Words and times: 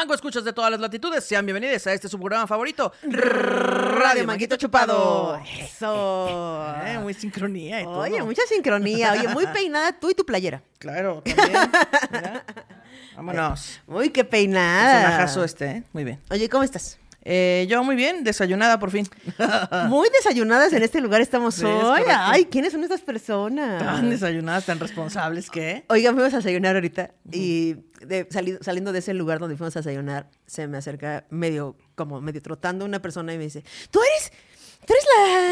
Mango 0.00 0.14
escuchas 0.14 0.44
de 0.44 0.54
todas 0.54 0.70
las 0.70 0.80
latitudes, 0.80 1.22
sean 1.22 1.44
bienvenidos 1.44 1.86
a 1.86 1.92
este 1.92 2.08
su 2.08 2.18
programa 2.18 2.46
favorito, 2.46 2.90
Radio 3.02 4.24
Manguito 4.24 4.56
Chupado. 4.56 5.38
Eso. 5.58 6.74
Eh, 6.86 6.98
muy 6.98 7.12
sincronía 7.12 7.82
y 7.82 7.84
todo. 7.84 7.98
Oye, 7.98 8.22
mucha 8.22 8.40
sincronía. 8.48 9.12
Oye, 9.12 9.28
muy 9.28 9.46
peinada 9.52 9.92
tú 9.92 10.08
y 10.08 10.14
tu 10.14 10.24
playera. 10.24 10.62
Claro, 10.78 11.22
también. 11.22 11.70
Mira. 12.10 12.44
Vámonos. 13.14 13.80
Uy, 13.86 14.08
qué 14.08 14.24
peinada. 14.24 15.02
Personajazo 15.02 15.44
este, 15.44 15.66
¿eh? 15.66 15.82
Muy 15.92 16.04
bien. 16.04 16.18
Oye, 16.30 16.48
¿cómo 16.48 16.64
estás? 16.64 16.98
Eh, 17.22 17.66
yo 17.68 17.84
muy 17.84 17.96
bien, 17.96 18.24
desayunada 18.24 18.78
por 18.78 18.90
fin. 18.90 19.06
Muy 19.88 20.08
desayunadas 20.10 20.72
en 20.72 20.82
este 20.82 21.00
lugar 21.00 21.20
estamos 21.20 21.54
Sí, 21.54 21.64
hoy. 21.66 22.02
Ay, 22.08 22.46
¿quiénes 22.46 22.72
son 22.72 22.82
estas 22.82 23.02
personas? 23.02 23.82
Tan 23.82 24.08
desayunadas, 24.08 24.64
tan 24.64 24.80
responsables 24.80 25.50
que. 25.50 25.84
Oiga, 25.88 26.12
fuimos 26.12 26.32
a 26.32 26.38
desayunar 26.38 26.76
ahorita 26.76 27.10
y 27.30 27.74
de- 28.00 28.26
sali- 28.30 28.58
saliendo 28.62 28.92
de 28.92 29.00
ese 29.00 29.12
lugar 29.14 29.38
donde 29.38 29.56
fuimos 29.56 29.76
a 29.76 29.80
desayunar, 29.80 30.30
se 30.46 30.66
me 30.66 30.78
acerca 30.78 31.26
medio, 31.30 31.76
como 31.94 32.20
medio 32.22 32.40
trotando 32.40 32.84
una 32.86 33.02
persona 33.02 33.34
y 33.34 33.38
me 33.38 33.44
dice, 33.44 33.64
tú 33.90 34.00
eres, 34.02 34.32
tú 34.86 34.94
eres 34.94 35.04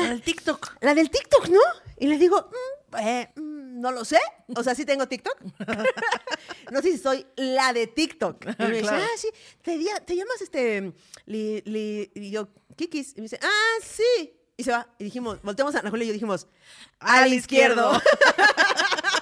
la, 0.07 0.13
El 0.13 0.23
TikTok. 0.23 0.77
la 0.81 0.95
del 0.95 1.11
TikTok, 1.11 1.49
¿no? 1.49 1.61
Y 1.99 2.07
le 2.07 2.17
digo, 2.17 2.49
"Mm, 2.93 2.97
eh, 3.07 3.29
mm, 3.37 3.58
no 3.79 3.93
lo 3.93 4.05
sé. 4.05 4.19
O 4.55 4.63
sea, 4.63 4.75
sí 4.75 4.85
tengo 4.85 5.07
TikTok. 5.09 5.41
no 6.73 6.83
sé 6.83 6.93
si 6.93 6.99
soy 6.99 7.27
la 7.37 7.73
de 7.73 7.87
TikTok. 7.87 8.45
Y 8.59 8.63
me 8.63 8.79
dice, 8.79 8.91
ah, 8.91 9.07
sí, 9.17 9.29
te, 9.63 9.79
te 10.05 10.17
llamas 10.17 10.41
este, 10.41 10.93
li, 11.27 11.63
li-" 11.65 12.11
y 12.15 12.31
yo, 12.31 12.49
Kikis. 12.77 13.13
Y 13.13 13.17
me 13.17 13.23
dice, 13.23 13.39
ah, 13.43 13.83
sí. 13.83 14.35
Y 14.57 14.65
se 14.65 14.73
va. 14.73 14.89
Y 14.99 15.05
dijimos, 15.05 15.41
volteamos 15.43 15.75
a 15.75 15.81
Ana 15.81 15.91
Julia 15.91 16.05
y 16.05 16.09
yo 16.09 16.13
dijimos, 16.15 16.49
al 16.99 17.33
izquierdo. 17.33 17.93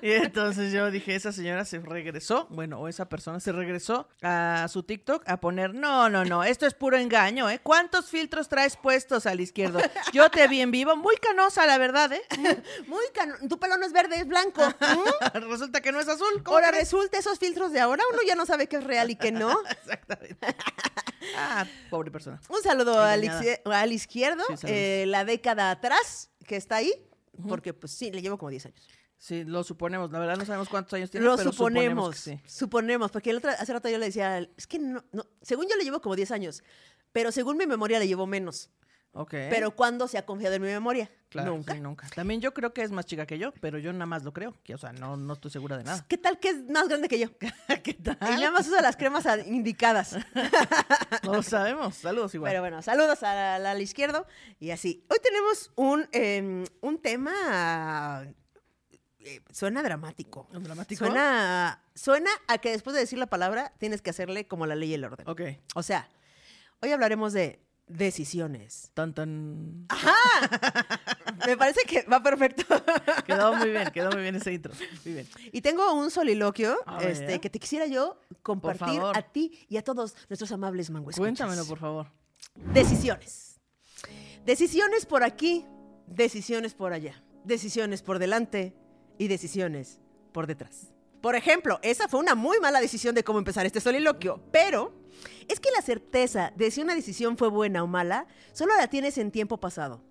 Y 0.02 0.12
entonces 0.12 0.72
yo 0.72 0.90
dije, 0.90 1.14
esa 1.14 1.30
señora 1.32 1.64
se 1.64 1.78
regresó, 1.78 2.46
bueno, 2.50 2.80
o 2.80 2.88
esa 2.88 3.08
persona 3.08 3.38
se 3.40 3.52
regresó 3.52 4.08
a 4.22 4.66
su 4.70 4.82
TikTok 4.82 5.28
a 5.28 5.40
poner, 5.40 5.74
no, 5.74 6.08
no, 6.08 6.24
no, 6.24 6.42
esto 6.42 6.66
es 6.66 6.74
puro 6.74 6.96
engaño, 6.96 7.50
¿eh? 7.50 7.60
¿Cuántos 7.62 8.08
filtros 8.08 8.48
traes 8.48 8.76
puestos 8.76 9.26
al 9.26 9.40
izquierdo? 9.40 9.78
Yo 10.12 10.30
te 10.30 10.48
vi 10.48 10.60
en 10.62 10.70
vivo, 10.70 10.96
muy 10.96 11.16
canosa, 11.16 11.66
la 11.66 11.76
verdad, 11.78 12.12
¿eh? 12.12 12.22
Muy 12.86 13.04
cano- 13.12 13.34
Tu 13.48 13.58
pelo 13.58 13.76
no 13.76 13.84
es 13.86 13.92
verde, 13.92 14.16
es 14.16 14.26
blanco. 14.26 14.62
¿Mm? 14.62 15.38
Resulta 15.50 15.80
que 15.80 15.92
no 15.92 16.00
es 16.00 16.08
azul. 16.08 16.42
¿cómo 16.42 16.56
Ahora 16.56 16.68
crees? 16.68 16.84
resulta 16.84 17.18
esos 17.18 17.38
filtros 17.38 17.72
de 17.72 17.80
ahora, 17.80 18.02
uno 18.12 18.20
ya 18.26 18.34
no 18.34 18.46
sabe 18.46 18.66
qué 18.68 18.76
es 18.76 18.84
real 18.84 19.10
y 19.10 19.16
qué 19.16 19.32
no. 19.32 19.56
Exactamente. 19.70 20.46
Ah, 21.36 21.66
pobre 21.90 22.10
persona. 22.10 22.40
Un 22.48 22.62
saludo 22.62 23.00
al, 23.00 23.22
izquierdo, 23.92 24.44
Sí, 24.56 24.66
eh, 24.66 25.04
la 25.06 25.24
década 25.24 25.70
atrás 25.70 26.30
que 26.46 26.56
está 26.56 26.76
ahí, 26.76 26.92
porque 27.48 27.74
pues 27.74 27.92
sí, 27.92 28.10
le 28.10 28.22
llevo 28.22 28.38
como 28.38 28.50
10 28.50 28.66
años. 28.66 28.88
Sí, 29.22 29.44
lo 29.44 29.62
suponemos. 29.62 30.10
La 30.10 30.18
verdad 30.18 30.38
no 30.38 30.46
sabemos 30.46 30.70
cuántos 30.70 30.94
años 30.94 31.10
tiene, 31.10 31.26
Lo 31.26 31.36
pero 31.36 31.52
suponemos, 31.52 32.16
suponemos 32.16 32.42
sí. 32.46 32.50
suponemos, 32.50 33.10
porque 33.10 33.28
el 33.28 33.36
otro, 33.36 33.50
hace 33.50 33.70
rato 33.70 33.90
yo 33.90 33.98
le 33.98 34.06
decía, 34.06 34.38
es 34.38 34.66
que 34.66 34.78
no, 34.78 35.04
no, 35.12 35.26
según 35.42 35.66
yo 35.68 35.76
le 35.76 35.84
llevo 35.84 36.00
como 36.00 36.16
10 36.16 36.30
años, 36.30 36.64
pero 37.12 37.30
según 37.30 37.58
mi 37.58 37.66
memoria 37.66 37.98
le 37.98 38.08
llevo 38.08 38.26
menos. 38.26 38.70
Ok. 39.12 39.32
Pero 39.50 39.74
¿cuándo 39.76 40.08
se 40.08 40.16
ha 40.16 40.24
confiado 40.24 40.54
en 40.54 40.62
mi 40.62 40.68
memoria? 40.68 41.10
Claro, 41.28 41.50
Nunca. 41.54 41.74
sí, 41.74 41.80
nunca. 41.80 42.08
También 42.14 42.40
yo 42.40 42.54
creo 42.54 42.72
que 42.72 42.82
es 42.82 42.92
más 42.92 43.04
chica 43.06 43.26
que 43.26 43.38
yo, 43.38 43.52
pero 43.60 43.76
yo 43.78 43.92
nada 43.92 44.06
más 44.06 44.22
lo 44.24 44.32
creo. 44.32 44.54
Que, 44.62 44.74
o 44.74 44.78
sea, 44.78 44.92
no, 44.92 45.16
no 45.16 45.34
estoy 45.34 45.50
segura 45.50 45.76
de 45.76 45.84
nada. 45.84 46.06
¿Qué 46.08 46.16
tal 46.16 46.38
que 46.38 46.48
es 46.50 46.68
más 46.70 46.88
grande 46.88 47.08
que 47.08 47.18
yo? 47.18 47.28
¿Qué 47.84 47.94
tal? 47.94 48.16
Y 48.22 48.36
nada 48.36 48.52
más 48.52 48.66
usa 48.68 48.80
las 48.80 48.96
cremas 48.96 49.26
a- 49.26 49.38
indicadas. 49.40 50.16
No 51.24 51.34
lo 51.34 51.42
sabemos. 51.42 51.96
Saludos 51.96 52.34
igual. 52.34 52.50
Pero 52.50 52.62
bueno, 52.62 52.80
saludos 52.82 53.22
al, 53.22 53.66
al 53.66 53.82
izquierdo 53.82 54.26
y 54.58 54.70
así. 54.70 55.04
Hoy 55.10 55.18
tenemos 55.22 55.70
un, 55.76 56.08
em, 56.12 56.64
un 56.80 56.98
tema. 57.02 58.24
Eh, 59.24 59.40
suena 59.52 59.82
dramático. 59.82 60.48
Suena, 60.96 61.82
suena 61.94 62.30
a 62.48 62.58
que 62.58 62.70
después 62.70 62.94
de 62.94 63.00
decir 63.00 63.18
la 63.18 63.26
palabra 63.26 63.72
tienes 63.78 64.00
que 64.00 64.10
hacerle 64.10 64.46
como 64.46 64.66
la 64.66 64.74
ley 64.74 64.90
y 64.90 64.94
el 64.94 65.04
orden. 65.04 65.28
Ok. 65.28 65.42
O 65.74 65.82
sea, 65.82 66.08
hoy 66.80 66.92
hablaremos 66.92 67.32
de 67.32 67.60
decisiones. 67.86 68.90
Tan, 68.94 69.12
tan. 69.12 69.86
Me 71.46 71.56
parece 71.56 71.82
que 71.86 72.02
va 72.02 72.22
perfecto. 72.22 72.64
Quedó 73.26 73.54
muy 73.54 73.70
bien, 73.70 73.90
quedó 73.92 74.10
muy 74.10 74.22
bien 74.22 74.36
ese 74.36 74.52
intro. 74.52 74.72
Muy 75.04 75.14
bien. 75.14 75.28
y 75.52 75.60
tengo 75.60 75.92
un 75.92 76.10
soliloquio 76.10 76.76
este, 77.00 77.40
que 77.40 77.50
te 77.50 77.58
quisiera 77.58 77.86
yo 77.86 78.18
compartir 78.42 79.00
a 79.14 79.22
ti 79.22 79.66
y 79.68 79.76
a 79.76 79.82
todos 79.82 80.14
nuestros 80.28 80.50
amables 80.52 80.90
mangues. 80.90 81.16
Cuéntamelo, 81.16 81.64
por 81.66 81.78
favor. 81.78 82.06
Decisiones. 82.54 83.60
Decisiones 84.44 85.06
por 85.06 85.22
aquí, 85.22 85.66
decisiones 86.06 86.74
por 86.74 86.92
allá. 86.92 87.22
Decisiones 87.44 88.02
por 88.02 88.18
delante 88.18 88.74
y 89.20 89.28
decisiones 89.28 90.00
por 90.32 90.46
detrás. 90.46 90.94
Por 91.20 91.36
ejemplo, 91.36 91.78
esa 91.82 92.08
fue 92.08 92.20
una 92.20 92.34
muy 92.34 92.58
mala 92.58 92.80
decisión 92.80 93.14
de 93.14 93.22
cómo 93.22 93.38
empezar 93.38 93.66
este 93.66 93.78
soliloquio, 93.80 94.40
pero 94.50 94.94
es 95.46 95.60
que 95.60 95.70
la 95.70 95.82
certeza 95.82 96.54
de 96.56 96.70
si 96.70 96.80
una 96.80 96.94
decisión 96.94 97.36
fue 97.36 97.50
buena 97.50 97.82
o 97.82 97.86
mala 97.86 98.26
solo 98.54 98.74
la 98.76 98.88
tienes 98.88 99.18
en 99.18 99.30
tiempo 99.30 99.58
pasado. 99.58 100.02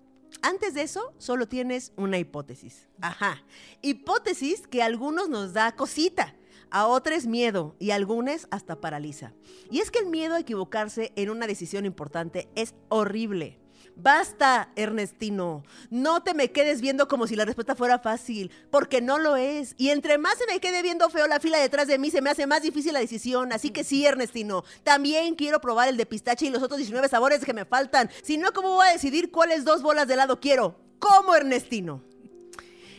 Antes 0.42 0.74
de 0.74 0.82
eso, 0.82 1.12
solo 1.18 1.48
tienes 1.48 1.92
una 1.96 2.18
hipótesis. 2.18 2.88
Ajá. 3.00 3.42
Hipótesis 3.82 4.68
que 4.68 4.80
a 4.80 4.86
algunos 4.86 5.28
nos 5.28 5.52
da 5.54 5.72
cosita, 5.74 6.36
a 6.70 6.86
otros 6.86 7.26
miedo 7.26 7.74
y 7.80 7.90
a 7.90 7.96
algunos 7.96 8.46
hasta 8.52 8.80
paraliza. 8.80 9.32
Y 9.72 9.80
es 9.80 9.90
que 9.90 9.98
el 9.98 10.06
miedo 10.06 10.36
a 10.36 10.40
equivocarse 10.40 11.10
en 11.16 11.30
una 11.30 11.48
decisión 11.48 11.84
importante 11.84 12.48
es 12.54 12.76
horrible. 12.90 13.59
Basta, 14.02 14.70
Ernestino. 14.76 15.62
No 15.90 16.22
te 16.22 16.32
me 16.32 16.52
quedes 16.52 16.80
viendo 16.80 17.06
como 17.06 17.26
si 17.26 17.36
la 17.36 17.44
respuesta 17.44 17.74
fuera 17.74 17.98
fácil, 17.98 18.50
porque 18.70 19.02
no 19.02 19.18
lo 19.18 19.36
es. 19.36 19.74
Y 19.76 19.90
entre 19.90 20.16
más 20.16 20.38
se 20.38 20.46
me 20.46 20.58
quede 20.58 20.82
viendo 20.82 21.10
feo 21.10 21.26
la 21.26 21.38
fila 21.38 21.58
detrás 21.58 21.86
de 21.86 21.98
mí, 21.98 22.10
se 22.10 22.22
me 22.22 22.30
hace 22.30 22.46
más 22.46 22.62
difícil 22.62 22.94
la 22.94 23.00
decisión. 23.00 23.52
Así 23.52 23.70
que 23.70 23.84
sí, 23.84 24.06
Ernestino. 24.06 24.64
También 24.84 25.34
quiero 25.34 25.60
probar 25.60 25.88
el 25.88 25.98
de 25.98 26.06
pistache 26.06 26.46
y 26.46 26.50
los 26.50 26.62
otros 26.62 26.78
19 26.78 27.08
sabores 27.08 27.44
que 27.44 27.52
me 27.52 27.66
faltan. 27.66 28.08
Si 28.22 28.38
no, 28.38 28.52
¿cómo 28.52 28.70
voy 28.70 28.88
a 28.88 28.92
decidir 28.92 29.30
cuáles 29.30 29.64
dos 29.64 29.82
bolas 29.82 30.08
de 30.08 30.14
helado 30.14 30.40
quiero? 30.40 30.80
¿Cómo, 30.98 31.34
Ernestino? 31.34 32.02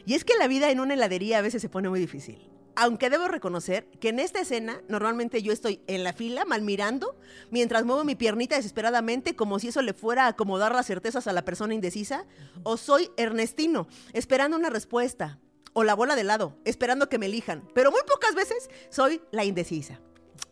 Y 0.05 0.13
es 0.13 0.23
que 0.23 0.35
la 0.37 0.47
vida 0.47 0.69
en 0.69 0.79
una 0.79 0.93
heladería 0.93 1.39
a 1.39 1.41
veces 1.41 1.61
se 1.61 1.69
pone 1.69 1.89
muy 1.89 1.99
difícil. 1.99 2.50
Aunque 2.75 3.09
debo 3.09 3.27
reconocer 3.27 3.85
que 3.99 4.09
en 4.09 4.19
esta 4.19 4.39
escena 4.39 4.81
normalmente 4.87 5.41
yo 5.41 5.51
estoy 5.51 5.81
en 5.87 6.03
la 6.03 6.13
fila 6.13 6.45
mal 6.45 6.61
mirando 6.61 7.17
mientras 7.49 7.83
muevo 7.83 8.03
mi 8.03 8.15
piernita 8.15 8.55
desesperadamente 8.55 9.35
como 9.35 9.59
si 9.59 9.69
eso 9.69 9.81
le 9.81 9.93
fuera 9.93 10.25
a 10.25 10.29
acomodar 10.29 10.73
las 10.73 10.85
certezas 10.85 11.27
a 11.27 11.33
la 11.33 11.43
persona 11.43 11.73
indecisa. 11.73 12.25
O 12.63 12.77
soy 12.77 13.11
Ernestino 13.17 13.87
esperando 14.13 14.57
una 14.57 14.69
respuesta. 14.69 15.39
O 15.73 15.83
la 15.83 15.95
bola 15.95 16.15
de 16.15 16.21
helado 16.21 16.57
esperando 16.65 17.09
que 17.09 17.17
me 17.17 17.27
elijan. 17.27 17.67
Pero 17.73 17.91
muy 17.91 18.01
pocas 18.07 18.35
veces 18.35 18.69
soy 18.89 19.21
la 19.31 19.45
indecisa. 19.45 19.99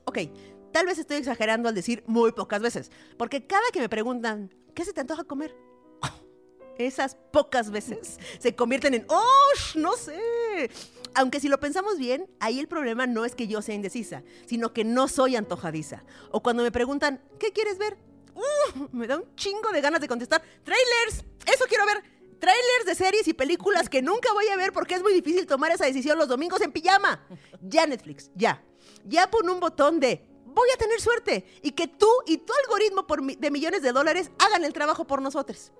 Ok, 0.05 0.19
tal 0.71 0.85
vez 0.85 0.97
estoy 0.97 1.17
exagerando 1.17 1.69
al 1.69 1.75
decir 1.75 2.03
muy 2.07 2.31
pocas 2.31 2.61
veces. 2.61 2.91
Porque 3.17 3.45
cada 3.45 3.69
que 3.71 3.79
me 3.79 3.89
preguntan, 3.89 4.53
¿qué 4.73 4.85
se 4.85 4.93
te 4.93 5.01
antoja 5.01 5.23
comer? 5.23 5.55
esas 6.77 7.15
pocas 7.31 7.69
veces 7.71 8.17
se 8.39 8.55
convierten 8.55 8.93
en, 8.93 9.05
¡oh! 9.09 9.39
No 9.75 9.93
sé. 9.93 10.69
Aunque 11.19 11.41
si 11.41 11.49
lo 11.49 11.59
pensamos 11.59 11.97
bien, 11.97 12.29
ahí 12.39 12.61
el 12.61 12.69
problema 12.69 13.05
no 13.05 13.25
es 13.25 13.35
que 13.35 13.49
yo 13.49 13.61
sea 13.61 13.75
indecisa, 13.75 14.23
sino 14.45 14.71
que 14.71 14.85
no 14.85 15.09
soy 15.09 15.35
antojadiza. 15.35 16.05
O 16.31 16.41
cuando 16.41 16.63
me 16.63 16.71
preguntan, 16.71 17.21
¿qué 17.37 17.51
quieres 17.51 17.77
ver? 17.77 17.97
¡Uh! 18.35 18.87
me 18.93 19.05
da 19.05 19.17
un 19.17 19.35
chingo 19.35 19.69
de 19.73 19.81
ganas 19.81 19.99
de 19.99 20.07
contestar, 20.07 20.41
¡trailers! 20.63 21.25
Eso 21.45 21.65
quiero 21.67 21.85
ver. 21.85 22.01
Trailers 22.39 22.85
de 22.85 22.95
series 22.95 23.27
y 23.27 23.33
películas 23.33 23.89
que 23.89 24.01
nunca 24.01 24.31
voy 24.31 24.47
a 24.47 24.55
ver 24.55 24.71
porque 24.71 24.95
es 24.95 25.01
muy 25.01 25.11
difícil 25.11 25.45
tomar 25.45 25.73
esa 25.73 25.83
decisión 25.83 26.17
los 26.17 26.29
domingos 26.29 26.61
en 26.61 26.71
pijama. 26.71 27.21
Ya 27.61 27.85
Netflix, 27.85 28.31
ya. 28.33 28.63
Ya 29.03 29.29
pon 29.29 29.49
un 29.49 29.59
botón 29.59 29.99
de 29.99 30.25
voy 30.45 30.69
a 30.73 30.77
tener 30.77 31.01
suerte 31.01 31.45
y 31.61 31.71
que 31.71 31.89
tú 31.89 32.07
y 32.27 32.37
tu 32.37 32.53
algoritmo 32.63 33.05
de 33.37 33.51
millones 33.51 33.81
de 33.81 33.91
dólares 33.91 34.31
hagan 34.39 34.63
el 34.63 34.71
trabajo 34.71 35.05
por 35.05 35.21
nosotros. 35.21 35.73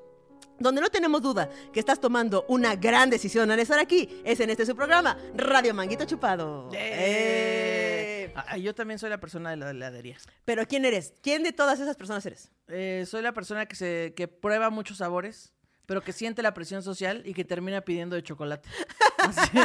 Donde 0.60 0.82
no 0.82 0.90
tenemos 0.90 1.22
duda 1.22 1.50
que 1.72 1.80
estás 1.80 2.00
tomando 2.00 2.46
una 2.50 2.76
gran 2.76 3.10
decisión 3.10 3.50
al 3.50 3.60
estar 3.60 3.80
aquí 3.80 4.22
es 4.24 4.40
en 4.40 4.50
este 4.50 4.66
su 4.66 4.76
programa, 4.76 5.18
Radio 5.36 5.74
Manguito 5.74 6.06
Chupado. 6.06 6.70
¡Eh! 6.74 8.34
Ah, 8.36 8.58
yo 8.58 8.76
también 8.76 9.00
soy 9.00 9.10
la 9.10 9.20
persona 9.20 9.52
de 9.52 9.58
la 9.58 9.72
heladería. 9.72 10.18
Pero 10.46 10.68
¿quién 10.68 10.86
eres? 10.86 11.14
¿Quién 11.22 11.44
de 11.44 11.52
todas 11.52 11.80
esas 11.80 11.96
personas 11.96 12.26
eres? 12.26 12.52
Eh, 12.68 13.06
soy 13.08 13.22
la 13.22 13.34
persona 13.34 13.66
que 13.66 13.76
se 13.76 14.14
que 14.16 14.28
prueba 14.28 14.70
muchos 14.70 14.98
sabores, 14.98 15.54
pero 15.86 16.02
que 16.02 16.14
siente 16.14 16.42
la 16.44 16.54
presión 16.54 16.84
social 16.84 17.24
y 17.26 17.34
que 17.34 17.46
termina 17.46 17.82
pidiendo 17.82 18.16
de 18.16 18.24
chocolate. 18.24 18.70
Así, 19.18 19.58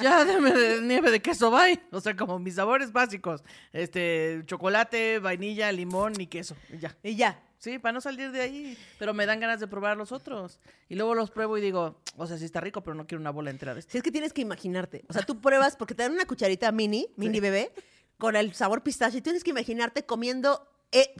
ya 0.00 0.24
dame 0.24 0.52
de 0.52 0.80
nieve 0.82 1.10
de 1.10 1.20
queso, 1.20 1.50
bye. 1.50 1.80
O 1.90 2.00
sea, 2.00 2.14
como 2.14 2.38
mis 2.38 2.54
sabores 2.54 2.92
básicos. 2.92 3.42
Este, 3.72 4.42
chocolate, 4.46 5.18
vainilla, 5.18 5.72
limón 5.72 6.20
y 6.20 6.26
queso. 6.26 6.56
y 6.72 6.78
ya. 6.78 6.96
Y 7.02 7.16
ya. 7.16 7.42
Sí, 7.58 7.78
para 7.78 7.92
no 7.92 8.00
salir 8.00 8.30
de 8.32 8.40
ahí. 8.42 8.78
Pero 8.98 9.14
me 9.14 9.24
dan 9.26 9.40
ganas 9.40 9.60
de 9.60 9.66
probar 9.66 9.96
los 9.96 10.12
otros. 10.12 10.60
Y 10.88 10.94
luego 10.94 11.14
los 11.14 11.30
pruebo 11.30 11.56
y 11.58 11.60
digo, 11.60 12.00
o 12.16 12.26
sea, 12.26 12.36
sí 12.38 12.44
está 12.44 12.60
rico, 12.60 12.82
pero 12.82 12.94
no 12.94 13.06
quiero 13.06 13.20
una 13.20 13.30
bola 13.30 13.50
entera 13.50 13.74
de 13.74 13.80
esto. 13.80 13.92
Si 13.92 13.98
es 13.98 14.04
que 14.04 14.12
tienes 14.12 14.32
que 14.32 14.42
imaginarte. 14.42 15.04
O 15.08 15.12
sea, 15.12 15.22
tú 15.22 15.40
pruebas 15.40 15.76
porque 15.76 15.94
te 15.94 16.02
dan 16.02 16.12
una 16.12 16.26
cucharita 16.26 16.70
mini, 16.72 17.08
mini 17.16 17.40
bebé, 17.40 17.72
con 18.18 18.36
el 18.36 18.54
sabor 18.54 18.82
pistache. 18.82 19.18
Y 19.18 19.22
tienes 19.22 19.42
que 19.42 19.50
imaginarte 19.50 20.04
comiendo 20.04 20.68
eh, 20.92 21.14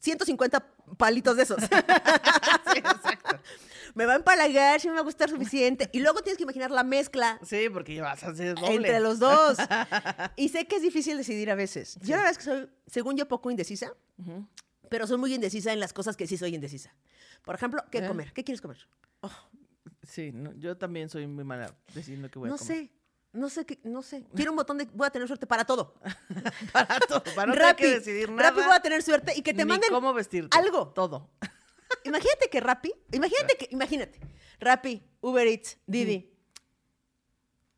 150 0.00 0.60
palitos 0.96 1.36
de 1.36 1.42
esos. 1.42 1.58
Sí, 2.72 2.78
exacto. 2.78 3.38
me 3.94 4.04
va 4.06 4.14
a 4.14 4.16
empalagar, 4.16 4.80
si 4.80 4.88
me 4.88 4.94
va 4.94 5.00
a 5.00 5.04
gustar 5.04 5.30
suficiente. 5.30 5.88
Y 5.92 6.00
luego 6.00 6.22
tienes 6.22 6.36
que 6.36 6.42
imaginar 6.42 6.70
la 6.70 6.82
mezcla 6.82 7.38
Sí, 7.44 7.68
porque 7.72 8.00
vas 8.00 8.22
a 8.24 8.28
hacer 8.30 8.54
doble. 8.56 8.74
entre 8.76 9.00
los 9.00 9.18
dos. 9.18 9.56
Y 10.36 10.48
sé 10.48 10.66
que 10.66 10.76
es 10.76 10.82
difícil 10.82 11.16
decidir 11.16 11.50
a 11.50 11.54
veces. 11.54 11.96
Yo 12.02 12.10
la 12.16 12.22
verdad 12.24 12.32
es 12.32 12.38
que 12.38 12.44
soy, 12.44 12.68
según 12.86 13.16
yo, 13.16 13.28
poco 13.28 13.50
indecisa, 13.50 13.92
Ujú. 14.18 14.46
Pero 14.94 15.08
soy 15.08 15.16
muy 15.18 15.34
indecisa 15.34 15.72
en 15.72 15.80
las 15.80 15.92
cosas 15.92 16.16
que 16.16 16.24
sí 16.28 16.36
soy 16.36 16.54
indecisa. 16.54 16.94
Por 17.42 17.56
ejemplo, 17.56 17.82
¿qué 17.90 17.98
¿Eh? 17.98 18.06
comer? 18.06 18.32
¿Qué 18.32 18.44
quieres 18.44 18.60
comer? 18.60 18.78
Sí, 20.04 20.30
no, 20.32 20.52
yo 20.52 20.76
también 20.76 21.08
soy 21.08 21.26
muy 21.26 21.42
mala 21.42 21.74
diciendo 21.92 22.30
que 22.30 22.38
voy 22.38 22.48
no 22.48 22.54
a 22.54 22.58
comer. 22.58 22.76
sé. 22.76 22.92
No 23.32 23.50
sé, 23.50 23.66
qué, 23.66 23.80
no 23.82 24.02
sé. 24.02 24.24
Quiero 24.36 24.52
un 24.52 24.56
botón 24.56 24.78
de 24.78 24.84
voy 24.84 25.04
a 25.08 25.10
tener 25.10 25.26
suerte 25.26 25.48
para 25.48 25.64
todo. 25.64 25.96
Para 26.72 27.00
todo, 27.00 27.24
para 27.34 27.46
no 27.46 27.52
tener 27.54 27.68
Rappi, 27.70 27.82
que 27.82 27.90
decidir 27.90 28.30
nada. 28.30 28.50
Rappi 28.50 28.62
voy 28.62 28.72
a 28.76 28.78
tener 28.80 29.02
suerte 29.02 29.32
y 29.36 29.42
que 29.42 29.52
te 29.52 29.64
manden 29.64 29.90
cómo 29.90 30.14
vestirte. 30.14 30.56
algo. 30.56 30.92
Todo. 30.92 31.32
Imagínate 32.04 32.48
que 32.48 32.60
Rappi, 32.60 32.92
imagínate 33.10 33.56
que, 33.56 33.68
imagínate, 33.72 34.20
Rappi, 34.60 35.02
Uber 35.22 35.44
Eats, 35.48 35.76
Didi. 35.88 36.33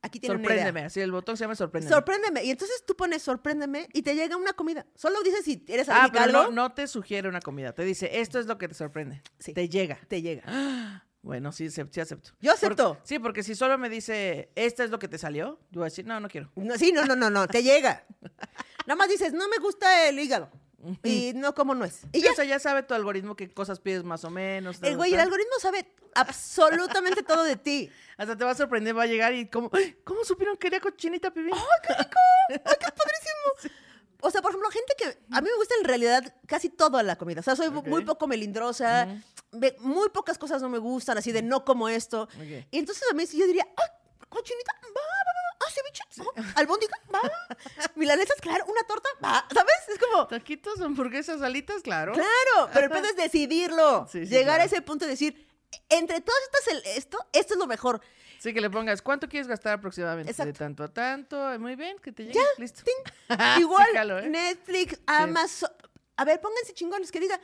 Aquí 0.07 0.21
tiene 0.21 0.37
una 0.37 0.43
Sorpréndeme. 0.45 0.81
idea. 0.81 0.87
Así 0.87 1.01
el 1.01 1.13
botón 1.13 1.37
se 1.37 1.45
llama 1.45 1.55
sorpréndeme. 1.57 1.95
Sorpréndeme. 1.95 2.45
Y 2.45 2.51
entonces 2.51 2.85
tú 2.87 2.97
pones 2.97 3.23
sorpréndeme 3.23 3.89
y 3.93 4.03
te 4.03 4.15
llega 4.15 4.37
una 4.37 4.53
comida. 4.53 4.87
Solo 4.95 5.23
dices 5.23 5.45
si 5.45 5.65
eres 5.69 5.89
ah, 5.89 6.09
pero 6.13 6.25
algo, 6.25 6.43
no, 6.45 6.51
no 6.53 6.73
te 6.73 6.87
sugiere 6.87 7.29
una 7.29 7.41
comida. 7.41 7.73
Te 7.73 7.85
dice, 7.85 8.21
esto 8.21 8.39
es 8.39 8.47
lo 8.47 8.57
que 8.59 8.69
te 8.69 8.75
sorprende. 8.75 9.23
Sí. 9.39 9.53
Te 9.53 9.69
llega. 9.69 9.99
te 10.09 10.23
llega. 10.23 11.03
Bueno, 11.23 11.51
sí, 11.51 11.69
sí 11.71 11.81
acepto. 11.81 12.31
Yo 12.39 12.53
acepto. 12.53 13.01
Sí, 13.03 13.19
porque 13.19 13.43
si 13.43 13.57
solo 13.57 13.77
me 13.79 13.89
dice, 13.89 14.53
esta 14.55 14.85
es 14.85 14.91
lo 14.91 15.01
que 15.01 15.09
te 15.09 15.19
salió, 15.19 15.59
yo 15.73 15.81
voy 15.81 15.87
a 15.87 15.91
decir, 15.91 16.07
no, 16.07 16.21
no 16.21 16.29
quiero. 16.29 16.53
No, 16.55 16.79
sí, 16.79 16.93
no, 16.93 17.05
no, 17.05 17.17
no, 17.17 17.31
no, 17.31 17.49
te 17.49 17.65
llega. 17.65 18.07
Nada 18.87 18.97
más 18.97 19.09
dices, 19.09 19.33
no 19.33 19.49
me 19.49 19.59
gusta 19.59 20.09
el 20.09 20.21
hígado. 20.21 20.53
Y 21.03 21.33
no 21.35 21.55
como 21.55 21.75
nuez. 21.75 22.03
Y 22.13 22.19
Y 22.19 22.23
ya. 22.23 22.33
O 22.33 22.35
sea, 22.35 22.45
ya 22.45 22.59
sabe 22.59 22.83
tu 22.83 22.95
algoritmo 22.95 23.37
qué 23.37 23.49
cosas 23.51 23.81
pides 23.81 24.05
más 24.05 24.25
o 24.25 24.31
menos. 24.31 24.79
El 24.83 24.97
güey, 24.97 25.15
el 25.15 25.21
algoritmo 25.21 25.53
sabe 25.61 25.87
absolutamente 26.15 27.23
todo 27.23 27.45
de 27.45 27.57
ti. 27.57 27.91
Hasta 28.17 28.37
te 28.37 28.45
va 28.45 28.53
a 28.53 28.55
sorprender, 28.55 28.97
va 28.97 29.03
a 29.03 29.07
llegar 29.07 29.35
y 29.35 29.47
como, 29.49 29.71
"Ay, 29.73 29.97
¿cómo 30.05 30.25
supieron 30.25 30.57
que 30.57 30.67
quería 30.67 30.81
cochinita 30.81 31.31
pibil? 31.33 31.53
O 34.23 34.31
sea, 34.31 34.41
por 34.41 34.51
ejemplo, 34.51 34.71
gente 34.71 34.95
que 34.97 35.05
a 35.31 35.41
mí 35.41 35.49
me 35.51 35.57
gusta 35.57 35.75
en 35.81 35.85
realidad 35.87 36.35
casi 36.47 36.69
toda 36.71 37.03
la 37.03 37.17
comida. 37.17 37.41
O 37.41 37.43
sea, 37.43 37.55
soy 37.55 37.69
muy 37.71 38.05
poco 38.05 38.27
melindrosa, 38.27 39.09
ve- 39.53 39.77
muy 39.81 40.09
pocas 40.09 40.39
cosas 40.39 40.63
no 40.63 40.69
me 40.69 40.79
gustan, 40.79 41.19
así 41.19 41.33
de 41.33 41.43
no 41.43 41.65
como 41.65 41.89
esto. 41.89 42.29
Y 42.71 42.79
entonces 42.79 43.05
a 43.11 43.15
mí 43.15 43.25
yo 43.27 43.47
diría, 43.47 43.67
¡ah, 43.77 44.27
cochinita! 44.29 44.73
Va, 44.83 44.89
va, 44.89 44.91
va, 44.91 45.43
ah, 45.61 45.71
ceviche, 45.71 46.05
va, 46.23 46.53
albóndiga, 46.57 46.97
va, 47.15 47.21
milanesas, 47.95 48.41
claro, 48.41 48.65
una 48.67 48.83
torta, 48.85 49.09
va, 49.25 49.47
¿sabes? 49.53 49.75
Es 49.89 49.99
como, 49.99 50.27
Taquitos, 50.27 50.81
hamburguesas, 50.81 51.43
alitas, 51.43 51.83
claro. 51.83 52.13
claro, 52.13 52.71
pero 52.73 52.87
el 52.87 52.93
pedo 52.93 53.07
es 53.07 53.17
decidirlo. 53.25 54.07
Sí, 54.11 54.27
sí, 54.27 54.33
llegar 54.35 54.61
a 54.61 54.65
ese 54.65 54.83
punto 54.83 55.05
de 55.05 55.13
decir, 55.13 55.47
entre 55.89 56.21
todas 56.21 56.41
estas, 56.45 56.75
el- 56.75 56.97
esto, 56.97 57.19
esto 57.33 57.55
es 57.55 57.59
lo 57.59 57.67
mejor. 57.67 58.01
Sí, 58.39 58.53
que 58.53 58.61
le 58.61 58.69
pongas, 58.71 59.01
¿cuánto 59.03 59.29
quieres 59.29 59.49
gastar 59.49 59.75
aproximadamente? 59.79 60.27
De 60.27 60.31
Exacto. 60.33 60.59
tanto 60.59 60.85
a 60.85 60.89
tanto, 60.89 61.59
muy 61.59 61.75
bien, 61.75 61.99
que 61.99 62.13
te 62.13 62.25
llegue, 62.27 62.39
listo. 62.59 62.83
Igual, 63.59 63.87
Sí, 63.91 63.97
jalo, 63.97 64.19
¿eh? 64.19 64.29
Netflix, 64.29 65.01
Amazon. 65.07 65.71
A 66.19 66.25
ver, 66.25 66.41
pónganse 66.41 66.73
chingones 66.75 67.11
que 67.11 67.19
diga, 67.21 67.41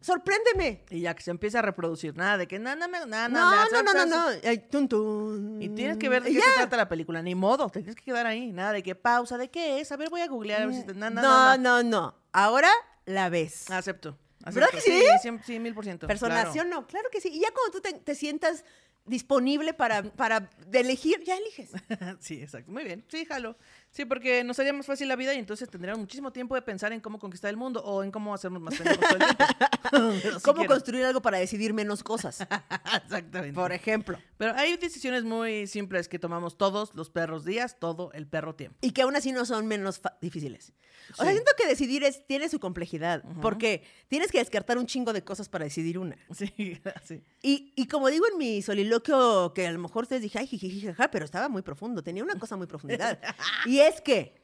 sorpréndeme. 0.00 0.84
Y 0.90 1.00
ya 1.00 1.14
que 1.14 1.22
se 1.22 1.30
empieza 1.30 1.60
a 1.60 1.62
reproducir, 1.62 2.16
nada 2.16 2.38
de 2.38 2.46
que 2.46 2.58
nada, 2.58 2.86
nada, 2.86 3.06
nada, 3.06 3.28
No, 3.28 3.70
no, 3.70 3.82
no, 3.82 3.92
no, 3.92 4.06
no. 4.06 4.26
Ay, 4.44 4.58
tun, 4.70 4.88
tun. 4.88 5.62
Y 5.62 5.68
tienes 5.70 5.96
que 5.98 6.08
ver 6.08 6.22
de 6.22 6.32
qué 6.32 6.40
se 6.40 6.52
trata 6.56 6.76
la 6.76 6.88
película, 6.88 7.22
ni 7.22 7.34
modo, 7.34 7.68
te 7.68 7.80
tienes 7.80 7.96
que 7.96 8.04
quedar 8.04 8.26
ahí, 8.26 8.52
nada 8.52 8.72
de 8.72 8.82
que 8.82 8.94
pausa, 8.94 9.38
¿de 9.38 9.50
qué 9.50 9.80
es? 9.80 9.90
A 9.92 9.96
ver, 9.96 10.10
voy 10.10 10.20
a 10.20 10.28
googlear 10.28 10.62
a 10.62 10.66
ver 10.66 10.74
si 10.74 10.84
te... 10.84 10.94
na, 10.94 11.10
na, 11.10 11.22
No, 11.22 11.58
no, 11.58 11.82
no. 11.82 12.14
Ahora 12.32 12.70
la 13.06 13.28
ves. 13.28 13.70
Acepto. 13.70 14.18
¿Verdad 14.44 14.68
acepto. 14.72 14.90
que 14.90 15.18
sí? 15.22 15.40
Sí, 15.44 15.58
mil 15.58 15.74
por 15.74 15.84
ciento. 15.84 16.06
Personación, 16.06 16.68
no. 16.68 16.86
Claro 16.86 17.08
que 17.10 17.20
sí. 17.20 17.30
Y 17.32 17.40
ya 17.40 17.48
cuando 17.52 17.72
tú 17.72 17.80
te, 17.80 17.94
te 17.94 18.14
sientas 18.14 18.64
disponible 19.06 19.74
para, 19.74 20.02
para 20.02 20.50
elegir, 20.72 21.22
ya 21.24 21.36
eliges. 21.36 21.70
sí, 22.20 22.42
exacto. 22.42 22.70
Muy 22.72 22.84
bien. 22.84 23.04
Sí, 23.08 23.24
jalo. 23.24 23.56
Sí, 23.94 24.04
porque 24.04 24.42
nos 24.42 24.58
haría 24.58 24.72
más 24.72 24.86
fácil 24.86 25.06
la 25.06 25.14
vida 25.14 25.32
y 25.34 25.38
entonces 25.38 25.70
tendríamos 25.70 26.00
muchísimo 26.00 26.32
tiempo 26.32 26.56
de 26.56 26.62
pensar 26.62 26.92
en 26.92 26.98
cómo 27.00 27.20
conquistar 27.20 27.48
el 27.50 27.56
mundo 27.56 27.80
o 27.84 28.02
en 28.02 28.10
cómo 28.10 28.34
hacernos 28.34 28.60
más 28.60 28.74
pendejos 28.74 28.98
todo 29.08 29.18
el 29.18 29.36
tiempo. 29.36 29.44
Pero 30.22 30.38
sí 30.40 30.44
¿Cómo 30.44 30.66
construir 30.66 31.04
algo 31.04 31.22
para 31.22 31.38
decidir 31.38 31.72
menos 31.72 32.02
cosas? 32.02 32.40
Exactamente. 33.04 33.54
Por 33.54 33.70
ejemplo. 33.70 34.18
Pero 34.36 34.52
hay 34.56 34.76
decisiones 34.78 35.22
muy 35.22 35.68
simples 35.68 36.08
que 36.08 36.18
tomamos 36.18 36.58
todos 36.58 36.92
los 36.96 37.08
perros 37.08 37.44
días, 37.44 37.78
todo 37.78 38.10
el 38.14 38.26
perro 38.26 38.56
tiempo. 38.56 38.76
Y 38.80 38.90
que 38.90 39.02
aún 39.02 39.14
así 39.14 39.30
no 39.30 39.44
son 39.44 39.68
menos 39.68 40.00
difíciles. 40.20 40.72
O 41.12 41.16
sea, 41.16 41.26
Sí. 41.26 41.32
siento 41.32 41.52
que 41.56 41.66
decidir 41.68 42.02
es, 42.02 42.26
tiene 42.26 42.48
su 42.48 42.58
complejidad, 42.58 43.22
porque 43.42 43.84
tienes 44.08 44.32
que 44.32 44.38
descartar 44.38 44.78
un 44.78 44.86
chingo 44.86 45.12
de 45.12 45.22
cosas 45.22 45.48
para 45.48 45.64
decidir 45.64 45.98
una. 45.98 46.16
Sí, 46.34 46.80
sí. 47.04 47.22
Y, 47.42 47.72
y 47.76 47.86
como 47.86 48.08
digo 48.08 48.26
en 48.32 48.38
mi 48.38 48.62
soliloquio, 48.62 49.52
que 49.54 49.66
a 49.66 49.72
lo 49.72 49.78
mejor 49.78 50.04
ustedes 50.04 50.22
dije, 50.22 50.38
ay, 50.38 50.46
jiji, 50.46 50.80
jaja, 50.80 51.10
pero 51.10 51.24
estaba 51.26 51.48
muy 51.48 51.62
profundo, 51.62 52.02
tenía 52.02 52.24
una 52.24 52.38
cosa 52.38 52.56
muy 52.56 52.66
profundidad. 52.66 53.18
y 53.66 53.80
es 53.88 54.00
que, 54.00 54.34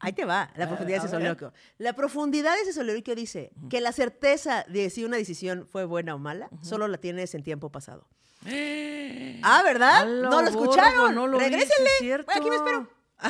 ahí 0.00 0.12
te 0.12 0.24
va, 0.24 0.50
la 0.56 0.64
A- 0.64 0.68
profundidad 0.68 1.00
de 1.00 1.06
ese 1.06 1.14
soliloquio. 1.16 1.52
La 1.78 1.92
profundidad 1.94 2.54
de 2.54 2.62
ese 2.62 2.72
soliloquio 2.72 3.14
dice 3.14 3.50
que 3.70 3.80
la 3.80 3.92
certeza 3.92 4.64
de 4.68 4.90
si 4.90 5.04
una 5.04 5.16
decisión 5.16 5.66
fue 5.66 5.84
buena 5.84 6.14
o 6.14 6.18
mala, 6.18 6.48
solo 6.62 6.88
la 6.88 6.98
tienes 6.98 7.34
en 7.34 7.42
tiempo 7.42 7.70
pasado. 7.70 8.06
Ah, 9.42 9.62
¿verdad? 9.64 10.06
No 10.06 10.42
lo 10.42 10.48
escucharon. 10.48 11.14
no 11.14 11.26
lo 11.28 11.38
Regrésenle. 11.38 11.90
cierto. 12.00 12.30
Aquí 12.32 12.48
me 12.50 12.56
espero. 12.56 12.88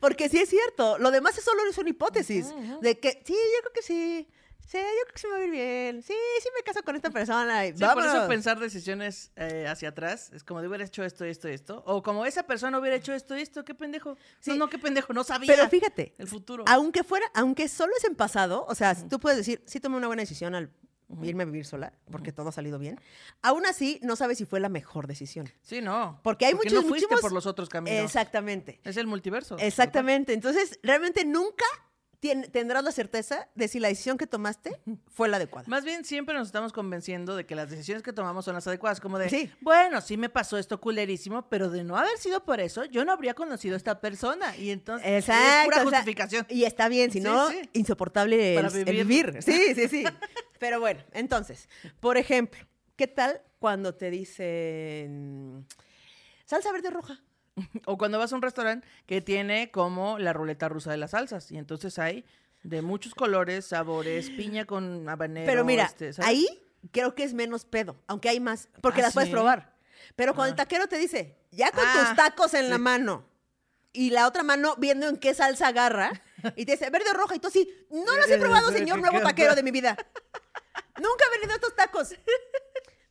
Porque 0.00 0.28
sí 0.28 0.38
es 0.38 0.48
cierto. 0.48 0.98
Lo 0.98 1.10
demás 1.10 1.36
es 1.38 1.44
solo 1.44 1.62
es 1.68 1.78
una 1.78 1.90
hipótesis. 1.90 2.46
De 2.80 2.98
que, 2.98 3.22
sí, 3.24 3.34
yo 3.34 3.60
creo 3.62 3.72
que 3.74 3.82
sí. 3.82 4.28
Sí, 4.70 4.76
yo 4.76 4.82
creo 5.04 5.14
que 5.14 5.18
sí 5.18 5.26
me 5.28 5.32
va 5.32 5.38
a 5.38 5.44
ir 5.46 5.50
bien. 5.50 6.02
Sí, 6.02 6.12
sí 6.42 6.48
me 6.54 6.62
caso 6.62 6.82
con 6.82 6.94
esta 6.94 7.08
persona. 7.08 7.66
y 7.66 7.72
Sí, 7.76 7.82
por 7.94 8.04
eso 8.04 8.28
pensar 8.28 8.58
decisiones 8.60 9.32
eh, 9.36 9.66
hacia 9.66 9.88
atrás 9.88 10.30
es 10.34 10.44
como 10.44 10.60
de 10.60 10.68
hubiera 10.68 10.84
hecho 10.84 11.02
esto, 11.04 11.24
esto, 11.24 11.48
esto. 11.48 11.82
O 11.86 12.02
como 12.02 12.26
esa 12.26 12.42
persona 12.42 12.78
hubiera 12.78 12.94
hecho 12.94 13.14
esto, 13.14 13.34
esto, 13.34 13.64
qué 13.64 13.74
pendejo. 13.74 14.18
Sí. 14.40 14.50
No, 14.50 14.56
no, 14.56 14.68
qué 14.68 14.78
pendejo, 14.78 15.14
no 15.14 15.24
sabía. 15.24 15.50
Pero 15.54 15.68
fíjate, 15.70 16.14
El 16.18 16.28
futuro. 16.28 16.64
aunque 16.68 17.02
fuera, 17.02 17.24
aunque 17.34 17.66
solo 17.66 17.94
es 17.96 18.04
en 18.04 18.14
pasado, 18.14 18.66
o 18.68 18.74
sea, 18.74 18.94
tú 19.08 19.18
puedes 19.18 19.38
decir, 19.38 19.62
sí 19.64 19.80
tomé 19.80 19.96
una 19.96 20.06
buena 20.06 20.20
decisión 20.20 20.54
al 20.54 20.70
irme 21.22 21.44
a 21.44 21.46
vivir 21.46 21.64
sola, 21.64 21.94
porque 22.12 22.32
todo 22.32 22.50
ha 22.50 22.52
salido 22.52 22.78
bien. 22.78 23.00
Aún 23.40 23.64
así, 23.64 23.98
no 24.02 24.16
sabes 24.16 24.36
si 24.36 24.44
fue 24.44 24.60
la 24.60 24.68
mejor 24.68 25.06
decisión. 25.06 25.48
Sí, 25.62 25.80
no. 25.80 26.20
Porque 26.22 26.44
hay 26.44 26.52
muchos 26.54 26.74
no 26.74 26.82
fuiste 26.82 27.06
muchísimos- 27.06 27.22
por 27.22 27.32
los 27.32 27.46
otros 27.46 27.70
caminos. 27.70 28.04
Exactamente. 28.04 28.80
Es 28.84 28.98
el 28.98 29.06
multiverso. 29.06 29.56
Exactamente. 29.58 30.34
Entonces, 30.34 30.78
realmente 30.82 31.24
nunca 31.24 31.64
tendrás 32.20 32.82
la 32.82 32.90
certeza 32.92 33.48
de 33.54 33.68
si 33.68 33.78
la 33.78 33.88
decisión 33.88 34.18
que 34.18 34.26
tomaste 34.26 34.80
fue 35.06 35.28
la 35.28 35.36
adecuada. 35.36 35.68
Más 35.68 35.84
bien 35.84 36.04
siempre 36.04 36.34
nos 36.34 36.48
estamos 36.48 36.72
convenciendo 36.72 37.36
de 37.36 37.46
que 37.46 37.54
las 37.54 37.70
decisiones 37.70 38.02
que 38.02 38.12
tomamos 38.12 38.44
son 38.44 38.54
las 38.54 38.66
adecuadas, 38.66 39.00
como 39.00 39.18
de, 39.18 39.30
Sí. 39.30 39.50
bueno, 39.60 40.00
sí 40.00 40.16
me 40.16 40.28
pasó 40.28 40.58
esto 40.58 40.80
culerísimo, 40.80 41.48
pero 41.48 41.70
de 41.70 41.84
no 41.84 41.96
haber 41.96 42.18
sido 42.18 42.44
por 42.44 42.60
eso, 42.60 42.84
yo 42.86 43.04
no 43.04 43.12
habría 43.12 43.34
conocido 43.34 43.74
a 43.74 43.76
esta 43.78 44.00
persona. 44.00 44.56
Y 44.56 44.70
entonces 44.70 45.06
Exacto. 45.08 45.44
es 45.60 45.64
pura 45.66 45.76
o 45.76 45.80
sea, 45.90 45.98
justificación. 45.98 46.46
y 46.48 46.64
está 46.64 46.88
bien, 46.88 47.10
si 47.12 47.20
no, 47.20 47.48
sí. 47.50 47.60
insoportable 47.74 48.54
Para 48.56 48.68
el, 48.68 48.76
el 48.76 48.84
vivir. 48.84 49.32
vivir. 49.32 49.42
Sí, 49.42 49.74
sí, 49.74 49.88
sí. 49.88 50.04
Pero 50.58 50.80
bueno, 50.80 51.00
entonces, 51.12 51.68
por 52.00 52.16
ejemplo, 52.16 52.60
¿qué 52.96 53.06
tal 53.06 53.40
cuando 53.60 53.94
te 53.94 54.10
dicen 54.10 55.66
salsa 56.44 56.72
verde 56.72 56.90
roja? 56.90 57.20
O 57.86 57.98
cuando 57.98 58.18
vas 58.18 58.32
a 58.32 58.36
un 58.36 58.42
restaurante 58.42 58.86
que 59.06 59.20
tiene 59.20 59.70
como 59.70 60.18
la 60.18 60.32
ruleta 60.32 60.68
rusa 60.68 60.90
de 60.90 60.96
las 60.98 61.12
salsas. 61.12 61.50
Y 61.52 61.58
entonces 61.58 61.98
hay 61.98 62.24
de 62.62 62.82
muchos 62.82 63.14
colores, 63.14 63.66
sabores, 63.66 64.30
piña 64.30 64.64
con 64.64 65.08
habanero. 65.08 65.46
Pero 65.46 65.64
mira, 65.64 65.84
este, 65.84 66.10
ahí 66.22 66.46
creo 66.90 67.14
que 67.14 67.24
es 67.24 67.34
menos 67.34 67.64
pedo, 67.64 67.96
aunque 68.06 68.28
hay 68.28 68.40
más, 68.40 68.68
porque 68.82 69.00
¿Ah, 69.00 69.04
las 69.04 69.14
puedes 69.14 69.30
probar. 69.30 69.74
Pero 70.16 70.34
cuando 70.34 70.48
Ah. 70.48 70.50
el 70.50 70.56
taquero 70.56 70.86
te 70.88 70.98
dice, 70.98 71.36
ya 71.50 71.70
con 71.70 71.84
Ah, 71.86 72.06
tus 72.06 72.16
tacos 72.16 72.54
en 72.54 72.68
la 72.70 72.76
sí. 72.76 72.82
mano 72.82 73.24
y 73.92 74.10
la 74.10 74.26
otra 74.26 74.42
mano 74.42 74.74
viendo 74.76 75.08
en 75.08 75.16
qué 75.16 75.34
salsa 75.34 75.68
agarra 75.68 76.12
y 76.56 76.64
te 76.66 76.72
dice 76.72 76.90
verde 76.90 77.10
o 77.10 77.14
roja 77.14 77.34
y 77.36 77.38
tú 77.38 77.48
así, 77.48 77.68
no 77.90 78.16
las 78.16 78.30
he 78.30 78.38
probado, 78.38 78.70
señor 78.70 78.96
¿qué- 78.96 79.02
nuevo 79.10 79.20
taquero 79.26 79.54
de 79.54 79.62
mi 79.62 79.70
vida. 79.70 79.96
Nunca 80.96 81.24
he 81.28 81.36
venido 81.38 81.52
a 81.52 81.56
estos 81.56 81.74
tacos. 81.76 82.14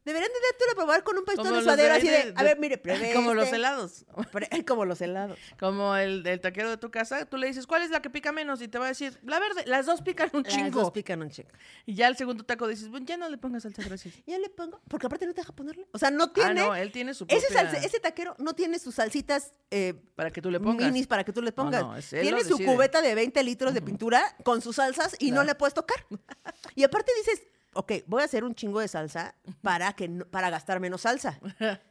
Deberían 0.07 0.31
de 0.31 0.39
dártelo 0.51 0.71
a 0.71 0.75
probar 0.75 1.03
con 1.03 1.17
un 1.17 1.25
Como 1.25 1.51
de 1.57 1.63
suadero 1.63 1.93
así 1.95 2.07
de, 2.07 2.33
a 2.35 2.43
ver, 2.43 2.57
mire, 2.59 2.77
pruebe 2.77 3.11
Como 3.13 3.33
los 3.33 3.43
este". 3.45 3.57
helados. 3.57 4.05
Como 4.65 4.85
los 4.85 5.01
helados. 5.01 5.37
Como 5.59 5.95
el, 5.95 6.25
el 6.25 6.39
taquero 6.39 6.69
de 6.69 6.77
tu 6.77 6.89
casa, 6.89 7.25
tú 7.25 7.37
le 7.37 7.47
dices, 7.47 7.67
¿cuál 7.67 7.83
es 7.83 7.89
la 7.89 8.01
que 8.01 8.09
pica 8.09 8.31
menos? 8.31 8.61
Y 8.61 8.67
te 8.69 8.79
va 8.79 8.85
a 8.85 8.87
decir, 8.89 9.19
la 9.23 9.39
verde, 9.39 9.63
las 9.65 9.85
dos 9.85 10.01
pican 10.01 10.29
un 10.33 10.43
Las 10.43 10.53
chingo. 10.53 10.81
dos 10.81 10.91
pican 10.91 11.21
un 11.21 11.29
chingo. 11.29 11.49
Y 11.85 11.93
ya 11.95 12.07
el 12.07 12.15
segundo 12.17 12.43
taco 12.45 12.67
dices, 12.67 12.87
bueno, 12.89 13.05
ya 13.05 13.17
no 13.17 13.27
le 13.29 13.37
pongas 13.37 13.63
salsa, 13.63 13.83
gracias. 13.83 14.13
Ya 14.25 14.39
le 14.39 14.49
pongo, 14.49 14.81
porque 14.87 15.07
aparte 15.07 15.25
no 15.25 15.33
te 15.33 15.41
deja 15.41 15.53
ponerle. 15.53 15.85
O 15.91 15.97
sea, 15.99 16.09
no 16.09 16.23
Ah, 16.25 16.31
tiene, 16.33 16.53
no, 16.61 16.73
él 16.75 16.91
tiene 16.91 17.13
su 17.13 17.25
ese, 17.27 17.47
propia... 17.47 17.71
salsa- 17.71 17.85
ese 17.85 17.99
taquero 17.99 18.35
no 18.39 18.53
tiene 18.55 18.79
sus 18.79 18.95
salsitas 18.95 19.51
eh, 19.71 19.93
Para 20.15 20.31
que 20.31 20.41
tú 20.41 20.49
le 20.51 20.59
pongas. 20.59 20.85
minis 20.91 21.07
para 21.07 21.23
que 21.23 21.33
tú 21.33 21.41
le 21.41 21.49
No, 21.51 21.55
pongas. 21.55 21.81
no, 21.83 21.97
es- 21.97 22.13
él 22.13 22.21
Tiene 22.21 22.41
su 22.43 22.51
decide. 22.57 22.65
cubeta 22.73 23.01
de 23.01 23.13
20 23.15 23.43
litros 23.43 23.73
de 23.73 23.81
pintura 23.81 24.35
con 24.43 24.61
sus 24.61 24.77
salsas 24.77 25.15
y 25.19 25.31
no 25.31 25.43
le 25.43 25.53
puedes 25.55 25.73
tocar. 25.73 26.05
Y 26.75 26.83
aparte 26.85 27.11
dices, 27.17 27.41
ok, 27.77 27.91
voy 28.07 28.21
a 28.21 28.25
hacer 28.25 28.43
un 28.43 28.55
chingo 28.55 28.79
de 28.79 28.87
salsa 28.87 29.35
para, 29.61 29.93
que 29.93 30.07
no- 30.07 30.25
para 30.25 30.49
gastar 30.49 30.79
menos 30.79 31.01
salsa. 31.01 31.39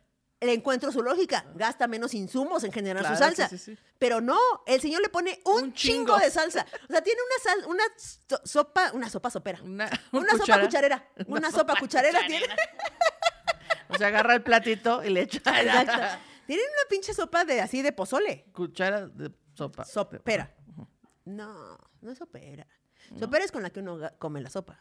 le 0.40 0.52
encuentro 0.52 0.92
su 0.92 1.02
lógica. 1.02 1.44
Gasta 1.54 1.86
menos 1.88 2.12
insumos 2.14 2.62
en 2.64 2.70
generar 2.72 3.02
su 3.02 3.08
Claro, 3.16 3.24
salsa. 3.24 3.48
sí, 3.48 3.58
sí. 3.58 3.78
Pero 3.98 4.20
no, 4.20 4.38
el 4.66 4.80
señor 4.80 5.00
le 5.02 5.08
pone 5.08 5.40
un, 5.44 5.64
Un 5.64 5.72
chingo. 5.72 6.14
chingo. 6.14 6.18
de 6.18 6.30
salsa. 6.30 6.66
O 6.88 6.92
sea, 6.92 7.02
tiene 7.02 7.20
una 7.22 7.42
sal, 7.42 7.70
una 7.70 7.82
so- 7.96 8.40
sopa, 8.44 8.90
una 8.92 9.08
sopa 9.08 9.30
sopera. 9.30 9.60
Una, 9.62 9.88
Una 10.12 10.32
sopa 10.36 10.60
cucharera. 10.60 11.08
Una, 11.26 11.50
sopa, 11.50 11.74
cucharera 11.80 12.20
tiene. 12.26 12.46
O 13.88 13.96
sea, 13.96 14.08
agarra 14.08 14.34
el 14.34 14.42
platito 14.42 15.02
y 15.04 15.10
le 15.10 15.22
echa 15.22 15.38
Exacto. 15.38 16.18
Tienen 16.46 16.64
una 16.66 16.88
pinche 16.90 17.12
sopa 17.14 17.44
de 17.44 17.60
así 17.60 17.82
de 17.82 17.92
pozole. 17.92 18.44
cuchara 18.52 19.06
de 19.06 19.32
sopa. 19.54 19.84
Sopera. 19.84 20.54
No, 21.24 21.76
no 22.02 22.10
es 22.12 22.18
sopera. 22.18 22.66
Sopera 23.18 23.44
es 23.44 23.50
con 23.50 23.62
la 23.62 23.70
que 23.70 23.80
uno 23.80 23.98
come 24.18 24.40
la 24.40 24.50
sopa. 24.50 24.78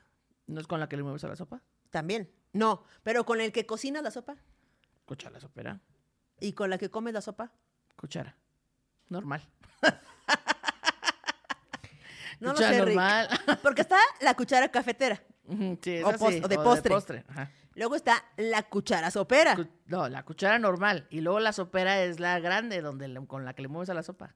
¿No 0.47 0.59
es 0.61 0.67
con 0.67 0.79
la 0.79 0.87
que 0.89 0.97
le 0.97 1.03
mueves 1.03 1.23
a 1.23 1.27
la 1.27 1.35
sopa? 1.35 1.61
También. 1.89 2.31
No, 2.53 2.83
pero 3.03 3.25
con 3.25 3.41
el 3.41 3.51
que 3.51 3.65
cocinas 3.65 4.03
la 4.03 4.11
sopa 4.11 4.35
Cuchara 5.05 5.39
sopera. 5.39 5.79
y 6.39 6.53
con 6.53 6.69
la 6.69 6.77
que 6.77 6.89
comes 6.89 7.13
la 7.13 7.21
sopa. 7.21 7.51
Cuchara. 7.95 8.35
Normal. 9.09 9.41
No 12.41 12.51
Cuchara 12.51 12.71
lo 12.71 12.75
sé, 12.77 12.85
Rick. 12.85 12.95
normal. 12.95 13.29
Porque 13.63 13.81
está 13.81 13.97
la 14.21 14.33
cuchara 14.35 14.69
cafetera. 14.69 15.21
Sí, 15.81 16.01
O 16.03 16.11
sí, 16.29 16.41
o 16.43 16.47
de 16.49 16.57
postre. 16.57 17.23
Ajá. 17.29 17.49
Luego 17.75 17.95
está 17.95 18.23
la 18.37 18.63
cuchara 18.63 19.09
sopera. 19.11 19.55
Cu- 19.55 19.67
No, 19.85 20.09
la 20.09 20.23
cuchara 20.23 20.59
normal. 20.59 21.07
Y 21.09 21.21
luego 21.21 21.39
la 21.39 21.53
sopera 21.53 22.01
es 22.03 22.19
la 22.19 22.39
grande, 22.39 22.81
donde 22.81 23.07
le- 23.07 23.25
con 23.25 23.45
la 23.45 23.53
que 23.53 23.61
le 23.61 23.67
mueves 23.69 23.89
a 23.89 23.93
la 23.93 24.03
sopa. 24.03 24.35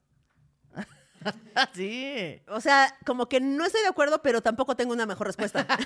sí. 1.74 2.42
O 2.48 2.62
sea, 2.62 2.96
como 3.06 3.28
que 3.28 3.40
no 3.40 3.66
estoy 3.66 3.82
de 3.82 3.88
acuerdo, 3.88 4.22
pero 4.22 4.42
tampoco 4.42 4.76
tengo 4.76 4.94
una 4.94 5.06
mejor 5.06 5.28
respuesta. 5.28 5.66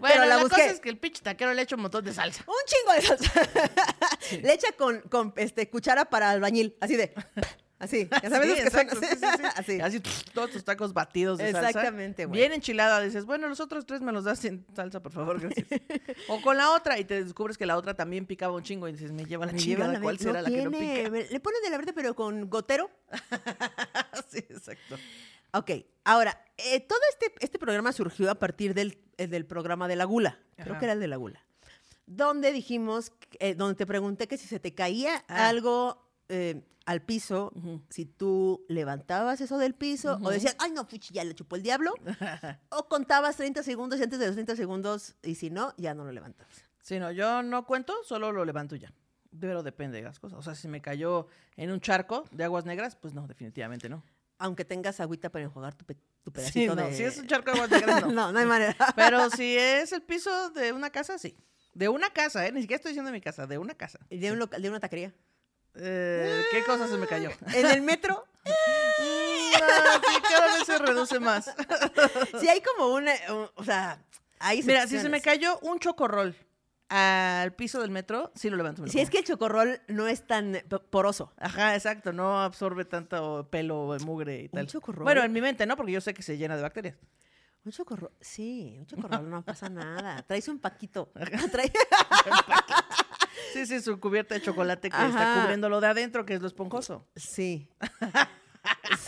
Bueno, 0.00 0.20
la 0.20 0.26
la, 0.26 0.36
busqué. 0.42 0.56
cosa 0.56 0.70
es 0.70 0.80
que 0.80 0.88
el 0.88 0.98
pinche 0.98 1.22
taquero 1.22 1.52
le 1.54 1.62
echa 1.62 1.76
un 1.76 1.82
montón 1.82 2.04
de 2.04 2.12
salsa. 2.12 2.44
Un 2.46 2.54
chingo 2.66 2.92
de 2.94 3.02
salsa. 3.02 3.50
Le 4.42 4.52
echa 4.52 4.72
con, 4.72 5.00
con 5.02 5.32
este, 5.36 5.68
cuchara 5.68 6.04
para 6.06 6.30
albañil. 6.30 6.76
Así 6.80 6.96
de. 6.96 7.12
Así. 7.82 8.08
Ya 8.22 8.30
sabes 8.30 8.42
Sí, 8.42 8.48
los 8.48 8.58
que 8.58 8.62
exacto, 8.62 8.96
sí, 9.00 9.06
sí, 9.10 9.16
sí. 9.18 9.42
así. 9.56 9.80
Así 9.80 10.00
todos 10.32 10.52
tus 10.52 10.64
tacos 10.64 10.92
batidos 10.92 11.38
de 11.38 11.50
salsa. 11.50 11.70
Exactamente, 11.70 12.26
güey. 12.26 12.38
Bien 12.38 12.52
enchilada, 12.52 13.00
dices, 13.00 13.24
bueno, 13.24 13.48
los 13.48 13.58
otros 13.58 13.86
tres 13.86 14.00
me 14.02 14.12
los 14.12 14.22
das 14.22 14.38
sin 14.38 14.64
salsa, 14.72 15.02
por 15.02 15.10
favor, 15.10 15.40
gracias. 15.40 15.66
o 16.28 16.40
con 16.42 16.56
la 16.56 16.70
otra 16.70 17.00
y 17.00 17.04
te 17.04 17.24
descubres 17.24 17.58
que 17.58 17.66
la 17.66 17.76
otra 17.76 17.94
también 17.94 18.24
picaba 18.24 18.54
un 18.54 18.62
chingo 18.62 18.86
y 18.86 18.92
dices, 18.92 19.10
me 19.10 19.24
lleva 19.24 19.46
la 19.46 19.52
Me 19.52 19.58
chingada, 19.58 19.86
lleva 19.86 19.92
la 19.94 20.00
¿cuál 20.00 20.18
será 20.20 20.42
no 20.42 20.48
la 20.48 20.48
que 20.48 20.64
no 20.64 20.70
pica? 20.70 21.32
Le 21.32 21.40
ponen 21.40 21.62
de 21.64 21.70
la 21.70 21.76
verde, 21.76 21.92
pero 21.92 22.14
con 22.14 22.48
gotero. 22.48 22.88
sí, 24.30 24.38
exacto. 24.38 24.96
Ok, 25.54 25.70
ahora, 26.04 26.38
eh, 26.56 26.80
todo 26.80 26.98
este, 27.10 27.34
este 27.44 27.58
programa 27.58 27.92
surgió 27.92 28.30
a 28.30 28.34
partir 28.36 28.74
del, 28.74 28.98
eh, 29.18 29.26
del 29.26 29.46
programa 29.46 29.88
de 29.88 29.96
la 29.96 30.04
gula. 30.04 30.38
Creo 30.56 30.78
que 30.78 30.84
era 30.86 30.94
el 30.94 31.00
de 31.00 31.08
la 31.08 31.16
gula. 31.16 31.44
Donde 32.06 32.52
dijimos, 32.52 33.12
eh, 33.38 33.54
donde 33.54 33.74
te 33.74 33.86
pregunté 33.86 34.28
que 34.28 34.36
si 34.36 34.46
se 34.46 34.60
te 34.60 34.74
caía 34.74 35.24
Ah. 35.28 35.48
algo 35.48 36.10
eh, 36.28 36.62
al 36.84 37.02
piso, 37.02 37.52
si 37.90 38.06
tú 38.06 38.64
levantabas 38.68 39.40
eso 39.40 39.56
del 39.58 39.74
piso 39.74 40.18
o 40.22 40.30
decías, 40.30 40.56
ay, 40.58 40.72
no, 40.72 40.84
fuchi, 40.84 41.14
ya 41.14 41.22
le 41.24 41.34
chupó 41.34 41.56
el 41.56 41.62
diablo. 41.62 41.92
o 42.70 42.88
contabas 42.88 43.36
30 43.36 43.62
segundos 43.62 44.00
y 44.00 44.02
antes 44.02 44.18
de 44.18 44.26
los 44.26 44.34
30 44.34 44.56
segundos, 44.56 45.14
y 45.22 45.34
si 45.36 45.50
no, 45.50 45.74
ya 45.76 45.94
no 45.94 46.04
lo 46.04 46.12
levantabas. 46.12 46.64
Sí, 46.82 46.98
no, 46.98 47.12
yo 47.12 47.42
no 47.44 47.66
cuento, 47.66 47.94
solo 48.04 48.32
lo 48.32 48.44
levanto 48.44 48.74
ya. 48.76 48.92
Pero 49.38 49.62
depende 49.62 49.98
de 49.98 50.04
las 50.04 50.18
cosas. 50.18 50.38
O 50.38 50.42
sea, 50.42 50.54
si 50.54 50.66
me 50.68 50.82
cayó 50.82 51.28
en 51.56 51.70
un 51.70 51.80
charco 51.80 52.24
de 52.32 52.44
aguas 52.44 52.64
negras, 52.64 52.96
pues 52.96 53.14
no, 53.14 53.26
definitivamente 53.28 53.88
no. 53.88 54.02
Aunque 54.44 54.64
tengas 54.64 54.98
agüita 54.98 55.30
para 55.30 55.44
enjuagar 55.44 55.74
tu, 55.74 55.84
pe- 55.84 55.94
tu 55.94 56.30
Sí, 56.30 56.32
pedacito 56.32 56.74
no, 56.74 56.86
de... 56.88 56.96
si 56.96 57.04
es 57.04 57.16
un 57.18 57.26
charco 57.28 57.52
de 57.52 57.68
negras, 57.68 58.02
no. 58.06 58.10
no, 58.10 58.32
no 58.32 58.38
hay 58.40 58.46
manera. 58.46 58.74
Pero 58.96 59.30
si 59.30 59.56
es 59.56 59.92
el 59.92 60.02
piso 60.02 60.50
de 60.50 60.72
una 60.72 60.90
casa, 60.90 61.16
sí. 61.18 61.36
De 61.74 61.88
una 61.88 62.10
casa, 62.10 62.44
¿eh? 62.46 62.50
Ni 62.52 62.60
siquiera 62.62 62.76
estoy 62.78 62.90
diciendo 62.90 63.10
de 63.10 63.16
mi 63.16 63.20
casa, 63.20 63.46
de 63.46 63.56
una 63.58 63.74
casa. 63.74 64.00
de, 64.10 64.32
un 64.32 64.38
local- 64.40 64.60
de 64.60 64.68
una 64.68 64.80
taquería. 64.80 65.14
Eh, 65.76 66.42
¿Qué 66.50 66.64
cosa 66.64 66.88
se 66.88 66.96
me 66.98 67.06
cayó? 67.06 67.30
En 67.54 67.66
el 67.66 67.82
metro, 67.82 68.26
no, 68.44 68.52
sí, 70.10 70.22
cada 70.28 70.54
vez 70.58 70.66
se 70.66 70.78
reduce 70.78 71.20
más. 71.20 71.50
si 72.40 72.48
hay 72.48 72.60
como 72.62 72.88
una, 72.94 73.12
un- 73.30 73.48
o 73.54 73.64
sea, 73.64 74.02
hay 74.40 74.62
Mira, 74.64 74.86
si 74.88 74.98
se 74.98 75.08
me 75.08 75.20
cayó 75.22 75.58
un 75.60 75.78
chocorrol 75.78 76.34
al 76.94 77.54
piso 77.54 77.80
del 77.80 77.90
metro, 77.90 78.30
sí 78.34 78.50
lo 78.50 78.56
levanto. 78.56 78.86
Si 78.86 79.00
es 79.00 79.08
que 79.08 79.18
el 79.18 79.24
chocorrol 79.24 79.80
no 79.88 80.06
es 80.08 80.26
tan 80.26 80.58
poroso. 80.90 81.32
Ajá, 81.38 81.74
exacto, 81.74 82.12
no 82.12 82.42
absorbe 82.42 82.84
tanto 82.84 83.48
pelo, 83.50 83.96
mugre 84.04 84.42
y 84.42 84.48
tal. 84.48 84.66
chocorrol? 84.66 85.04
Bueno, 85.04 85.22
en 85.22 85.32
mi 85.32 85.40
mente, 85.40 85.64
¿no? 85.66 85.76
Porque 85.76 85.92
yo 85.92 86.00
sé 86.00 86.12
que 86.12 86.22
se 86.22 86.36
llena 86.36 86.56
de 86.56 86.62
bacterias. 86.62 86.96
Un 87.64 87.72
chocorrol, 87.72 88.10
sí, 88.20 88.76
un 88.78 88.86
chocorrol 89.20 89.30
no 89.30 89.42
pasa 89.44 89.68
nada. 89.68 90.22
Traes 90.26 90.48
un 90.48 90.58
paquito. 90.58 91.12
Trae- 91.52 91.72
Sí, 93.52 93.66
sí, 93.66 93.80
su 93.80 94.00
cubierta 94.00 94.34
de 94.34 94.40
chocolate 94.42 94.88
que 94.88 94.96
está 94.96 95.40
cubriendo 95.40 95.68
lo 95.68 95.80
de 95.80 95.86
adentro, 95.86 96.24
que 96.24 96.34
es 96.34 96.40
lo 96.40 96.46
esponjoso. 96.46 97.06
Sí. 97.16 97.68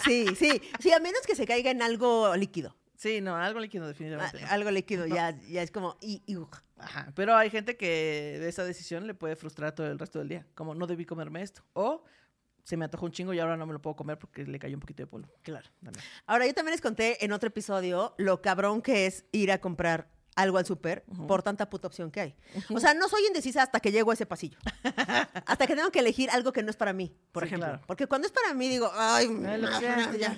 Sí, 0.05 0.27
sí. 0.37 0.61
Sí, 0.81 0.93
a 0.93 0.99
menos 1.01 1.21
que 1.27 1.35
se 1.35 1.47
caiga 1.47 1.71
en 1.71 1.81
algo 1.83 2.35
líquido. 2.37 2.77
Sí, 3.05 3.21
no, 3.21 3.37
algo 3.37 3.61
líquido 3.61 3.87
definitivamente. 3.87 4.41
no. 4.41 4.47
Algo 4.49 4.71
líquido, 4.71 5.07
ya, 5.07 5.39
ya 5.47 5.61
es 5.61 5.71
como. 5.71 5.99
Y, 6.01 6.23
y, 6.25 6.39
ugh. 6.39 6.57
Ajá, 6.79 7.13
pero 7.15 7.37
hay 7.37 7.51
gente 7.51 7.77
que 7.77 8.39
de 8.41 8.49
esa 8.49 8.65
decisión 8.65 9.07
le 9.07 9.13
puede 9.13 9.37
frustrar 9.37 9.75
todo 9.75 9.87
el 9.89 9.99
resto 9.99 10.21
del 10.21 10.29
día. 10.29 10.47
Como 10.55 10.75
no 10.75 10.87
debí 10.87 11.05
comerme 11.05 11.43
esto. 11.43 11.63
O 11.75 12.03
se 12.63 12.79
me 12.79 12.87
antojó 12.87 13.05
un 13.05 13.13
chingo 13.13 13.35
y 13.35 13.39
ahora 13.41 13.59
no 13.59 13.67
me 13.67 13.75
lo 13.75 13.83
puedo 13.83 13.95
comer 13.95 14.19
porque 14.19 14.47
le 14.47 14.59
cayó 14.59 14.75
un 14.77 14.81
poquito 14.81 15.03
de 15.03 15.07
polvo. 15.07 15.29
Claro. 15.43 15.69
también. 15.83 16.03
Ahora, 16.25 16.47
yo 16.47 16.55
también 16.55 16.73
les 16.73 16.81
conté 16.81 17.23
en 17.23 17.33
otro 17.33 17.49
episodio 17.49 18.15
lo 18.17 18.41
cabrón 18.41 18.81
que 18.81 19.05
es 19.05 19.27
ir 19.33 19.53
a 19.53 19.59
comprar 19.61 20.09
algo 20.37 20.59
al 20.59 20.67
súper 20.67 21.05
por 21.29 21.43
tanta 21.43 21.69
puta 21.71 21.87
opción 21.89 22.11
que 22.11 22.21
hay. 22.21 22.37
O 22.75 22.81
sea, 22.81 22.95
no 22.95 23.09
soy 23.09 23.27
indecisa 23.27 23.63
hasta 23.63 23.81
que 23.81 23.93
llego 23.93 24.11
a 24.11 24.15
ese 24.15 24.27
pasillo. 24.27 24.59
hasta 25.47 25.67
que 25.67 25.75
tengo 25.77 25.91
que 25.91 26.01
elegir 26.01 26.31
algo 26.31 26.53
que 26.53 26.63
no 26.63 26.71
es 26.71 26.77
para 26.77 26.93
mí, 26.93 27.17
por 27.33 27.43
Sí, 27.43 27.49
ejemplo. 27.49 27.69
claro. 27.69 27.83
Porque 27.87 28.07
cuando 28.07 28.27
es 28.27 28.33
para 28.33 28.53
mí 28.55 28.69
digo, 28.69 28.91
ay, 28.95 29.29
lo 29.29 29.69
que 29.69 29.77
sea, 29.79 30.13
ya, 30.17 30.37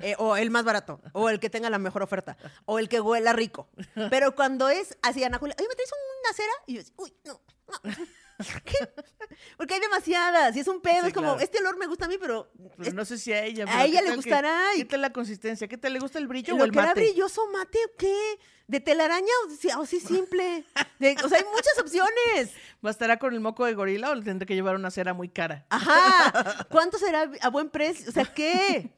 eh, 0.00 0.14
o 0.18 0.36
el 0.36 0.50
más 0.50 0.64
barato, 0.64 1.00
o 1.12 1.28
el 1.30 1.40
que 1.40 1.50
tenga 1.50 1.70
la 1.70 1.78
mejor 1.78 2.02
oferta, 2.02 2.36
o 2.66 2.78
el 2.78 2.88
que 2.88 3.00
huela 3.00 3.32
rico. 3.32 3.68
Pero 4.10 4.34
cuando 4.34 4.68
es 4.68 4.96
así, 5.02 5.24
Ana 5.24 5.38
Julia, 5.38 5.56
oye, 5.58 5.68
¿me 5.68 5.74
traes 5.74 5.90
una 6.22 6.34
cera? 6.34 6.52
Y 6.66 6.74
yo, 6.76 6.82
uy, 6.96 7.12
no, 7.24 7.40
no. 7.68 7.92
Porque 9.56 9.74
hay 9.74 9.80
demasiadas 9.80 10.56
y 10.56 10.60
es 10.60 10.68
un 10.68 10.80
pedo. 10.80 11.02
Sí, 11.02 11.08
es 11.08 11.14
como, 11.14 11.28
claro. 11.32 11.40
este 11.40 11.58
olor 11.58 11.78
me 11.78 11.86
gusta 11.86 12.04
a 12.06 12.08
mí, 12.08 12.16
pero 12.20 12.50
Pero 12.76 12.92
no 12.92 13.04
sé 13.04 13.18
si 13.18 13.32
a 13.32 13.44
ella. 13.44 13.64
a 13.64 13.66
pero 13.66 13.78
¿qué 13.78 13.84
ella 13.88 14.00
le 14.02 14.06
tal 14.08 14.10
que- 14.10 14.16
gustará 14.16 14.74
y- 14.74 14.78
¿Qué 14.78 14.84
tal 14.86 15.00
la 15.02 15.12
consistencia? 15.12 15.68
¿Qué 15.68 15.78
tal 15.78 15.92
le 15.92 15.98
gusta 15.98 16.18
el 16.18 16.26
brillo 16.26 16.54
o 16.54 16.58
¿Lo 16.58 16.64
el 16.64 16.70
que 16.72 16.78
era 16.78 16.94
brilloso 16.94 17.42
mate 17.52 17.78
o 17.86 17.96
qué? 17.98 18.38
¿De 18.66 18.80
telaraña 18.80 19.32
o, 19.46 19.50
sí- 19.50 19.68
o 19.78 19.86
sí 19.86 20.00
simple? 20.00 20.64
De- 20.98 21.16
o 21.24 21.28
sea, 21.28 21.38
hay 21.38 21.44
muchas 21.44 21.78
opciones. 21.80 22.52
¿Bastará 22.80 23.18
con 23.18 23.32
el 23.34 23.40
moco 23.40 23.64
de 23.64 23.74
gorila 23.74 24.10
o 24.10 24.14
le 24.14 24.22
tendré 24.22 24.46
que 24.46 24.54
llevar 24.54 24.74
una 24.76 24.90
cera 24.90 25.14
muy 25.14 25.28
cara? 25.28 25.66
Ajá. 25.70 26.66
¿Cuánto 26.70 26.98
será 26.98 27.30
a 27.40 27.48
buen 27.50 27.70
precio? 27.70 28.08
O 28.08 28.12
sea, 28.12 28.24
¿qué? 28.24 28.90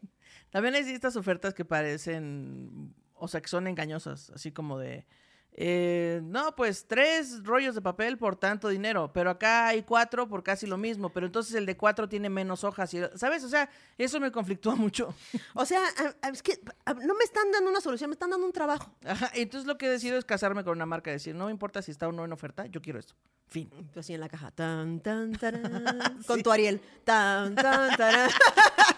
También 0.51 0.75
hay 0.75 0.89
estas 0.91 1.17
ofertas 1.17 1.53
que 1.55 1.65
parecen, 1.65 2.95
o 3.15 3.29
sea, 3.29 3.41
que 3.41 3.49
son 3.49 3.67
engañosas, 3.67 4.31
así 4.31 4.51
como 4.53 4.79
de, 4.79 5.07
eh, 5.53 6.21
no, 6.23 6.55
pues 6.55 6.87
tres 6.87 7.43
rollos 7.43 7.75
de 7.75 7.83
papel 7.83 8.17
por 8.17 8.37
tanto 8.37 8.69
dinero, 8.69 9.11
pero 9.13 9.31
acá 9.31 9.67
hay 9.69 9.83
cuatro 9.83 10.29
por 10.29 10.43
casi 10.43 10.67
lo 10.67 10.79
mismo, 10.79 11.11
pero 11.11 11.27
entonces 11.27 11.55
el 11.57 11.67
de 11.67 11.77
cuatro 11.77 12.09
tiene 12.09 12.29
menos 12.29 12.63
hojas, 12.63 12.95
y, 12.95 13.01
¿sabes? 13.17 13.43
O 13.43 13.49
sea, 13.49 13.69
eso 13.97 14.21
me 14.21 14.31
conflictúa 14.31 14.77
mucho. 14.77 15.15
O 15.55 15.65
sea, 15.65 15.83
es 16.33 16.43
que 16.43 16.61
no 17.05 17.15
me 17.15 17.25
están 17.25 17.51
dando 17.51 17.71
una 17.71 17.81
solución, 17.81 18.11
me 18.11 18.15
están 18.15 18.31
dando 18.31 18.47
un 18.47 18.53
trabajo. 18.53 18.95
Ajá, 19.05 19.31
y 19.35 19.41
entonces 19.41 19.67
lo 19.67 19.77
que 19.77 19.89
decido 19.89 20.17
es 20.17 20.25
casarme 20.25 20.63
con 20.63 20.77
una 20.77 20.87
marca, 20.87 21.11
decir, 21.11 21.35
no 21.35 21.47
me 21.47 21.51
importa 21.51 21.83
si 21.83 21.91
está 21.91 22.07
o 22.07 22.13
no 22.13 22.25
en 22.25 22.33
oferta, 22.33 22.67
yo 22.67 22.81
quiero 22.81 23.01
esto. 23.01 23.15
Fin. 23.49 23.71
Tú 23.93 24.01
así 24.01 24.13
en 24.13 24.21
la 24.21 24.29
caja. 24.29 24.51
Tan, 24.51 25.01
tan, 25.01 25.33
tarán. 25.33 26.23
Con 26.27 26.43
tu 26.43 26.53
Ariel. 26.53 26.81
Tan, 27.05 27.55
tan, 27.55 27.97
tarán. 27.97 28.31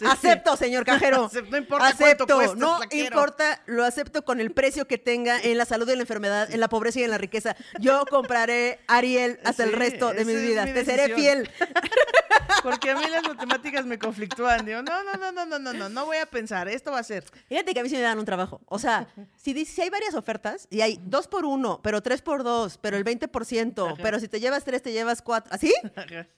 Sí, 0.00 0.06
Acepto, 0.08 0.56
señor 0.56 0.86
cajero. 0.86 1.30
No 1.50 1.58
importa 1.58 1.88
acepto. 1.88 2.24
cuánto 2.24 2.36
cueste, 2.36 2.56
no 2.56 2.80
importa, 2.90 3.62
lo 3.66 3.84
acepto 3.84 4.24
con 4.24 4.40
el 4.40 4.50
precio 4.50 4.86
que 4.86 4.96
tenga 4.96 5.38
en 5.38 5.58
la 5.58 5.66
salud 5.66 5.86
y 5.88 5.92
en 5.92 5.98
la 5.98 6.04
enfermedad, 6.04 6.50
en 6.50 6.58
la 6.58 6.68
pobreza 6.70 7.00
y 7.00 7.04
en 7.04 7.10
la 7.10 7.18
riqueza. 7.18 7.54
Yo 7.80 8.06
compraré 8.06 8.80
Ariel 8.86 9.38
hasta 9.44 9.64
el 9.64 9.74
resto 9.74 10.14
de 10.14 10.24
mi 10.24 10.32
Te 10.72 10.84
seré 10.86 11.14
fiel. 11.14 11.50
Porque 12.62 12.90
a 12.90 12.96
mí 12.96 13.02
las 13.10 13.22
matemáticas 13.28 13.84
me 13.84 13.98
conflictúan. 13.98 14.64
Digo, 14.64 14.80
no, 14.82 15.04
no, 15.04 15.12
no, 15.14 15.32
no, 15.32 15.44
no, 15.46 15.58
no, 15.58 15.72
no, 15.74 15.88
no 15.90 16.06
voy 16.06 16.16
a 16.16 16.26
pensar, 16.26 16.66
esto 16.68 16.92
va 16.92 17.00
a 17.00 17.04
ser. 17.04 17.24
Fíjate 17.48 17.74
que 17.74 17.80
a 17.80 17.82
mí 17.82 17.90
sí 17.90 17.96
me 17.96 18.02
dan 18.02 18.18
un 18.18 18.24
trabajo. 18.24 18.62
O 18.66 18.78
sea, 18.78 19.06
si, 19.36 19.52
dice- 19.52 19.72
si 19.74 19.82
hay 19.82 19.90
varias 19.90 20.14
ofertas 20.14 20.66
y 20.70 20.80
hay 20.80 20.98
dos 21.02 21.28
por 21.28 21.44
uno, 21.44 21.80
pero 21.82 22.02
tres 22.02 22.22
por 22.22 22.42
dos, 22.42 22.78
pero 22.78 22.96
el 22.96 23.04
20%, 23.04 23.96
pero 24.02 24.18
si 24.18 24.28
te 24.28 24.40
llevas 24.40 24.64
tres, 24.64 24.82
te 24.82 24.92
llevas 24.92 25.20
cuatro. 25.20 25.52
¿Así? 25.52 25.74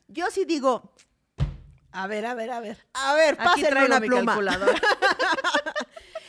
Yo 0.09 0.31
sí 0.31 0.45
digo, 0.45 0.93
A 1.93 2.07
ver, 2.07 2.25
a 2.27 2.35
ver, 2.35 2.51
a 2.51 2.61
ver. 2.61 2.79
a 2.95 3.15
ver, 3.15 3.37
traigo 3.37 3.87
una 3.87 4.01
mi 4.01 4.09
pluma. 4.09 4.33
calculadora. 4.33 4.73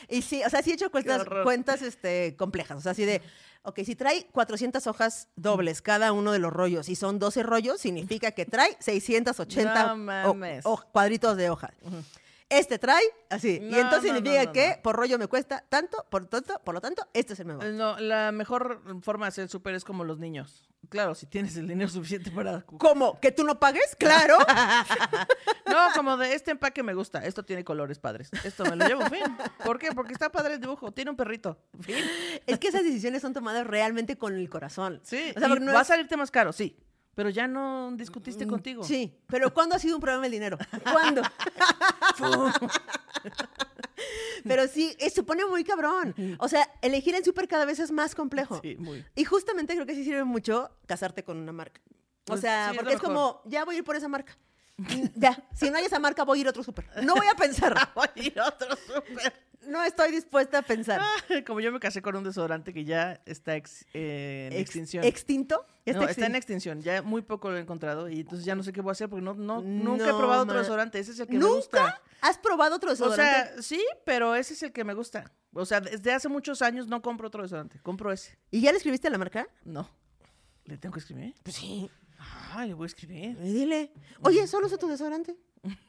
Y 0.06 0.20
sí, 0.20 0.42
o 0.44 0.50
sea, 0.50 0.62
sí 0.62 0.70
he 0.70 0.74
hecho 0.74 0.90
cuentas, 0.90 1.24
cuentas 1.42 1.80
este, 1.82 2.36
complejas. 2.36 2.76
O 2.76 2.80
sea, 2.82 2.92
así 2.92 3.06
de, 3.06 3.22
ok, 3.62 3.80
si 3.84 3.96
trae 3.96 4.26
400 4.32 4.86
hojas 4.86 5.28
dobles 5.34 5.80
cada 5.80 6.12
uno 6.12 6.30
de 6.30 6.38
los 6.38 6.52
rollos 6.52 6.90
y 6.90 6.94
son 6.94 7.18
12 7.18 7.42
rollos, 7.42 7.80
significa 7.80 8.30
que 8.32 8.44
trae 8.44 8.76
680 8.80 9.86
No 9.86 9.92
o- 9.92 9.96
mames. 9.96 10.66
o- 10.66 10.76
cuadritos 10.92 11.38
de 11.38 11.48
hoja. 11.48 11.72
Este 12.48 12.78
trae 12.78 13.02
así. 13.30 13.58
y 13.62 13.74
entonces 13.74 14.10
no, 14.10 14.16
significa 14.16 14.44
no, 14.44 14.52
que 14.52 14.80
por 14.82 14.96
rollo 14.96 15.18
me 15.18 15.26
cuesta 15.26 15.64
tanto, 15.68 16.04
por 16.10 16.26
tanto, 16.26 16.60
por 16.64 16.74
lo 16.74 16.80
tanto, 16.80 17.06
este 17.12 17.32
es 17.32 17.40
el 17.40 17.46
mejor. 17.46 17.64
No, 17.66 17.98
la 17.98 18.32
mejor 18.32 18.82
forma 19.02 19.26
de 19.26 19.28
hacer 19.28 19.48
súper 19.48 19.74
es 19.74 19.84
como 19.84 20.04
los 20.04 20.18
niños. 20.18 20.68
Claro, 20.88 21.14
si 21.14 21.26
tienes 21.26 21.56
el 21.56 21.66
dinero 21.66 21.90
suficiente 21.90 22.30
para... 22.30 22.62
¿Cómo? 22.62 23.18
¿Que 23.20 23.32
tú 23.32 23.44
no 23.44 23.58
pagues? 23.58 23.96
Claro. 23.98 24.38
No, 25.66 25.78
como 25.94 26.16
de 26.18 26.34
este 26.34 26.50
empaque 26.52 26.82
me 26.82 26.94
gusta. 26.94 27.24
Esto 27.24 27.42
tiene 27.42 27.64
colores 27.64 27.98
padres. 27.98 28.30
Esto 28.44 28.64
me 28.64 28.76
lo 28.76 28.86
llevo, 28.86 29.00
fin. 29.06 29.24
¿Por 29.64 29.78
qué? 29.78 29.90
Porque 29.92 30.12
está 30.12 30.30
padre 30.30 30.54
el 30.54 30.60
dibujo. 30.60 30.92
Tiene 30.92 31.10
un 31.10 31.16
perrito. 31.16 31.58
Fin. 31.80 31.96
es 32.46 32.58
que 32.58 32.68
esas 32.68 32.84
decisiones 32.84 33.22
son 33.22 33.32
tomadas 33.32 33.66
realmente 33.66 34.16
con 34.16 34.34
el 34.34 34.48
corazón. 34.48 35.00
Sí, 35.02 35.32
O 35.34 35.40
sea, 35.40 35.48
y 35.48 35.64
va 35.64 35.80
a 35.80 35.84
salirte 35.84 36.16
más 36.16 36.30
caro, 36.30 36.52
sí. 36.52 36.76
Pero 37.14 37.30
ya 37.30 37.46
no 37.46 37.92
discutiste 37.92 38.46
contigo. 38.46 38.82
Mm, 38.82 38.86
Sí, 38.86 39.14
pero 39.26 39.52
¿cuándo 39.54 39.76
ha 39.76 39.78
sido 39.78 39.96
un 39.96 40.00
problema 40.00 40.26
el 40.26 40.32
dinero? 40.32 40.58
¿Cuándo? 40.92 41.22
pero 44.44 44.66
sí, 44.68 44.94
eh, 44.98 45.10
se 45.10 45.22
pone 45.22 45.44
muy 45.46 45.64
cabrón. 45.64 46.14
O 46.38 46.48
sea, 46.48 46.68
elegir 46.82 47.14
el 47.14 47.24
súper 47.24 47.48
cada 47.48 47.64
vez 47.64 47.78
es 47.78 47.90
más 47.90 48.14
complejo. 48.14 48.60
Sí, 48.62 48.76
muy. 48.78 49.04
Y 49.14 49.24
justamente 49.24 49.74
creo 49.74 49.86
que 49.86 49.94
sí 49.94 50.04
sirve 50.04 50.24
mucho 50.24 50.70
casarte 50.86 51.24
con 51.24 51.38
una 51.38 51.52
marca. 51.52 51.80
O 51.86 51.92
Pues 52.26 52.40
sea, 52.40 52.70
sí, 52.70 52.76
porque 52.78 52.94
es 52.94 53.00
como, 53.00 53.42
ya 53.44 53.64
voy 53.64 53.76
a 53.76 53.78
ir 53.78 53.84
por 53.84 53.96
esa 53.96 54.08
marca. 54.08 54.36
Ya, 55.16 55.42
si 55.54 55.70
no 55.70 55.78
hay 55.78 55.84
esa 55.84 55.98
marca, 55.98 56.24
voy 56.24 56.38
a 56.38 56.40
ir 56.42 56.46
a 56.48 56.50
otro 56.50 56.62
súper. 56.62 56.86
No 57.04 57.14
voy 57.14 57.26
a 57.26 57.34
pensar. 57.34 57.74
Voy 57.94 58.08
a 58.16 58.20
ir 58.22 58.38
a 58.40 58.48
otro 58.48 58.68
súper. 58.76 59.32
No 59.66 59.82
estoy 59.82 60.10
dispuesta 60.12 60.58
a 60.58 60.62
pensar. 60.62 61.00
Como 61.46 61.58
yo 61.60 61.72
me 61.72 61.80
casé 61.80 62.02
con 62.02 62.14
un 62.16 62.22
desodorante 62.24 62.74
que 62.74 62.84
ya 62.84 63.22
está 63.24 63.56
ex- 63.56 63.86
eh, 63.94 64.48
en 64.50 64.52
Ex- 64.52 64.60
extinción. 64.62 65.04
¿Extinto? 65.04 65.64
Ya 65.86 65.94
No, 65.94 66.02
está 66.02 66.26
en 66.26 66.32
extin- 66.32 66.36
extinción. 66.36 66.82
Ya 66.82 67.00
muy 67.00 67.22
poco 67.22 67.50
lo 67.50 67.56
he 67.56 67.60
encontrado 67.60 68.10
y 68.10 68.20
entonces 68.20 68.44
ya 68.44 68.54
no 68.54 68.62
sé 68.62 68.74
qué 68.74 68.82
voy 68.82 68.90
a 68.90 68.92
hacer 68.92 69.08
porque 69.08 69.24
no, 69.24 69.32
no, 69.32 69.62
nunca 69.62 70.04
he 70.04 70.12
probado 70.12 70.42
otro 70.42 70.58
desodorante. 70.58 70.98
Ese 70.98 71.12
es 71.12 71.20
el 71.20 71.28
que 71.28 71.32
me 71.34 71.38
¿Nunca? 71.38 71.54
gusta. 71.56 72.02
¿Has 72.20 72.36
probado 72.36 72.76
otro 72.76 72.90
O 72.90 72.92
desodorante? 72.92 73.24
sea, 73.54 73.62
sí, 73.62 73.82
pero 74.04 74.34
ese 74.34 74.52
es 74.52 74.62
el 74.64 74.72
que 74.72 74.84
me 74.84 74.92
gusta. 74.92 75.32
O 75.54 75.64
sea, 75.64 75.80
desde 75.80 76.12
hace 76.12 76.28
muchos 76.28 76.60
años 76.60 76.86
no 76.88 77.00
compro 77.00 77.28
otro 77.28 77.42
desodorante. 77.42 77.78
Compro 77.80 78.12
ese. 78.12 78.36
¿Y 78.50 78.60
ya 78.60 78.70
le 78.70 78.76
escribiste 78.76 79.08
a 79.08 79.10
la 79.12 79.18
marca? 79.18 79.48
No. 79.64 79.88
¿Le 80.64 80.76
tengo 80.76 80.92
que 80.92 81.00
escribir? 81.00 81.34
Pues 81.42 81.56
sí. 81.56 81.90
Ah, 82.52 82.64
le 82.66 82.74
voy 82.74 82.84
a 82.84 82.86
escribir. 82.86 83.36
Y 83.42 83.52
dile, 83.52 83.92
oye, 84.22 84.46
solo 84.46 84.66
usa 84.66 84.78
tu 84.78 84.86
desodorante. 84.88 85.36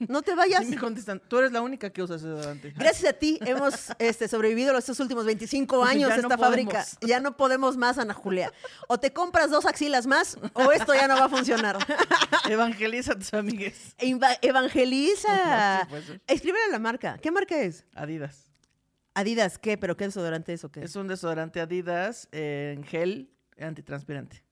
No 0.08 0.22
te 0.22 0.34
vayas. 0.36 0.64
Y 0.64 0.68
me 0.68 0.78
contestan, 0.78 1.22
tú 1.28 1.38
eres 1.38 1.52
la 1.52 1.62
única 1.62 1.90
que 1.90 2.02
usa 2.02 2.16
desodorante. 2.16 2.72
Gracias 2.72 3.10
a 3.10 3.14
ti 3.14 3.38
hemos 3.46 3.90
este, 4.00 4.30
sobrevivido 4.30 4.76
estos 4.78 5.00
últimos 5.02 5.26
25 5.26 5.84
años 5.84 6.10
Ya 6.10 6.16
de 6.16 6.22
no 6.22 6.28
esta 6.30 6.38
fábrica. 6.38 6.70
podemos. 6.72 6.98
Ya 7.02 7.20
no 7.20 7.36
podemos 7.36 7.76
más, 7.76 7.98
Ana 7.98 8.14
Julia. 8.14 8.54
O 8.88 8.98
te 9.00 9.12
compras 9.12 9.50
dos 9.52 9.66
axilas 9.66 10.08
más 10.08 10.38
o 10.54 10.72
esto 10.72 10.94
ya 10.96 11.10
no 11.10 11.16
va 11.16 11.26
a 11.26 11.30
funcionar. 11.30 11.78
Evangeliza 12.50 13.12
a 13.14 13.16
tus 13.20 13.34
amigues. 13.34 13.96
Eva- 13.98 14.38
evangeliza. 14.42 15.86
Pues, 15.90 16.06
sí. 16.06 16.20
Escríbele 16.28 16.64
a 16.70 16.72
la 16.72 16.80
marca. 16.80 17.18
¿Qué 17.22 17.30
marca 17.32 17.60
es? 17.62 17.84
Adidas. 17.96 18.50
Adidas, 19.14 19.58
¿qué? 19.58 19.78
¿Pero 19.78 19.98
qué 19.98 20.06
desodorante 20.06 20.54
es 20.54 20.64
o 20.64 20.72
qué? 20.72 20.84
Es 20.84 20.96
un 20.96 21.08
desodorante 21.08 21.60
Adidas 21.60 22.30
eh, 22.32 22.74
en 22.78 22.84
gel 22.86 23.30
antitranspirante. 23.60 24.45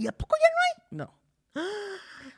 ¿Y 0.00 0.06
a 0.08 0.12
poco 0.12 0.34
ya 0.40 0.96
No. 0.96 1.20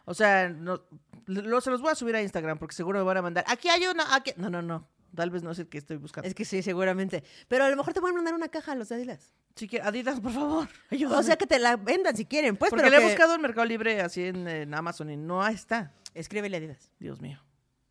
O 0.04 0.14
sea, 0.14 0.48
no, 0.48 0.82
lo, 1.26 1.60
se 1.60 1.70
los 1.70 1.80
voy 1.80 1.92
a 1.92 1.94
subir 1.94 2.16
a 2.16 2.22
Instagram 2.22 2.58
porque 2.58 2.74
seguro 2.74 2.98
me 2.98 3.04
van 3.04 3.18
a 3.18 3.22
mandar. 3.22 3.44
Aquí 3.46 3.68
hay 3.68 3.86
uno. 3.86 4.02
Aquí... 4.10 4.32
No, 4.36 4.50
no, 4.50 4.62
no. 4.62 4.88
Tal 5.14 5.30
vez 5.30 5.42
no 5.42 5.50
es 5.50 5.58
el 5.58 5.68
que 5.68 5.78
estoy 5.78 5.96
no? 5.96 6.02
buscando. 6.02 6.26
Es 6.26 6.34
que 6.34 6.44
sí, 6.44 6.62
seguramente. 6.62 7.22
Pero 7.46 7.64
a 7.64 7.68
lo 7.70 7.76
mejor 7.76 7.92
te 7.94 8.00
pueden 8.00 8.16
mandar 8.16 8.34
una 8.34 8.48
caja 8.48 8.72
a 8.72 8.74
los 8.74 8.88
de 8.88 8.96
Adidas. 8.96 9.32
Sí 9.54 9.68
que 9.68 9.80
Adidas, 9.80 10.20
por 10.20 10.32
favor. 10.32 10.68
ayúdame. 10.90 11.20
O 11.20 11.22
sea, 11.22 11.36
que 11.36 11.46
te 11.46 11.58
la 11.58 11.76
vendan 11.76 12.16
si 12.16 12.24
quieren, 12.24 12.56
pues. 12.56 12.70
porque 12.70 12.84
pero 12.84 12.96
le 12.96 13.02
he 13.02 13.06
buscado 13.08 13.34
en 13.34 13.42
Mercado 13.42 13.66
Libre 13.66 14.00
así 14.00 14.24
en, 14.24 14.48
en 14.48 14.74
Amazon 14.74 15.10
y 15.10 15.16
no 15.16 15.46
está. 15.46 15.92
Escríbele 16.14 16.56
a 16.56 16.58
Adidas. 16.58 16.90
Dios 16.98 17.20
mío. 17.20 17.40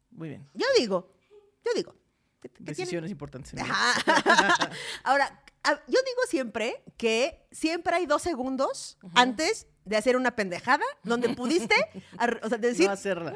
Muy 0.10 0.30
bien. 0.30 0.50
Yo 0.54 0.66
digo, 0.78 1.13
yo 1.63 1.72
digo. 1.75 1.96
¿qué- 2.42 2.50
qué 2.50 2.56
tiene? 2.58 2.72
Decisiones 2.72 3.12
importantes. 3.12 3.54
Ajá. 3.58 4.70
Ahora, 5.04 5.42
yo 5.88 6.00
digo 6.03 6.22
siempre 6.27 6.84
que 6.98 7.48
siempre 7.51 7.96
hay 7.96 8.06
dos 8.06 8.22
segundos 8.22 8.98
antes 9.15 9.68
de 9.86 9.98
hacer 9.98 10.15
una 10.15 10.36
pendejada 10.36 10.84
donde 11.03 11.30
pudiste, 11.36 11.75
o 12.44 12.50
sea, 12.50 12.58
decir, 12.58 12.88
no 12.88 12.94
hacerla. 12.94 13.34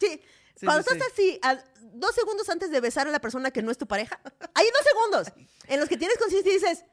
sí, 0.00 0.20
Sí, 0.56 0.66
cuando 0.66 0.84
sí, 0.84 0.90
estás 0.96 1.12
así, 1.12 1.38
a- 1.42 1.58
dos 1.94 2.14
segundos 2.14 2.48
antes 2.48 2.70
de 2.70 2.80
besar 2.80 3.08
a 3.08 3.10
la 3.10 3.18
persona 3.20 3.50
que 3.50 3.60
no 3.60 3.72
es 3.72 3.78
tu 3.78 3.88
pareja, 3.88 4.20
hay 4.54 4.66
dos 4.70 4.82
segundos 4.84 5.48
en 5.66 5.80
los 5.80 5.88
que 5.88 5.96
tienes 5.96 6.16
conciencia 6.18 6.50
y 6.50 6.54
dices, 6.54 6.84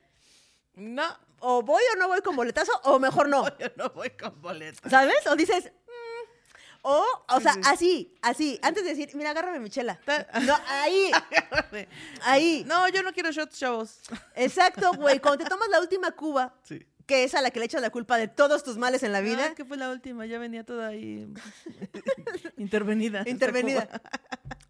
No, 0.73 1.05
o 1.39 1.61
voy 1.61 1.83
o 1.93 1.97
no 1.97 2.07
voy 2.07 2.21
con 2.21 2.35
boletazo, 2.35 2.71
o 2.85 2.97
mejor 2.97 3.29
no, 3.29 3.45
yo 3.59 3.67
no 3.77 3.89
voy 3.91 4.09
con 4.11 4.41
boleto. 4.41 4.89
¿sabes? 4.89 5.25
O 5.27 5.35
dices, 5.35 5.65
"Mm", 5.65 5.91
o, 6.83 7.05
o 7.29 7.39
sea, 7.41 7.53
sí. 7.53 7.59
así, 7.65 8.15
así, 8.21 8.59
antes 8.63 8.83
de 8.83 8.89
decir, 8.95 9.15
mira, 9.15 9.31
agárrame 9.31 9.59
mi 9.59 9.69
chela. 9.69 9.99
No, 10.45 10.55
ahí, 10.67 11.11
ahí. 12.23 12.63
No, 12.67 12.87
yo 12.89 13.03
no 13.03 13.13
quiero 13.13 13.31
shots, 13.31 13.57
chavos. 13.59 13.99
Exacto, 14.35 14.93
güey. 14.93 15.19
Cuando 15.19 15.43
te 15.43 15.49
tomas 15.49 15.69
la 15.69 15.79
última 15.79 16.11
cuba, 16.11 16.55
Sí. 16.63 16.85
que 17.05 17.23
es 17.23 17.35
a 17.35 17.41
la 17.41 17.51
que 17.51 17.59
le 17.59 17.65
echas 17.65 17.81
la 17.81 17.89
culpa 17.89 18.17
de 18.17 18.27
todos 18.27 18.63
tus 18.63 18.77
males 18.77 19.03
en 19.03 19.11
la 19.11 19.21
vida, 19.21 19.49
Ah, 19.51 19.55
que 19.55 19.65
fue 19.65 19.77
la 19.77 19.89
última, 19.91 20.25
ya 20.25 20.39
venía 20.39 20.63
toda 20.63 20.87
ahí 20.87 21.27
intervenida. 22.57 23.23
intervenida. 23.27 24.01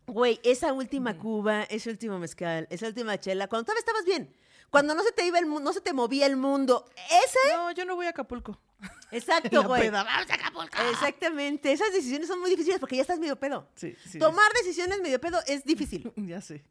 Güey, 0.07 0.39
esa 0.43 0.73
última 0.73 1.17
cuba, 1.17 1.63
ese 1.63 1.89
último 1.89 2.19
mezcal, 2.19 2.67
esa 2.69 2.87
última 2.87 3.17
chela, 3.19 3.47
cuando 3.47 3.65
todavía 3.65 3.79
estabas 3.79 4.05
bien, 4.05 4.35
cuando 4.69 4.93
no 4.95 5.03
se 5.03 5.11
te 5.11 5.25
iba 5.25 5.39
el 5.39 5.47
no 5.47 5.71
se 5.73 5.81
te 5.81 5.93
movía 5.93 6.25
el 6.25 6.35
mundo, 6.37 6.85
ese, 7.23 7.55
No, 7.55 7.71
yo 7.71 7.85
no 7.85 7.95
voy 7.95 8.07
a 8.07 8.09
Acapulco. 8.09 8.59
exacto, 9.11 9.63
güey. 9.63 9.89
vamos 9.89 10.11
a 10.13 10.33
Acapulco. 10.33 10.77
Exactamente, 10.91 11.71
esas 11.71 11.91
decisiones 11.93 12.27
son 12.27 12.39
muy 12.39 12.49
difíciles 12.49 12.79
porque 12.79 12.95
ya 12.95 13.01
estás 13.03 13.19
medio 13.19 13.35
pedo. 13.39 13.67
Sí, 13.75 13.95
sí. 14.09 14.19
Tomar 14.19 14.51
decisiones 14.53 15.01
medio 15.01 15.19
pedo 15.19 15.39
es 15.47 15.63
difícil. 15.63 16.11
Ya 16.17 16.41
sé. 16.41 16.63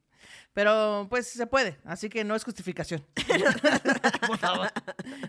Pero 0.52 1.06
pues 1.08 1.28
se 1.28 1.46
puede, 1.46 1.78
así 1.84 2.08
que 2.08 2.24
no 2.24 2.34
es 2.34 2.44
justificación. 2.44 3.04
Por 4.26 4.38
favor. 4.38 4.68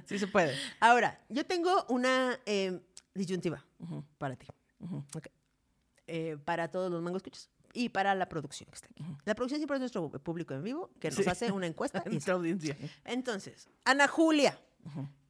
Sí 0.05 0.17
se 0.19 0.27
puede. 0.27 0.55
Ahora, 0.79 1.19
yo 1.29 1.45
tengo 1.45 1.85
una 1.89 2.39
eh, 2.45 2.79
disyuntiva 3.13 3.63
para 4.17 4.35
ti. 4.35 4.47
Eh, 6.07 6.37
para 6.43 6.69
todos 6.69 6.91
los 6.91 7.01
mangos 7.01 7.19
escuchas 7.19 7.49
y 7.73 7.89
para 7.89 8.15
la 8.15 8.27
producción 8.27 8.67
que 8.69 8.75
está 8.75 8.87
aquí. 8.91 9.05
La 9.23 9.33
producción 9.35 9.59
siempre 9.59 9.75
es 9.77 9.79
nuestro 9.79 10.09
público 10.09 10.53
en 10.53 10.63
vivo 10.63 10.91
que 10.99 11.09
nos 11.09 11.19
Sí. 11.23 11.29
hace 11.29 11.51
una 11.51 11.67
encuesta. 11.67 12.03
Nuestra 12.05 12.33
audiencia. 12.33 12.75
Entonces, 13.05 13.69
Ana 13.85 14.07
Julia. 14.07 14.59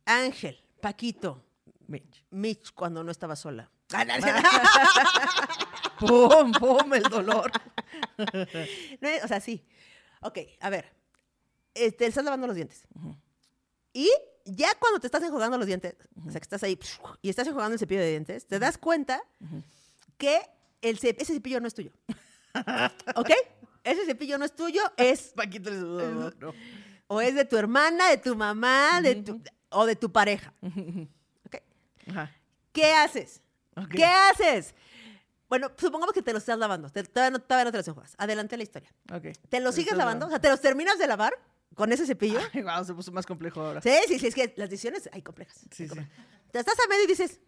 Ángel, 0.06 0.60
Paquito, 0.82 1.44
Mitch. 1.88 2.26
Mitch 2.32 2.72
cuando 2.74 3.04
no 3.04 3.12
estaba 3.12 3.36
sola. 3.36 3.70
¡Pum! 6.00 6.52
¡Pum! 6.54 6.94
El 6.94 7.04
dolor. 7.04 7.52
No, 8.17 9.10
o 9.24 9.28
sea, 9.28 9.39
sí. 9.39 9.65
Ok, 10.22 10.39
a 10.60 10.70
ver. 10.70 10.94
Este, 11.74 12.06
estás 12.06 12.24
lavando 12.26 12.48
los 12.48 12.56
dientes. 12.56 12.84
Y 13.94 14.10
ya 14.46 14.70
cuando 14.80 15.00
te 15.00 15.08
estás 15.08 15.24
enjuagando 15.24 15.58
los 15.58 15.67
dientes, 15.67 15.96
o 16.26 16.32
sea, 16.32 16.39
que 16.39 16.46
estás 16.46 16.63
ahí 16.63 16.80
y 17.22 17.30
estás 17.30 17.48
enjuagando 17.48 17.74
el 17.74 17.80
cepillo 17.80 18.02
de 18.02 18.10
dientes, 18.12 18.48
te 18.48 18.60
das 18.60 18.78
cuenta 18.78 19.22
que 20.17 20.41
el 20.82 21.00
cep- 21.00 21.17
ese 21.20 21.34
cepillo 21.34 21.60
no 21.60 21.67
es 21.67 21.74
tuyo. 21.74 21.91
¿Ok? 23.15 23.30
Ese 23.84 24.06
cepillo 24.06 24.38
no 24.38 24.46
es 24.46 24.56
tuyo, 24.56 24.82
es 24.98 25.34
Paquito. 25.36 25.72
No. 25.72 26.32
o 27.08 27.22
es 27.22 27.36
de 27.36 27.46
tu 27.46 27.58
hermana, 27.58 28.10
de 28.10 28.17
tu 28.17 28.36
mamá, 28.36 29.02
de 29.02 29.15
tu, 29.15 29.41
o 29.71 29.86
de 29.86 29.95
tu 29.95 30.12
pareja. 30.12 30.53
¿Ok? 31.45 31.55
Ajá. 32.10 32.31
¿Qué 32.71 32.93
haces? 32.93 33.41
¿Qué 33.89 34.05
haces? 34.05 34.73
Bueno, 35.49 35.69
supongamos 35.77 36.13
que 36.13 36.21
te 36.21 36.31
los 36.34 36.41
estás 36.43 36.57
lavando. 36.57 36.89
Te- 36.89 37.03
todavía, 37.03 37.31
no, 37.31 37.39
todavía 37.39 37.65
no 37.65 37.71
te 37.71 37.77
los 37.77 37.88
enjuagas. 37.88 38.15
Adelante 38.17 38.55
la 38.55 38.63
historia. 38.63 38.93
Ok. 39.13 39.25
¿Te 39.49 39.60
los 39.60 39.75
sigues 39.75 39.95
lavando? 39.97 40.27
O 40.27 40.29
sea, 40.29 40.39
¿te 40.39 40.49
los 40.49 40.62
terminas 40.62 40.97
de 40.97 41.07
lavar 41.07 41.34
con 41.75 41.91
ese 41.91 42.05
cepillo? 42.05 42.39
Ay, 42.53 42.62
guau, 42.62 42.86
se 42.86 42.93
puso 42.93 43.12
más 43.12 43.25
complejo 43.25 43.60
ahora. 43.62 43.81
Sí, 43.81 43.93
sí, 44.07 44.19
sí, 44.19 44.27
es 44.27 44.36
que 44.36 44.53
las 44.55 44.69
decisiones 44.69 45.10
hay 45.12 45.21
complejas. 45.21 45.57
Sí, 45.71 45.84
hay 45.84 45.89
sí. 45.89 45.95
complejas. 45.95 46.25
Te 46.51 46.60
estás 46.60 46.75
a 46.79 46.88
medio 46.89 47.03
y 47.03 47.07
dices, 47.07 47.39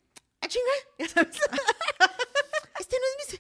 ¡ah, 0.42 0.48
chinga! 0.48 0.72
Ya 1.00 1.08
sabes. 1.08 1.38
este 2.80 2.96
no 3.00 3.06
es 3.24 3.40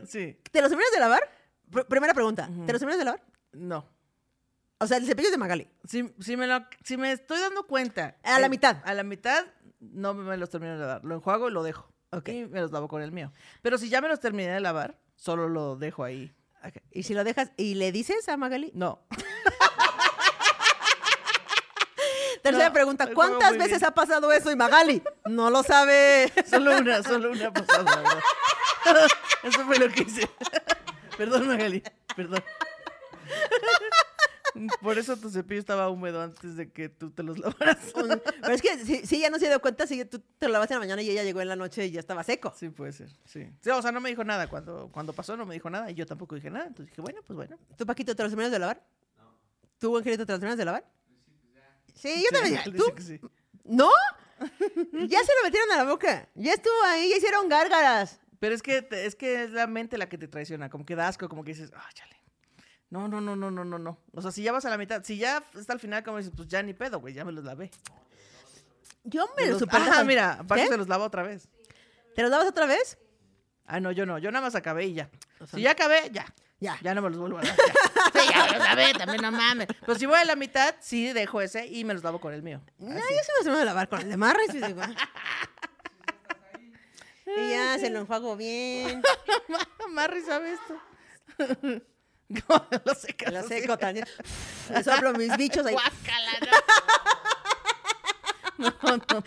mi... 0.00 0.06
Sí. 0.06 0.38
¿Te 0.50 0.60
los 0.62 0.70
terminas 0.70 0.92
de 0.92 1.00
lavar? 1.00 1.30
Pr- 1.70 1.86
primera 1.86 2.14
pregunta. 2.14 2.46
¿Te 2.66 2.72
los 2.72 2.80
terminas 2.80 2.98
de 2.98 3.04
lavar? 3.04 3.22
No. 3.52 3.86
O 4.78 4.86
sea, 4.86 4.98
el 4.98 5.06
cepillo 5.06 5.28
es 5.28 5.32
de 5.32 5.38
Magali. 5.38 5.68
Si, 5.84 6.12
si, 6.20 6.36
me 6.36 6.46
lo, 6.46 6.66
si 6.84 6.96
me 6.96 7.12
estoy 7.12 7.40
dando 7.40 7.66
cuenta. 7.66 8.16
A 8.22 8.38
la 8.38 8.46
eh, 8.46 8.50
mitad. 8.50 8.76
A 8.84 8.92
la 8.92 9.02
mitad, 9.04 9.46
no 9.80 10.12
me 10.14 10.36
los 10.36 10.50
termino 10.50 10.74
de 10.74 10.80
lavar. 10.80 11.04
Lo 11.04 11.14
enjuago 11.14 11.48
y 11.48 11.52
lo 11.52 11.62
dejo. 11.62 11.90
Ok. 12.10 12.28
Y 12.28 12.46
me 12.46 12.60
los 12.60 12.72
lavo 12.72 12.88
con 12.88 13.02
el 13.02 13.10
mío. 13.10 13.32
Pero 13.62 13.78
si 13.78 13.88
ya 13.88 14.00
me 14.00 14.08
los 14.08 14.20
terminé 14.20 14.50
de 14.50 14.60
lavar, 14.60 14.98
solo 15.16 15.48
lo 15.48 15.76
dejo 15.76 16.04
ahí. 16.04 16.34
Y 16.90 17.04
si 17.04 17.14
lo 17.14 17.24
dejas 17.24 17.52
y 17.56 17.74
le 17.74 17.92
dices 17.92 18.28
a 18.28 18.36
Magali. 18.36 18.70
No. 18.74 19.06
Tercera 22.42 22.68
No, 22.68 22.72
pregunta. 22.72 23.08
¿Cuántas 23.12 23.52
veces 23.56 23.80
bien. 23.80 23.86
ha 23.86 23.90
pasado 23.92 24.30
eso 24.32 24.50
y 24.52 24.56
Magali? 24.56 25.02
No 25.24 25.50
lo 25.50 25.62
sabe. 25.62 26.32
Solo 26.50 26.76
una, 26.78 27.02
solo 27.02 27.30
una 27.32 27.44
la 27.44 27.50
verdad. 27.50 28.20
Eso 29.42 29.64
fue 29.64 29.78
lo 29.78 29.88
que 29.88 30.02
hice. 30.02 30.28
Perdón, 31.16 31.48
Magali. 31.48 31.82
Perdón. 32.14 32.42
Por 34.80 34.98
eso 34.98 35.16
tu 35.16 35.30
cepillo 35.30 35.60
estaba 35.60 35.88
húmedo 35.90 36.22
antes 36.22 36.56
de 36.56 36.70
que 36.70 36.88
tú 36.88 37.10
te 37.10 37.22
los 37.22 37.38
lavaras. 37.38 37.92
Un- 37.94 38.20
Pero 38.42 38.52
es 38.54 38.62
que 38.62 38.78
si, 38.84 39.06
si 39.06 39.16
ella 39.16 39.30
no 39.30 39.38
se 39.38 39.48
dio 39.48 39.60
cuenta, 39.60 39.86
si 39.86 40.04
tú 40.04 40.20
te 40.38 40.46
lo 40.46 40.52
lavaste 40.52 40.74
en 40.74 40.80
la 40.80 40.86
mañana 40.86 41.02
y 41.02 41.10
ella 41.10 41.22
llegó 41.24 41.40
en 41.40 41.48
la 41.48 41.56
noche 41.56 41.86
y 41.86 41.90
ya 41.90 42.00
estaba 42.00 42.22
seco. 42.24 42.52
Sí, 42.56 42.68
puede 42.70 42.92
ser, 42.92 43.08
sí. 43.24 43.48
Sí, 43.60 43.70
O 43.70 43.82
sea, 43.82 43.92
no 43.92 44.00
me 44.00 44.08
dijo 44.10 44.24
nada. 44.24 44.48
Cuando, 44.48 44.88
cuando 44.92 45.12
pasó 45.12 45.36
no 45.36 45.46
me 45.46 45.54
dijo 45.54 45.68
nada 45.70 45.90
y 45.90 45.94
yo 45.94 46.06
tampoco 46.06 46.34
dije 46.34 46.50
nada. 46.50 46.66
Entonces 46.66 46.90
dije, 46.90 47.00
bueno, 47.02 47.20
pues 47.26 47.36
bueno. 47.36 47.58
¿Tú, 47.76 47.84
Paquito, 47.86 48.14
te 48.16 48.22
los 48.22 48.30
terminas 48.30 48.52
de 48.52 48.58
lavar? 48.58 48.82
¿Tú, 49.78 49.96
Angelito, 49.96 50.24
te 50.24 50.32
los 50.32 50.40
terminas 50.40 50.58
de 50.58 50.64
lavar? 50.64 50.84
Sí, 51.94 52.22
yo 52.24 52.30
también. 52.38 52.60
Él 52.64 52.76
¿Tú? 52.76 52.84
dice 52.84 52.94
que 52.94 53.02
sí. 53.02 53.20
¿No? 53.64 53.90
ya 54.38 55.20
se 55.24 55.32
lo 55.38 55.44
metieron 55.44 55.70
a 55.72 55.76
la 55.78 55.84
boca. 55.84 56.28
Ya 56.34 56.52
estuvo 56.52 56.82
ahí, 56.84 57.08
ya 57.10 57.16
hicieron 57.16 57.48
gárgaras. 57.48 58.20
Pero 58.38 58.54
es 58.54 58.62
que, 58.62 58.82
te- 58.82 59.06
es 59.06 59.14
que 59.16 59.44
es 59.44 59.50
la 59.50 59.66
mente 59.66 59.96
la 59.96 60.08
que 60.08 60.18
te 60.18 60.28
traiciona. 60.28 60.68
Como 60.68 60.84
que 60.84 60.94
da 60.94 61.08
asco, 61.08 61.28
como 61.28 61.42
que 61.42 61.52
dices, 61.52 61.70
ah, 61.74 61.88
chale. 61.94 62.15
No, 62.96 63.08
no, 63.08 63.20
no, 63.20 63.36
no, 63.36 63.50
no, 63.50 63.62
no, 63.62 63.78
no. 63.78 63.98
O 64.14 64.22
sea, 64.22 64.30
si 64.30 64.42
ya 64.42 64.52
vas 64.52 64.64
a 64.64 64.70
la 64.70 64.78
mitad, 64.78 65.04
si 65.04 65.18
ya 65.18 65.44
está 65.54 65.74
al 65.74 65.80
final, 65.80 66.02
como 66.02 66.16
dices, 66.16 66.32
pues 66.34 66.48
ya 66.48 66.62
ni 66.62 66.72
pedo, 66.72 66.98
güey, 66.98 67.12
ya 67.12 67.26
me 67.26 67.32
los 67.32 67.44
lavé. 67.44 67.70
Yo 69.04 69.28
me 69.36 69.42
Me 69.44 69.50
los 69.50 69.58
super 69.58 69.82
Ah, 69.92 70.02
mira, 70.02 70.42
¿Qué? 70.54 70.66
se 70.66 70.78
los 70.78 70.88
lava 70.88 71.04
otra 71.04 71.22
vez. 71.22 71.46
¿Te 72.14 72.22
los 72.22 72.30
lavas 72.30 72.48
otra 72.48 72.64
vez? 72.64 72.96
Ah, 73.66 73.80
no, 73.80 73.92
yo 73.92 74.06
no, 74.06 74.18
yo 74.18 74.32
nada 74.32 74.46
más 74.46 74.54
acabé 74.54 74.86
y 74.86 74.94
ya. 74.94 75.10
O 75.40 75.46
sea, 75.46 75.58
Si 75.58 75.62
ya 75.62 75.72
acabé, 75.72 76.08
ya. 76.10 76.24
Ya. 76.58 76.78
Ya 76.80 76.94
no 76.94 77.02
me 77.02 77.10
los 77.10 77.18
vuelvo 77.18 77.36
a 77.36 77.42
lavar. 77.42 77.54
ya. 77.58 77.64
Sí, 78.22 78.28
ya 78.32 78.44
me 78.46 78.52
los 78.52 78.58
lavé, 78.66 78.92
también 78.94 79.20
no 79.20 79.30
mames. 79.30 79.66
Pero 79.80 79.98
si 79.98 80.06
voy 80.06 80.18
a 80.18 80.24
la 80.24 80.36
mitad, 80.36 80.74
sí 80.80 81.12
dejo 81.12 81.42
ese 81.42 81.66
y 81.66 81.84
me 81.84 81.92
los 81.92 82.02
lavo 82.02 82.18
con 82.18 82.32
el 82.32 82.42
mío. 82.42 82.62
No, 82.78 82.94
yo 82.94 82.98
sí 82.98 83.04
me 83.04 83.16
los 83.16 83.26
termino 83.42 83.58
de 83.58 83.64
lavar 83.66 83.90
con 83.90 84.00
el 84.00 84.08
de 84.08 84.16
Marris. 84.16 84.54
Y, 84.54 84.62
digo, 84.62 84.80
y 87.26 87.50
ya 87.50 87.78
se 87.78 87.90
lo 87.90 87.98
enjuago 88.00 88.36
bien. 88.36 89.02
Marri 89.90 90.22
sabe 90.22 90.54
esto. 90.54 90.80
¿Cómo 92.46 92.66
lo 92.84 92.94
secas 92.94 93.32
Lo 93.32 93.42
seco 93.46 93.78
también. 93.84 94.06
Le 94.70 94.82
soplo 94.84 95.12
mis 95.14 95.36
bichos 95.36 95.64
ahí. 95.66 95.74
Guácala, 95.74 96.30
no. 96.40 96.46
No, 98.58 98.70
no, 98.82 98.96
no, 98.96 98.96
no. 99.20 99.22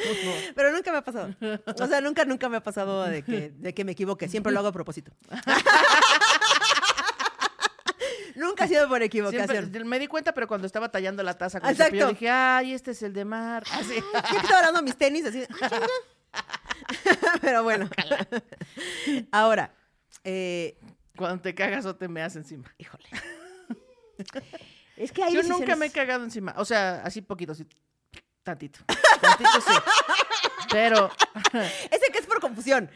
Pero 0.55 0.71
nunca 0.71 0.91
me 0.91 0.97
ha 0.97 1.03
pasado. 1.03 1.35
O 1.79 1.87
sea, 1.87 2.01
nunca, 2.01 2.25
nunca 2.25 2.49
me 2.49 2.57
ha 2.57 2.63
pasado 2.63 3.03
de 3.05 3.21
que, 3.21 3.51
de 3.55 3.75
que 3.75 3.85
me 3.85 3.91
equivoque. 3.91 4.27
Siempre 4.27 4.51
lo 4.51 4.57
hago 4.57 4.69
a 4.69 4.71
propósito. 4.71 5.11
nunca 8.35 8.63
ha 8.63 8.67
sido 8.67 8.87
por 8.89 9.03
equivocación. 9.03 9.47
Siempre- 9.49 9.83
me 9.85 9.99
di 9.99 10.07
cuenta, 10.07 10.33
pero 10.33 10.47
cuando 10.47 10.65
estaba 10.65 10.89
tallando 10.89 11.21
la 11.21 11.37
taza 11.37 11.59
con 11.59 11.69
Exacto. 11.69 11.93
el 11.93 11.99
cepillo, 12.01 12.13
dije, 12.13 12.29
ay, 12.29 12.73
este 12.73 12.91
es 12.91 13.03
el 13.03 13.13
de 13.13 13.23
Mar. 13.25 13.63
Así. 13.71 13.95
Yo 13.95 14.11
que 14.11 14.37
estaba 14.37 14.59
hablando 14.59 14.81
mis 14.81 14.95
tenis 14.97 15.25
así. 15.25 15.43
"Ah, 15.61 15.69
chinga". 15.69 15.87
Pero 17.41 17.63
bueno. 17.63 17.87
Ahora, 19.31 19.73
eh, 20.23 20.77
Cuando 21.19 21.41
te 21.41 21.53
cagas 21.53 21.85
o 21.85 21.93
te 21.97 22.07
meas 22.07 22.37
encima. 22.37 22.73
híjole. 22.77 23.03
Es 24.95 25.13
que 25.13 25.23
hay 25.23 25.33
Yo 25.33 25.43
nunca 25.43 25.77
me 25.77 25.85
he 25.85 25.91
cagado 25.91 26.23
encima. 26.25 26.53
O 26.57 26.65
sea, 26.65 27.01
así 27.05 27.21
poquito, 27.21 27.53
así. 27.53 27.65
Tantito. 28.43 28.79
Tantito 29.21 29.61
sí. 29.61 29.73
Pero, 30.71 31.09
Ese 31.91 32.11
que 32.11 32.19
es 32.19 32.25
por 32.25 32.41
confusión. 32.41 32.89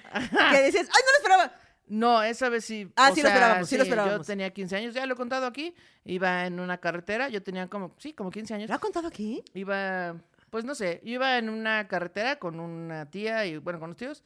Que 0.52 0.64
dices, 0.64 0.90
ay, 0.90 1.02
no 1.06 1.12
lo 1.12 1.18
esperaba. 1.18 1.56
no, 1.88 2.24
esa 2.24 2.50
vez 2.50 2.66
sí. 2.66 2.92
Ah, 2.98 3.10
o 3.12 3.16
sí 3.16 3.22
lo 3.22 3.30
esperábamos, 3.30 3.70
sí 3.70 3.78
lo 3.78 3.84
Yo 3.86 3.90
esperábamos. 3.90 4.28
tenía 4.28 4.50
15 4.52 4.76
años, 4.76 4.94
ya 4.94 5.06
lo 5.06 5.14
he 5.14 5.18
contado 5.18 5.46
aquí. 5.46 5.74
Iba 6.04 6.46
en 6.46 6.60
una 6.60 6.78
carretera, 6.78 7.30
yo 7.30 7.42
tenía 7.42 7.68
como, 7.68 7.96
sí, 7.98 8.12
como 8.14 8.32
15 8.32 8.54
años. 8.54 8.70
¿Lo 8.70 8.76
ha 8.76 8.80
contado 8.80 9.08
aquí? 9.08 9.42
Iba, 9.54 10.16
pues 10.50 10.66
no 10.66 10.76
sé, 10.76 11.00
yo 11.06 11.14
iba 11.14 11.38
en 11.38 11.50
una 11.50 11.88
carretera 11.88 12.38
con 12.38 12.60
una 12.60 13.10
tía 13.10 13.46
y, 13.46 13.58
bueno, 13.58 13.80
con 13.80 13.90
los 13.90 13.98
tíos. 13.98 14.24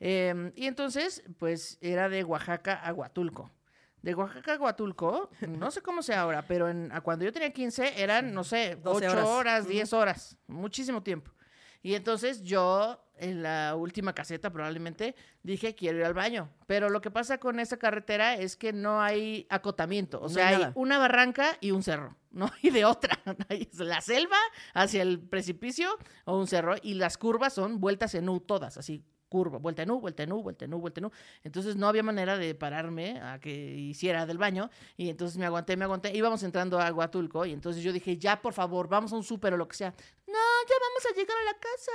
Eh, 0.00 0.52
y 0.56 0.66
entonces, 0.66 1.22
pues 1.38 1.78
era 1.80 2.08
de 2.08 2.24
Oaxaca 2.24 2.74
a 2.74 2.92
Huatulco. 2.92 3.50
De 4.02 4.14
Oaxaca 4.14 4.54
a 4.54 4.58
Huatulco, 4.58 5.28
no 5.46 5.70
sé 5.70 5.82
cómo 5.82 6.02
sea 6.02 6.22
ahora, 6.22 6.46
pero 6.46 6.70
en, 6.70 6.90
a 6.90 7.02
cuando 7.02 7.26
yo 7.26 7.32
tenía 7.32 7.52
15 7.52 8.02
eran, 8.02 8.32
no 8.32 8.44
sé, 8.44 8.76
12 8.76 9.06
8 9.08 9.12
horas. 9.12 9.26
horas, 9.28 9.68
10 9.68 9.92
horas, 9.92 10.38
muchísimo 10.46 11.02
tiempo. 11.02 11.30
Y 11.82 11.94
entonces 11.94 12.42
yo, 12.42 13.02
en 13.16 13.42
la 13.42 13.74
última 13.74 14.14
caseta 14.14 14.50
probablemente, 14.50 15.14
dije, 15.42 15.74
quiero 15.74 15.98
ir 15.98 16.04
al 16.04 16.12
baño. 16.14 16.50
Pero 16.66 16.90
lo 16.90 17.00
que 17.00 17.10
pasa 17.10 17.38
con 17.38 17.58
esa 17.58 17.78
carretera 17.78 18.34
es 18.34 18.56
que 18.56 18.72
no 18.74 19.00
hay 19.00 19.46
acotamiento. 19.48 20.18
O 20.18 20.24
No 20.24 20.28
sea, 20.28 20.48
hay 20.48 20.66
una 20.74 20.98
barranca 20.98 21.56
y 21.60 21.70
un 21.70 21.82
cerro. 21.82 22.16
No 22.30 22.50
hay 22.62 22.70
de 22.70 22.84
otra. 22.84 23.18
La 23.78 24.00
selva 24.02 24.36
hacia 24.74 25.00
el 25.02 25.20
precipicio 25.20 25.88
o 26.26 26.38
un 26.38 26.46
cerro. 26.46 26.74
Y 26.82 26.94
las 26.94 27.16
curvas 27.16 27.54
son 27.54 27.80
vueltas 27.80 28.14
en 28.14 28.28
U 28.28 28.40
todas, 28.40 28.76
así. 28.76 29.02
Curva, 29.30 29.56
vuelta 29.58 29.82
en 29.84 29.90
U, 29.92 30.00
vuelta 30.00 30.24
en 30.24 30.32
U, 30.32 30.42
vuelta 30.42 30.64
en 30.66 30.74
U, 30.74 30.78
vuelta 30.80 31.00
en 31.00 31.06
U. 31.06 31.10
Entonces 31.44 31.76
no 31.76 31.88
había 31.88 32.02
manera 32.02 32.36
de 32.36 32.54
pararme 32.54 33.18
a 33.22 33.38
que 33.38 33.50
hiciera 33.50 34.26
del 34.26 34.36
baño. 34.36 34.68
Y 34.98 35.08
entonces 35.08 35.38
me 35.38 35.46
aguanté, 35.46 35.76
me 35.78 35.84
aguanté. 35.84 36.12
Íbamos 36.14 36.42
entrando 36.42 36.78
a 36.78 36.92
Huatulco. 36.92 37.46
Y 37.46 37.52
entonces 37.52 37.82
yo 37.82 37.92
dije, 37.92 38.18
ya, 38.18 38.42
por 38.42 38.52
favor, 38.52 38.88
vamos 38.88 39.12
a 39.12 39.16
un 39.16 39.24
súper 39.24 39.54
o 39.54 39.56
lo 39.56 39.66
que 39.68 39.76
sea. 39.76 39.90
No, 40.26 40.34
ya 40.68 40.74
vamos 40.80 41.06
a 41.10 41.14
llegar 41.16 41.36
a 41.38 41.44
la 41.44 41.54
casa. 41.54 41.92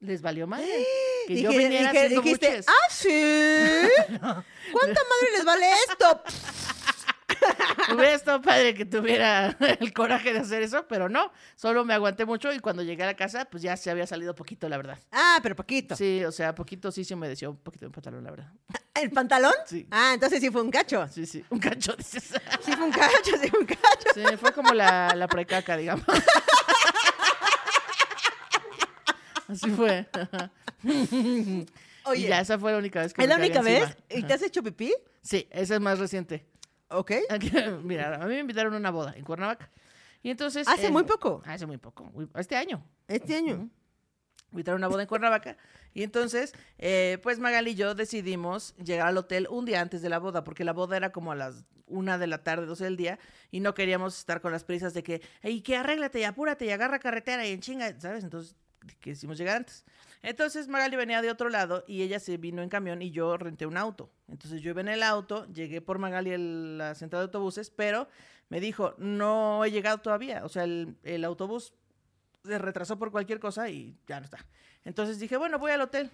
Les 0.00 0.20
valió 0.22 0.46
madre. 0.46 0.66
Que 1.26 1.40
yo 1.40 1.50
Dije- 1.50 1.58
viniera 1.62 1.90
dije- 1.92 1.98
haciendo 2.04 2.20
dijiste, 2.22 2.48
buches. 2.50 2.66
¿ah, 2.68 2.90
sí? 2.90 3.08
¿Cuánta 4.72 5.00
madre 5.10 5.32
les 5.36 5.44
vale 5.44 5.66
esto? 5.88 6.22
Hubiera 7.94 8.14
estado 8.14 8.40
padre 8.40 8.74
que 8.74 8.84
tuviera 8.84 9.56
el 9.80 9.92
coraje 9.92 10.32
de 10.32 10.40
hacer 10.40 10.62
eso, 10.62 10.86
pero 10.88 11.08
no. 11.08 11.30
Solo 11.56 11.84
me 11.84 11.94
aguanté 11.94 12.24
mucho 12.24 12.52
y 12.52 12.58
cuando 12.60 12.82
llegué 12.82 13.02
a 13.02 13.06
la 13.06 13.14
casa, 13.14 13.44
pues 13.46 13.62
ya 13.62 13.76
se 13.76 13.90
había 13.90 14.06
salido 14.06 14.34
poquito, 14.34 14.68
la 14.68 14.76
verdad. 14.76 14.98
Ah, 15.12 15.38
pero 15.42 15.54
poquito. 15.56 15.96
Sí, 15.96 16.24
o 16.24 16.32
sea, 16.32 16.54
poquito 16.54 16.90
sí 16.90 17.04
se 17.04 17.14
humedeció 17.14 17.50
un 17.50 17.56
poquito 17.56 17.86
el 17.86 17.92
pantalón, 17.92 18.24
la 18.24 18.30
verdad. 18.30 18.52
¿El 18.94 19.10
pantalón? 19.10 19.54
Sí. 19.66 19.86
Ah, 19.90 20.12
entonces 20.14 20.40
sí 20.40 20.50
fue 20.50 20.62
un 20.62 20.70
cacho. 20.70 21.06
Sí, 21.08 21.26
sí, 21.26 21.44
un 21.50 21.58
cacho, 21.58 21.94
dices. 21.96 22.32
Sí 22.64 22.72
fue 22.72 22.84
un 22.86 22.92
cacho, 22.92 23.36
sí 23.40 23.48
fue 23.48 23.58
un 23.60 23.66
cacho. 23.66 24.08
Sí, 24.14 24.22
fue 24.38 24.52
como 24.52 24.72
la, 24.72 25.12
la 25.14 25.26
precaca, 25.28 25.76
digamos. 25.76 26.04
Así 29.48 29.70
fue. 29.70 30.06
Oye, 32.04 32.20
y 32.20 32.28
ya, 32.28 32.40
esa 32.40 32.58
fue 32.58 32.72
la 32.72 32.78
única 32.78 33.00
vez 33.00 33.12
que 33.14 33.22
¿es 33.22 33.28
me 33.28 33.34
la 33.34 33.40
única 33.40 33.62
vez? 33.62 33.82
encima. 33.82 33.96
¿Y 34.10 34.22
te 34.22 34.34
has 34.34 34.42
hecho 34.42 34.62
pipí? 34.62 34.92
Sí, 35.22 35.48
esa 35.50 35.74
es 35.74 35.80
más 35.80 35.98
reciente. 35.98 36.44
Ok. 36.94 37.12
Mira, 37.82 38.16
a 38.16 38.26
mí 38.26 38.34
me 38.34 38.40
invitaron 38.40 38.74
a 38.74 38.76
una 38.76 38.90
boda 38.90 39.14
en 39.16 39.24
Cuernavaca. 39.24 39.70
Y 40.22 40.30
entonces... 40.30 40.66
Hace 40.66 40.86
eh, 40.86 40.90
muy 40.90 41.04
poco. 41.04 41.42
Hace 41.44 41.66
muy 41.66 41.76
poco. 41.76 42.10
Este 42.34 42.56
año. 42.56 42.82
Este 43.08 43.36
año. 43.36 43.68
Invitaron 44.52 44.82
a 44.82 44.86
una 44.86 44.88
boda 44.88 45.02
en 45.02 45.08
Cuernavaca. 45.08 45.56
Y 45.92 46.02
entonces, 46.02 46.54
eh, 46.78 47.18
pues 47.22 47.38
Magali 47.38 47.72
y 47.72 47.74
yo 47.74 47.94
decidimos 47.94 48.74
llegar 48.76 49.08
al 49.08 49.18
hotel 49.18 49.46
un 49.50 49.64
día 49.64 49.80
antes 49.80 50.02
de 50.02 50.08
la 50.08 50.18
boda, 50.18 50.42
porque 50.42 50.64
la 50.64 50.72
boda 50.72 50.96
era 50.96 51.12
como 51.12 51.32
a 51.32 51.34
las 51.34 51.64
una 51.86 52.18
de 52.18 52.26
la 52.26 52.42
tarde, 52.42 52.66
12 52.66 52.84
del 52.84 52.96
día, 52.96 53.18
y 53.50 53.60
no 53.60 53.74
queríamos 53.74 54.18
estar 54.18 54.40
con 54.40 54.52
las 54.52 54.64
prisas 54.64 54.94
de 54.94 55.02
que, 55.02 55.22
y 55.42 55.60
que 55.60 55.76
arréglate 55.76 56.20
y 56.20 56.24
apúrate 56.24 56.64
y 56.64 56.70
agarra 56.70 56.98
carretera 56.98 57.46
y 57.46 57.52
en 57.52 57.60
chinga, 57.60 58.00
¿sabes? 58.00 58.24
Entonces, 58.24 58.56
quisimos 59.00 59.38
llegar 59.38 59.56
antes. 59.56 59.84
Entonces 60.22 60.68
Magali 60.68 60.96
venía 60.96 61.20
de 61.20 61.30
otro 61.30 61.50
lado 61.50 61.84
y 61.86 62.02
ella 62.02 62.18
se 62.18 62.38
vino 62.38 62.62
en 62.62 62.68
camión 62.68 63.02
y 63.02 63.10
yo 63.10 63.36
renté 63.36 63.66
un 63.66 63.76
auto. 63.76 64.10
Entonces 64.28 64.62
yo 64.62 64.70
iba 64.70 64.80
en 64.80 64.88
el 64.88 65.02
auto, 65.02 65.46
llegué 65.52 65.80
por 65.80 65.98
Magali 65.98 66.32
a 66.32 66.38
la 66.38 66.94
central 66.94 67.20
de 67.20 67.24
autobuses, 67.24 67.70
pero 67.70 68.08
me 68.48 68.60
dijo, 68.60 68.94
no 68.98 69.64
he 69.64 69.70
llegado 69.70 69.98
todavía. 69.98 70.44
O 70.44 70.48
sea, 70.48 70.64
el, 70.64 70.96
el 71.02 71.24
autobús 71.24 71.74
se 72.44 72.58
retrasó 72.58 72.98
por 72.98 73.10
cualquier 73.10 73.40
cosa 73.40 73.68
y 73.68 73.96
ya 74.06 74.20
no 74.20 74.24
está. 74.24 74.46
Entonces 74.84 75.18
dije, 75.18 75.36
bueno, 75.36 75.58
voy 75.58 75.72
al 75.72 75.80
hotel. 75.80 76.10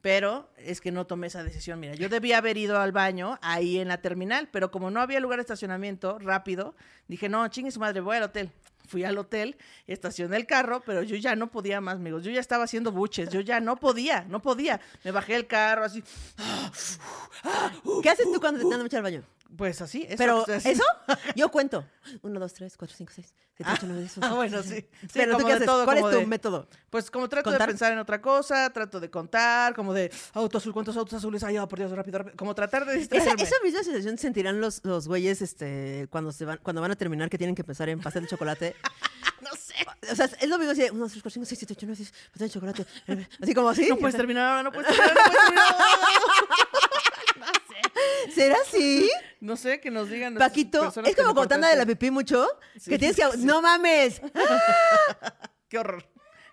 Pero 0.00 0.50
es 0.56 0.80
que 0.80 0.92
no 0.92 1.06
tomé 1.06 1.26
esa 1.26 1.44
decisión. 1.44 1.78
Mira, 1.78 1.94
yo 1.94 2.08
debía 2.08 2.38
haber 2.38 2.56
ido 2.56 2.78
al 2.80 2.90
baño 2.90 3.38
ahí 3.42 3.78
en 3.78 3.88
la 3.88 4.00
terminal, 4.00 4.48
pero 4.50 4.70
como 4.70 4.90
no 4.90 5.00
había 5.00 5.20
lugar 5.20 5.38
de 5.38 5.42
estacionamiento 5.42 6.18
rápido, 6.18 6.74
dije, 7.06 7.28
no, 7.28 7.46
chingue 7.48 7.70
su 7.70 7.80
madre, 7.80 8.00
voy 8.00 8.16
al 8.16 8.22
hotel. 8.22 8.50
Fui 8.90 9.04
al 9.04 9.16
hotel, 9.18 9.56
estacioné 9.86 10.36
el 10.36 10.46
carro, 10.46 10.82
pero 10.84 11.04
yo 11.04 11.14
ya 11.14 11.36
no 11.36 11.48
podía 11.48 11.80
más, 11.80 11.94
amigos. 11.94 12.24
Yo 12.24 12.32
ya 12.32 12.40
estaba 12.40 12.64
haciendo 12.64 12.90
buches, 12.90 13.30
yo 13.30 13.40
ya 13.40 13.60
no 13.60 13.76
podía, 13.76 14.24
no 14.28 14.42
podía. 14.42 14.80
Me 15.04 15.12
bajé 15.12 15.36
el 15.36 15.46
carro 15.46 15.84
así, 15.84 16.02
¿Qué 18.02 18.10
haces 18.10 18.26
tú 18.32 18.40
cuando 18.40 18.58
te 18.58 18.64
están 18.64 18.82
mucho 18.82 18.96
al 18.96 19.04
baño? 19.04 19.22
Pues 19.56 19.80
así. 19.82 20.04
Eso 20.08 20.16
Pero, 20.18 20.46
¿eso? 20.48 20.82
Yo 21.36 21.50
cuento. 21.50 21.84
Uno, 22.22 22.38
dos, 22.40 22.52
tres, 22.54 22.76
cuatro, 22.76 22.96
cinco, 22.96 23.12
seis, 23.14 23.34
siete, 23.56 23.70
ocho, 23.72 23.86
nueve, 23.86 24.00
diez, 24.02 24.16
once, 24.16 24.28
Ah, 24.30 24.34
bueno, 24.34 24.62
sí. 24.62 24.86
Sí, 25.02 25.08
Pero 25.12 25.36
tú 25.36 25.44
qué 25.46 25.52
haces? 25.54 25.66
todo, 25.66 25.84
¿Cuál 25.84 25.98
es 25.98 26.04
tu 26.04 26.10
de- 26.10 26.26
método? 26.26 26.68
Pues 26.90 27.10
como 27.10 27.28
trato 27.28 27.50
¿Contar? 27.50 27.66
de 27.68 27.72
pensar 27.72 27.92
en 27.92 27.98
otra 27.98 28.20
cosa, 28.20 28.70
trato 28.70 29.00
de 29.00 29.10
contar, 29.10 29.74
como 29.74 29.92
de 29.94 30.10
auto 30.34 30.58
azul, 30.58 30.72
¿cuántos 30.72 30.96
autos 30.96 31.14
azules 31.14 31.42
hay? 31.44 31.58
Oh, 31.58 31.68
por 31.68 31.78
Dios, 31.78 31.90
rápido, 31.92 32.18
rápido. 32.18 32.36
Como 32.36 32.54
tratar 32.54 32.84
de 32.86 32.94
distraerme. 32.96 33.42
esa 33.42 33.56
misma 33.62 33.82
sensación 33.82 34.18
sentirán 34.18 34.60
los, 34.60 34.80
los 34.84 35.06
güeyes 35.08 35.42
este, 35.42 36.06
cuando, 36.10 36.32
se 36.32 36.44
van, 36.44 36.58
cuando 36.62 36.80
van 36.82 36.90
a 36.92 36.96
terminar 36.96 37.28
que 37.30 37.38
tienen 37.38 37.54
que 37.54 37.64
pensar 37.64 37.88
en 37.88 38.00
pastel 38.00 38.22
de 38.22 38.28
chocolate. 38.28 38.76
No 39.40 39.48
sé. 39.56 39.74
O 40.12 40.14
sea, 40.14 40.26
es 40.26 40.48
lo 40.50 40.58
mismo 40.58 40.72
así, 40.72 40.82
uno, 40.92 41.00
dos, 41.00 41.12
tres, 41.12 41.22
cuatro, 41.22 41.30
cinco, 41.30 41.46
seis, 41.46 41.58
siete, 41.58 41.72
ocho, 41.72 41.86
nueve, 41.86 41.96
diez, 41.96 42.12
pastel 42.30 42.48
de 42.48 42.52
chocolate. 42.52 42.86
eh, 43.06 43.26
Así 43.40 43.54
como 43.54 43.70
así. 43.70 43.88
No 43.88 43.96
puedes 43.96 44.14
terminar 44.14 44.44
ahora, 44.50 44.62
no 44.64 44.70
puedes 44.70 44.86
terminar, 44.94 45.16
no 45.16 45.24
puedes 45.24 45.40
terminar. 45.46 45.74
No. 48.26 48.32
¿Será 48.32 48.56
así? 48.66 49.10
No 49.40 49.56
sé, 49.56 49.80
que 49.80 49.90
nos 49.90 50.08
digan. 50.10 50.34
Paquito, 50.34 50.92
es 51.04 51.16
como 51.16 51.40
anda 51.42 51.68
de 51.70 51.76
la 51.76 51.86
pipí 51.86 52.10
mucho, 52.10 52.46
Sí, 52.78 52.90
que 52.90 52.98
tienes 52.98 53.16
que... 53.16 53.22
sí. 53.32 53.44
¡No 53.44 53.62
mames! 53.62 54.20
Qué 55.68 55.78
horror. 55.78 56.04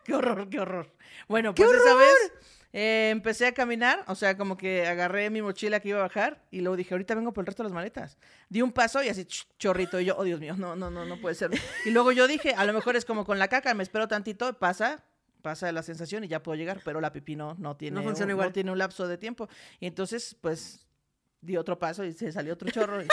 Qué 0.03 0.13
horror, 0.13 0.49
qué 0.49 0.59
horror. 0.59 0.93
Bueno, 1.27 1.53
¡Qué 1.53 1.63
pues 1.65 1.75
esa 1.75 1.93
horror! 1.95 2.07
vez, 2.07 2.31
Eh, 2.73 3.09
empecé 3.11 3.47
a 3.47 3.53
caminar, 3.53 4.03
o 4.07 4.13
sea, 4.15 4.37
como 4.37 4.55
que 4.57 4.85
agarré 4.85 5.29
mi 5.29 5.41
mochila 5.41 5.79
que 5.79 5.89
iba 5.89 5.99
a 5.99 6.03
bajar 6.03 6.45
y 6.51 6.59
luego 6.61 6.75
dije, 6.75 6.93
ahorita 6.93 7.15
vengo 7.15 7.33
por 7.33 7.41
el 7.43 7.47
resto 7.47 7.63
de 7.63 7.69
las 7.69 7.73
maletas. 7.73 8.17
Di 8.49 8.61
un 8.61 8.71
paso 8.71 9.01
y 9.01 9.09
así, 9.09 9.21
ch- 9.23 9.47
chorrito, 9.57 9.99
y 9.99 10.05
yo, 10.05 10.15
oh 10.17 10.23
Dios 10.23 10.39
mío, 10.39 10.55
no, 10.57 10.75
no, 10.75 10.91
no, 10.91 11.03
no 11.05 11.19
puede 11.19 11.33
ser. 11.35 11.49
Y 11.85 11.89
luego 11.91 12.11
yo 12.11 12.27
dije, 12.27 12.53
a 12.55 12.65
lo 12.65 12.73
mejor 12.73 12.95
es 12.95 13.03
como 13.05 13.25
con 13.25 13.39
la 13.39 13.47
caca, 13.47 13.73
me 13.73 13.83
espero 13.83 14.07
tantito, 14.07 14.53
pasa, 14.59 15.03
pasa 15.41 15.71
la 15.71 15.81
sensación 15.81 16.23
y 16.25 16.27
ya 16.27 16.43
puedo 16.43 16.55
llegar, 16.57 16.81
pero 16.85 17.01
la 17.01 17.11
pipí 17.11 17.35
no, 17.35 17.55
no 17.57 17.75
tiene, 17.77 18.01
funciona 18.03 18.25
un, 18.33 18.35
igual. 18.35 18.47
no 18.49 18.53
tiene 18.53 18.71
un 18.71 18.77
lapso 18.77 19.07
de 19.07 19.17
tiempo. 19.17 19.49
Y 19.79 19.87
entonces, 19.87 20.35
pues, 20.39 20.85
di 21.41 21.57
otro 21.57 21.77
paso 21.79 22.03
y 22.03 22.13
se 22.13 22.31
salió 22.31 22.53
otro 22.53 22.69
chorro. 22.71 23.01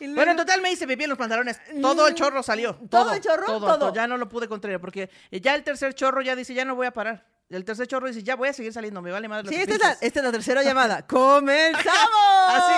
y- 0.00 0.06
luego- 0.06 0.14
Bueno, 0.16 0.30
en 0.32 0.36
total 0.36 0.60
me 0.60 0.70
hice 0.72 0.86
pipí 0.86 1.04
en 1.04 1.10
los 1.10 1.18
pantalones. 1.18 1.60
Todo 1.80 2.08
el 2.08 2.14
chorro 2.14 2.42
salió. 2.42 2.74
¿Todo 2.74 2.88
Todo, 3.04 3.12
el 3.12 3.20
chorro? 3.20 3.46
Todo, 3.46 3.60
Todo. 3.60 3.78
todo. 3.78 3.94
Ya 3.94 4.06
no 4.06 4.16
lo 4.16 4.28
pude 4.28 4.48
contraer 4.48 4.80
porque 4.80 5.10
ya 5.30 5.54
el 5.54 5.62
tercer 5.62 5.94
chorro 5.94 6.22
ya 6.22 6.34
dice, 6.36 6.54
ya 6.54 6.64
no 6.64 6.74
voy 6.74 6.86
a 6.86 6.92
parar. 6.92 7.26
El 7.48 7.64
tercer 7.66 7.86
chorro 7.86 8.06
dice, 8.08 8.22
ya 8.22 8.34
voy 8.34 8.48
a 8.48 8.52
seguir 8.54 8.72
saliendo, 8.72 9.02
me 9.02 9.10
vale 9.12 9.28
lo 9.28 9.42
Sí, 9.44 9.54
esta 9.56 9.74
es, 9.74 9.78
la, 9.80 9.86
pienses". 9.88 10.02
esta 10.02 10.20
es 10.20 10.24
la 10.24 10.32
tercera 10.32 10.62
llamada. 10.64 11.06
¡Comenzamos! 11.06 12.48
Así, 12.48 12.74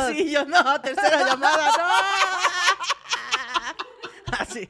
así, 0.00 0.30
yo 0.30 0.44
no, 0.44 0.80
tercera 0.80 1.24
llamada, 1.26 1.72
no. 1.78 1.84
Así. 4.40 4.68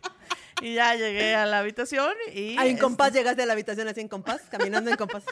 Y 0.61 0.75
ya 0.75 0.95
llegué 0.95 1.35
a 1.35 1.47
la 1.47 1.61
habitación 1.61 2.13
y... 2.35 2.57
Ah, 2.59 2.65
en 2.65 2.71
este, 2.73 2.83
compás 2.83 3.13
llegaste 3.13 3.43
a 3.43 3.47
la 3.47 3.53
habitación 3.55 3.87
así 3.89 4.01
en 4.01 4.09
compás, 4.09 4.41
caminando 4.51 4.91
en 4.91 4.97
compás. 4.97 5.23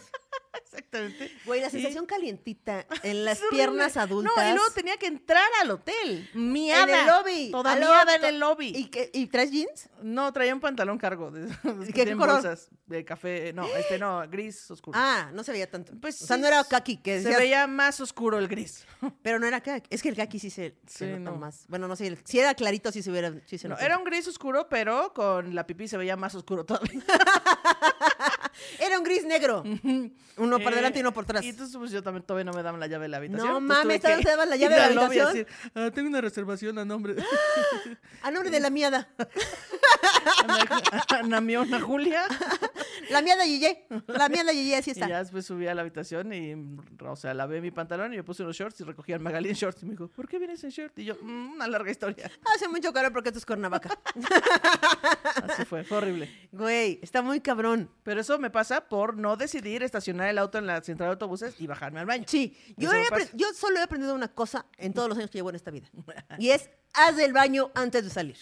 Exactamente. 0.62 1.30
Güey, 1.44 1.60
la 1.60 1.68
Y- 1.68 1.70
sensación 1.70 2.06
calientita 2.06 2.86
en 3.02 3.24
las 3.24 3.40
piernas 3.50 3.96
adultas. 3.96 4.32
No, 4.36 4.50
y 4.50 4.54
luego 4.54 4.70
tenía 4.72 4.96
que 4.96 5.06
entrar 5.06 5.48
al 5.62 5.70
hotel. 5.70 6.28
Miada. 6.34 6.82
en 6.84 6.90
el 7.00 7.06
lobby. 7.06 7.50
Toda 7.50 7.76
miada 7.76 8.14
en 8.16 8.24
el 8.24 8.38
lobby. 8.40 8.72
¿Y, 8.74 8.86
qué- 8.86 9.10
¿Y 9.12 9.26
traes 9.26 9.50
jeans? 9.50 9.88
No, 10.02 10.32
traía 10.32 10.54
un 10.54 10.60
pantalón 10.60 10.98
cargo. 10.98 11.30
De, 11.30 11.48
¿Y 11.88 11.92
qué 11.92 12.04
color? 12.12 12.34
bolsas 12.42 12.68
de 12.86 13.04
café. 13.04 13.52
No, 13.52 13.66
este 13.76 13.98
no, 13.98 14.22
gris 14.28 14.70
oscuro. 14.70 14.98
Ah, 15.00 15.30
no 15.32 15.42
se 15.42 15.52
veía 15.52 15.70
tanto. 15.70 15.92
Pues 16.00 16.20
o 16.22 16.26
sea, 16.26 16.36
sí, 16.36 16.42
no 16.42 16.48
era 16.48 16.62
kaki, 16.64 16.98
que 16.98 17.20
Se 17.22 17.36
veía 17.36 17.66
más 17.66 18.00
oscuro 18.00 18.38
el 18.38 18.48
gris. 18.48 18.84
pero 19.22 19.38
no 19.38 19.46
era 19.46 19.60
kaki. 19.60 19.88
Es 19.90 20.02
que 20.02 20.08
el 20.08 20.16
kaki 20.16 20.38
sí 20.38 20.50
se, 20.50 20.76
se 20.86 21.06
Sí, 21.06 21.12
nota 21.18 21.30
no. 21.32 21.36
más. 21.36 21.64
Bueno, 21.68 21.88
no 21.88 21.96
sé, 21.96 22.06
el- 22.06 22.18
si 22.24 22.38
era 22.38 22.54
clarito 22.54 22.92
sí 22.92 23.02
se 23.02 23.10
hubiera 23.10 23.32
sí 23.46 23.58
se 23.58 23.68
No, 23.68 23.74
nota. 23.74 23.84
era 23.84 23.98
un 23.98 24.04
gris 24.04 24.26
oscuro, 24.28 24.68
pero 24.68 25.12
con 25.14 25.54
la 25.54 25.66
pipí 25.66 25.88
se 25.88 25.96
veía 25.96 26.16
más 26.16 26.34
oscuro 26.34 26.64
todavía. 26.64 27.00
Era 28.78 28.98
un 28.98 29.04
gris 29.04 29.24
negro. 29.24 29.62
Uno 30.38 30.58
por 30.60 30.72
Eh, 30.72 30.76
delante 30.76 30.98
y 30.98 31.02
uno 31.02 31.12
por 31.14 31.24
atrás. 31.24 31.44
Y 31.44 31.48
entonces 31.50 31.76
pues 31.76 31.90
yo 31.90 32.02
también 32.02 32.22
todavía 32.24 32.44
no 32.44 32.52
me 32.52 32.62
daban 32.62 32.78
la 32.80 32.86
llave 32.86 33.04
de 33.04 33.08
la 33.08 33.16
habitación. 33.18 33.46
No 33.48 33.58
Entonces, 33.58 33.84
mames, 33.84 34.00
¿todavía 34.00 34.18
que 34.18 34.24
te 34.24 34.30
daban 34.30 34.50
la 34.50 34.56
llave 34.56 34.74
de 34.74 34.80
la 34.80 34.86
habitación? 35.06 35.26
decir, 35.34 35.46
"Ah, 35.74 35.90
tengo 35.94 36.08
una 36.08 36.20
reservación 36.20 36.78
a 36.78 36.84
nombre 36.84 37.14
A 38.22 38.30
nombre 38.30 38.50
de 38.50 38.60
la 38.60 38.70
miada. 38.70 39.08
Ana, 40.44 41.04
Ana 41.08 41.40
Miona 41.40 41.80
Julia. 41.80 42.22
La 43.10 43.22
miada 43.22 43.44
Yeye. 43.44 43.86
La 44.06 44.28
miada 44.28 44.52
Yeye, 44.52 44.76
así 44.76 44.90
Y 44.90 44.92
está. 44.92 45.08
ya 45.08 45.18
después 45.20 45.46
subí 45.46 45.66
a 45.66 45.74
la 45.74 45.82
habitación 45.82 46.32
y, 46.32 46.54
o 47.04 47.16
sea, 47.16 47.34
lavé 47.34 47.60
mi 47.60 47.70
pantalón 47.70 48.12
y 48.14 48.16
me 48.16 48.24
puse 48.24 48.42
unos 48.42 48.56
shorts 48.56 48.80
y 48.80 48.84
recogí 48.84 49.12
al 49.12 49.20
Magalí 49.20 49.48
en 49.50 49.54
shorts. 49.54 49.82
Y 49.82 49.86
me 49.86 49.92
dijo, 49.92 50.08
¿por 50.08 50.28
qué 50.28 50.38
vienes 50.38 50.62
en 50.64 50.70
short? 50.70 50.98
Y 50.98 51.04
yo, 51.04 51.16
"Mm, 51.22 51.52
una 51.54 51.68
larga 51.68 51.90
historia. 51.90 52.30
Hace 52.54 52.68
mucho 52.68 52.92
calor 52.92 53.12
porque 53.12 53.28
esto 53.28 53.38
es 53.38 53.46
Cuernavaca. 53.46 53.90
Así 55.48 55.64
fue, 55.64 55.84
fue 55.84 55.98
horrible. 55.98 56.30
Güey, 56.52 56.98
está 57.02 57.22
muy 57.22 57.40
cabrón. 57.40 57.90
Pero 58.02 58.20
eso 58.20 58.38
me 58.38 58.50
pasa 58.50 58.88
por 58.88 59.16
no 59.16 59.36
decidir 59.36 59.82
estacionar 59.82 60.28
el 60.28 60.38
auto 60.38 60.58
en 60.58 60.66
la 60.66 60.82
central 60.82 61.08
de 61.08 61.12
autobuses 61.12 61.54
y 61.60 61.66
bajarme 61.66 62.00
al 62.00 62.06
baño. 62.06 62.24
Sí, 62.26 62.56
he 62.78 62.86
yo 63.34 63.46
solo 63.54 63.78
he 63.78 63.82
aprendido 63.82 64.14
una 64.14 64.28
cosa 64.28 64.66
en 64.78 64.92
todos 64.92 65.08
los 65.08 65.18
años 65.18 65.30
que 65.30 65.38
llevo 65.38 65.50
en 65.50 65.56
esta 65.56 65.70
vida. 65.70 65.88
Y 66.38 66.50
es, 66.50 66.68
haz 66.96 67.18
el 67.18 67.32
baño 67.32 67.70
antes 67.74 68.04
de 68.04 68.10
salir. 68.10 68.36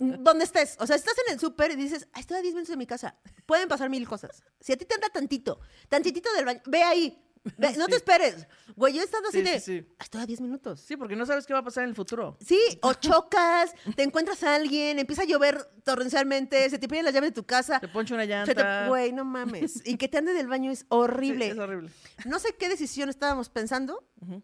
Donde 0.00 0.44
estés. 0.44 0.76
O 0.80 0.86
sea, 0.86 0.96
estás 0.96 1.14
en 1.26 1.34
el 1.34 1.40
súper 1.40 1.70
y 1.72 1.76
dices, 1.76 2.08
"Ah, 2.12 2.20
estoy 2.20 2.38
a 2.38 2.42
10 2.42 2.54
minutos 2.54 2.70
de 2.72 2.76
mi 2.76 2.86
casa. 2.86 3.16
Pueden 3.46 3.68
pasar 3.68 3.88
mil 3.90 4.06
cosas. 4.08 4.42
Si 4.60 4.72
a 4.72 4.76
ti 4.76 4.84
te 4.84 4.94
anda 4.94 5.08
tantito, 5.08 5.60
tantitito 5.88 6.32
del 6.34 6.44
baño, 6.44 6.60
ve 6.66 6.82
ahí. 6.82 7.20
Ve, 7.58 7.74
no 7.76 7.86
te 7.88 7.92
Sí. 7.92 7.96
esperes. 7.96 8.46
Güey, 8.74 8.94
yo 8.94 9.02
he 9.02 9.04
estado 9.04 9.28
así 9.28 9.38
Sí, 9.38 9.44
de, 9.44 9.60
sí, 9.60 9.80
sí. 9.80 9.94
"Ah, 9.98 10.04
estoy 10.04 10.22
a 10.22 10.26
10 10.26 10.40
minutos. 10.40 10.80
Sí, 10.80 10.96
porque 10.96 11.14
no 11.14 11.26
sabes 11.26 11.46
qué 11.46 11.52
va 11.52 11.58
a 11.58 11.62
pasar 11.64 11.84
en 11.84 11.90
el 11.90 11.94
futuro. 11.94 12.38
Sí, 12.40 12.58
o 12.82 12.94
chocas, 12.94 13.74
te 13.96 14.02
encuentras 14.02 14.42
a 14.44 14.54
alguien, 14.54 14.98
empieza 14.98 15.22
a 15.22 15.26
llover 15.26 15.62
torrencialmente, 15.84 16.68
se 16.70 16.78
te 16.78 16.88
pide 16.88 17.02
la 17.02 17.10
llave 17.10 17.26
de 17.28 17.32
tu 17.32 17.44
casa. 17.44 17.80
Te 17.80 17.88
poncho 17.88 18.14
una 18.14 18.24
se 18.24 18.28
te- 18.54 18.62
llanta. 18.62 18.88
Güey, 18.88 19.12
no 19.12 19.26
mames. 19.26 19.82
Y 19.86 19.98
que 19.98 20.08
te 20.08 20.16
ande 20.18 20.32
del 20.32 20.48
baño 20.48 20.70
es 20.70 20.78
Sí, 20.84 20.86
horrible. 20.88 21.48
es 21.50 21.58
horrible. 21.58 21.90
No 22.24 22.38
sé 22.38 22.54
qué 22.58 22.70
decisión 22.70 23.10
estábamos 23.10 23.50
pensando 23.50 24.08
Ujú. 24.22 24.42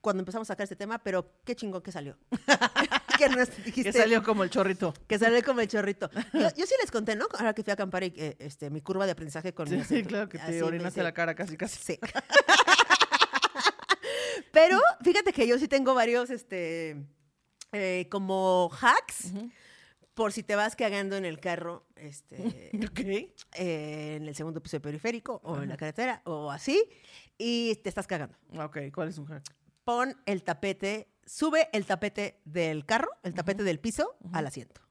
Cuando 0.00 0.20
empezamos 0.22 0.48
a 0.48 0.52
sacar 0.54 0.64
este 0.64 0.76
tema, 0.76 0.98
pero 0.98 1.32
qué 1.44 1.54
chingón 1.56 1.82
que 1.82 1.90
salió. 1.92 2.16
que 3.18 3.28
nos 3.28 3.48
dijiste 3.64 3.92
Que 3.92 3.92
salió 3.92 4.22
como 4.22 4.44
el 4.44 4.50
chorrito. 4.50 4.94
que 5.06 5.18
salió 5.18 5.42
como 5.42 5.60
el 5.60 5.68
chorrito. 5.68 6.08
Yo, 6.32 6.48
yo 6.56 6.66
sí 6.66 6.74
les 6.80 6.90
conté, 6.90 7.16
¿no? 7.16 7.26
Ahora 7.36 7.52
que 7.52 7.62
fui 7.64 7.70
a 7.72 7.74
acampar 7.74 8.04
y 8.04 8.12
eh, 8.16 8.36
este, 8.38 8.70
mi 8.70 8.80
curva 8.80 9.06
de 9.06 9.12
aprendizaje 9.12 9.52
con 9.52 9.66
Sí, 9.68 9.76
mi 9.76 9.84
sí, 9.84 10.02
claro 10.04 10.28
que 10.28 10.38
te 10.38 10.62
orinaste 10.62 11.02
la 11.02 11.12
cara 11.12 11.34
casi, 11.34 11.56
casi. 11.56 11.78
Sí. 11.82 11.98
Pero 14.52 14.78
fíjate 15.02 15.32
que 15.32 15.46
yo 15.46 15.58
sí 15.58 15.68
tengo 15.68 15.94
varios, 15.94 16.30
este, 16.30 17.04
eh, 17.72 18.08
como 18.10 18.70
hacks, 18.80 19.32
por 20.14 20.32
si 20.32 20.42
te 20.42 20.56
vas 20.56 20.74
cagando 20.76 21.16
en 21.16 21.24
el 21.24 21.38
carro, 21.40 21.86
este, 21.96 22.70
Ok. 22.84 23.00
eh, 23.00 24.16
en 24.16 24.26
el 24.26 24.34
segundo 24.34 24.62
piso 24.62 24.76
de 24.76 24.80
periférico 24.80 25.40
o 25.44 25.60
en 25.60 25.68
la 25.68 25.76
carretera 25.76 26.22
o 26.24 26.50
así, 26.50 26.82
y 27.36 27.76
te 27.76 27.88
estás 27.88 28.06
cagando. 28.06 28.36
Ok, 28.58 28.78
¿cuál 28.92 29.08
es 29.08 29.18
un 29.18 29.26
hack? 29.26 29.44
Pon 29.88 30.14
el 30.26 30.42
tapete, 30.42 31.08
sube 31.24 31.70
el 31.72 31.86
tapete 31.86 32.42
del 32.44 32.84
carro, 32.84 33.08
el 33.22 33.32
tapete 33.32 33.62
del 33.62 33.80
piso, 33.80 34.18
al 34.34 34.46
asiento. 34.46 34.82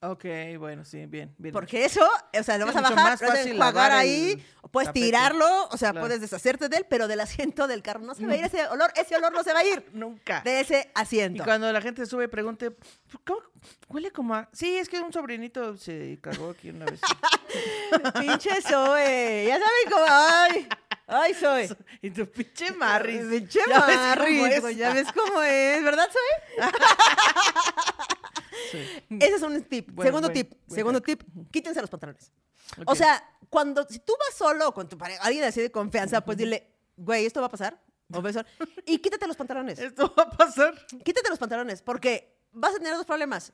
Ok, 0.00 0.24
bueno, 0.58 0.82
sí, 0.86 1.04
bien, 1.04 1.34
bien. 1.36 1.52
Porque 1.52 1.84
eso, 1.84 2.00
o 2.38 2.42
sea, 2.42 2.56
lo 2.56 2.66
Sí, 2.66 2.72
vas 2.72 2.76
a 2.76 2.80
bajar, 2.94 3.20
lo 3.20 3.34
enjuagar 3.34 3.54
lavar 3.58 3.92
ahí, 3.92 4.42
puedes 4.70 4.88
tapete. 4.88 5.04
tirarlo, 5.06 5.68
o 5.68 5.76
sea, 5.76 5.90
Claro. 5.90 6.06
puedes 6.06 6.22
deshacerte 6.22 6.70
de 6.70 6.76
él, 6.78 6.86
pero 6.88 7.06
del 7.06 7.20
asiento 7.20 7.66
del 7.66 7.82
carro 7.82 8.00
no 8.00 8.14
se 8.14 8.24
va 8.26 8.32
a 8.32 8.36
ir 8.36 8.44
ese 8.46 8.66
olor, 8.68 8.90
ese 8.96 9.14
olor 9.16 9.30
no 9.34 9.44
se 9.44 9.52
va 9.52 9.58
a 9.58 9.64
ir 9.66 9.84
Nunca. 9.92 10.40
de 10.40 10.60
ese 10.60 10.86
Y 10.86 10.90
asiento. 10.94 11.44
cuando 11.44 11.70
la 11.70 11.82
gente 11.82 12.06
sube, 12.06 12.26
pregunte, 12.28 12.74
¿cómo 13.24 13.40
huele 13.88 14.10
como 14.10 14.34
a...? 14.36 14.48
Sí, 14.54 14.74
es 14.78 14.88
que 14.88 15.00
un 15.00 15.12
sobrinito 15.12 15.76
se 15.76 16.18
cagó 16.22 16.48
aquí 16.50 16.70
una 16.70 16.86
vez. 16.86 17.00
Pinche 18.20 18.62
Zoe, 18.62 19.44
ya 19.48 19.58
saben 19.58 19.90
cómo, 19.90 20.04
ay, 20.08 20.68
ay 21.06 21.34
Zoe. 21.34 21.68
y 22.02 22.10
tu 22.10 22.30
pinche 22.30 22.72
Marris. 22.72 23.24
Pinche 23.26 23.60
¿Ya 23.68 23.86
ves 23.86 23.96
cómo 23.96 24.06
Marris, 24.06 24.76
ya 24.76 24.92
ves 24.94 25.08
cómo 25.12 25.42
es, 25.42 25.82
¿verdad 25.84 26.08
Zoe? 26.10 26.70
Sí. 28.72 28.78
Ese 29.20 29.34
es 29.36 29.42
un 29.42 29.62
tip. 29.64 29.90
Buen- 29.92 30.08
segundo 30.08 30.30
tip, 30.30 30.52
segundo 30.68 31.00
tip, 31.00 31.22
quítense 31.50 31.80
los 31.80 31.90
pantalones. 31.90 32.32
O 32.84 32.92
Ok. 32.92 32.96
sea, 32.96 33.22
cuando, 33.48 33.86
si 33.88 33.98
tú 34.00 34.12
vas 34.18 34.36
solo 34.36 34.68
o 34.68 34.74
con 34.74 34.88
tu 34.88 34.98
pareja, 34.98 35.22
alguien 35.22 35.44
así 35.44 35.60
de 35.60 35.70
confianza, 35.70 36.20
pues 36.22 36.36
dile, 36.38 36.74
güey, 36.96 37.26
esto 37.26 37.40
va 37.40 37.46
a 37.46 37.50
pasar. 37.50 37.80
O 38.12 38.22
y 38.86 38.98
quítate 38.98 39.26
los 39.26 39.36
pantalones. 39.36 39.78
Esto 39.78 40.12
va 40.16 40.24
a 40.24 40.30
pasar. 40.30 40.74
Quítate 41.04 41.28
los 41.28 41.38
pantalones, 41.38 41.82
porque 41.82 42.40
vas 42.52 42.74
a 42.74 42.78
tener 42.78 42.94
dos 42.94 43.04
problemas. 43.04 43.52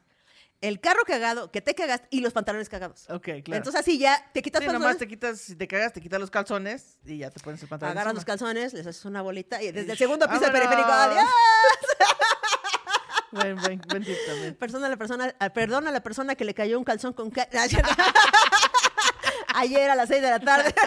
El 0.63 0.81
carro 0.81 1.03
cagado, 1.05 1.51
que 1.51 1.61
te 1.61 1.75
cagaste, 1.75 2.07
y 2.11 2.21
los 2.21 2.33
pantalones 2.33 2.71
cagados. 2.71 3.05
Ok, 3.11 3.25
claro. 3.25 3.57
Entonces 3.57 3.81
así 3.81 3.99
ya 3.99 4.31
te 4.33 4.41
quitas 4.41 4.61
sí, 4.61 4.67
los 4.67 4.73
nomás 4.73 4.95
pantalones, 4.95 4.99
te 4.99 5.09
quitas, 5.09 5.41
si 5.41 5.57
te 5.57 5.69
cagas, 5.69 5.93
te 5.93 6.01
quitas 6.01 6.19
los 6.19 6.31
calzones 6.31 6.97
y 7.05 7.19
ya 7.19 7.31
te 7.31 7.41
pones 7.41 7.63
el 7.63 7.69
pantalón 7.69 7.97
agarras 7.97 8.15
los 8.15 8.25
calzones, 8.25 8.73
les 8.73 8.87
haces 8.87 9.05
una 9.05 9.21
bolita 9.21 9.63
y 9.63 9.73
desde 9.73 9.93
el 9.93 9.99
segundo 9.99 10.27
piso 10.29 10.41
del 10.41 10.53
periférico, 10.53 10.91
adiós. 10.91 11.29
Buen, 13.33 13.57
buen, 13.57 13.81
buen 13.89 14.05
tip 14.05 14.17
también. 14.27 14.55
Persona 14.55 14.89
a 14.89 14.91
la 14.91 14.99
persona, 14.99 15.35
perdona 15.55 15.89
a 15.89 15.93
la 15.93 16.03
persona 16.03 16.35
que 16.35 16.45
le 16.45 16.53
cayó 16.53 16.79
un 16.79 16.85
calzón 16.85 17.15
con 17.15 17.31
ca-. 17.31 17.49
Ayer 19.55 19.91
a 19.91 19.95
las 19.95 20.09
6 20.09 20.21
de 20.21 20.31
la 20.31 20.41
tarde. 20.41 20.75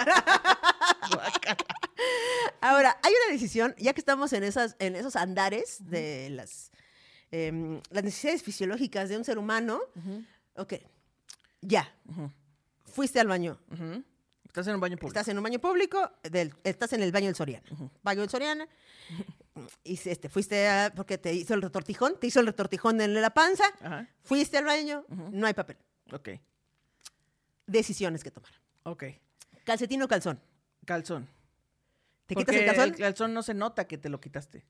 Ahora, 2.62 2.98
hay 3.02 3.14
una 3.26 3.34
decisión, 3.34 3.74
ya 3.78 3.94
que 3.94 4.02
estamos 4.02 4.34
en, 4.34 4.44
esas, 4.44 4.76
en 4.80 4.96
esos 4.96 5.16
andares 5.16 5.78
de 5.80 6.30
las, 6.30 6.72
em, 7.48 7.82
las 7.90 8.04
necesidades 8.04 8.44
fisiológicas 8.44 9.10
de 9.10 9.18
un 9.18 9.24
ser 9.26 9.38
humano. 9.38 9.80
Ok, 10.56 10.74
ya. 11.62 11.94
Fuiste 12.86 13.20
al 13.20 13.28
baño. 13.28 13.60
Estás 14.46 14.68
en 14.68 14.76
un 14.76 14.80
baño 14.82 14.96
público. 14.98 15.20
Estás 15.20 15.28
en 15.28 15.38
un 15.38 15.44
baño 15.44 15.60
público, 15.60 16.12
del- 16.24 16.54
estás 16.64 16.94
en 16.94 17.02
el 17.04 17.12
baño 17.12 17.26
del 17.26 17.36
Soriana. 17.36 17.66
Baño 18.04 18.22
del 18.22 18.30
Soriana. 18.30 18.68
Y 19.84 19.94
este, 20.06 20.30
fuiste 20.30 20.68
a, 20.70 20.94
porque 20.96 21.18
te 21.18 21.34
hizo 21.34 21.54
el 21.54 21.62
retortijón, 21.62 22.18
te 22.20 22.28
hizo 22.28 22.40
el 22.40 22.46
retortijón 22.48 23.02
en 23.02 23.14
la 23.22 23.30
panza. 23.32 23.66
Fuiste 24.24 24.58
al 24.58 24.66
baño, 24.66 25.04
no 25.10 25.46
hay 25.48 25.54
papel. 25.54 25.78
Ok, 26.14 26.30
Decisiones 27.68 28.24
que 28.24 28.32
tomar. 28.32 28.52
ok. 28.84 29.04
Calcetín 29.64 30.02
o 30.04 30.08
calzón. 30.08 30.40
Calzón. 30.86 31.28
¿Te 32.28 32.36
Porque 32.36 32.52
quitas 32.52 32.60
el 32.60 32.66
calzón? 32.76 32.94
El 32.94 33.00
calzón 33.00 33.34
no 33.34 33.42
se 33.44 33.54
nota 33.56 33.88
que 33.88 33.98
te 33.98 34.10
lo 34.10 34.20
quitaste, 34.22 34.64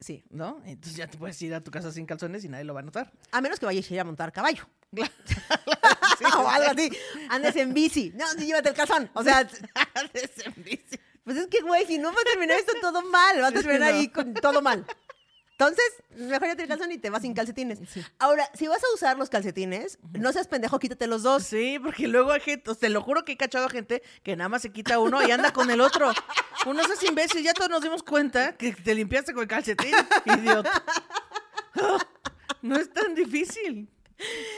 Sí. 0.00 0.24
¿no? 0.30 0.60
Entonces 0.64 0.96
ya 0.96 1.06
te 1.06 1.16
puedes 1.16 1.40
ir 1.42 1.54
a 1.54 1.62
tu 1.62 1.70
casa 1.70 1.90
sin 1.90 2.06
calzones 2.06 2.44
y 2.44 2.48
nadie 2.48 2.64
lo 2.64 2.74
va 2.74 2.80
a 2.80 2.82
notar. 2.82 3.12
A 3.32 3.40
menos 3.40 3.58
que 3.58 3.66
vayas 3.66 3.90
a 3.90 3.94
ir 3.94 4.00
a 4.00 4.04
montar 4.04 4.32
caballo. 4.32 4.68
Sí, 4.92 6.24
o 6.36 6.48
algo 6.48 6.70
así. 6.70 6.90
Andes 7.30 7.56
en 7.56 7.74
bici. 7.74 8.12
No, 8.14 8.26
sí, 8.36 8.46
llévate 8.46 8.68
el 8.68 8.74
calzón. 8.74 9.10
O 9.14 9.22
sea, 9.22 9.38
Andes 9.94 10.30
en 10.44 10.54
bici. 10.62 10.98
pues 11.24 11.36
es 11.36 11.46
que, 11.48 11.60
güey, 11.62 11.86
si 11.86 11.98
no 11.98 12.12
va 12.12 12.20
a 12.20 12.24
terminar 12.24 12.58
esto 12.58 12.72
todo 12.80 13.02
mal. 13.02 13.42
Va 13.42 13.48
a 13.48 13.52
terminar 13.52 13.92
no. 13.92 13.98
ahí 13.98 14.08
con 14.08 14.34
todo 14.34 14.60
mal. 14.62 14.84
Entonces, 15.56 15.84
mejor 16.16 16.48
ya 16.48 16.56
te 16.56 16.66
calzón 16.66 16.90
y 16.90 16.98
te 16.98 17.10
vas 17.10 17.22
sin 17.22 17.32
calcetines. 17.32 17.78
Ahora, 18.18 18.50
si 18.54 18.66
vas 18.66 18.82
a 18.82 18.92
usar 18.92 19.16
los 19.16 19.30
calcetines, 19.30 19.98
no 20.18 20.32
seas 20.32 20.48
pendejo, 20.48 20.80
quítate 20.80 21.06
los 21.06 21.22
dos. 21.22 21.44
Sí, 21.44 21.78
porque 21.80 22.08
luego 22.08 22.32
hay 22.32 22.40
gente, 22.40 22.74
te 22.74 22.88
lo 22.88 23.00
juro 23.02 23.24
que 23.24 23.32
he 23.32 23.36
cachado 23.36 23.66
a 23.66 23.70
gente 23.70 24.02
que 24.24 24.34
nada 24.34 24.48
más 24.48 24.62
se 24.62 24.72
quita 24.72 24.98
uno 24.98 25.24
y 25.26 25.30
anda 25.30 25.52
con 25.52 25.70
el 25.70 25.80
otro. 25.80 26.10
Uno 26.66 26.82
es 26.82 27.02
imbécil, 27.04 27.44
ya 27.44 27.54
todos 27.54 27.70
nos 27.70 27.82
dimos 27.82 28.02
cuenta 28.02 28.56
que 28.56 28.72
te 28.72 28.94
limpiaste 28.96 29.32
con 29.32 29.42
el 29.42 29.48
calcetín, 29.48 29.94
idiota. 30.24 30.82
No 32.62 32.76
es 32.76 32.92
tan 32.92 33.14
difícil. 33.14 33.88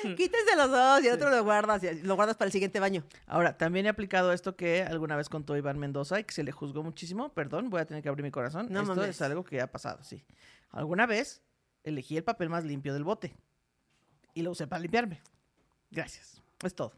Quítese 0.02 0.56
los 0.56 0.70
dos 0.70 1.02
y 1.02 1.08
el 1.08 1.14
otro 1.14 1.30
lo 1.30 1.42
guardas 1.42 1.82
y 1.82 2.02
lo 2.02 2.14
guardas 2.14 2.36
para 2.36 2.46
el 2.46 2.52
siguiente 2.52 2.78
baño. 2.78 3.04
Ahora, 3.26 3.56
también 3.56 3.86
he 3.86 3.88
aplicado 3.88 4.32
esto 4.32 4.54
que 4.54 4.82
alguna 4.82 5.16
vez 5.16 5.28
contó 5.28 5.56
Iván 5.56 5.78
Mendoza 5.78 6.20
y 6.20 6.24
que 6.24 6.34
se 6.34 6.42
le 6.42 6.52
juzgó 6.52 6.82
muchísimo. 6.82 7.30
Perdón, 7.30 7.70
voy 7.70 7.80
a 7.80 7.84
tener 7.86 8.02
que 8.02 8.08
abrir 8.08 8.22
mi 8.22 8.30
corazón. 8.30 8.68
No 8.70 8.82
esto 8.82 8.94
mames. 8.94 9.10
es 9.10 9.22
algo 9.22 9.44
que 9.44 9.60
ha 9.60 9.70
pasado, 9.70 10.02
sí. 10.02 10.22
Alguna 10.76 11.06
vez 11.06 11.42
elegí 11.84 12.18
el 12.18 12.24
papel 12.24 12.50
más 12.50 12.62
limpio 12.62 12.92
del 12.92 13.02
bote 13.02 13.34
y 14.34 14.42
lo 14.42 14.50
usé 14.50 14.66
para 14.66 14.80
limpiarme. 14.80 15.22
Gracias. 15.90 16.42
Es 16.62 16.74
todo. 16.74 16.92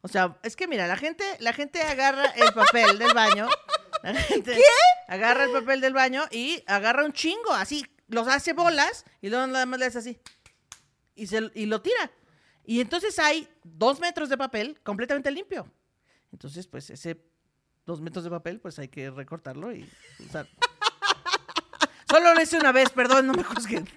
O 0.00 0.08
sea, 0.08 0.38
es 0.42 0.56
que 0.56 0.66
mira, 0.66 0.86
la 0.86 0.96
gente, 0.96 1.22
la 1.40 1.52
gente 1.52 1.82
agarra 1.82 2.24
el 2.30 2.50
papel 2.54 2.98
del 2.98 3.12
baño. 3.12 3.46
La 4.02 4.14
gente 4.14 4.58
agarra 5.06 5.44
el 5.44 5.52
papel 5.52 5.80
del 5.82 5.92
baño 5.92 6.24
y 6.30 6.64
agarra 6.66 7.04
un 7.04 7.12
chingo, 7.12 7.52
así, 7.52 7.86
los 8.08 8.26
hace 8.26 8.52
bolas 8.52 9.04
y 9.20 9.28
luego 9.28 9.46
nada 9.46 9.66
más 9.66 9.78
le 9.78 9.86
hace 9.86 9.98
así. 9.98 10.18
Y, 11.14 11.26
se, 11.26 11.50
y 11.54 11.66
lo 11.66 11.82
tira. 11.82 12.10
Y 12.64 12.80
entonces 12.80 13.18
hay 13.18 13.46
dos 13.62 14.00
metros 14.00 14.30
de 14.30 14.38
papel 14.38 14.80
completamente 14.82 15.30
limpio. 15.30 15.70
Entonces, 16.32 16.66
pues 16.66 16.88
ese 16.88 17.22
dos 17.84 18.00
metros 18.00 18.24
de 18.24 18.30
papel, 18.30 18.60
pues 18.60 18.78
hay 18.78 18.88
que 18.88 19.10
recortarlo 19.10 19.72
y 19.74 19.88
usar. 20.18 20.48
Solo 22.12 22.34
lo 22.34 22.42
hice 22.42 22.58
una 22.58 22.72
vez, 22.72 22.90
perdón, 22.90 23.26
no 23.26 23.32
me 23.32 23.42
juzguen. 23.42 23.88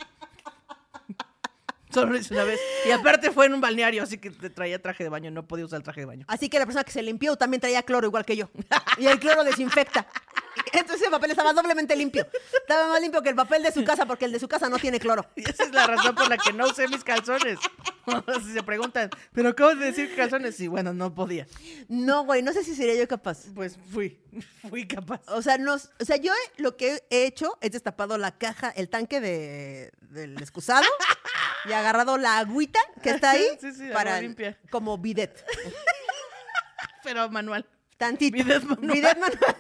Solo 1.94 2.14
lo 2.14 2.18
hice 2.18 2.34
una 2.34 2.46
vez. 2.46 2.62
Y 2.88 2.92
aparte 2.92 3.30
fue 3.30 3.48
en 3.48 3.56
un 3.56 3.60
balneario, 3.60 4.04
así 4.04 4.18
que 4.20 4.32
te 4.32 4.50
traía 4.50 4.82
traje 4.82 5.04
de 5.04 5.10
baño, 5.10 5.32
no 5.32 5.46
podía 5.46 5.66
usar 5.66 5.80
el 5.80 5.84
traje 5.84 6.00
de 6.00 6.06
baño. 6.06 6.26
Así 6.30 6.48
que 6.48 6.58
la 6.58 6.66
persona 6.66 6.86
que 6.86 6.94
se 6.94 7.04
limpió 7.04 7.36
también 7.36 7.60
traía 7.60 7.84
cloro 7.84 8.08
igual 8.08 8.24
que 8.24 8.38
yo. 8.38 8.50
Y 8.98 9.08
el 9.08 9.20
cloro 9.20 9.44
desinfecta. 9.44 10.08
Entonces 10.74 11.06
el 11.06 11.12
papel 11.12 11.32
estaba 11.32 11.54
doblemente 11.54 11.96
limpio. 11.96 12.28
Estaba 12.54 12.88
más 12.88 13.02
limpio 13.02 13.22
que 13.22 13.30
el 13.30 13.36
papel 13.36 13.64
de 13.64 13.72
su 13.72 13.84
casa 13.84 14.06
porque 14.06 14.26
el 14.26 14.32
de 14.32 14.40
su 14.40 14.48
casa 14.48 14.70
no 14.70 14.80
tiene 14.80 15.00
cloro. 15.00 15.26
Y 15.36 15.50
esa 15.50 15.64
es 15.64 15.72
la 15.72 15.88
razón 15.88 16.16
por 16.16 16.30
la 16.30 16.38
que 16.38 16.54
no 16.54 16.66
usé 16.68 16.88
mis 16.88 17.04
calzones. 17.04 17.60
si 18.46 18.54
se 18.54 18.64
preguntan, 18.64 19.10
¿pero 19.34 19.50
acabo 19.50 19.76
de 19.76 19.86
decir 19.88 20.16
calzones? 20.16 20.56
Sí, 20.56 20.68
bueno, 20.68 20.94
no 20.94 21.14
podía. 21.14 21.48
No, 21.88 22.24
güey, 22.24 22.42
no 22.42 22.54
sé 22.54 22.64
si 22.64 22.76
sería 22.76 22.96
yo 22.96 23.08
capaz. 23.08 23.46
Pues 23.54 23.78
fui, 23.92 24.20
fui 24.70 24.88
capaz. 24.88 25.22
O 25.28 25.42
sea, 25.42 25.58
no, 25.58 25.76
o 25.76 26.06
sea, 26.06 26.18
yo 26.18 26.32
lo 26.58 26.78
que 26.78 27.04
he 27.10 27.26
hecho 27.26 27.58
es 27.62 27.72
destapado 27.72 28.18
la 28.18 28.38
caja, 28.38 28.70
el 28.70 28.90
tanque 28.90 29.20
de, 29.22 29.92
del 30.02 30.42
excusado 30.42 30.86
y 31.66 31.74
agarrado 31.74 32.18
la 32.18 32.38
agüita 32.38 32.80
que 33.02 33.10
está 33.12 33.32
ahí 33.32 33.46
Sí, 33.60 33.72
sí, 33.74 33.90
para 33.92 34.22
limpia. 34.22 34.58
como 34.70 34.98
bidet. 34.98 35.44
Pero 37.04 37.30
manual. 37.30 37.66
Tantito. 37.98 38.36
Bidet 38.36 38.64
manual. 38.64 38.92
Bidet 38.92 39.18
manual. 39.18 39.56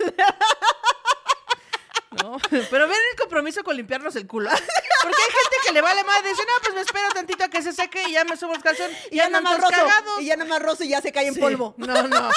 No, 2.23 2.37
pero 2.69 2.87
ven 2.87 2.97
el 3.11 3.19
compromiso 3.19 3.63
con 3.63 3.75
limpiarnos 3.75 4.15
el 4.15 4.27
culo. 4.27 4.49
Porque 5.03 5.17
hay 5.21 5.27
gente 5.29 5.55
que 5.67 5.73
le 5.73 5.81
vale 5.81 6.03
más 6.03 6.23
dice, 6.23 6.41
no, 6.47 6.53
pues 6.61 6.73
me 6.73 6.81
espero 6.81 7.09
tantito 7.09 7.43
a 7.43 7.47
que 7.49 7.61
se 7.61 7.73
seque 7.73 8.03
y 8.07 8.13
ya 8.13 8.23
me 8.23 8.35
subo 8.37 8.53
el 8.55 8.61
calzón 8.63 8.89
Y 9.11 9.17
ya 9.17 9.29
nada 9.29 9.37
andan 9.39 9.43
más 9.43 9.57
roso. 9.61 9.71
cagados. 9.85 10.21
Y 10.21 10.25
ya 10.25 10.35
nada 10.35 10.49
más 10.49 10.61
roso 10.61 10.83
y 10.83 10.89
ya 10.89 11.01
se 11.01 11.11
cae 11.11 11.27
en 11.27 11.33
Sí. 11.35 11.39
polvo. 11.39 11.75
No, 11.77 12.07
no. 12.07 12.29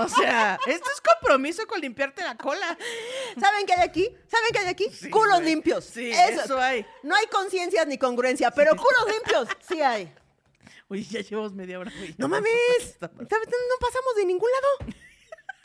O 0.00 0.08
sea, 0.08 0.58
esto 0.66 0.90
es 0.92 1.00
compromiso 1.00 1.66
con 1.66 1.80
limpiarte 1.80 2.22
la 2.22 2.36
cola. 2.36 2.76
¿Saben 3.38 3.64
qué 3.66 3.74
hay 3.74 3.82
aquí? 3.82 4.08
¿Saben 4.28 4.48
qué 4.52 4.58
hay 4.60 4.66
aquí? 4.68 4.88
Sí, 4.90 5.08
culos 5.10 5.34
güey. 5.40 5.46
limpios. 5.50 5.84
Sí, 5.84 6.10
eso 6.10 6.58
hay. 6.60 6.84
No 7.02 7.14
hay 7.14 7.26
conciencias 7.26 7.86
ni 7.86 7.96
congruencia, 7.98 8.50
pero 8.50 8.74
culos 8.76 9.06
limpios 9.12 9.48
sí 9.68 9.80
hay. 9.82 10.12
Uy, 10.88 11.04
ya 11.04 11.20
llevamos 11.20 11.52
media 11.52 11.78
hora. 11.78 11.92
güey. 11.96 12.10
No 12.18 12.26
Ya 12.26 12.28
mames. 12.28 12.96
No 13.00 13.08
pasamos 13.80 14.14
de 14.16 14.24
ningún 14.24 14.50
lado. 14.50 14.94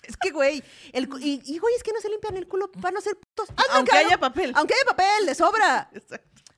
Es 0.09 0.17
que, 0.17 0.31
güey, 0.31 0.63
el 0.91 1.07
cu- 1.07 1.19
y, 1.19 1.41
y, 1.45 1.57
güey, 1.59 1.73
es 1.75 1.83
que 1.83 1.93
no 1.93 2.01
se 2.01 2.09
limpian 2.09 2.35
el 2.35 2.47
culo 2.47 2.71
para 2.71 2.91
no 2.91 2.99
ser 3.01 3.15
putos. 3.15 3.49
Hazlo, 3.55 3.73
Aunque 3.75 3.91
cabrón. 3.91 4.07
haya 4.07 4.19
papel. 4.19 4.51
Aunque 4.55 4.73
haya 4.73 4.83
papel, 4.85 5.25
de 5.27 5.35
sobra. 5.35 5.89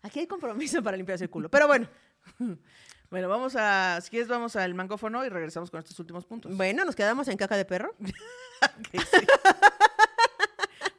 Aquí 0.01 0.19
hay 0.21 0.27
compromiso 0.27 0.81
para 0.81 0.95
limpiarse 0.97 1.25
el 1.25 1.29
culo. 1.29 1.49
Pero 1.49 1.67
bueno, 1.67 1.87
Bueno, 3.11 3.27
vamos 3.27 3.57
a, 3.57 3.99
si 4.01 4.09
quieres, 4.09 4.29
vamos 4.29 4.55
al 4.55 4.73
mangófono 4.73 5.25
y 5.25 5.29
regresamos 5.29 5.69
con 5.69 5.79
estos 5.79 5.99
últimos 5.99 6.25
puntos. 6.25 6.55
bueno, 6.55 6.85
nos 6.85 6.95
quedamos 6.95 7.27
en 7.27 7.35
caca 7.37 7.57
de 7.57 7.65
perro. 7.65 7.93
Ok, 8.63 9.01
sí. 9.11 9.25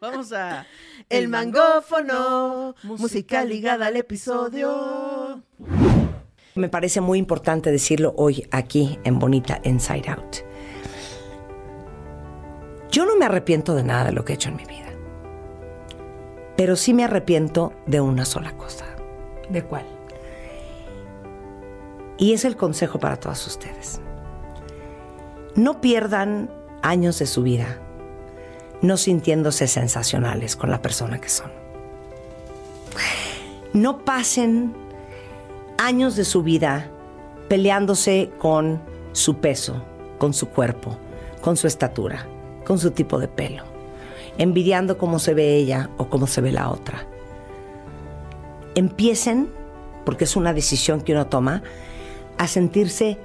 Vamos 0.01 0.33
a 0.33 0.67
El 1.09 1.29
mangófono, 1.29 2.75
música 2.83 3.45
ligada 3.45 3.87
al 3.87 3.97
episodio. 3.97 5.43
Me 6.57 6.69
parece 6.69 7.01
muy 7.01 7.19
importante 7.19 7.71
decirlo 7.71 8.13
hoy 8.17 8.47
aquí 8.51 8.99
en 9.05 9.19
Bonita 9.21 9.61
Inside 9.65 10.11
Out. 10.11 10.37
Yo 12.93 13.05
no 13.05 13.17
me 13.17 13.25
arrepiento 13.25 13.75
de 13.75 13.83
nada 13.83 14.05
de 14.05 14.13
lo 14.13 14.25
que 14.25 14.33
he 14.33 14.37
hecho 14.37 14.51
en 14.51 14.57
mi 14.57 14.65
vida. 14.65 14.91
Pero 16.57 16.77
sí 16.77 16.95
me 16.95 17.03
arrepiento 17.03 17.73
de 17.87 18.01
una 18.01 18.25
sola 18.25 18.53
cosa. 18.57 18.87
¿De 19.49 19.65
cuál? 19.65 19.85
Y 22.19 22.35
es 22.35 22.45
el 22.45 22.57
consejo 22.57 23.01
para 23.01 23.17
todas 23.17 23.45
ustedes. 23.47 24.01
No 25.57 25.81
pierdan 25.81 26.51
años 26.83 27.19
de 27.19 27.27
su 27.27 27.43
vida 27.43 27.81
no 28.83 28.97
sintiéndose 28.97 29.69
sensacionales 29.69 30.57
con 30.57 30.71
la 30.71 30.83
persona 30.83 31.21
que 31.21 31.29
son. 31.29 31.51
No 33.73 34.05
pasen 34.05 34.75
años 35.79 36.17
de 36.17 36.25
su 36.25 36.43
vida 36.43 36.91
peleándose 37.49 38.31
con 38.39 38.83
su 39.13 39.37
peso, 39.37 39.83
con 40.19 40.35
su 40.35 40.49
cuerpo, 40.49 40.99
con 41.41 41.57
su 41.57 41.67
estatura, 41.67 42.27
con 42.65 42.79
su 42.79 42.91
tipo 42.91 43.19
de 43.19 43.29
pelo, 43.29 43.65
envidiando 44.39 44.99
cómo 44.99 45.19
se 45.19 45.35
ve 45.35 45.57
ella 45.57 45.91
o 45.97 46.09
cómo 46.09 46.27
se 46.27 46.41
ve 46.41 46.53
la 46.53 46.71
otra. 46.71 47.07
Empiecen, 48.75 49.51
porque 50.05 50.25
es 50.25 50.37
una 50.37 50.53
decisión 50.53 51.01
que 51.01 51.13
uno 51.13 51.27
toma, 51.27 51.63
a 52.39 52.47
sentirse 52.47 53.19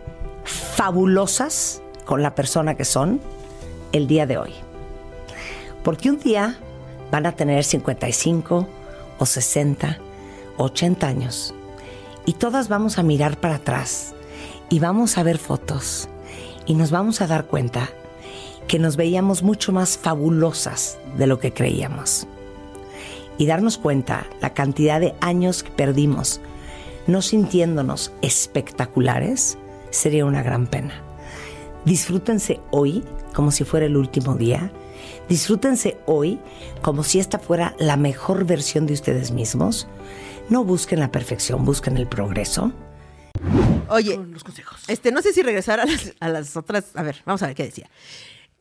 fabulosas 0.43 1.81
con 2.05 2.21
la 2.21 2.35
persona 2.35 2.75
que 2.75 2.85
son 2.85 3.19
el 3.91 4.07
día 4.07 4.25
de 4.25 4.37
hoy. 4.37 4.53
Porque 5.83 6.09
un 6.09 6.19
día 6.19 6.57
van 7.11 7.25
a 7.25 7.33
tener 7.33 7.63
55 7.63 8.67
o 9.19 9.25
60, 9.25 9.97
80 10.57 11.07
años 11.07 11.53
y 12.25 12.33
todas 12.33 12.67
vamos 12.67 12.97
a 12.97 13.03
mirar 13.03 13.37
para 13.39 13.55
atrás 13.55 14.13
y 14.69 14.79
vamos 14.79 15.17
a 15.17 15.23
ver 15.23 15.37
fotos 15.37 16.09
y 16.65 16.73
nos 16.75 16.91
vamos 16.91 17.21
a 17.21 17.27
dar 17.27 17.45
cuenta 17.45 17.89
que 18.67 18.79
nos 18.79 18.97
veíamos 18.97 19.43
mucho 19.43 19.71
más 19.71 19.97
fabulosas 19.97 20.97
de 21.17 21.27
lo 21.27 21.39
que 21.39 21.53
creíamos. 21.53 22.27
Y 23.37 23.45
darnos 23.45 23.77
cuenta 23.77 24.27
la 24.41 24.53
cantidad 24.53 24.99
de 24.99 25.13
años 25.21 25.63
que 25.63 25.71
perdimos 25.71 26.41
no 27.07 27.21
sintiéndonos 27.21 28.11
espectaculares 28.21 29.57
sería 29.89 30.25
una 30.25 30.43
gran 30.43 30.67
pena. 30.67 31.01
Disfrútense 31.85 32.59
hoy 32.71 33.03
como 33.33 33.51
si 33.51 33.63
fuera 33.63 33.85
el 33.85 33.95
último 33.95 34.35
día. 34.35 34.71
Disfrútense 35.29 35.97
hoy 36.05 36.39
como 36.81 37.03
si 37.03 37.19
esta 37.19 37.39
fuera 37.39 37.75
la 37.79 37.95
mejor 37.95 38.45
versión 38.45 38.85
de 38.85 38.93
ustedes 38.93 39.31
mismos. 39.31 39.87
No 40.49 40.63
busquen 40.63 40.99
la 40.99 41.11
perfección, 41.11 41.63
busquen 41.63 41.97
el 41.97 42.07
progreso. 42.07 42.73
Oye, 43.89 44.17
los 44.17 44.43
consejos. 44.43 44.83
este, 44.87 45.11
no 45.11 45.21
sé 45.21 45.31
si 45.31 45.41
regresar 45.41 45.79
a 45.79 45.85
las, 45.85 46.13
a 46.19 46.29
las 46.29 46.57
otras. 46.57 46.95
A 46.95 47.03
ver, 47.03 47.21
vamos 47.25 47.41
a 47.41 47.47
ver 47.47 47.55
qué 47.55 47.63
decía. 47.63 47.89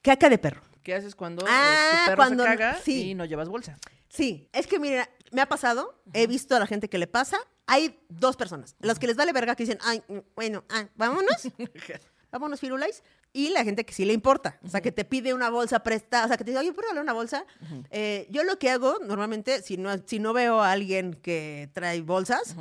Caca 0.06 0.28
de 0.28 0.38
perro. 0.38 0.62
¿Qué 0.84 0.94
haces 0.94 1.16
cuando 1.16 1.44
eh, 1.44 1.50
Ah, 1.50 1.90
tu 1.90 2.10
perro 2.10 2.16
cuando- 2.16 2.44
se 2.44 2.48
caga 2.50 2.78
sí. 2.82 3.10
y 3.10 3.14
no 3.16 3.24
llevas 3.24 3.48
bolsa? 3.48 3.76
Sí, 4.08 4.48
es 4.52 4.68
que 4.68 4.78
mira, 4.78 5.08
me 5.32 5.40
ha 5.42 5.48
pasado, 5.48 6.00
he 6.12 6.28
visto 6.28 6.54
a 6.54 6.60
la 6.60 6.66
gente 6.68 6.88
que 6.88 6.96
le 6.96 7.08
pasa. 7.08 7.38
Hay 7.66 7.98
dos 8.08 8.36
personas, 8.36 8.76
las 8.78 9.00
que 9.00 9.08
les 9.08 9.16
vale 9.16 9.32
verga 9.32 9.56
que 9.56 9.64
dicen, 9.64 9.78
ay, 9.82 10.00
mm, 10.06 10.18
bueno, 10.36 10.64
ah, 10.70 10.86
vámonos, 10.94 11.48
vámonos, 12.30 12.60
firulais. 12.60 13.02
Y 13.32 13.48
la 13.50 13.64
gente 13.64 13.84
que 13.84 13.92
sí 13.92 14.04
le 14.04 14.12
importa, 14.12 14.58
o 14.62 14.68
sea, 14.68 14.80
que 14.80 14.92
te 14.92 15.04
pide 15.04 15.34
una 15.34 15.50
bolsa 15.50 15.80
prestada, 15.80 16.24
o 16.26 16.28
sea, 16.28 16.36
que 16.36 16.44
te 16.44 16.52
dice, 16.52 16.60
oye, 16.60 16.72
¿puedo 16.72 16.86
darle 16.88 17.00
una 17.02 17.12
bolsa? 17.12 17.44
Eh, 17.90 18.28
yo 18.30 18.44
lo 18.44 18.58
que 18.60 18.70
hago 18.70 18.98
normalmente, 19.04 19.60
si 19.62 19.76
no, 19.76 19.90
si 20.06 20.20
no 20.20 20.32
veo 20.32 20.62
a 20.62 20.70
alguien 20.70 21.14
que 21.14 21.68
trae 21.74 22.00
bolsas, 22.00 22.54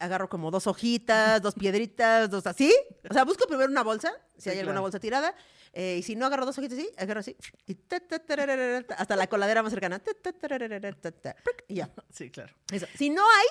agarro 0.00 0.28
como 0.30 0.50
dos 0.50 0.66
hojitas, 0.66 1.40
dos 1.42 1.54
piedritas, 1.54 2.30
dos 2.30 2.46
así. 2.46 2.74
O 3.08 3.12
sea, 3.12 3.24
busco 3.24 3.46
primero 3.46 3.70
una 3.70 3.82
bolsa, 3.84 4.10
si 4.38 4.44
Sí, 4.44 4.50
hay 4.50 4.56
alguna 4.60 4.76
claro. 4.76 4.82
bolsa 4.82 4.98
tirada. 4.98 5.34
Eh, 5.72 5.96
y 5.98 6.02
si 6.02 6.16
no 6.16 6.26
agarro 6.26 6.46
dos 6.46 6.58
hojitas 6.58 6.78
así, 6.78 6.90
agarro 6.96 7.20
así. 7.20 7.36
Y 7.66 7.74
ta, 7.74 8.00
ta, 8.00 8.20
hasta 8.96 9.16
la 9.16 9.26
coladera 9.26 9.62
más 9.62 9.72
cercana. 9.72 9.98
ta, 9.98 11.36
y 11.68 11.74
ya. 11.76 11.90
Sí, 12.10 12.30
claro. 12.30 12.54
Eso. 12.72 12.86
Si 12.96 13.10
no 13.10 13.22
hay, 13.22 13.46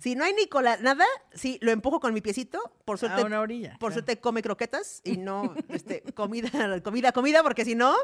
Si 0.00 0.14
no 0.14 0.24
hay 0.24 0.32
ni 0.34 0.46
cola, 0.46 0.76
nada, 0.80 1.04
sí, 1.32 1.58
lo 1.62 1.70
empujo 1.70 2.00
con 2.00 2.12
mi 2.14 2.20
piecito. 2.20 2.60
Por 2.84 2.98
suerte, 2.98 3.20
A 3.22 3.24
una 3.24 3.40
orilla. 3.40 3.70
por 3.72 3.90
claro. 3.90 3.92
suerte 3.94 4.20
come 4.20 4.42
croquetas 4.42 5.00
y 5.04 5.16
no 5.16 5.54
este, 5.68 6.02
comida, 6.14 6.80
comida, 6.82 7.12
comida, 7.12 7.42
porque 7.42 7.64
si 7.64 7.74
no, 7.74 7.94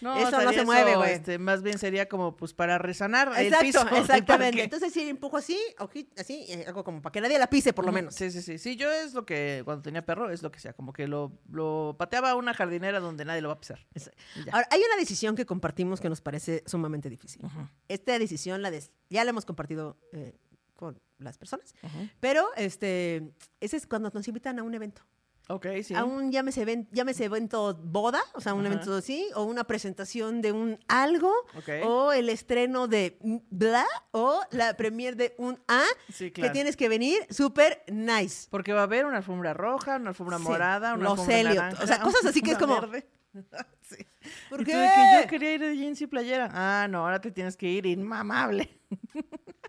No, 0.00 0.16
eso 0.16 0.42
no 0.42 0.52
se 0.52 0.64
mueve, 0.64 0.96
güey. 0.96 1.12
este, 1.12 1.38
más 1.38 1.62
bien 1.62 1.78
sería 1.78 2.08
como 2.08 2.36
pues 2.36 2.52
para 2.54 2.78
resanar 2.78 3.32
el 3.38 3.54
piso. 3.60 3.86
exactamente. 3.96 4.62
Entonces 4.62 4.92
sí 4.92 5.08
empujo 5.08 5.36
así, 5.36 5.58
oji- 5.78 6.08
así, 6.18 6.44
eh, 6.48 6.64
algo 6.66 6.84
como 6.84 7.00
para 7.02 7.12
que 7.12 7.20
nadie 7.20 7.38
la 7.38 7.48
pise, 7.48 7.72
por 7.72 7.86
lo 7.86 7.92
menos. 7.92 8.14
Sí, 8.14 8.30
sí, 8.30 8.42
sí. 8.42 8.58
Sí, 8.58 8.76
yo 8.76 8.90
es 8.90 9.14
lo 9.14 9.24
que, 9.24 9.62
cuando 9.64 9.82
tenía 9.82 10.04
perro, 10.04 10.30
es 10.30 10.42
lo 10.42 10.50
que 10.50 10.58
sea. 10.60 10.72
Como 10.72 10.92
que 10.92 11.06
lo, 11.06 11.32
lo 11.50 11.96
pateaba 11.98 12.30
a 12.30 12.34
una 12.34 12.54
jardinera 12.54 13.00
donde 13.00 13.24
nadie 13.24 13.40
lo 13.42 13.48
va 13.48 13.54
a 13.54 13.60
pisar. 13.60 13.86
Ahora, 14.52 14.66
hay 14.70 14.80
una 14.80 14.96
decisión 14.96 15.36
que 15.36 15.46
compartimos 15.46 16.00
que 16.00 16.08
nos 16.08 16.20
parece 16.20 16.62
sumamente 16.66 17.08
difícil. 17.10 17.42
Esta 17.88 18.18
decisión 18.18 18.62
la 18.62 18.70
des- 18.70 18.90
ya 19.10 19.24
la 19.24 19.30
hemos 19.30 19.44
compartido 19.44 19.98
eh, 20.12 20.34
con 20.82 21.00
las 21.18 21.38
personas, 21.38 21.72
pero 22.18 22.48
este, 22.56 23.32
ese 23.60 23.76
es 23.76 23.86
cuando 23.86 24.10
nos 24.12 24.26
invitan 24.26 24.58
a 24.58 24.64
un 24.64 24.74
evento. 24.74 25.02
Ok, 25.48 25.66
sí. 25.84 25.94
A 25.94 26.04
un, 26.04 26.32
llámese, 26.32 26.62
even- 26.62 26.88
llámese 26.90 27.24
evento 27.24 27.74
boda, 27.74 28.20
o 28.34 28.40
sea, 28.40 28.54
un 28.54 28.64
Ajá. 28.66 28.74
evento 28.74 28.94
así, 28.96 29.28
o 29.36 29.44
una 29.44 29.62
presentación 29.64 30.40
de 30.42 30.50
un 30.50 30.78
algo, 30.88 31.32
o 31.84 32.12
el 32.12 32.28
estreno 32.30 32.88
de 32.88 33.18
bla, 33.50 33.86
o 34.10 34.40
la 34.50 34.76
premier 34.76 35.14
de 35.14 35.34
un 35.38 35.60
A, 35.68 35.84
Sí, 36.12 36.32
que 36.32 36.50
tienes 36.50 36.76
que 36.76 36.88
venir 36.88 37.18
súper 37.30 37.84
nice. 37.92 38.48
Porque 38.50 38.72
va 38.72 38.80
a 38.80 38.84
haber 38.84 39.04
una 39.06 39.18
alfombra 39.18 39.54
roja, 39.54 39.96
una 39.96 40.10
alfombra 40.10 40.38
Sí, 40.38 40.44
morada, 40.44 40.94
una 40.94 41.02
los 41.04 41.12
alfombra 41.12 41.38
Elliot, 41.40 41.54
naranja, 41.56 41.84
o 41.84 41.86
sea, 41.86 42.00
cosas 42.00 42.24
así 42.26 42.42
que 42.42 42.52
es 42.52 42.58
como- 42.58 42.80
verde. 42.80 43.06
sí. 43.82 43.96
¿Por 44.50 44.58
qué? 44.64 44.72
que 44.72 45.22
yo 45.22 45.28
quería 45.28 45.54
ir 45.54 45.60
de 45.60 45.76
jeans 45.76 46.00
y 46.02 46.06
playera. 46.06 46.50
Ah, 46.52 46.86
no, 46.88 46.98
ahora 46.98 47.20
te 47.20 47.30
tienes 47.30 47.56
que 47.56 47.66
ir 47.68 47.86
inmamable. 47.86 48.80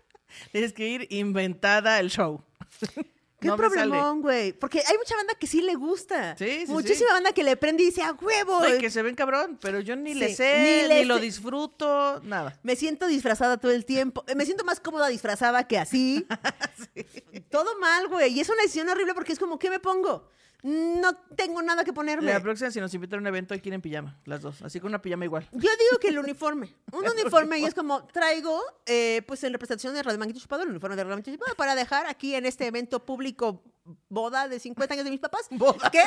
tienes 0.52 0.72
que 0.72 0.86
ir 0.88 1.06
inventada 1.10 1.98
el 2.00 2.10
show. 2.10 2.42
Qué 3.40 3.48
No 3.48 3.56
problemón, 3.58 4.22
güey. 4.22 4.54
Porque 4.54 4.78
hay 4.78 4.96
mucha 4.96 5.14
banda 5.16 5.34
que 5.38 5.46
sí 5.46 5.60
le 5.60 5.74
gusta. 5.74 6.34
Sí, 6.38 6.64
sí, 6.64 6.72
Muchísima 6.72 7.08
sí. 7.10 7.14
banda 7.14 7.32
que 7.32 7.42
le 7.42 7.56
prende 7.58 7.82
y 7.82 7.86
dice, 7.86 8.00
a 8.00 8.12
huevo. 8.12 8.60
No, 8.60 8.74
y 8.74 8.78
que 8.78 8.88
se 8.88 9.02
ven 9.02 9.14
cabrón, 9.14 9.58
pero 9.60 9.80
yo 9.80 9.96
ni 9.96 10.14
le 10.14 10.34
sé, 10.34 10.86
ni 10.88 11.04
lo 11.04 11.18
disfruto, 11.18 12.22
nada. 12.24 12.58
Me 12.62 12.74
siento 12.74 13.06
disfrazada 13.06 13.58
todo 13.58 13.72
el 13.72 13.84
tiempo. 13.84 14.24
Eh, 14.28 14.34
Me 14.34 14.46
siento 14.46 14.64
más 14.64 14.80
cómoda 14.80 15.08
disfrazada 15.08 15.68
que 15.68 15.78
así. 15.78 16.26
Todo 17.50 17.78
mal, 17.78 18.08
güey. 18.08 18.32
Y 18.32 18.40
es 18.40 18.48
una 18.48 18.62
decisión 18.62 18.88
horrible 18.88 19.12
porque 19.14 19.32
es 19.34 19.38
como, 19.38 19.58
¿qué 19.58 19.68
me 19.68 19.78
pongo? 19.78 20.26
No 20.64 21.14
tengo 21.36 21.60
nada 21.60 21.84
que 21.84 21.92
ponerme. 21.92 22.32
La 22.32 22.40
próxima, 22.40 22.70
si 22.70 22.80
nos 22.80 22.94
invitan 22.94 23.18
a 23.18 23.20
un 23.20 23.26
evento, 23.26 23.52
hay 23.52 23.60
que 23.60 23.68
ir 23.68 23.74
en 23.74 23.82
pijama, 23.82 24.18
las 24.24 24.40
dos. 24.40 24.62
Así 24.62 24.80
con 24.80 24.88
una 24.88 25.02
pijama 25.02 25.26
igual. 25.26 25.46
Yo 25.52 25.58
digo 25.58 25.98
que 26.00 26.08
el 26.08 26.18
uniforme. 26.18 26.74
Un 26.90 27.06
uniforme 27.20 27.58
y 27.58 27.66
es 27.66 27.74
como, 27.74 28.06
traigo, 28.06 28.62
eh, 28.86 29.20
pues 29.26 29.44
en 29.44 29.52
representación 29.52 29.92
de 29.92 30.02
Radio 30.02 30.18
Manguito 30.18 30.40
Chupado, 30.40 30.62
el 30.62 30.70
uniforme 30.70 30.96
de 30.96 31.04
Radio 31.04 31.16
Manguito 31.16 31.32
Chupado, 31.32 31.54
para 31.54 31.74
dejar 31.74 32.06
aquí 32.06 32.34
en 32.34 32.46
este 32.46 32.66
evento 32.66 33.04
público 33.04 33.62
boda 34.08 34.48
de 34.48 34.58
50 34.58 34.94
años 34.94 35.04
de 35.04 35.10
mis 35.10 35.20
papás. 35.20 35.42
Boda. 35.50 35.90
¿Qué? 35.90 36.02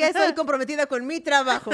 Que 0.00 0.08
estoy 0.08 0.34
comprometida 0.34 0.86
con 0.86 1.06
mi 1.06 1.20
trabajo. 1.20 1.70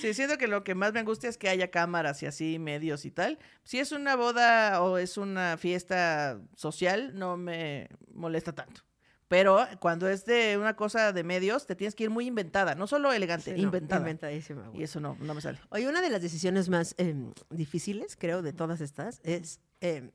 Sí, 0.00 0.14
siento 0.14 0.38
que 0.38 0.46
lo 0.48 0.64
que 0.64 0.74
más 0.74 0.92
me 0.92 1.00
angustia 1.00 1.28
es 1.28 1.38
que 1.38 1.48
haya 1.48 1.70
cámaras 1.70 2.22
y 2.22 2.26
así, 2.26 2.58
medios 2.58 3.04
y 3.04 3.10
tal. 3.10 3.38
Si 3.64 3.78
es 3.78 3.92
una 3.92 4.16
boda 4.16 4.82
o 4.82 4.98
es 4.98 5.16
una 5.16 5.56
fiesta 5.56 6.40
social, 6.56 7.12
no 7.18 7.36
me 7.36 7.88
molesta 8.14 8.52
tanto. 8.54 8.82
Pero 9.28 9.66
cuando 9.80 10.08
es 10.10 10.26
de 10.26 10.58
una 10.58 10.76
cosa 10.76 11.12
de 11.12 11.24
medios, 11.24 11.66
te 11.66 11.74
tienes 11.74 11.94
que 11.94 12.04
ir 12.04 12.10
muy 12.10 12.26
inventada, 12.26 12.74
no 12.74 12.86
solo 12.86 13.12
elegante, 13.14 13.54
Sí, 13.54 13.56
no, 13.60 13.62
inventada. 13.62 14.00
inventadísima. 14.02 14.70
Y 14.74 14.82
eso 14.82 15.00
no, 15.00 15.16
no 15.20 15.32
me 15.32 15.40
sale. 15.40 15.58
Oye, 15.70 15.88
una 15.88 16.02
de 16.02 16.10
las 16.10 16.20
decisiones 16.20 16.68
más 16.68 16.94
em, 16.98 17.32
difíciles, 17.48 18.14
creo, 18.16 18.42
de 18.42 18.52
todas 18.52 18.82
estas, 18.82 19.20
es 19.24 19.58
em, 19.80 20.10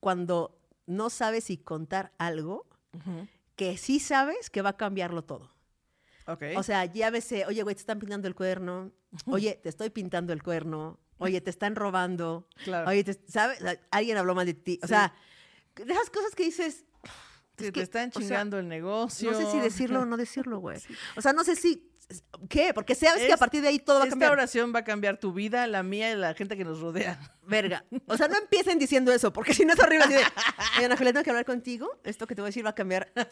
cuando 0.00 0.58
no 0.86 1.08
sabes 1.08 1.44
si 1.44 1.56
contar 1.56 2.12
algo 2.18 2.66
que 3.56 3.78
sí 3.78 4.00
sabes 4.00 4.50
que 4.50 4.60
va 4.60 4.70
a 4.70 4.76
cambiarlo 4.76 5.22
todo. 5.24 5.50
O 6.56 6.62
sea, 6.62 6.84
ya 6.84 7.10
ves, 7.10 7.32
oye, 7.46 7.62
güey, 7.62 7.74
te 7.74 7.80
están 7.80 7.98
pintando 7.98 8.28
el 8.28 8.34
cuerno, 8.34 8.92
oye, 9.26 9.58
te 9.62 9.68
estoy 9.68 9.90
pintando 9.90 10.32
el 10.32 10.42
cuerno, 10.42 11.00
oye, 11.18 11.40
te 11.40 11.50
están 11.50 11.74
robando, 11.74 12.48
Claro. 12.64 12.88
oye, 12.90 13.02
te- 13.04 13.18
¿sabes? 13.30 13.58
Alguien 13.90 14.16
habló 14.18 14.34
mal 14.34 14.46
de 14.46 14.54
ti. 14.54 14.78
O 14.82 14.86
Sí. 14.86 14.92
sea, 14.94 15.14
de 15.76 15.92
esas 15.92 16.10
cosas 16.10 16.34
que 16.34 16.44
dices, 16.44 16.84
Si 17.56 17.64
es 17.66 17.66
te 17.66 17.72
que, 17.72 17.80
están 17.82 18.10
o 18.10 18.12
sea, 18.12 18.20
chingando 18.22 18.58
el 18.58 18.68
negocio. 18.68 19.30
no 19.32 19.36
sé 19.38 19.50
si 19.50 19.58
decirlo 19.60 20.00
o 20.00 20.04
no 20.04 20.16
decirlo, 20.16 20.58
güey. 20.60 20.78
O 21.16 21.22
sea, 21.22 21.32
no 21.32 21.42
sé 21.44 21.56
si, 21.56 21.90
¿qué? 22.48 22.72
Porque 22.74 22.94
sabes 22.94 23.24
que 23.24 23.32
a 23.32 23.36
partir 23.36 23.62
de 23.62 23.68
ahí 23.68 23.78
todo 23.78 23.96
va 23.96 24.02
a 24.02 24.04
Esta 24.06 24.12
cambiar. 24.12 24.32
oración 24.32 24.72
va 24.74 24.80
a 24.80 24.84
cambiar 24.84 25.18
tu 25.18 25.32
vida, 25.32 25.66
la 25.66 25.82
mía 25.82 26.12
y 26.12 26.16
la 26.16 26.34
gente 26.34 26.56
que 26.56 26.64
nos 26.64 26.80
rodea. 26.80 27.18
Verga. 27.42 27.84
O 28.06 28.16
sea, 28.16 28.28
no 28.28 28.36
empiecen 28.36 28.78
diciendo 28.78 29.12
eso, 29.12 29.32
porque 29.32 29.54
si 29.54 29.64
no 29.64 29.72
es 29.72 29.80
horrible. 29.80 30.04
Así 30.04 30.14
de, 30.14 30.24
Ana 30.86 30.96
Julia, 30.96 31.12
tengo 31.12 31.24
que 31.24 31.30
hablar 31.30 31.44
contigo. 31.44 32.00
Esto 32.04 32.26
que 32.26 32.34
te 32.34 32.42
voy 32.42 32.46
a 32.48 32.50
decir 32.50 32.64
va 32.64 32.70
a 32.70 32.74
cambiar 32.74 33.10
pues, 33.14 33.28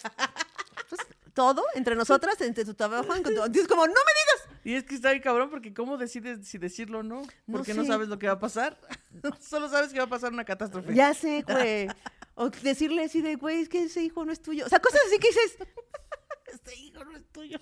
todo 1.36 1.62
entre 1.74 1.94
nosotras, 1.94 2.40
entre 2.40 2.64
tu 2.64 2.72
trabajo. 2.72 3.14
Entonces, 3.14 3.68
como, 3.68 3.86
no 3.86 3.92
me 3.92 4.46
digas. 4.48 4.58
Y 4.64 4.74
es 4.74 4.84
que 4.84 4.94
está 4.94 5.10
bien 5.10 5.22
cabrón 5.22 5.50
porque 5.50 5.74
¿cómo 5.74 5.98
decides 5.98 6.48
si 6.48 6.56
decirlo 6.56 7.00
o 7.00 7.02
no? 7.02 7.20
No 7.46 7.58
Porque 7.58 7.74
no, 7.74 7.82
sé. 7.82 7.88
sabes 7.88 8.08
lo 8.08 8.18
que 8.18 8.26
va 8.26 8.32
a 8.32 8.38
pasar. 8.38 8.80
Solo 9.40 9.68
sabes 9.68 9.92
que 9.92 9.98
va 9.98 10.06
a 10.06 10.08
pasar 10.08 10.32
una 10.32 10.46
catástrofe. 10.46 10.94
Ya 10.94 11.12
sé, 11.12 11.44
güey. 11.46 11.88
O 12.34 12.48
decirle 12.48 13.04
así 13.04 13.20
de, 13.20 13.36
güey, 13.36 13.60
es 13.60 13.68
que 13.68 13.82
ese 13.84 14.02
hijo 14.02 14.24
no 14.24 14.32
es 14.32 14.40
tuyo. 14.40 14.64
O 14.64 14.68
sea, 14.70 14.80
cosas 14.80 15.02
así 15.06 15.18
que 15.18 15.28
dices, 15.28 15.58
Este 16.46 16.74
hijo 16.76 17.04
no 17.04 17.16
es 17.16 17.24
tuyo. 17.32 17.58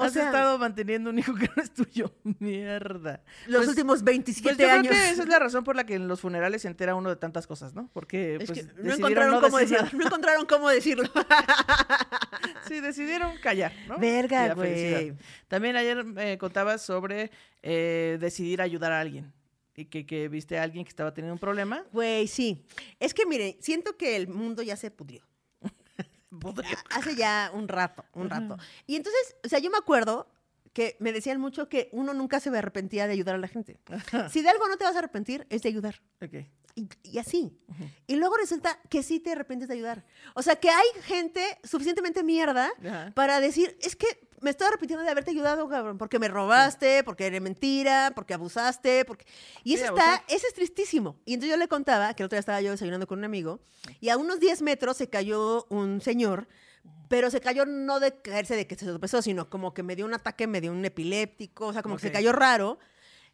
O 0.00 0.04
Has 0.04 0.12
sea- 0.12 0.26
estado 0.26 0.58
manteniendo 0.58 1.10
un 1.10 1.18
hijo 1.18 1.34
que 1.34 1.50
no 1.56 1.60
es 1.62 1.74
tuyo. 1.74 2.12
Mierda. 2.38 3.20
los 3.48 3.58
Pues- 3.58 3.68
últimos 3.70 4.04
27 4.04 4.42
Pues 4.54 4.56
yo 4.58 4.70
años. 4.72 4.88
creo 4.92 5.02
que 5.02 5.10
esa 5.10 5.22
es 5.24 5.28
la 5.28 5.38
razón 5.40 5.64
por 5.64 5.74
la 5.74 5.84
que 5.84 5.94
en 5.96 6.06
los 6.06 6.20
funerales 6.20 6.62
se 6.62 6.68
entera 6.68 6.94
uno 6.94 7.10
de 7.10 7.16
tantas 7.16 7.46
cosas, 7.48 7.74
¿no? 7.74 7.90
Porque 7.92 8.36
Es 8.40 8.46
pues, 8.50 8.66
no 8.76 8.94
encontraron 8.94 9.32
no 9.34 9.40
cómo 9.40 9.58
decir. 9.58 9.78
No 9.94 10.06
encontraron 10.06 10.46
cómo 10.46 10.68
decirlo. 10.68 11.10
Sí, 12.68 12.80
decidieron 12.80 13.36
callar, 13.38 13.72
¿no? 13.88 13.98
Verga, 13.98 14.52
güey. 14.54 15.14
También 15.48 15.76
ayer 15.76 16.04
me 16.04 16.36
contabas 16.38 16.82
sobre 16.82 17.30
eh, 17.62 18.18
decidir 18.20 18.60
ayudar 18.60 18.92
a 18.92 19.00
alguien. 19.00 19.32
Y 19.74 19.86
que, 19.86 20.04
que 20.04 20.28
viste 20.28 20.58
a 20.58 20.64
alguien 20.64 20.84
que 20.84 20.90
estaba 20.90 21.14
teniendo 21.14 21.32
un 21.34 21.38
problema. 21.38 21.84
Güey, 21.92 22.26
sí. 22.26 22.64
Es 23.00 23.14
que, 23.14 23.24
miren, 23.26 23.56
siento 23.60 23.96
que 23.96 24.16
el 24.16 24.28
mundo 24.28 24.62
ya 24.62 24.76
se 24.76 24.90
pudrió. 24.90 25.22
Hace 26.90 27.16
ya 27.16 27.50
un 27.54 27.68
rato, 27.68 28.04
un 28.14 28.30
rato. 28.30 28.56
Y 28.86 28.96
entonces, 28.96 29.36
o 29.44 29.48
sea, 29.48 29.58
yo 29.58 29.70
me 29.70 29.78
acuerdo 29.78 30.28
que 30.72 30.96
me 31.00 31.12
decían 31.12 31.40
mucho 31.40 31.68
que 31.68 31.88
uno 31.92 32.14
nunca 32.14 32.40
se 32.40 32.50
arrepentía 32.50 33.06
de 33.06 33.14
ayudar 33.14 33.34
a 33.34 33.38
la 33.38 33.48
gente. 33.48 33.78
Si 34.30 34.42
de 34.42 34.48
algo 34.48 34.68
no 34.68 34.76
te 34.76 34.84
vas 34.84 34.94
a 34.94 34.98
arrepentir, 34.98 35.46
es 35.50 35.62
de 35.62 35.68
ayudar. 35.70 36.00
Ok. 36.22 36.46
Y, 36.74 36.88
y 37.02 37.18
así. 37.18 37.58
Y 38.06 38.16
luego 38.16 38.36
resulta 38.36 38.78
que 38.88 39.02
sí 39.02 39.18
te 39.18 39.32
arrepientes 39.32 39.68
de 39.68 39.74
ayudar. 39.74 40.04
O 40.34 40.42
sea, 40.42 40.56
que 40.56 40.70
hay 40.70 40.86
gente 41.02 41.42
suficientemente 41.64 42.22
mierda 42.22 42.70
para 43.14 43.40
decir, 43.40 43.76
es 43.80 43.96
que 43.96 44.27
me 44.40 44.50
estoy 44.50 44.66
arrepintiendo 44.68 45.04
de 45.04 45.10
haberte 45.10 45.30
ayudado, 45.30 45.68
cabrón, 45.68 45.98
porque 45.98 46.18
me 46.18 46.28
robaste, 46.28 47.02
porque 47.04 47.26
eres 47.26 47.40
mentira, 47.40 48.12
porque 48.14 48.34
abusaste, 48.34 49.04
porque... 49.04 49.24
Y 49.64 49.76
Sí, 49.76 49.82
eso 49.82 49.94
está, 49.94 50.16
abusar. 50.16 50.24
eso 50.28 50.46
es 50.46 50.54
tristísimo. 50.54 51.20
Y 51.24 51.34
entonces 51.34 51.50
yo 51.50 51.56
le 51.56 51.68
contaba 51.68 52.14
que 52.14 52.22
el 52.22 52.26
otro 52.26 52.36
día 52.36 52.40
estaba 52.40 52.60
yo 52.60 52.70
desayunando 52.70 53.06
con 53.06 53.18
un 53.18 53.24
amigo 53.24 53.60
y 54.00 54.08
a 54.10 54.16
unos 54.16 54.40
10 54.40 54.62
metros 54.62 54.96
se 54.96 55.08
cayó 55.08 55.66
un 55.70 56.00
señor, 56.00 56.48
pero 57.08 57.30
se 57.30 57.40
cayó 57.40 57.64
no 57.66 58.00
de 58.00 58.20
caerse 58.20 58.54
de 58.56 58.66
que 58.66 58.76
se 58.76 58.86
tropezó, 58.86 59.22
sino 59.22 59.48
como 59.50 59.74
que 59.74 59.82
me 59.82 59.96
dio 59.96 60.04
un 60.04 60.14
ataque, 60.14 60.46
me 60.46 60.60
dio 60.60 60.72
un 60.72 60.84
epiléptico, 60.84 61.66
o 61.68 61.72
sea, 61.72 61.82
como 61.82 61.96
que 61.96 62.02
se 62.02 62.12
cayó 62.12 62.32
raro. 62.32 62.78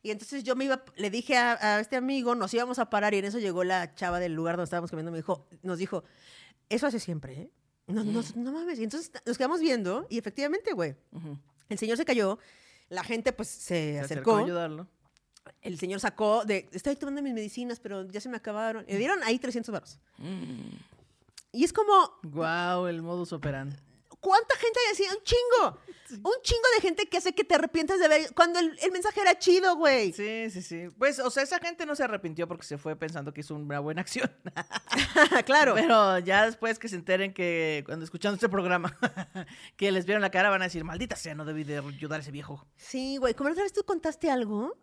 Y 0.03 0.11
entonces 0.11 0.45
yo 0.45 0.55
me 0.55 0.67
iba, 0.67 0.85
le 0.97 1.11
dije 1.11 1.37
a, 1.37 1.77
a 1.77 1.81
este 1.81 1.97
amigo, 1.97 2.35
nos 2.35 2.53
íbamos 2.53 2.79
a 2.79 2.91
parar 2.91 3.15
y 3.15 3.19
en 3.19 3.25
eso 3.25 3.39
llegó 3.39 3.65
la 3.65 3.95
chava 3.95 4.21
del 4.21 4.35
lugar 4.35 4.57
donde 4.57 4.65
estábamos 4.65 4.91
comiendo, 4.91 5.11
me 5.11 5.19
dijo, 5.19 5.47
nos 5.63 5.79
dijo, 5.79 6.05
eso 6.69 6.87
hace 6.87 7.01
siempre, 7.01 7.33
¿eh? 7.35 7.51
No, 7.87 8.03
no, 8.05 8.22
no 8.37 8.53
mames. 8.53 8.78
Y 8.78 8.85
entonces 8.85 9.11
nos 9.26 9.37
quedamos 9.37 9.61
viendo 9.61 10.07
y 10.09 10.18
efectivamente, 10.18 10.72
güey, 10.72 10.97
Ujú. 11.12 11.39
el 11.68 11.78
señor 11.78 11.97
se 11.97 12.05
cayó, 12.05 12.39
la 12.89 13.05
gente 13.05 13.32
pues 13.32 13.49
se, 13.49 13.95
Se 13.95 14.01
acercó, 14.01 14.37
a 14.37 14.41
ayudarlo. 14.41 14.87
el 15.62 15.78
señor 15.78 16.01
sacó 16.01 16.45
de, 16.45 16.68
estoy 16.72 16.97
tomando 16.97 17.20
mis 17.22 17.35
medicinas, 17.35 17.80
pero 17.80 18.07
ya 18.11 18.20
se 18.20 18.28
me 18.28 18.37
acabaron. 18.37 18.85
Le 18.89 18.97
dieron 18.97 19.22
ahí 19.22 19.39
300 19.39 19.72
baros. 19.72 19.99
Y 21.53 21.64
es 21.64 21.72
como, 21.72 21.93
Guau, 22.22 22.87
el 22.87 23.03
modus 23.03 23.32
operandi. 23.32 23.76
¿cuánta 24.20 24.57
gente 24.57 24.78
hay 24.87 24.93
así? 24.93 25.05
Un 25.16 25.22
chingo. 25.22 25.78
Un 26.19 26.43
chingo 26.43 26.62
de 26.77 26.81
gente 26.83 27.07
que 27.07 27.17
hace 27.17 27.35
que 27.35 27.45
te 27.45 27.55
arrepientas 27.55 27.99
de 27.99 28.09
ver, 28.09 28.35
cuando 28.35 28.59
el, 28.59 28.79
el 28.83 28.93
mensaje 28.93 29.21
era 29.21 29.39
chido, 29.39 29.77
güey. 29.77 30.12
Sí, 30.12 30.51
sí, 30.51 30.62
sí. 30.62 30.89
Pues, 30.99 31.19
o 31.19 31.31
sea, 31.31 31.43
esa 31.43 31.59
gente 31.59 31.87
no 31.87 31.95
se 31.95 32.05
arrepintió 32.05 32.49
porque 32.49 32.65
se 32.65 32.79
fue 32.79 32.97
pensando 32.97 33.33
que 33.33 33.41
hizo 33.41 33.55
una 33.55 33.81
buena 33.81 34.01
acción. 34.03 34.31
claro. 35.47 35.75
Pero 35.75 36.19
ya 36.21 36.47
después 36.47 36.79
que 36.79 36.89
se 36.89 36.97
enteren 36.97 37.33
que, 37.33 37.83
cuando 37.87 38.05
escuchando 38.05 38.35
este 38.35 38.49
programa, 38.49 38.97
que 39.77 39.93
les 39.93 40.07
vieron 40.07 40.23
la 40.23 40.31
cara, 40.31 40.51
van 40.51 40.62
a 40.62 40.67
decir, 40.67 40.85
maldita 40.85 41.17
sea, 41.17 41.35
no 41.35 41.45
debí 41.45 41.65
de 41.65 41.79
ayudar 41.79 42.21
a 42.21 42.23
ese 42.23 42.31
viejo. 42.31 42.67
Sí, 42.77 43.17
güey. 43.19 43.35
Como 43.35 43.49
la 43.49 43.53
otra 43.53 43.65
vez 43.65 43.73
tú 43.73 43.85
contaste 43.85 44.31
algo 44.31 44.75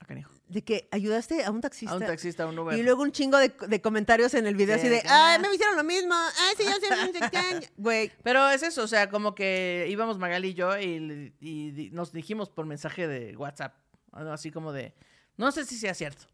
Ah, 0.00 0.06
canijo. 0.06 0.32
De 0.50 0.62
que 0.62 0.88
ayudaste 0.90 1.44
a 1.44 1.50
un 1.50 1.60
taxista. 1.60 1.94
A 1.94 1.98
un 1.98 2.04
taxista, 2.04 2.42
a 2.42 2.46
un 2.46 2.58
Uber. 2.58 2.78
Y 2.78 2.82
luego 2.82 3.02
un 3.02 3.12
chingo 3.12 3.38
de, 3.38 3.52
de 3.68 3.80
comentarios 3.80 4.34
en 4.34 4.46
el 4.46 4.54
video 4.54 4.76
Sí, 4.76 4.82
así 4.86 4.88
de, 4.90 5.02
no. 5.04 5.48
me 5.48 5.54
hicieron 5.54 5.76
lo 5.76 5.84
mismo, 5.84 6.14
ay, 6.14 6.54
sí, 6.56 6.64
yo 6.64 6.72
sé, 6.72 7.70
güey. 7.76 8.10
Pero 8.22 8.48
es 8.50 8.62
eso, 8.62 8.82
o 8.82 8.88
sea, 8.88 9.08
como 9.10 9.34
que 9.34 9.86
íbamos 9.88 10.18
Magali 10.18 10.48
y 10.48 10.54
yo 10.54 10.78
y, 10.78 11.34
y 11.40 11.70
di- 11.70 11.90
nos 11.90 12.12
dijimos 12.12 12.50
por 12.50 12.66
mensaje 12.66 13.06
de 13.08 13.36
WhatsApp, 13.36 13.74
así 14.12 14.50
como 14.50 14.72
de, 14.72 14.94
no 15.36 15.52
sé 15.52 15.64
si 15.64 15.76
sea 15.78 15.94
cierto, 15.94 16.24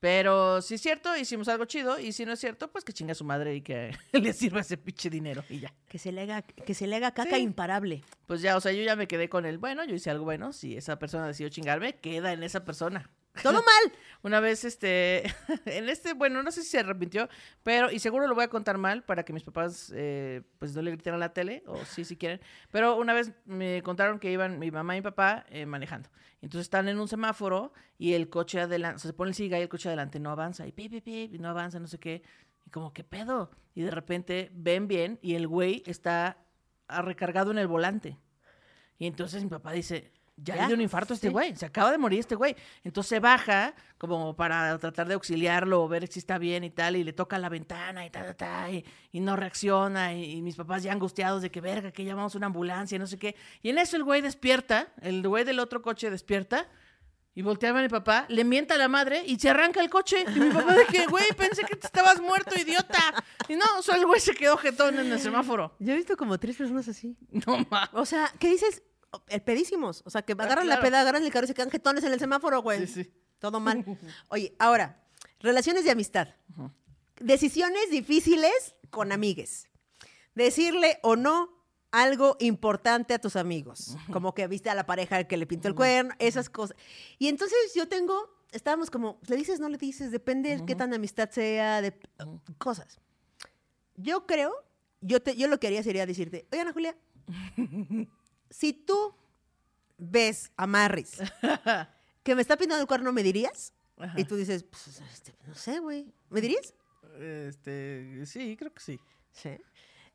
Pero 0.00 0.60
si 0.60 0.74
es 0.74 0.82
cierto, 0.82 1.16
hicimos 1.16 1.48
algo 1.48 1.64
chido. 1.64 1.98
Y 1.98 2.12
si 2.12 2.26
no 2.26 2.32
es 2.34 2.40
cierto, 2.40 2.70
pues 2.70 2.84
que 2.84 2.92
chinga 2.92 3.12
a 3.12 3.14
su 3.14 3.24
madre 3.24 3.54
y 3.54 3.62
que 3.62 3.96
le 4.12 4.32
sirva 4.34 4.60
ese 4.60 4.76
pinche 4.76 5.08
dinero. 5.08 5.42
Y 5.48 5.60
ya. 5.60 5.72
Que 5.88 5.98
se 5.98 6.12
le 6.12 6.20
haga, 6.22 6.42
que 6.42 6.74
se 6.74 6.86
le 6.86 6.96
haga 6.96 7.12
caca 7.14 7.36
Sí. 7.36 7.42
imparable. 7.42 8.04
Pues 8.26 8.42
ya, 8.42 8.54
o 8.56 8.60
sea, 8.60 8.72
yo 8.72 8.82
ya 8.82 8.96
me 8.96 9.06
quedé 9.08 9.30
con 9.30 9.46
el 9.46 9.56
bueno, 9.56 9.82
yo 9.84 9.94
hice 9.94 10.10
algo 10.10 10.24
bueno. 10.24 10.52
Si 10.52 10.76
esa 10.76 10.98
persona 10.98 11.26
decidió 11.26 11.48
chingarme, 11.48 11.94
queda 11.96 12.34
en 12.34 12.42
esa 12.42 12.64
persona. 12.66 13.10
Todo 13.42 13.54
mal. 13.54 13.92
Una 14.22 14.40
vez, 14.40 14.64
este, 14.64 15.24
en 15.66 15.88
este, 15.88 16.14
bueno, 16.14 16.42
no 16.42 16.50
sé 16.50 16.62
si 16.62 16.70
se 16.70 16.78
arrepintió, 16.78 17.28
pero, 17.62 17.90
y 17.90 17.98
seguro 17.98 18.26
lo 18.26 18.34
voy 18.34 18.44
a 18.44 18.48
contar 18.48 18.78
mal 18.78 19.02
para 19.02 19.24
que 19.24 19.32
mis 19.32 19.42
papás, 19.42 19.92
eh, 19.94 20.42
pues 20.58 20.74
no 20.74 20.80
le 20.80 20.92
griten 20.92 21.14
a 21.14 21.18
la 21.18 21.34
tele, 21.34 21.62
o 21.66 21.76
sí, 21.84 22.04
si 22.04 22.16
quieren, 22.16 22.40
pero 22.70 22.96
una 22.96 23.12
vez 23.12 23.32
me 23.44 23.82
contaron 23.82 24.18
que 24.18 24.32
iban 24.32 24.58
mi 24.58 24.70
mamá 24.70 24.94
y 24.94 25.00
mi 25.00 25.02
papá 25.02 25.44
eh, 25.50 25.66
manejando. 25.66 26.08
Entonces 26.40 26.66
están 26.66 26.88
en 26.88 26.98
un 26.98 27.08
semáforo 27.08 27.72
y 27.98 28.14
el 28.14 28.30
coche 28.30 28.60
adelante, 28.60 29.00
se 29.00 29.12
pone 29.12 29.30
el 29.30 29.34
siga 29.34 29.58
y 29.58 29.62
el 29.62 29.68
coche 29.68 29.88
adelante 29.88 30.20
no 30.20 30.30
avanza, 30.30 30.66
y 30.66 30.72
pip, 30.72 31.06
y 31.06 31.38
no 31.38 31.48
avanza, 31.50 31.78
no 31.78 31.86
sé 31.86 31.98
qué. 31.98 32.22
Y 32.66 32.70
como, 32.70 32.94
¿qué 32.94 33.04
pedo? 33.04 33.50
Y 33.74 33.82
de 33.82 33.90
repente 33.90 34.50
ven 34.54 34.88
bien 34.88 35.18
y 35.20 35.34
el 35.34 35.46
güey 35.48 35.82
está 35.86 36.38
recargado 36.88 37.50
en 37.50 37.58
el 37.58 37.66
volante. 37.66 38.16
Y 38.98 39.06
entonces 39.06 39.42
mi 39.42 39.50
papá 39.50 39.72
dice, 39.72 40.12
ya, 40.36 40.56
le 40.56 40.66
dio 40.66 40.74
un 40.74 40.80
infarto 40.80 41.12
a 41.12 41.16
este 41.16 41.28
sí. 41.28 41.32
güey, 41.32 41.54
se 41.56 41.66
acaba 41.66 41.90
de 41.92 41.98
morir 41.98 42.20
este 42.20 42.34
güey. 42.34 42.56
Entonces 42.82 43.08
se 43.08 43.20
baja 43.20 43.74
como 43.98 44.34
para 44.34 44.76
tratar 44.78 45.06
de 45.08 45.14
auxiliarlo 45.14 45.86
ver 45.88 46.06
si 46.08 46.18
está 46.18 46.38
bien 46.38 46.64
y 46.64 46.70
tal, 46.70 46.96
y 46.96 47.04
le 47.04 47.12
toca 47.12 47.38
la 47.38 47.48
ventana 47.48 48.04
y 48.04 48.10
ta, 48.10 48.24
ta, 48.24 48.34
ta, 48.34 48.70
y, 48.70 48.84
y 49.12 49.20
no 49.20 49.36
reacciona, 49.36 50.12
y, 50.14 50.32
y 50.32 50.42
mis 50.42 50.56
papás 50.56 50.82
ya 50.82 50.92
angustiados 50.92 51.42
de 51.42 51.50
que 51.50 51.60
verga, 51.60 51.92
que 51.92 52.04
llamamos 52.04 52.34
una 52.34 52.46
ambulancia, 52.46 52.98
no 52.98 53.06
sé 53.06 53.18
qué. 53.18 53.36
Y 53.62 53.70
en 53.70 53.78
eso 53.78 53.96
el 53.96 54.04
güey 54.04 54.20
despierta, 54.20 54.88
el 55.00 55.26
güey 55.26 55.44
del 55.44 55.58
otro 55.58 55.82
coche 55.82 56.10
despierta. 56.10 56.68
Y 57.36 57.42
voltea 57.42 57.70
a 57.70 57.82
mi 57.82 57.88
papá, 57.88 58.26
le 58.28 58.44
mienta 58.44 58.76
a 58.76 58.78
la 58.78 58.86
madre 58.86 59.24
y 59.26 59.36
se 59.40 59.50
arranca 59.50 59.80
el 59.80 59.90
coche. 59.90 60.24
Y 60.36 60.38
mi 60.38 60.50
papá 60.50 60.76
de 60.76 60.84
que, 60.86 61.04
güey, 61.06 61.24
pensé 61.36 61.64
que 61.64 61.74
te 61.74 61.88
estabas 61.88 62.20
muerto, 62.20 62.54
idiota. 62.56 63.12
Y 63.48 63.56
no, 63.56 63.64
solo 63.82 63.98
el 63.98 64.06
güey 64.06 64.20
se 64.20 64.34
quedó 64.34 64.56
jetón 64.56 65.00
en 65.00 65.10
el 65.10 65.18
semáforo. 65.18 65.74
Yo 65.80 65.94
he 65.94 65.96
visto 65.96 66.16
como 66.16 66.38
tres 66.38 66.56
personas 66.56 66.86
así. 66.86 67.16
No 67.32 67.66
mames. 67.68 67.88
O 67.92 68.06
sea, 68.06 68.32
¿qué 68.38 68.50
dices? 68.50 68.84
El 69.28 69.42
pedísimos. 69.42 70.02
O 70.04 70.10
sea, 70.10 70.22
que 70.22 70.32
agarran 70.32 70.66
la 70.66 70.76
claro. 70.76 70.82
peda, 70.82 71.00
agarran 71.00 71.24
el 71.24 71.32
carro 71.32 71.44
y 71.44 71.48
se 71.48 71.54
quedan 71.54 71.70
jetones 71.70 72.04
en 72.04 72.12
el 72.12 72.18
semáforo, 72.18 72.62
güey. 72.62 72.86
Sí, 72.86 73.04
sí. 73.04 73.12
Todo 73.38 73.60
mal. 73.60 73.84
Oye, 74.28 74.54
ahora, 74.58 75.04
relaciones 75.40 75.84
de 75.84 75.90
amistad. 75.90 76.28
Decisiones 77.20 77.90
difíciles 77.90 78.74
con 78.90 79.12
amigues. 79.12 79.68
Decirle 80.34 80.98
o 81.02 81.16
no 81.16 81.54
algo 81.94 82.36
importante 82.40 83.14
a 83.14 83.20
tus 83.20 83.36
amigos. 83.36 83.96
Como 84.12 84.34
que 84.34 84.48
viste 84.48 84.68
a 84.68 84.74
la 84.74 84.84
pareja 84.84 85.22
que 85.24 85.36
le 85.36 85.46
pintó 85.46 85.68
el 85.68 85.76
cuerno, 85.76 86.12
esas 86.18 86.50
cosas. 86.50 86.76
Y 87.18 87.28
entonces 87.28 87.56
yo 87.74 87.86
tengo, 87.86 88.30
estábamos 88.50 88.90
como, 88.90 89.20
¿le 89.28 89.36
dices, 89.36 89.60
no 89.60 89.68
le 89.68 89.78
dices? 89.78 90.10
Depende 90.10 90.56
de 90.56 90.64
qué 90.66 90.74
tan 90.74 90.92
amistad 90.92 91.30
sea, 91.30 91.80
de 91.82 91.96
cosas. 92.58 92.98
Yo 93.96 94.26
creo, 94.26 94.52
yo, 95.00 95.22
te, 95.22 95.36
yo 95.36 95.46
lo 95.46 95.60
que 95.60 95.68
haría 95.68 95.84
sería 95.84 96.04
decirte, 96.04 96.48
oye, 96.50 96.62
Ana 96.62 96.72
Julia, 96.72 96.96
si 98.56 98.72
tú 98.72 99.14
ves 99.98 100.52
a 100.56 100.66
Marris 100.66 101.18
que 102.22 102.34
me 102.36 102.42
está 102.42 102.56
pintando 102.56 102.80
el 102.82 102.86
cuerno, 102.86 103.12
¿me 103.12 103.22
dirías? 103.22 103.72
Ajá. 103.98 104.18
Y 104.18 104.24
tú 104.24 104.36
dices, 104.36 104.62
pues, 104.64 105.00
este, 105.12 105.34
no 105.46 105.54
sé, 105.54 105.78
güey. 105.80 106.06
¿Me 106.30 106.40
dirías? 106.40 106.72
Este, 107.20 108.24
sí, 108.26 108.56
creo 108.56 108.72
que 108.72 108.80
sí, 108.80 109.00
Sí. 109.32 109.50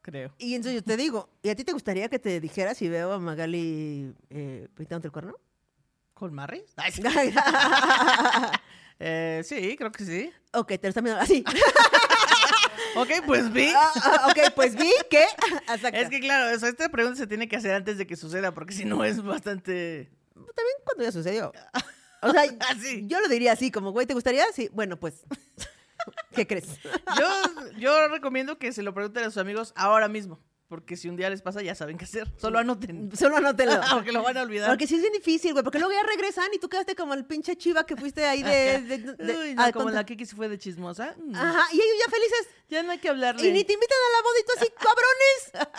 creo. 0.02 0.34
Y 0.38 0.56
entonces 0.56 0.82
yo 0.82 0.84
te 0.86 0.96
digo, 0.98 1.30
¿y 1.44 1.50
a 1.50 1.56
ti 1.56 1.64
te 1.64 1.74
gustaría 1.74 2.08
que 2.10 2.20
te 2.20 2.40
dijera 2.40 2.74
si 2.74 2.88
veo 2.90 3.12
a 3.14 3.20
Magali 3.20 4.14
eh, 4.30 4.68
pintándote 4.76 5.08
el 5.08 5.12
cuerno? 5.12 5.36
¿Con 6.14 6.34
Marris? 6.34 6.74
Eh, 9.02 9.42
sí, 9.46 9.78
creo 9.78 9.94
que 9.94 10.04
sí. 10.04 10.30
ok, 10.52 10.68
te 10.68 10.80
lo 10.84 10.90
están 10.90 11.06
viendo 11.06 11.22
así. 11.22 11.42
Ok, 12.96 13.10
pues 13.26 13.52
vi. 13.52 13.72
Ah, 13.76 13.92
ah, 13.96 14.28
ok, 14.30 14.54
pues 14.56 14.76
vi 14.76 14.92
que... 15.10 15.24
Es 15.94 16.10
que 16.10 16.20
claro, 16.20 16.50
esta 16.50 16.90
pregunta 16.90 17.18
se 17.18 17.28
tiene 17.28 17.48
que 17.48 17.56
hacer 17.56 17.72
antes 17.74 17.98
de 17.98 18.08
que 18.08 18.16
suceda, 18.16 18.52
porque 18.54 18.74
si 18.74 18.86
no 18.86 19.04
es 19.04 19.22
bastante... 19.24 20.10
También 20.34 20.78
cuando 20.86 21.04
ya 21.04 21.12
sucedió. 21.12 21.52
O 22.22 22.32
sea, 22.32 22.44
Así. 22.70 23.04
yo 23.08 23.20
lo 23.22 23.28
diría 23.28 23.54
así, 23.54 23.72
como, 23.72 23.92
güey, 23.92 24.06
¿te 24.06 24.14
gustaría? 24.14 24.46
Sí, 24.54 24.70
bueno, 24.74 24.98
pues, 24.98 25.24
¿qué 26.36 26.48
crees? 26.48 26.68
Yo, 27.18 27.30
yo 27.78 28.08
recomiendo 28.08 28.58
que 28.58 28.72
se 28.72 28.84
lo 28.84 28.94
pregunten 28.94 29.24
a 29.24 29.28
sus 29.28 29.38
amigos 29.38 29.74
ahora 29.76 30.08
mismo, 30.08 30.40
porque 30.70 30.96
si 30.96 31.10
un 31.10 31.18
día 31.18 31.30
les 31.32 31.42
pasa 31.42 31.62
ya 31.62 31.74
saben 31.76 31.98
qué 31.98 32.06
hacer. 32.06 32.32
Solo 32.38 32.60
anoten. 32.60 33.10
Solo 33.18 33.38
anótelo. 33.38 33.82
Porque 33.94 34.12
lo 34.12 34.22
van 34.24 34.38
a 34.38 34.44
olvidar. 34.44 34.70
Porque 34.70 34.86
sí 34.88 34.96
es 34.96 35.02
bien 35.02 35.12
difícil, 35.14 35.52
güey, 35.54 35.64
porque 35.64 35.80
luego 35.80 35.94
ya 35.94 36.04
regresan 36.08 36.48
y 36.54 36.60
tú 36.60 36.70
quedaste 36.70 36.96
como 36.96 37.14
el 37.16 37.26
pinche 37.26 37.56
chiva 37.58 37.86
que 37.86 37.96
fuiste 37.98 38.24
ahí 38.26 38.44
de... 38.44 38.80
de- 38.82 38.98
de- 39.00 39.38
Uy, 39.40 39.56
no, 39.56 39.64
ah, 39.64 39.72
como 39.72 39.90
la 39.90 40.06
Kiki 40.06 40.26
se 40.26 40.36
fue 40.36 40.48
de 40.48 40.58
chismosa. 40.60 41.16
Mm, 41.18 41.36
Ajá, 41.36 41.64
y 41.74 41.76
ellos 41.76 41.96
ya 42.06 42.12
felices. 42.12 42.48
Ya 42.70 42.84
no 42.84 42.92
hay 42.92 43.00
que 43.00 43.10
hablarle. 43.10 43.46
Y 43.48 43.52
ni 43.52 43.64
te 43.64 43.74
invitan 43.74 43.98
a 43.98 44.18
la 44.18 44.24
boda 44.24 44.40
y 44.40 44.44
tú 44.46 44.52
así, 44.58 44.68
cabrones. 44.78 45.70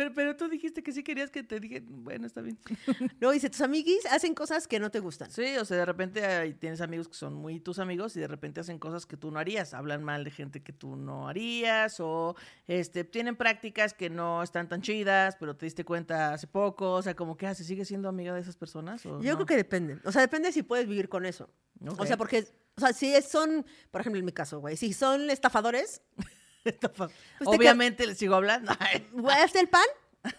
Pero, 0.00 0.14
pero 0.14 0.34
tú 0.36 0.48
dijiste 0.48 0.82
que 0.82 0.92
sí 0.92 1.02
querías 1.02 1.30
que 1.30 1.42
te 1.42 1.60
dije, 1.60 1.82
bueno, 1.86 2.26
está 2.26 2.40
bien. 2.40 2.58
Luego 3.20 3.32
dice, 3.34 3.50
tus 3.50 3.60
amiguis 3.60 4.06
hacen 4.06 4.34
cosas 4.34 4.66
que 4.66 4.80
no 4.80 4.90
te 4.90 4.98
gustan. 4.98 5.30
Sí, 5.30 5.58
o 5.58 5.64
sea, 5.66 5.76
de 5.76 5.84
repente 5.84 6.24
ahí 6.24 6.54
tienes 6.54 6.80
amigos 6.80 7.06
que 7.08 7.14
son 7.14 7.34
muy 7.34 7.60
tus 7.60 7.78
amigos 7.78 8.16
y 8.16 8.20
de 8.20 8.26
repente 8.26 8.60
hacen 8.60 8.78
cosas 8.78 9.04
que 9.04 9.18
tú 9.18 9.30
no 9.30 9.38
harías, 9.38 9.74
hablan 9.74 10.02
mal 10.02 10.24
de 10.24 10.30
gente 10.30 10.62
que 10.62 10.72
tú 10.72 10.96
no 10.96 11.28
harías 11.28 12.00
o 12.00 12.34
este 12.66 13.04
tienen 13.04 13.36
prácticas 13.36 13.92
que 13.92 14.08
no 14.08 14.42
están 14.42 14.70
tan 14.70 14.80
chidas, 14.80 15.36
pero 15.38 15.54
te 15.54 15.66
diste 15.66 15.84
cuenta 15.84 16.32
hace 16.32 16.46
poco, 16.46 16.92
o 16.94 17.02
sea, 17.02 17.14
como 17.14 17.36
que 17.36 17.46
ah, 17.46 17.54
¿se 17.54 17.64
sigue 17.64 17.84
siendo 17.84 18.08
amiga 18.08 18.32
de 18.32 18.40
esas 18.40 18.56
personas 18.56 19.04
o 19.04 19.20
Yo 19.20 19.32
no? 19.32 19.36
creo 19.36 19.46
que 19.46 19.56
depende. 19.56 19.98
O 20.04 20.12
sea, 20.12 20.22
depende 20.22 20.50
si 20.50 20.62
puedes 20.62 20.88
vivir 20.88 21.10
con 21.10 21.26
eso. 21.26 21.50
Ok. 21.86 22.00
O 22.00 22.06
sea, 22.06 22.16
porque, 22.16 22.46
o 22.76 22.80
sea, 22.80 22.94
si 22.94 23.12
son, 23.20 23.66
por 23.90 24.00
ejemplo, 24.00 24.18
en 24.18 24.24
mi 24.24 24.32
caso, 24.32 24.60
güey, 24.60 24.78
si 24.78 24.94
son 24.94 25.28
estafadores, 25.28 26.00
Pues 26.64 27.10
te 27.38 27.56
Obviamente 27.56 28.06
les 28.06 28.18
sigo 28.18 28.34
hablando. 28.34 28.72
Hasta 29.30 29.60
el 29.60 29.68
pan 29.68 29.84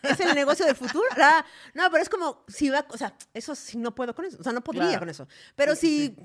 es 0.03 0.19
el 0.19 0.35
negocio 0.35 0.65
del 0.65 0.75
futuro. 0.75 1.07
Ah, 1.17 1.43
no, 1.73 1.89
pero 1.89 2.03
es 2.03 2.09
como, 2.09 2.43
si 2.47 2.69
va, 2.69 2.85
o 2.89 2.97
sea, 2.97 3.15
eso 3.33 3.55
sí 3.55 3.77
no 3.77 3.93
puedo 3.95 4.13
con 4.13 4.25
eso. 4.25 4.37
O 4.39 4.43
sea, 4.43 4.51
no 4.53 4.61
podría 4.61 4.83
Claro. 4.83 4.99
con 4.99 5.09
eso. 5.09 5.27
Pero 5.55 5.75
Sí, 5.75 6.15
si, 6.15 6.23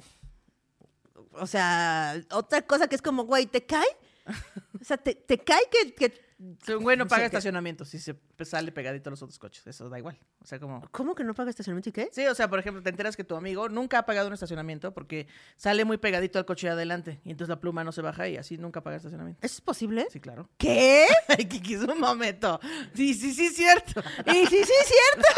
o 1.32 1.47
sea, 1.47 2.20
otra 2.32 2.62
cosa 2.62 2.88
que 2.88 2.97
es 2.97 3.03
como, 3.03 3.24
güey, 3.24 3.47
¿te 3.47 3.64
cae? 3.64 3.86
O 4.80 4.84
sea, 4.84 4.97
¿te, 4.97 5.14
te 5.14 5.38
cae 5.38 5.62
que, 5.70 5.94
que 5.94 6.26
un 6.39 6.82
güey 6.82 6.97
no 6.99 7.07
paga 7.07 7.22
qué. 7.22 7.26
estacionamiento 7.26 7.84
si 7.87 7.99
se 7.99 8.14
sale 8.45 8.70
pegadito 8.70 9.09
a 9.09 9.12
los 9.12 9.22
otros 9.22 9.39
coches, 9.39 9.66
eso 9.66 9.89
da 9.89 9.99
igual. 9.99 10.18
O 10.41 10.47
sea, 10.47 10.61
como 10.61 10.87
¿Cómo 10.91 11.14
que 11.14 11.24
no 11.24 11.32
paga 11.34 11.49
estacionamiento 11.51 11.89
y 11.89 11.93
qué? 11.93 12.09
Sí, 12.12 12.26
o 12.26 12.34
sea, 12.34 12.49
por 12.51 12.59
ejemplo, 12.59 12.82
te 12.82 12.91
enteras 12.91 13.16
que 13.16 13.24
tu 13.24 13.37
amigo 13.37 13.68
nunca 13.70 13.99
ha 14.01 14.07
pagado 14.07 14.28
un 14.28 14.34
estacionamiento 14.34 14.93
porque 14.93 15.26
sale 15.57 15.84
muy 15.87 15.97
pegadito 15.97 16.39
al 16.39 16.45
coche 16.45 16.66
de 16.66 16.74
adelante 16.74 17.20
y 17.24 17.30
entonces 17.30 17.49
la 17.49 17.59
pluma 17.61 17.84
no 17.84 17.93
se 17.93 18.03
baja 18.03 18.28
y 18.28 18.37
así 18.37 18.59
nunca 18.59 18.82
paga 18.82 18.97
estacionamiento. 18.99 19.41
¿Eso 19.45 19.55
es 19.55 19.61
posible? 19.62 20.07
Sí, 20.11 20.20
claro. 20.20 20.49
¿Qué? 20.59 21.07
Ay, 21.28 21.47
Kiki, 21.47 21.76
un 21.76 21.99
momento. 22.01 22.61
Sí, 22.95 23.14
sí, 23.14 23.32
sí, 23.32 23.49
cierto. 23.51 24.03
Y 24.26 24.47
sí, 24.47 24.62
sí, 24.62 24.72
es 24.80 24.89
cierto. 24.89 25.28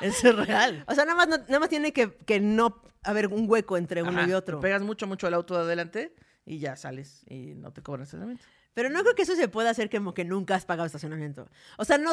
Eso 0.00 0.28
es 0.30 0.46
real. 0.46 0.84
O 0.88 0.94
sea, 0.94 1.04
nada 1.04 1.16
más, 1.16 1.28
no- 1.28 1.38
nada 1.46 1.60
más 1.60 1.68
tiene 1.68 1.92
que, 1.92 2.12
que 2.26 2.40
no 2.40 2.82
haber 3.04 3.28
un 3.28 3.48
hueco 3.48 3.76
entre 3.76 4.02
uno 4.02 4.18
Ajá, 4.18 4.28
y 4.28 4.32
otro. 4.32 4.58
te 4.58 4.62
pegas 4.62 4.82
mucho, 4.82 5.06
mucho 5.06 5.26
al 5.28 5.34
auto 5.34 5.54
de 5.54 5.60
adelante 5.62 6.14
y 6.44 6.58
ya 6.58 6.74
sales 6.76 7.22
y 7.28 7.54
no 7.54 7.72
te 7.72 7.82
cobran 7.82 8.02
estacionamiento. 8.02 8.44
Pero 8.74 8.88
no 8.90 9.02
creo 9.02 9.14
que 9.14 9.22
eso 9.22 9.36
se 9.36 9.48
pueda 9.48 9.70
hacer 9.70 9.90
como 9.90 10.14
que 10.14 10.24
nunca 10.24 10.54
has 10.54 10.64
pagado 10.64 10.86
estacionamiento. 10.86 11.48
O 11.76 11.84
sea, 11.84 11.98
no... 11.98 12.12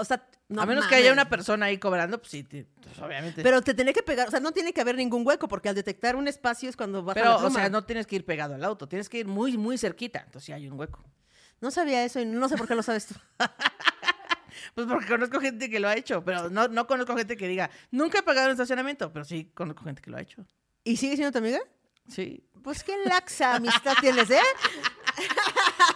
O 0.00 0.04
sea, 0.04 0.24
no 0.48 0.62
a 0.62 0.66
menos 0.66 0.84
que 0.84 0.92
mames. 0.92 1.04
haya 1.06 1.12
una 1.12 1.28
persona 1.28 1.66
ahí 1.66 1.78
cobrando, 1.78 2.18
pues 2.20 2.30
sí, 2.30 2.44
pues, 2.44 2.64
obviamente. 3.00 3.42
Pero 3.42 3.62
te 3.62 3.74
tiene 3.74 3.92
que 3.92 4.04
pegar, 4.04 4.28
o 4.28 4.30
sea, 4.30 4.38
no 4.38 4.52
tiene 4.52 4.72
que 4.72 4.80
haber 4.80 4.94
ningún 4.94 5.26
hueco, 5.26 5.48
porque 5.48 5.68
al 5.68 5.74
detectar 5.74 6.14
un 6.14 6.28
espacio 6.28 6.70
es 6.70 6.76
cuando 6.76 7.02
baja 7.02 7.14
Pero, 7.18 7.30
la 7.30 7.36
o 7.36 7.40
pluma. 7.40 7.58
sea, 7.58 7.68
no 7.68 7.84
tienes 7.84 8.06
que 8.06 8.14
ir 8.14 8.24
pegado 8.24 8.54
al 8.54 8.62
auto, 8.62 8.86
tienes 8.88 9.08
que 9.08 9.18
ir 9.18 9.26
muy, 9.26 9.58
muy 9.58 9.76
cerquita. 9.76 10.20
Entonces 10.20 10.44
sí 10.44 10.52
hay 10.52 10.68
un 10.68 10.78
hueco. 10.78 11.02
No 11.60 11.72
sabía 11.72 12.04
eso 12.04 12.20
y 12.20 12.26
no 12.26 12.48
sé 12.48 12.56
por 12.56 12.68
qué 12.68 12.76
lo 12.76 12.82
sabes 12.84 13.06
tú. 13.06 13.14
Pues 14.74 14.86
porque 14.86 15.06
conozco 15.06 15.40
gente 15.40 15.68
que 15.70 15.80
lo 15.80 15.88
ha 15.88 15.94
hecho, 15.96 16.24
pero 16.24 16.50
no, 16.50 16.68
no 16.68 16.86
conozco 16.86 17.16
gente 17.16 17.36
que 17.36 17.48
diga, 17.48 17.70
nunca 17.90 18.18
he 18.18 18.22
pagado 18.22 18.46
un 18.46 18.52
estacionamiento, 18.52 19.12
pero 19.12 19.24
sí 19.24 19.50
conozco 19.54 19.84
gente 19.84 20.02
que 20.02 20.10
lo 20.10 20.16
ha 20.16 20.20
hecho. 20.20 20.44
¿Y 20.84 20.96
sigue 20.96 21.16
siendo 21.16 21.32
tu 21.32 21.38
amiga? 21.38 21.60
Sí. 22.08 22.44
Pues 22.62 22.82
qué 22.82 22.96
laxa 23.04 23.54
amistad 23.56 23.94
tienes, 24.00 24.30
¿eh? 24.30 24.40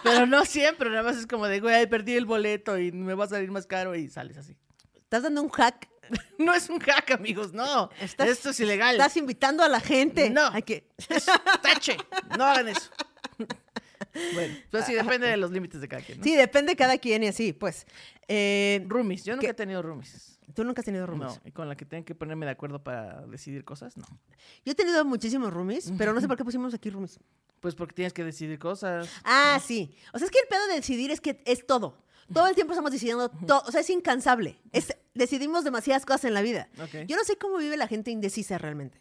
Pero 0.03 0.25
no 0.25 0.45
siempre, 0.45 0.89
nada 0.89 1.03
más 1.03 1.17
es 1.17 1.27
como 1.27 1.47
de, 1.47 1.59
güey, 1.59 1.87
perdí 1.87 2.15
el 2.15 2.25
boleto 2.25 2.77
y 2.77 2.91
me 2.91 3.13
va 3.13 3.25
a 3.25 3.29
salir 3.29 3.51
más 3.51 3.65
caro 3.67 3.95
y 3.95 4.09
sales 4.09 4.37
así. 4.37 4.55
Estás 4.95 5.23
dando 5.23 5.41
un 5.41 5.49
hack. 5.49 5.89
No 6.37 6.53
es 6.53 6.69
un 6.69 6.79
hack, 6.79 7.11
amigos, 7.11 7.53
no. 7.53 7.89
Estás- 8.01 8.27
Esto 8.27 8.49
es 8.49 8.59
ilegal. 8.59 8.95
Estás 8.95 9.15
invitando 9.17 9.63
a 9.63 9.69
la 9.69 9.79
gente. 9.79 10.29
No. 10.29 10.47
Hay 10.51 10.63
que... 10.63 10.87
Es 11.09 11.25
tache. 11.61 11.95
No 12.37 12.43
hagan 12.45 12.67
eso. 12.67 12.89
Bueno, 14.33 14.55
pues 14.69 14.85
sí, 14.85 14.93
depende 14.93 15.27
de 15.27 15.37
los 15.37 15.49
límites 15.51 15.81
de 15.81 15.87
cada 15.87 16.01
quien. 16.03 16.19
¿no? 16.19 16.23
Sí, 16.23 16.35
depende 16.35 16.73
de 16.73 16.75
cada 16.75 16.97
quien 16.97 17.23
y 17.23 17.27
así, 17.27 17.51
pues. 17.53 17.87
Eh, 18.27 18.83
Roomies. 18.87 19.23
Yo 19.25 19.35
nunca 19.35 19.47
he 19.49 19.53
tenido 19.53 19.81
roomies. 19.81 20.32
Tú 20.53 20.63
nunca 20.63 20.81
has 20.81 20.85
tenido 20.85 21.05
roomies. 21.05 21.35
No, 21.35 21.41
y 21.45 21.51
con 21.51 21.67
la 21.67 21.75
que 21.75 21.85
tengo 21.85 22.05
que 22.05 22.15
ponerme 22.15 22.45
de 22.45 22.51
acuerdo 22.51 22.83
para 22.83 23.25
decidir 23.27 23.63
cosas, 23.65 23.97
no. 23.97 24.05
Yo 24.65 24.71
he 24.71 24.75
tenido 24.75 25.03
muchísimos 25.05 25.51
roomies, 25.51 25.91
pero 25.97 26.13
no 26.13 26.21
sé 26.21 26.27
por 26.27 26.37
qué 26.37 26.43
pusimos 26.43 26.73
aquí 26.73 26.89
roomies. 26.89 27.19
Pues 27.59 27.75
porque 27.75 27.93
tienes 27.95 28.13
que 28.13 28.23
decidir 28.23 28.59
cosas. 28.59 29.09
Ah, 29.23 29.59
sí. 29.63 29.95
O 30.13 30.17
sea, 30.19 30.25
es 30.25 30.31
que 30.31 30.39
el 30.39 30.47
pedo 30.47 30.67
de 30.67 30.75
decidir 30.75 31.11
es 31.11 31.21
que 31.21 31.41
es 31.45 31.65
todo. 31.65 31.97
Todo 32.33 32.47
el 32.47 32.55
tiempo 32.55 32.73
estamos 32.73 32.91
decidiendo 32.91 33.29
todo. 33.29 33.63
O 33.65 33.71
sea, 33.71 33.81
es 33.81 33.89
incansable. 33.89 34.59
Es, 34.71 34.95
decidimos 35.13 35.63
demasiadas 35.63 36.05
cosas 36.05 36.25
en 36.25 36.33
la 36.33 36.41
vida. 36.41 36.69
Yo 37.07 37.15
no 37.15 37.23
sé 37.23 37.37
cómo 37.37 37.57
vive 37.57 37.77
la 37.77 37.87
gente 37.87 38.11
indecisa 38.11 38.57
realmente. 38.57 38.99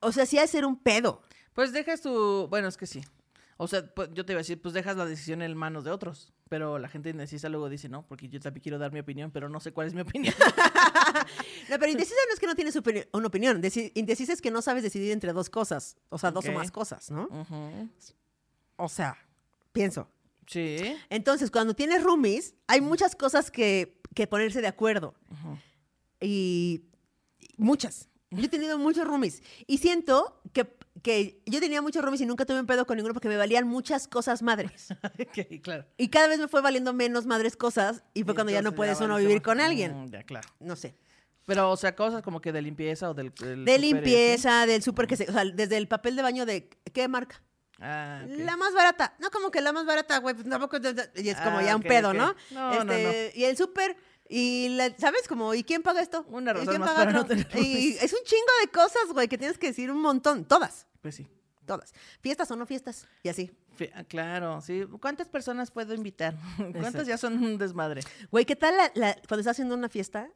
O 0.00 0.12
sea, 0.12 0.26
sí 0.26 0.38
ha 0.38 0.42
de 0.42 0.48
ser 0.48 0.64
un 0.64 0.76
pedo. 0.76 1.22
Pues 1.54 1.72
dejas 1.72 2.00
tu. 2.00 2.46
Bueno, 2.48 2.68
es 2.68 2.76
que 2.76 2.86
sí. 2.86 3.02
O 3.62 3.68
sea, 3.68 3.86
pues, 3.94 4.08
yo 4.14 4.24
te 4.24 4.32
iba 4.32 4.38
a 4.38 4.42
decir, 4.42 4.58
pues 4.62 4.72
dejas 4.72 4.96
la 4.96 5.04
decisión 5.04 5.42
en 5.42 5.54
manos 5.54 5.84
de 5.84 5.90
otros. 5.90 6.32
Pero 6.48 6.78
la 6.78 6.88
gente 6.88 7.10
indecisa 7.10 7.50
luego 7.50 7.68
dice, 7.68 7.90
no, 7.90 8.06
porque 8.06 8.26
yo 8.30 8.40
también 8.40 8.62
quiero 8.62 8.78
dar 8.78 8.90
mi 8.90 9.00
opinión, 9.00 9.30
pero 9.30 9.50
no 9.50 9.60
sé 9.60 9.72
cuál 9.72 9.86
es 9.86 9.92
mi 9.94 10.00
opinión. 10.00 10.34
No, 11.68 11.78
pero 11.78 11.92
indecisa 11.92 12.16
no 12.26 12.34
es 12.34 12.40
que 12.40 12.46
no 12.46 12.54
tienes 12.56 12.74
opini- 12.76 13.06
una 13.12 13.26
opinión. 13.28 13.62
Deci- 13.62 13.92
indecisa 13.94 14.32
es 14.32 14.40
que 14.42 14.50
no 14.50 14.60
sabes 14.62 14.82
decidir 14.82 15.12
entre 15.12 15.32
dos 15.32 15.50
cosas. 15.50 15.96
O 16.08 16.18
sea, 16.18 16.30
dos 16.32 16.46
o 16.48 16.52
más 16.52 16.70
cosas, 16.72 17.10
¿no? 17.10 17.28
O 18.76 18.88
sea, 18.88 19.16
pienso. 19.72 20.08
Sí. 20.46 20.96
Entonces, 21.10 21.50
cuando 21.50 21.74
tienes 21.74 22.02
roomies, 22.02 22.54
hay 22.66 22.80
muchas 22.80 23.14
cosas 23.14 23.50
que, 23.52 24.00
que 24.14 24.26
ponerse 24.26 24.60
de 24.60 24.66
acuerdo. 24.68 25.14
Y 26.20 26.82
y 27.38 27.48
muchas. 27.56 28.08
Yo 28.30 28.44
he 28.44 28.48
tenido 28.48 28.78
muchos 28.78 29.06
roomies. 29.06 29.42
Y 29.66 29.78
siento 29.78 30.40
que, 30.52 30.64
que 31.02 31.42
yo 31.46 31.60
tenía 31.60 31.82
muchos 31.82 32.02
roomies 32.02 32.20
y 32.20 32.26
nunca 32.26 32.44
tuve 32.44 32.60
un 32.60 32.66
pedo 32.66 32.86
con 32.86 32.96
ninguno 32.96 33.14
porque 33.14 33.28
me 33.28 33.36
valían 33.36 33.66
muchas 33.66 34.08
cosas 34.08 34.42
madres. 34.42 34.88
Ok, 35.20 35.60
claro. 35.62 35.84
Y 35.96 36.08
cada 36.08 36.28
vez 36.28 36.38
me 36.38 36.48
fue 36.48 36.60
valiendo 36.60 36.92
menos 36.92 37.26
madres 37.26 37.56
cosas 37.56 38.02
y 38.14 38.24
fue 38.24 38.32
Y 38.32 38.34
cuando 38.34 38.52
ya 38.52 38.62
no 38.62 38.74
puedes 38.74 39.00
uno 39.00 39.16
vivir 39.16 39.42
con 39.42 39.60
alguien. 39.60 40.04
Mm, 40.04 40.10
ya, 40.10 40.22
claro. 40.22 40.48
No 40.60 40.76
sé. 40.76 40.94
Pero, 41.46 41.70
o 41.70 41.76
sea, 41.76 41.94
cosas 41.96 42.22
como 42.22 42.40
que 42.40 42.52
de 42.52 42.62
limpieza 42.62 43.10
o 43.10 43.14
del. 43.14 43.32
del 43.34 43.64
De 43.64 43.78
limpieza, 43.78 44.66
del 44.66 44.82
súper 44.82 45.06
que 45.06 45.16
se... 45.16 45.24
O 45.28 45.32
sea, 45.32 45.44
desde 45.44 45.76
el 45.76 45.88
papel 45.88 46.16
de 46.16 46.22
baño 46.22 46.46
de... 46.46 46.68
¿Qué 46.92 47.08
marca? 47.08 47.42
Ah. 47.80 48.22
La 48.26 48.56
más 48.56 48.74
barata. 48.74 49.14
No, 49.18 49.30
como 49.30 49.50
que 49.50 49.60
la 49.60 49.72
más 49.72 49.86
barata, 49.86 50.18
güey. 50.18 50.34
Pues 50.34 50.48
tampoco... 50.48 50.76
Y 51.16 51.28
es 51.28 51.36
como 51.40 51.58
Ah, 51.58 51.62
ya 51.62 51.76
un 51.76 51.82
pedo. 51.82 52.12
¿no? 52.12 52.34
No, 52.50 52.84
no, 52.84 52.92
Este, 52.92 53.32
Y 53.34 53.44
el 53.44 53.56
súper... 53.56 53.96
Y, 54.28 54.68
la- 54.76 54.96
¿sabes? 54.96 55.26
Como, 55.26 55.54
¿y 55.54 55.64
quién 55.64 55.82
paga 55.82 56.00
esto? 56.00 56.24
Una 56.28 56.52
¿Y 56.52 56.54
razón 56.54 56.68
quién 56.68 56.80
más 56.80 56.90
paga 56.90 57.00
para 57.04 57.12
no 57.12 57.26
tener 57.26 57.48
Y 57.56 57.96
es 58.00 58.12
un 58.12 58.20
chingo 58.24 58.52
de 58.60 58.68
cosas, 58.70 59.06
güey, 59.12 59.26
que 59.26 59.36
tienes 59.36 59.58
que 59.58 59.66
decir 59.68 59.90
un 59.90 60.00
montón. 60.00 60.44
Todas. 60.44 60.86
Pues 61.02 61.16
sí. 61.16 61.26
Todas. 61.66 61.92
Fiestas 62.20 62.48
o 62.50 62.56
no 62.56 62.64
fiestas. 62.66 63.08
Y 63.24 63.28
así. 63.28 63.50
Ah, 63.94 64.04
Claro, 64.04 64.60
sí. 64.60 64.84
¿Cuántas 65.00 65.28
personas 65.28 65.70
puedo 65.70 65.94
invitar? 65.94 66.34
¿Cuántas 66.72 67.06
ya 67.06 67.16
son 67.16 67.42
un 67.42 67.58
desmadre? 67.58 68.02
Güey, 68.30 68.44
¿qué 68.44 68.56
tal 68.56 68.76
la- 68.76 68.90
la- 68.94 69.14
cuando 69.28 69.40
estás 69.40 69.52
haciendo 69.52 69.74
una 69.74 69.88
fiesta 69.88 70.28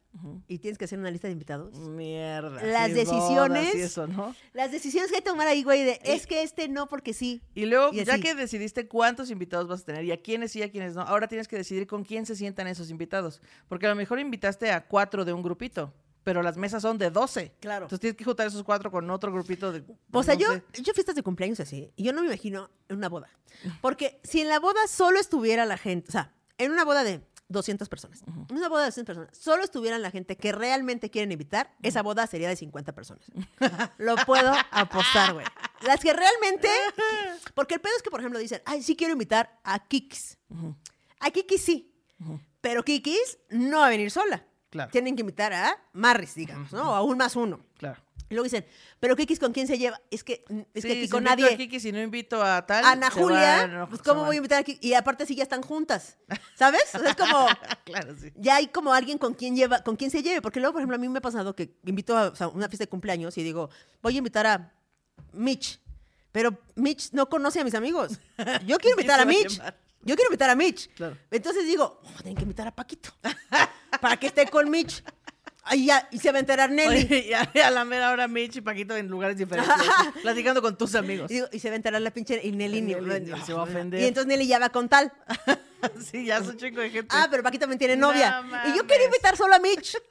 y 0.49 0.59
tienes 0.59 0.79
que 0.79 0.85
hacer 0.85 0.99
una 0.99 1.11
lista 1.11 1.27
de 1.29 1.33
invitados? 1.33 1.77
Mierda. 1.79 2.63
Las 2.63 2.89
sí, 2.89 2.95
decisiones- 2.95 3.63
bodas 3.65 3.75
y 3.75 3.81
eso, 3.81 4.07
¿no? 4.07 4.35
Las 4.53 4.71
decisiones 4.73 5.11
que 5.11 5.17
hay 5.17 5.23
que 5.23 5.29
tomar 5.31 5.47
ahí, 5.49 5.63
güey, 5.63 5.83
de 5.85 6.01
es 6.05 6.27
que 6.27 6.43
este 6.43 6.69
no 6.69 6.87
porque 6.89 7.13
sí. 7.13 7.43
Y 7.55 7.67
luego, 7.67 7.91
Y 7.93 8.05
ya 8.05 8.19
que 8.19 8.35
decidiste 8.35 8.87
cuántos 8.89 9.31
invitados 9.31 9.67
vas 9.69 9.83
a 9.83 9.85
tener 9.87 10.05
y 10.05 10.13
a 10.13 10.21
quiénes 10.23 10.53
sí 10.53 10.61
y 10.61 10.63
a 10.63 10.71
quiénes 10.71 10.95
no, 10.95 11.03
ahora 11.03 11.29
tienes 11.29 11.49
que 11.49 11.57
decidir 11.57 11.87
con 11.87 12.05
quién 12.05 12.27
se 12.27 12.37
sientan 12.37 12.67
esos 12.69 12.91
invitados. 12.91 13.41
Porque 13.69 13.87
a 13.87 13.91
lo 13.91 13.97
mejor 13.97 14.19
invitaste 14.21 14.71
a 14.71 14.87
cuatro 14.87 15.25
de 15.25 15.33
un 15.33 15.43
grupito, 15.43 15.93
pero 16.25 16.43
las 16.43 16.57
mesas 16.57 16.83
son 16.83 16.99
de 16.99 17.11
12. 17.11 17.55
Claro. 17.61 17.85
Entonces 17.85 18.01
tienes 18.01 18.17
que 18.17 18.25
juntar 18.25 18.47
esos 18.47 18.65
cuatro 18.65 18.91
con 18.91 19.09
otro 19.11 19.33
grupito 19.33 19.71
de. 19.71 19.85
O 20.11 20.23
sea, 20.23 20.35
no 20.35 20.41
yo, 20.41 20.53
sé. 20.53 20.83
yo 20.83 20.93
fiestas 20.95 21.15
de 21.15 21.23
cumpleaños 21.23 21.61
así, 21.61 21.93
y 21.95 22.03
yo 22.03 22.13
no 22.13 22.23
me 22.23 22.29
imagino 22.29 22.71
en 22.89 22.97
una 22.97 23.09
boda. 23.09 23.29
Porque 23.81 24.21
si 24.25 24.41
en 24.41 24.49
la 24.49 24.59
boda 24.59 24.87
solo 24.89 25.21
estuviera 25.21 25.65
la 25.67 25.77
gente, 25.77 26.09
o 26.09 26.13
sea, 26.13 26.35
en 26.59 26.73
una 26.73 26.85
boda 26.85 27.05
de 27.05 27.21
200 27.49 27.89
personas, 27.89 28.23
en 28.27 28.57
una 28.57 28.69
boda 28.69 28.83
de 28.83 28.89
200 28.89 29.17
personas, 29.17 29.39
solo 29.39 29.63
estuvieran 29.63 30.03
la 30.03 30.11
gente 30.11 30.37
que 30.37 30.51
realmente 30.53 31.11
quieren 31.11 31.31
invitar, 31.31 31.75
esa 31.83 32.03
boda 32.03 32.27
sería 32.27 32.49
de 32.49 32.57
50 32.57 32.93
personas. 32.95 33.27
Lo 33.99 34.17
puedo 34.17 34.53
apostar, 34.71 35.35
güey. 35.35 35.47
Las 35.83 36.01
que 36.01 36.13
realmente... 36.13 36.69
Porque 37.55 37.75
el 37.75 37.81
pedo 37.81 37.93
es 37.97 38.03
que, 38.03 38.11
por 38.11 38.21
ejemplo, 38.21 38.39
dicen, 38.39 38.63
ay, 38.65 38.83
sí 38.83 38.97
quiero 38.97 39.13
invitar 39.13 39.61
a 39.63 39.87
Kikis. 39.87 40.39
A 41.21 41.31
Kikis 41.31 41.63
sí, 41.63 41.95
pero 42.61 42.83
Kikis 42.83 43.39
no 43.51 43.81
va 43.81 43.87
a 43.87 43.91
venir 43.91 44.11
sola. 44.11 44.47
Claro. 44.75 44.91
Tienen 44.91 45.15
que 45.15 45.21
invitar 45.21 45.53
a 45.53 45.79
Marris, 45.93 46.35
digamos, 46.35 46.73
¿no? 46.73 46.91
O 46.91 46.95
a 46.97 47.03
un 47.03 47.17
más 47.17 47.37
uno. 47.37 47.61
Claro. 47.79 48.03
Y 48.29 48.35
luego 48.35 48.43
dicen, 48.43 48.67
¿pero 48.99 49.15
Kikis 49.15 49.39
con 49.39 49.53
quién 49.53 49.69
se 49.69 49.79
lleva? 49.79 50.01
Es 50.11 50.25
que, 50.25 50.45
es 50.75 50.85
que 50.85 50.91
aquí 50.91 51.03
si 51.03 51.09
con 51.09 51.23
invito 51.23 51.45
a 51.45 51.47
nadie. 51.47 51.57
Kiki, 51.57 51.79
si 51.79 51.93
no 51.93 52.03
invito 52.03 52.43
a 52.43 52.67
tal. 52.67 52.85
Ana 52.85 53.09
Julia, 53.09 53.59
van, 53.59 53.73
no, 53.73 53.89
pues 53.89 54.01
se 54.01 54.05
¿cómo 54.05 54.25
voy 54.25 54.35
a 54.35 54.39
invitar 54.39 54.59
a 54.59 54.65
Kiki? 54.65 54.85
Y 54.85 54.95
aparte 54.95 55.27
sí 55.27 55.37
ya 55.37 55.45
están 55.45 55.63
juntas, 55.63 56.19
¿sabes? 56.57 56.93
O 56.93 56.99
sea, 56.99 57.11
es 57.11 57.15
como, 57.15 57.47
claro, 57.85 58.17
sí. 58.21 58.33
ya 58.35 58.57
hay 58.57 58.67
como 58.67 58.93
alguien 58.93 59.17
con 59.17 59.35
quien 59.35 59.55
lleva, 59.55 59.85
con 59.85 59.95
quien 59.95 60.11
se 60.11 60.25
lleve. 60.25 60.43
Porque 60.43 60.59
luego, 60.59 60.73
por 60.73 60.81
ejemplo, 60.81 60.97
a 60.97 60.99
mí 60.99 61.09
me 61.09 61.19
ha 61.19 61.23
pasado 61.23 61.55
que 61.55 61.77
invito 61.85 62.19
a 62.19 62.31
o 62.31 62.35
sea, 62.35 62.49
una 62.49 62.67
fiesta 62.69 62.83
de 62.83 62.89
cumpleaños 62.89 63.39
y 63.39 63.45
digo, 63.45 63.71
voy 64.03 64.17
a 64.17 64.19
invitar 64.19 64.45
a 64.49 64.73
Mitch. 65.33 65.79
Pero 66.33 66.59
Mitch 66.75 67.13
no 67.13 67.29
conoce 67.29 67.61
a 67.61 67.65
mis 67.65 67.77
amigos. 67.77 68.19
Yo 68.67 68.79
quiero 68.81 68.99
invitar 68.99 69.21
a 69.21 69.25
Mitch. 69.25 69.61
Yo 70.03 70.17
quiero 70.17 70.31
invitar 70.31 70.51
a 70.51 70.57
Mitch. 70.57 70.93
Claro. 70.95 71.17
Entonces 71.31 71.65
digo, 71.65 72.01
oh, 72.03 72.17
tienen 72.17 72.35
que 72.35 72.43
invitar 72.43 72.67
a 72.67 72.75
Paquito. 72.75 73.11
Para 74.01 74.17
que 74.17 74.27
esté 74.27 74.47
con 74.47 74.71
Mitch. 74.71 75.03
Ya, 75.77 76.07
y 76.11 76.19
se 76.19 76.31
va 76.31 76.37
a 76.37 76.41
enterar 76.41 76.71
Nelly. 76.71 77.07
Oye, 77.07 77.27
y 77.29 77.33
a, 77.33 77.67
a 77.67 77.71
la 77.71 77.85
mera 77.87 78.11
hora 78.11 78.29
Mitch 78.29 78.57
y 78.57 78.61
Paquito 78.61 78.95
en 78.97 79.09
lugares 79.09 79.39
diferentes. 79.39 79.75
platicando 80.23 80.61
con 80.61 80.77
tus 80.77 80.95
amigos. 80.95 81.31
Y, 81.31 81.59
se 81.59 81.69
va 81.69 81.73
a 81.73 81.77
enterar 81.77 82.03
la 82.03 82.11
pinche 82.11 82.39
y 82.43 82.53
Nelly, 82.53 82.83
ni- 82.83 82.95
Nelly 82.95 83.33
se 83.47 83.55
va 83.55 83.61
a 83.61 83.63
ofender. 83.65 84.01
Y 84.01 84.05
entonces 84.05 84.29
Nelly 84.29 84.47
ya 84.47 84.59
va 84.59 84.69
con 84.69 84.89
tal. 84.89 85.11
sí, 86.11 86.27
ya 86.27 86.39
es 86.39 86.49
un 86.49 86.59
chico 86.59 86.81
de 86.81 86.91
gente. 86.91 87.09
Ah, 87.11 87.29
pero 87.31 87.43
Paquito 87.43 87.63
también 87.63 87.79
tiene 87.79 87.97
novia. 87.97 88.43
No 88.43 88.71
y 88.71 88.77
yo 88.77 88.87
quería 88.87 89.07
invitar 89.07 89.37
solo 89.37 89.55
a 89.55 89.59
Mitch. 89.59 89.97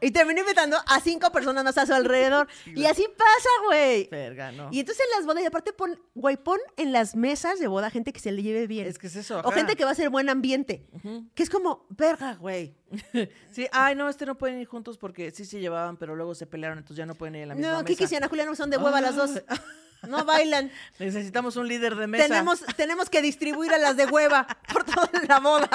y 0.00 0.10
terminé 0.10 0.40
invitando 0.40 0.76
a 0.86 1.00
cinco 1.00 1.30
personas 1.32 1.64
más 1.64 1.78
a 1.78 1.86
su 1.86 1.94
alrededor. 1.94 2.48
y 2.66 2.84
así 2.86 3.04
pasa, 3.16 3.48
güey. 3.66 4.08
Verga, 4.10 4.52
no. 4.52 4.68
Y 4.72 4.80
entonces 4.80 5.04
en 5.04 5.18
las 5.18 5.26
bodas, 5.26 5.42
y 5.42 5.46
aparte 5.46 5.72
pon, 5.72 5.98
güey, 6.14 6.36
pon 6.36 6.58
en 6.76 6.92
las 6.92 7.16
mesas 7.16 7.58
de 7.58 7.66
boda 7.66 7.90
gente 7.90 8.12
que 8.12 8.20
se 8.20 8.32
le 8.32 8.42
lleve 8.42 8.66
bien. 8.66 8.86
Es 8.86 8.98
que 8.98 9.06
es 9.08 9.16
eso, 9.16 9.36
O 9.36 9.40
ajá. 9.40 9.52
gente 9.52 9.76
que 9.76 9.84
va 9.84 9.90
a 9.90 9.94
ser 9.94 10.10
buen 10.10 10.28
ambiente. 10.28 10.86
Que 11.34 11.42
es 11.42 11.50
como, 11.50 11.86
verga, 11.90 12.34
güey. 12.34 12.74
Sí, 13.50 13.66
ay, 13.72 13.94
no, 13.94 14.08
este 14.08 14.24
no 14.24 14.38
pueden 14.38 14.60
ir 14.60 14.66
juntos 14.66 14.98
porque 14.98 15.30
sí 15.30 15.44
se 15.44 15.58
llevaban, 15.60 15.96
pero 15.96 16.14
luego 16.14 16.34
se 16.34 16.46
pelearon, 16.46 16.78
entonces 16.78 16.96
ya 16.98 17.06
no 17.06 17.14
pueden 17.14 17.34
ir 17.36 17.42
en 17.42 17.48
la 17.48 17.54
misma 17.54 17.72
No, 17.72 17.82
mesa. 17.82 17.84
Kiki 17.86 18.04
y 18.12 18.16
Ana 18.16 18.28
Julia 18.28 18.44
no 18.46 18.54
son 18.54 18.70
de 18.70 18.76
hueva 18.76 19.00
las 19.00 19.16
dos. 19.16 19.30
No 20.06 20.24
bailan. 20.24 20.70
Necesitamos 20.98 21.56
un 21.56 21.66
líder 21.68 21.96
de 21.96 22.06
mesa. 22.06 22.26
Tenemos, 22.26 22.64
tenemos 22.76 23.10
que 23.10 23.22
distribuir 23.22 23.72
a 23.72 23.78
las 23.78 23.96
de 23.96 24.06
hueva 24.06 24.46
por 24.72 24.84
toda 24.84 25.10
la 25.26 25.40
boda. 25.40 25.70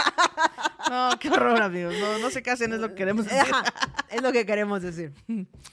No, 0.89 1.19
qué 1.19 1.29
horror, 1.29 1.61
amigos. 1.61 1.95
No, 1.99 2.19
no 2.19 2.29
se 2.29 2.41
casen, 2.41 2.73
es 2.73 2.79
lo 2.79 2.89
que 2.89 2.95
queremos 2.95 3.25
decir. 3.25 3.39
Ajá, 3.39 3.63
es 4.09 4.21
lo 4.21 4.31
que 4.31 4.45
queremos 4.45 4.81
decir. 4.81 5.13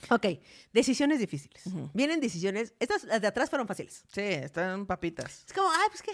Ok, 0.09 0.25
decisiones 0.73 1.19
difíciles. 1.19 1.63
Vienen 1.93 2.19
decisiones, 2.19 2.73
estas 2.79 3.03
las 3.05 3.21
de 3.21 3.27
atrás 3.27 3.49
fueron 3.49 3.67
fáciles. 3.67 4.03
Sí, 4.11 4.21
están 4.21 4.85
papitas. 4.85 5.43
Es 5.47 5.53
como, 5.53 5.69
ay, 5.71 5.87
pues 5.89 6.01
qué. 6.01 6.11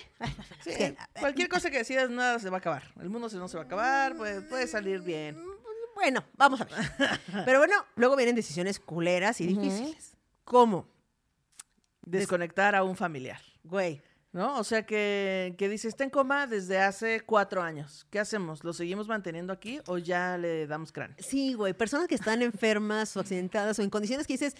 Sí, 0.64 0.70
Es 0.72 0.78
que, 0.78 0.98
cualquier 1.20 1.50
cosa 1.50 1.70
que 1.70 1.80
decidas, 1.80 2.10
nada 2.10 2.40
se 2.40 2.50
va 2.50 2.58
a 2.58 2.60
acabar. 2.60 2.84
El 3.00 3.10
mundo 3.10 3.30
no 3.32 3.48
se 3.48 3.58
va 3.58 3.64
a 3.64 3.66
acabar, 3.66 4.16
puede, 4.16 4.42
puede 4.42 4.68
salir 4.68 5.02
bien. 5.02 5.38
Bueno, 5.96 6.24
vamos 6.36 6.62
a 6.62 6.66
ver. 6.66 6.76
Pero 7.46 7.60
bueno, 7.60 7.74
luego 7.96 8.16
vienen 8.16 8.36
decisiones 8.36 8.80
culeras 8.80 9.42
y 9.42 9.48
difíciles. 9.48 10.16
¿Cómo? 10.44 10.88
Desconectar 12.10 12.76
a 12.76 12.84
un 12.84 12.96
familiar. 12.96 13.42
Güey. 13.64 14.02
¿No? 14.34 14.60
O 14.60 14.64
sea 14.64 14.86
que, 14.86 15.56
que 15.58 15.70
dice, 15.70 15.88
está 15.88 16.04
en 16.04 16.10
coma 16.10 16.46
desde 16.48 16.78
hace 16.80 17.22
cuatro 17.22 17.62
años. 17.62 18.06
¿Qué 18.12 18.20
hacemos? 18.20 18.64
¿Lo 18.64 18.74
seguimos 18.74 19.08
manteniendo 19.08 19.54
aquí 19.54 19.80
o 19.88 19.98
ya 19.98 20.38
le 20.38 20.68
damos 20.68 20.92
cráneo? 20.92 21.16
Sí, 21.20 21.54
güey, 21.54 21.74
personas 21.74 22.08
que 22.08 22.16
están 22.16 22.42
enfermas 22.42 23.16
o 23.18 23.22
accidentadas 23.22 23.80
o 23.80 23.82
en 23.82 23.90
condiciones 23.90 24.28
que 24.28 24.34
dices, 24.34 24.56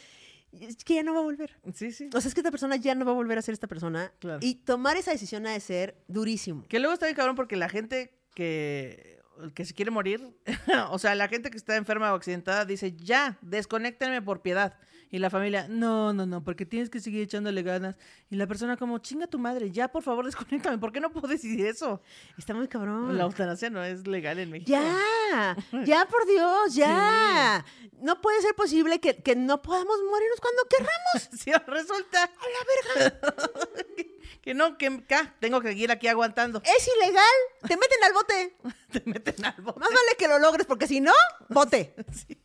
es 0.52 0.84
que 0.84 0.96
ya 0.96 1.04
no 1.04 1.14
va 1.14 1.20
a 1.20 1.24
volver. 1.24 1.58
Sí, 1.74 1.92
sí. 1.92 2.10
O 2.14 2.22
sea, 2.22 2.30
es 2.30 2.34
que 2.34 2.40
esta 2.40 2.52
persona 2.52 2.76
ya 2.78 2.96
no 2.96 3.06
va 3.06 3.12
a 3.12 3.16
volver 3.16 3.38
a 3.38 3.42
ser 3.42 3.54
esta 3.54 3.68
persona. 3.68 4.12
Claro. 4.20 4.40
Y 4.42 4.56
tomar 4.56 4.98
esa 4.98 5.12
decisión 5.12 5.46
ha 5.46 5.52
de 5.52 5.60
ser 5.60 5.96
durísimo. 6.08 6.66
Que 6.68 6.80
luego 6.80 6.94
está 6.94 7.06
bien 7.06 7.16
cabrón 7.16 7.36
porque 7.36 7.56
la 7.56 7.70
gente 7.70 8.18
que, 8.34 9.20
que 9.54 9.66
se 9.66 9.74
quiere 9.74 9.92
morir, 9.92 10.36
o 10.90 10.98
sea, 10.98 11.14
la 11.16 11.28
gente 11.28 11.52
que 11.52 11.58
está 11.58 11.76
enferma 11.76 12.14
o 12.14 12.16
accidentada 12.16 12.66
dice, 12.66 12.96
ya, 12.96 13.38
desconéctenme 13.42 14.22
por 14.22 14.42
piedad. 14.42 14.80
Y 15.10 15.20
la 15.20 15.30
familia, 15.30 15.68
no, 15.70 16.12
no, 16.12 16.26
no, 16.26 16.44
porque 16.44 16.66
tienes 16.66 16.90
que 16.90 17.00
seguir 17.00 17.22
echándole 17.22 17.64
ganas. 17.64 17.96
Y 18.30 18.36
la 18.36 18.46
persona 18.46 18.76
como, 18.76 18.98
chinga 19.00 19.28
tu 19.28 19.40
madre, 19.40 19.72
ya, 19.72 19.88
por 19.88 20.04
favor, 20.04 20.26
desconéctame. 20.30 20.78
¿Por 20.78 20.92
qué 20.92 21.00
no 21.00 21.12
puedo 21.12 21.28
decidir 21.28 21.66
eso? 21.66 22.02
Está 22.38 22.54
muy 22.54 22.68
cabrón. 22.68 23.18
La 23.18 23.24
eutanasia 23.24 23.70
no 23.70 23.84
es 23.84 24.06
legal 24.06 24.40
en 24.40 24.52
México. 24.52 24.70
Ya, 24.70 25.56
ya 25.86 26.06
por 26.08 26.26
Dios, 26.28 26.76
ya. 26.76 27.66
No 28.02 28.20
puede 28.22 28.42
ser 28.42 28.54
posible 28.56 29.00
que, 29.00 29.16
que 29.16 29.36
no 29.36 29.62
podamos 29.62 29.98
morirnos 30.10 30.40
cuando 30.42 30.64
querramos. 30.70 31.30
Sí, 31.38 31.52
resulta. 31.68 32.24
A 32.24 32.28
la 32.28 33.06
verga. 33.06 33.20
que 34.42 34.54
no, 34.54 34.78
que 34.78 35.04
ca, 35.06 35.36
tengo 35.40 35.62
que 35.62 35.70
seguir 35.70 35.92
aquí 35.92 36.08
aguantando. 36.08 36.62
Es 36.64 36.90
ilegal. 36.98 37.24
Te 37.62 37.78
meten 37.78 38.04
al 38.04 38.14
bote. 38.14 38.58
Te 38.92 39.04
meten 39.06 39.46
al 39.46 39.62
bote. 39.62 39.80
Más 39.80 39.90
vale 39.90 40.16
que 40.18 40.28
lo 40.28 40.40
logres, 40.40 40.66
porque 40.66 40.88
si 40.88 41.00
no, 41.00 41.14
bote. 41.50 41.96
Sí, 42.12 42.38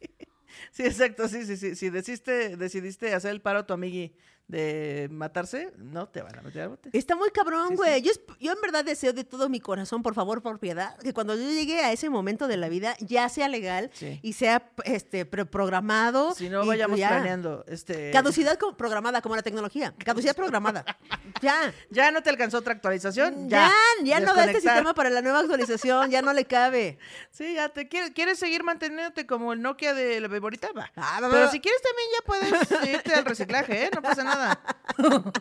exacto, 0.79 1.29
sí, 1.29 1.45
sí, 1.45 1.57
sí. 1.57 1.75
Si 1.77 1.91
decidiste, 1.91 2.57
decidiste 2.57 3.15
hacer 3.15 3.31
el 3.33 3.41
paro 3.43 3.61
a 3.61 3.67
tu 3.67 3.75
amigui 3.75 4.15
de 4.49 5.09
matarse, 5.11 5.73
no 5.79 6.09
te 6.09 6.21
van 6.21 6.39
a 6.39 6.43
meter 6.43 6.63
al 6.63 6.69
bote. 6.71 6.91
Está 6.93 7.17
muy 7.17 7.31
cabrón, 7.31 7.69
Sí, 7.71 7.75
güey. 7.77 8.03
Yo, 8.03 8.13
yo 8.39 8.53
en 8.53 8.61
verdad 8.61 8.85
deseo 8.85 9.13
de 9.15 9.25
todo 9.25 9.49
mi 9.49 9.61
corazón, 9.61 10.03
por 10.03 10.15
favor, 10.15 10.43
por 10.43 10.59
piedad, 10.59 10.99
que 10.99 11.15
cuando 11.15 11.35
yo 11.35 11.43
llegue 11.43 11.81
a 11.81 11.91
ese 11.93 12.11
momento 12.11 12.49
de 12.49 12.57
la 12.59 12.69
vida 12.69 12.95
ya 13.01 13.29
sea 13.31 13.49
legal 13.49 13.91
Sí. 13.95 14.21
y 14.23 14.35
sea 14.35 14.71
este 14.85 15.25
programado. 15.25 16.35
Si 16.35 16.49
no 16.51 16.67
vayamos 16.67 16.99
ya. 16.99 17.09
planeando, 17.09 17.65
este 17.67 18.11
Caducidad 18.11 18.59
co- 18.59 18.77
programada, 18.77 19.23
como 19.23 19.37
la 19.37 19.43
tecnología. 19.43 19.95
Caducidad 20.05 20.37
programada. 20.37 20.85
ya. 21.41 21.73
ya 21.91 22.11
no 22.11 22.23
te 22.23 22.29
alcanzó 22.31 22.59
otra 22.59 22.75
actualización, 22.75 23.49
Ya, 23.49 23.71
ya. 24.03 24.19
ya, 24.19 24.21
no 24.21 24.35
da 24.35 24.45
este 24.45 24.61
sistema 24.61 24.93
para 24.95 25.09
la 25.09 25.23
nueva 25.23 25.41
actualización, 25.41 26.11
ya 26.11 26.21
no 26.21 26.33
le 26.33 26.45
cabe. 26.45 26.99
Sí, 27.31 27.55
ya 27.55 27.71
te 27.71 27.89
quieres, 27.89 28.11
quieres 28.11 28.39
seguir 28.39 28.63
manteniéndote 28.63 29.27
como 29.27 29.55
el 29.55 29.63
Nokia 29.63 29.95
de 29.95 30.21
la 30.21 30.29
Beborita, 30.29 30.69
va. 30.77 30.93
Ah, 30.97 31.19
Pero 31.31 31.51
si 31.51 31.61
quieres 31.61 31.81
también 31.81 32.09
ya 32.13 32.27
puedes 32.27 32.93
irte 32.95 33.15
al 33.15 33.25
reciclaje, 33.25 33.87
¿eh? 33.87 33.91
No 33.95 34.03
pasa 34.03 34.23
nada. 34.23 34.32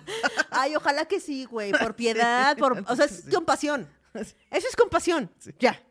Ay, 0.52 0.76
ojalá 0.76 1.06
que 1.06 1.20
sí, 1.20 1.46
güey, 1.46 1.72
por 1.72 1.96
piedad, 1.96 2.58
por, 2.58 2.84
o 2.88 2.96
sea, 2.96 3.06
es 3.06 3.24
compasión. 3.34 3.88
Eso 4.14 4.36
es 4.70 4.76
compasión. 4.76 5.30
Ya. 5.60 5.82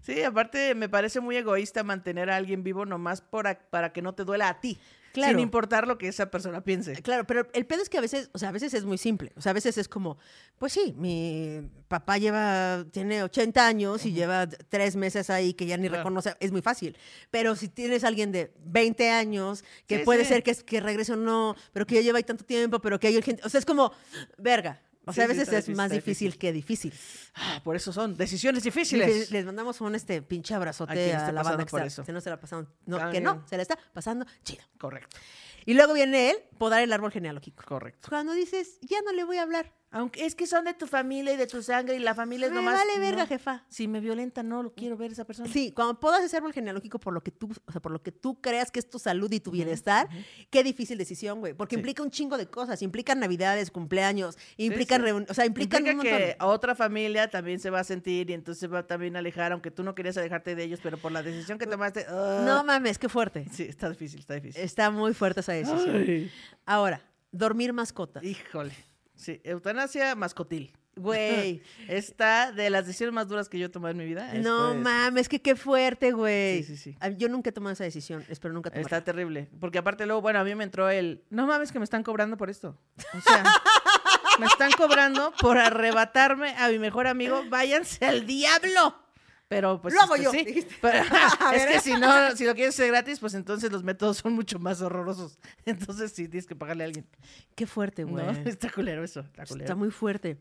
Sí, 0.00 0.22
aparte 0.22 0.74
me 0.74 0.88
parece 0.88 1.20
muy 1.20 1.36
egoísta 1.36 1.82
mantener 1.82 2.30
a 2.30 2.36
alguien 2.36 2.62
vivo 2.62 2.86
nomás 2.86 3.20
por 3.20 3.46
a- 3.48 3.58
para 3.58 3.92
que 3.92 4.02
no 4.02 4.14
te 4.14 4.24
duela 4.24 4.48
a 4.48 4.60
ti. 4.60 4.78
Claro. 5.16 5.32
Sin 5.32 5.40
importar 5.40 5.88
lo 5.88 5.96
que 5.96 6.08
esa 6.08 6.30
persona 6.30 6.62
piense. 6.62 6.92
Claro, 7.00 7.26
pero 7.26 7.48
el 7.54 7.64
pedo 7.64 7.80
es 7.82 7.88
que 7.88 7.96
a 7.96 8.02
veces, 8.02 8.28
o 8.34 8.38
sea, 8.38 8.50
a 8.50 8.52
veces 8.52 8.74
es 8.74 8.84
muy 8.84 8.98
simple. 8.98 9.32
O 9.34 9.40
sea, 9.40 9.50
a 9.50 9.54
veces 9.54 9.78
es 9.78 9.88
como, 9.88 10.18
pues 10.58 10.74
sí, 10.74 10.94
mi 10.98 11.62
papá 11.88 12.18
lleva, 12.18 12.84
tiene 12.90 13.22
80 13.22 13.66
años 13.66 14.04
y 14.04 14.12
lleva 14.12 14.46
tres 14.46 14.94
meses 14.94 15.30
ahí 15.30 15.54
que 15.54 15.64
ya 15.64 15.78
ni 15.78 15.88
Claro. 15.88 16.02
reconoce, 16.02 16.34
es 16.38 16.52
muy 16.52 16.60
fácil. 16.60 16.98
Pero 17.30 17.56
si 17.56 17.68
tienes 17.68 18.04
a 18.04 18.08
alguien 18.08 18.30
de 18.30 18.52
20 18.66 19.08
años, 19.10 19.64
que 19.86 20.00
Sí, 20.00 20.04
puede 20.04 20.24
sí. 20.24 20.28
ser 20.34 20.42
que, 20.42 20.54
que 20.54 20.80
regrese 20.80 21.14
o 21.14 21.16
no, 21.16 21.56
pero 21.72 21.86
que 21.86 21.94
ya 21.94 22.02
lleva 22.02 22.18
ahí 22.18 22.24
tanto 22.24 22.44
tiempo, 22.44 22.78
pero 22.80 23.00
que 23.00 23.06
hay 23.06 23.22
gente, 23.22 23.40
o 23.42 23.48
sea, 23.48 23.58
es 23.58 23.64
como, 23.64 23.92
verga. 24.36 24.82
O 25.08 25.12
sea, 25.12 25.24
Sí, 25.24 25.24
a 25.24 25.26
veces 25.28 25.48
es 25.48 25.54
difícil, 25.54 25.76
más 25.76 25.90
difícil, 25.90 26.30
difícil. 26.32 26.38
que 26.38 26.52
difícil. 26.52 26.92
Ah, 27.34 27.60
por 27.62 27.76
eso 27.76 27.92
son 27.92 28.16
decisiones 28.16 28.64
Les, 28.64 28.74
difíciles. 28.74 29.30
les 29.30 29.44
mandamos 29.46 29.80
un 29.80 29.94
este 29.94 30.20
pinche 30.20 30.52
abrazote 30.54 31.14
A 31.14 31.30
la 31.32 31.42
banda 31.44 31.64
que, 31.64 31.70
por 31.70 31.80
está- 31.80 31.86
eso. 31.86 32.04
que 32.04 32.12
no 32.12 32.20
se 32.20 32.28
la 32.30 32.40
pasaron, 32.40 32.68
no, 32.86 33.10
que 33.10 33.20
no, 33.20 33.44
se 33.48 33.56
la 33.56 33.62
está 33.62 33.78
pasando 33.92 34.26
chido. 34.42 34.64
Correcto, 34.78 35.16
Y 35.64 35.74
luego 35.74 35.94
viene 35.94 36.30
él, 36.30 36.36
podar 36.58 36.82
el 36.82 36.92
árbol 36.92 37.12
genealógico. 37.12 37.62
correcto. 37.64 38.08
Cuando 38.08 38.32
dices, 38.32 38.78
ya 38.82 39.00
no 39.04 39.12
le 39.12 39.22
voy 39.24 39.36
a 39.38 39.42
hablar. 39.42 39.72
Aunque 39.98 40.26
es 40.26 40.34
que 40.34 40.46
son 40.46 40.64
de 40.64 40.74
tu 40.74 40.86
familia 40.86 41.32
y 41.32 41.36
de 41.36 41.46
tu 41.46 41.62
sangre 41.62 41.96
y 41.96 41.98
la 41.98 42.14
familia 42.14 42.46
es 42.46 42.52
Me 42.52 42.56
nomás. 42.58 42.74
vale 42.74 42.98
verga, 42.98 43.22
no. 43.22 43.26
jefa. 43.28 43.64
Si 43.68 43.88
me 43.88 44.00
violenta, 44.00 44.42
no 44.42 44.62
lo 44.62 44.74
quiero 44.74 44.96
ver 44.96 45.12
esa 45.12 45.24
persona. 45.24 45.48
Sí, 45.50 45.72
cuando 45.72 45.98
podas 45.98 46.22
ese 46.22 46.36
árbol 46.36 46.52
genealógico 46.52 46.98
por 46.98 47.14
lo 47.14 47.22
que 47.22 47.30
tú, 47.30 47.50
o 47.66 47.72
sea, 47.72 47.80
por 47.80 47.92
lo 47.92 48.02
que 48.02 48.12
tú 48.12 48.40
creas 48.40 48.70
que 48.70 48.78
es 48.78 48.90
tu 48.90 48.98
salud 48.98 49.32
y 49.32 49.40
tu 49.40 49.50
bienestar, 49.50 50.08
qué 50.50 50.62
difícil 50.62 50.98
decisión, 50.98 51.40
güey. 51.40 51.54
Porque 51.54 51.76
Sí. 51.76 51.80
implica 51.80 52.02
un 52.02 52.10
chingo 52.10 52.36
de 52.36 52.46
cosas. 52.46 52.82
Implican 52.82 53.20
navidades, 53.20 53.70
cumpleaños, 53.70 54.36
implican 54.56 55.02
sí. 55.04 55.10
o 55.30 55.34
sea, 55.34 55.46
implican 55.46 55.80
Implica 55.86 55.90
un 55.90 55.96
montón. 55.96 56.18
que 56.18 56.36
otra 56.44 56.74
familia 56.74 57.30
también 57.30 57.58
se 57.58 57.70
va 57.70 57.80
a 57.80 57.84
sentir 57.84 58.28
y 58.30 58.34
entonces 58.34 58.60
se 58.60 58.66
va 58.66 58.86
también 58.86 59.16
a 59.16 59.20
alejar, 59.20 59.52
aunque 59.52 59.70
tú 59.70 59.82
no 59.82 59.94
querías 59.94 60.16
alejarte 60.18 60.54
de 60.54 60.62
ellos, 60.64 60.80
pero 60.82 60.98
por 60.98 61.10
la 61.12 61.22
decisión 61.22 61.58
que 61.58 61.66
tomaste. 61.66 62.04
No 62.44 62.62
mames, 62.64 62.98
qué 62.98 63.08
fuerte. 63.08 63.46
Sí, 63.52 63.62
está 63.62 63.88
difícil, 63.88 64.20
está 64.20 64.34
difícil. 64.34 64.60
Está 64.62 64.90
muy 64.90 65.14
fuerte 65.14 65.40
esa 65.40 65.52
decisión. 65.52 65.96
Ay, 66.06 66.30
Ahora, 66.66 67.00
dormir 67.32 67.72
mascotas. 67.72 68.22
híjole. 68.22 68.74
Sí, 69.16 69.40
eutanasia 69.44 70.14
mascotil. 70.14 70.72
Güey. 70.98 71.62
Está 71.88 72.52
de 72.52 72.70
las 72.70 72.86
decisiones 72.86 73.12
más 73.14 73.28
duras 73.28 73.48
que 73.50 73.58
yo 73.58 73.66
he 73.66 73.68
tomado 73.68 73.90
en 73.92 73.98
mi 73.98 74.04
vida. 74.06 74.32
No 74.34 74.72
es- 74.72 74.78
mames, 74.78 75.28
que 75.28 75.42
qué 75.42 75.54
fuerte, 75.56 76.12
güey. 76.12 76.62
Sí, 76.62 76.76
sí, 76.76 76.82
sí. 76.92 76.96
Ah, 77.00 77.08
Yo 77.10 77.28
nunca 77.28 77.50
he 77.50 77.52
tomado 77.52 77.72
esa 77.74 77.84
decisión, 77.84 78.24
espero 78.30 78.54
nunca 78.54 78.70
tomar. 78.70 78.82
Está 78.82 79.02
terrible. 79.04 79.50
Porque 79.60 79.78
aparte 79.78 80.06
luego, 80.06 80.22
bueno, 80.22 80.38
a 80.40 80.44
mí 80.44 80.54
me 80.54 80.64
entró 80.64 80.88
el, 80.88 81.22
no 81.30 81.46
mames 81.46 81.70
que 81.72 81.78
me 81.78 81.84
están 81.84 82.02
cobrando 82.02 82.36
por 82.38 82.48
esto. 82.48 82.78
O 83.12 83.20
sea, 83.20 83.44
me 84.38 84.46
están 84.46 84.70
cobrando 84.72 85.32
por 85.40 85.58
arrebatarme 85.58 86.54
a 86.56 86.68
mi 86.68 86.78
mejor 86.78 87.06
amigo. 87.06 87.42
Váyanse 87.50 88.04
al 88.06 88.26
diablo. 88.26 89.05
Pero 89.48 89.80
pues 89.80 89.94
Lo 89.94 90.00
hago 90.00 90.16
este, 90.16 90.24
yo, 90.24 90.30
sí. 90.32 90.44
dijiste. 90.44 90.74
Pero, 90.82 91.04
es 91.54 91.66
que 91.66 91.80
si 91.80 91.92
no, 91.94 92.34
si 92.36 92.44
lo 92.44 92.54
quieres 92.54 92.74
hacer 92.74 92.88
gratis, 92.88 93.20
pues 93.20 93.34
entonces 93.34 93.70
los 93.70 93.84
métodos 93.84 94.18
son 94.18 94.32
mucho 94.32 94.58
más 94.58 94.80
horrorosos. 94.80 95.38
Entonces 95.64 96.12
sí 96.12 96.28
tienes 96.28 96.46
que 96.46 96.56
pagarle 96.56 96.84
a 96.84 96.86
alguien. 96.86 97.06
Qué 97.54 97.66
fuerte, 97.66 98.04
güey. 98.04 98.24
No, 98.24 98.32
está 98.32 98.70
culero 98.70 99.04
eso. 99.04 99.20
Está 99.20 99.46
culero. 99.46 99.64
Está 99.64 99.74
muy 99.76 99.90
fuerte. 99.90 100.38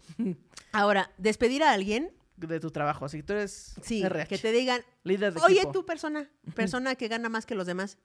Ahora, 0.72 1.12
despedir 1.18 1.64
a 1.64 1.72
alguien, 1.72 2.12
De 2.36 2.60
tu 2.60 2.72
trabajo. 2.72 3.06
Así 3.06 3.18
que 3.18 3.24
tú 3.24 3.34
eres 3.34 3.76
sí, 3.82 4.04
RH, 4.04 4.28
que 4.28 4.38
te 4.38 4.52
digan, 4.52 4.82
líder 5.04 5.34
de 5.34 5.42
Oye, 5.42 5.58
equipo. 5.58 5.72
tú, 5.72 5.86
persona, 5.86 6.30
persona 6.54 6.96
que 6.96 7.08
gana 7.08 7.30
más 7.30 7.46
que 7.46 7.56
los 7.56 7.66
demás. 7.68 7.98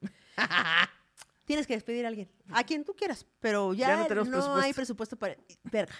Tienes 1.46 1.66
que 1.66 1.74
despedir 1.74 2.04
a 2.04 2.08
alguien. 2.08 2.30
A 2.52 2.62
quien 2.62 2.84
tú 2.84 2.94
quieras. 2.94 3.26
Pero 3.40 3.74
ya, 3.74 3.88
Ya 3.88 3.96
no 3.96 4.02
no, 4.02 4.06
tenemos 4.06 4.28
hay 4.62 4.72
presupuesto. 4.72 5.16
presupuesto 5.16 5.16
para. 5.16 5.36
Verga. 5.64 5.94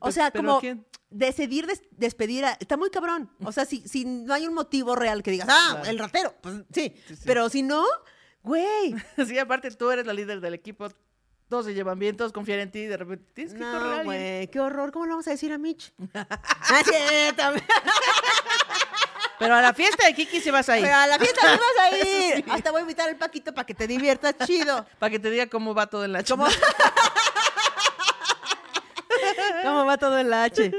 O 0.00 0.12
sea, 0.12 0.30
¿pero 0.30 0.44
como 0.44 0.60
quién? 0.60 0.86
decidir 1.10 1.66
des- 1.66 1.82
despedir 1.92 2.44
a. 2.44 2.52
Está 2.60 2.76
muy 2.76 2.90
cabrón. 2.90 3.30
O 3.44 3.52
sea, 3.52 3.64
si, 3.64 3.80
si 3.88 4.04
no 4.04 4.34
hay 4.34 4.46
un 4.46 4.54
motivo 4.54 4.94
real 4.96 5.22
que 5.22 5.30
digas, 5.30 5.48
ah, 5.50 5.68
Claro. 5.72 5.88
el 5.90 5.98
ratero. 5.98 6.34
Pues 6.42 6.56
sí. 6.72 6.94
Sí, 7.08 7.16
sí. 7.16 7.22
Pero 7.24 7.48
si 7.48 7.62
no, 7.62 7.84
güey. 8.42 8.94
Sí, 9.26 9.38
aparte 9.38 9.70
tú 9.70 9.90
eres 9.90 10.06
la 10.06 10.12
líder 10.12 10.40
del 10.40 10.54
equipo. 10.54 10.88
Todos 11.48 11.66
se 11.66 11.74
llevan 11.74 11.98
bien, 11.98 12.16
todos 12.16 12.32
confían 12.32 12.58
en 12.60 12.70
ti 12.70 12.80
y 12.80 12.86
de 12.86 12.96
repente 12.96 13.30
tienes 13.34 13.52
que 13.54 13.60
correr 13.60 13.76
a 13.76 13.78
No, 13.80 13.86
alguien. 13.86 14.04
güey. 14.06 14.48
Qué 14.48 14.60
horror. 14.60 14.90
¿Cómo 14.92 15.04
le 15.04 15.10
vamos 15.10 15.28
a 15.28 15.30
decir 15.30 15.52
a 15.52 15.58
Mitch? 15.58 15.92
ah, 16.14 16.82
cierto. 16.84 17.42
Pero 19.38 19.54
a 19.56 19.60
la 19.60 19.74
fiesta 19.74 20.06
de 20.06 20.14
Kiki 20.14 20.40
sí 20.40 20.50
vas 20.50 20.68
a 20.68 20.78
ir. 20.78 20.84
Pero 20.84 20.96
a 20.96 21.06
la 21.06 21.18
fiesta 21.18 21.40
no 21.54 21.58
vas 21.58 21.92
a 21.92 21.96
ir. 21.98 22.36
Sí. 22.36 22.44
Hasta 22.48 22.70
voy 22.70 22.78
a 22.78 22.82
invitar 22.82 23.08
al 23.08 23.16
Paquito 23.16 23.52
para 23.52 23.66
que 23.66 23.74
te 23.74 23.86
diviertas 23.86 24.34
chido. 24.46 24.86
Para 24.98 25.10
que 25.10 25.18
te 25.18 25.28
diga 25.30 25.48
cómo 25.48 25.74
va 25.74 25.86
todo 25.86 26.04
en 26.04 26.12
la 26.12 26.22
¿Cómo? 26.24 26.46
¿Cómo 29.64 29.84
va 29.84 29.96
todo 29.98 30.18
en 30.18 30.30
la 30.30 30.44
H? 30.44 30.72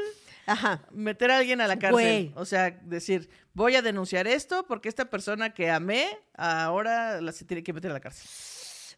Ajá. 0.47 0.81
Meter 0.91 1.31
a 1.31 1.37
alguien 1.39 1.59
a 1.61 1.67
la 1.67 1.77
cárcel. 1.79 1.91
Güey. 1.93 2.31
O 2.35 2.45
sea, 2.45 2.69
decir, 2.71 3.29
voy 3.53 3.75
a 3.75 3.81
denunciar 3.81 4.27
esto 4.27 4.65
porque 4.67 4.89
esta 4.89 5.05
persona 5.09 5.53
que 5.53 5.71
amé 5.71 6.07
ahora 6.35 7.19
la 7.21 7.31
se 7.31 7.45
tiene 7.45 7.63
que 7.63 7.73
meter 7.73 7.89
a 7.91 7.95
la 7.95 7.99
cárcel. 7.99 8.29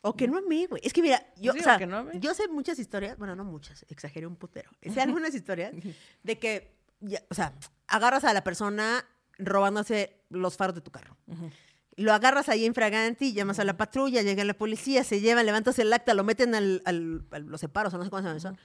O 0.02 0.16
que 0.16 0.28
no 0.28 0.38
amé, 0.38 0.68
güey. 0.68 0.82
Es 0.86 0.94
que 0.94 1.02
mira, 1.02 1.26
yo, 1.38 1.54
Sí, 1.54 1.60
o 1.60 1.62
o 1.62 1.64
sea, 1.64 1.78
que 1.78 1.88
no 1.88 1.98
amé. 1.98 2.12
yo 2.20 2.34
sé 2.34 2.48
muchas 2.50 2.78
historias, 2.80 3.18
bueno, 3.18 3.36
no 3.36 3.44
muchas, 3.44 3.86
exageré 3.90 4.28
un 4.28 4.36
putero. 4.36 4.70
Sé 4.94 5.02
algunas 5.02 5.34
historias 5.34 5.74
de 6.24 6.38
que, 6.40 6.76
ya- 7.00 7.24
o 7.30 7.34
sea, 7.34 7.54
agarras 7.88 8.24
a 8.26 8.34
la 8.34 8.44
persona 8.44 9.06
robándose 9.40 10.20
los 10.30 10.56
faros 10.58 10.76
de 10.76 10.82
tu 10.82 10.92
carro. 10.92 11.18
Lo 11.96 12.14
agarras 12.14 12.48
ahí 12.50 12.66
en 12.66 12.76
fraganti, 12.76 13.34
llamas 13.34 13.58
a 13.58 13.64
la 13.64 13.76
patrulla, 13.76 14.22
llega 14.22 14.44
la 14.44 14.54
policía, 14.54 15.04
se 15.04 15.20
llevan, 15.20 15.46
levantas 15.48 15.80
el 15.80 15.92
acta, 15.92 16.14
lo 16.14 16.24
meten 16.24 16.54
al, 16.54 16.84
los 17.46 17.60
separos, 17.62 17.92
o 17.94 17.98
no 17.98 18.04
sé 18.04 18.10
cómo 18.12 18.22
se 18.22 18.28
llama 18.28 18.38
eso. 18.38 18.56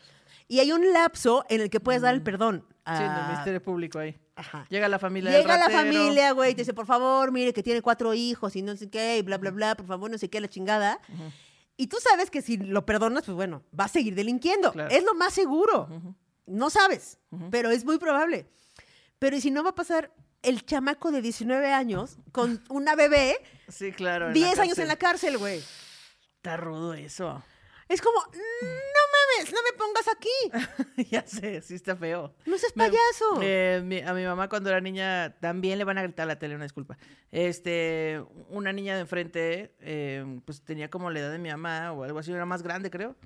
Y 0.49 0.61
hay 0.61 0.73
un 0.73 0.93
lapso 0.93 1.45
en 1.49 1.61
el 1.61 1.71
que 1.71 1.81
puedes 1.81 2.03
dar 2.03 2.15
el 2.15 2.23
perdón. 2.23 2.67
Sí, 2.87 2.93
en 2.95 3.03
el 3.03 3.09
a- 3.11 3.29
Ministerio 3.29 3.63
Público 3.63 3.99
ahí. 3.99 4.19
Ajá. 4.35 4.67
Llega 4.71 4.89
la 4.89 4.99
familia 4.99 5.31
Llega 5.31 5.57
la 5.59 5.69
familia, 5.69 6.33
güey, 6.33 6.55
te 6.55 6.63
dice, 6.63 6.73
por 6.75 6.87
favor, 6.87 7.31
mire 7.33 7.53
que 7.53 7.63
tiene 7.63 7.83
cuatro 7.83 8.15
hijos 8.15 8.57
y 8.57 8.63
no 8.63 8.75
sé 8.77 8.89
qué, 8.89 9.19
y 9.19 9.23
bla, 9.23 9.37
bla, 9.39 9.51
bla, 9.51 9.75
por 9.77 9.87
favor, 9.87 10.11
no 10.11 10.17
sé 10.19 10.31
qué, 10.31 10.41
la 10.41 10.49
chingada. 10.49 10.99
Y 11.77 11.87
tú 11.87 11.99
sabes 12.01 12.31
que 12.31 12.41
si 12.43 12.57
lo 12.57 12.85
perdonas, 12.87 13.25
pues 13.25 13.35
bueno, 13.35 13.63
va 13.79 13.85
a 13.85 13.89
seguir 13.89 14.15
delinquiendo. 14.15 14.73
Claro. 14.73 14.91
Es 14.91 15.05
lo 15.05 15.15
más 15.15 15.35
seguro. 15.35 15.89
No 16.47 16.71
sabes, 16.71 17.19
pero 17.51 17.71
es 17.71 17.85
muy 17.85 17.99
probable. 17.99 18.47
Pero 19.19 19.37
¿y 19.37 19.41
si 19.41 19.51
no 19.51 19.63
va 19.63 19.71
a 19.71 19.75
pasar 19.75 20.11
el 20.43 20.65
chamaco 20.67 21.13
de 21.13 21.23
19 21.23 21.73
años 21.73 22.17
con 22.33 22.65
una 22.69 22.97
bebé 22.97 23.37
Sí, 23.69 23.93
claro. 23.93 24.29
en 24.29 24.33
10 24.35 24.59
años 24.59 24.79
en 24.79 24.89
la 24.89 24.97
cárcel, 24.97 25.39
güey? 25.39 25.63
Está 26.37 26.57
rudo 26.57 26.95
eso. 26.95 27.43
Es 27.89 28.01
como, 28.01 28.19
no 28.33 29.02
mames, 29.39 29.53
no 29.53 29.59
me 29.63 29.79
pongas 29.79 30.07
aquí. 30.09 31.07
ya 31.11 31.27
sé, 31.27 31.61
sí 31.63 31.75
está 31.75 31.97
feo. 31.97 32.35
No 32.47 32.59
seas 32.59 32.75
Me- 32.77 32.85
payaso. 32.89 33.41
eh, 33.43 33.83
mi- 33.85 34.01
a 34.01 34.13
mi 34.15 34.25
mamá 34.25 34.49
cuando 34.49 34.71
era 34.71 34.81
niña 34.81 35.35
también 35.41 35.79
le 35.79 35.85
van 35.85 35.99
a 35.99 36.03
gritar 36.03 36.25
a 36.25 36.27
la 36.27 36.39
tele, 36.39 36.55
una 36.55 36.65
disculpa. 36.65 36.97
Este, 37.31 38.23
una 38.51 38.73
niña 38.73 38.95
de 38.95 39.01
enfrente, 39.03 39.75
eh, 39.81 40.41
pues 40.45 40.63
tenía 40.63 40.91
como 40.91 41.11
la 41.11 41.21
edad 41.21 41.33
de 41.33 41.39
mi 41.39 41.51
mamá 41.51 41.93
o 41.93 42.05
algo 42.05 42.19
así, 42.19 42.33
era 42.33 42.47
más 42.47 42.63
grande 42.63 42.91
creo. 42.91 43.17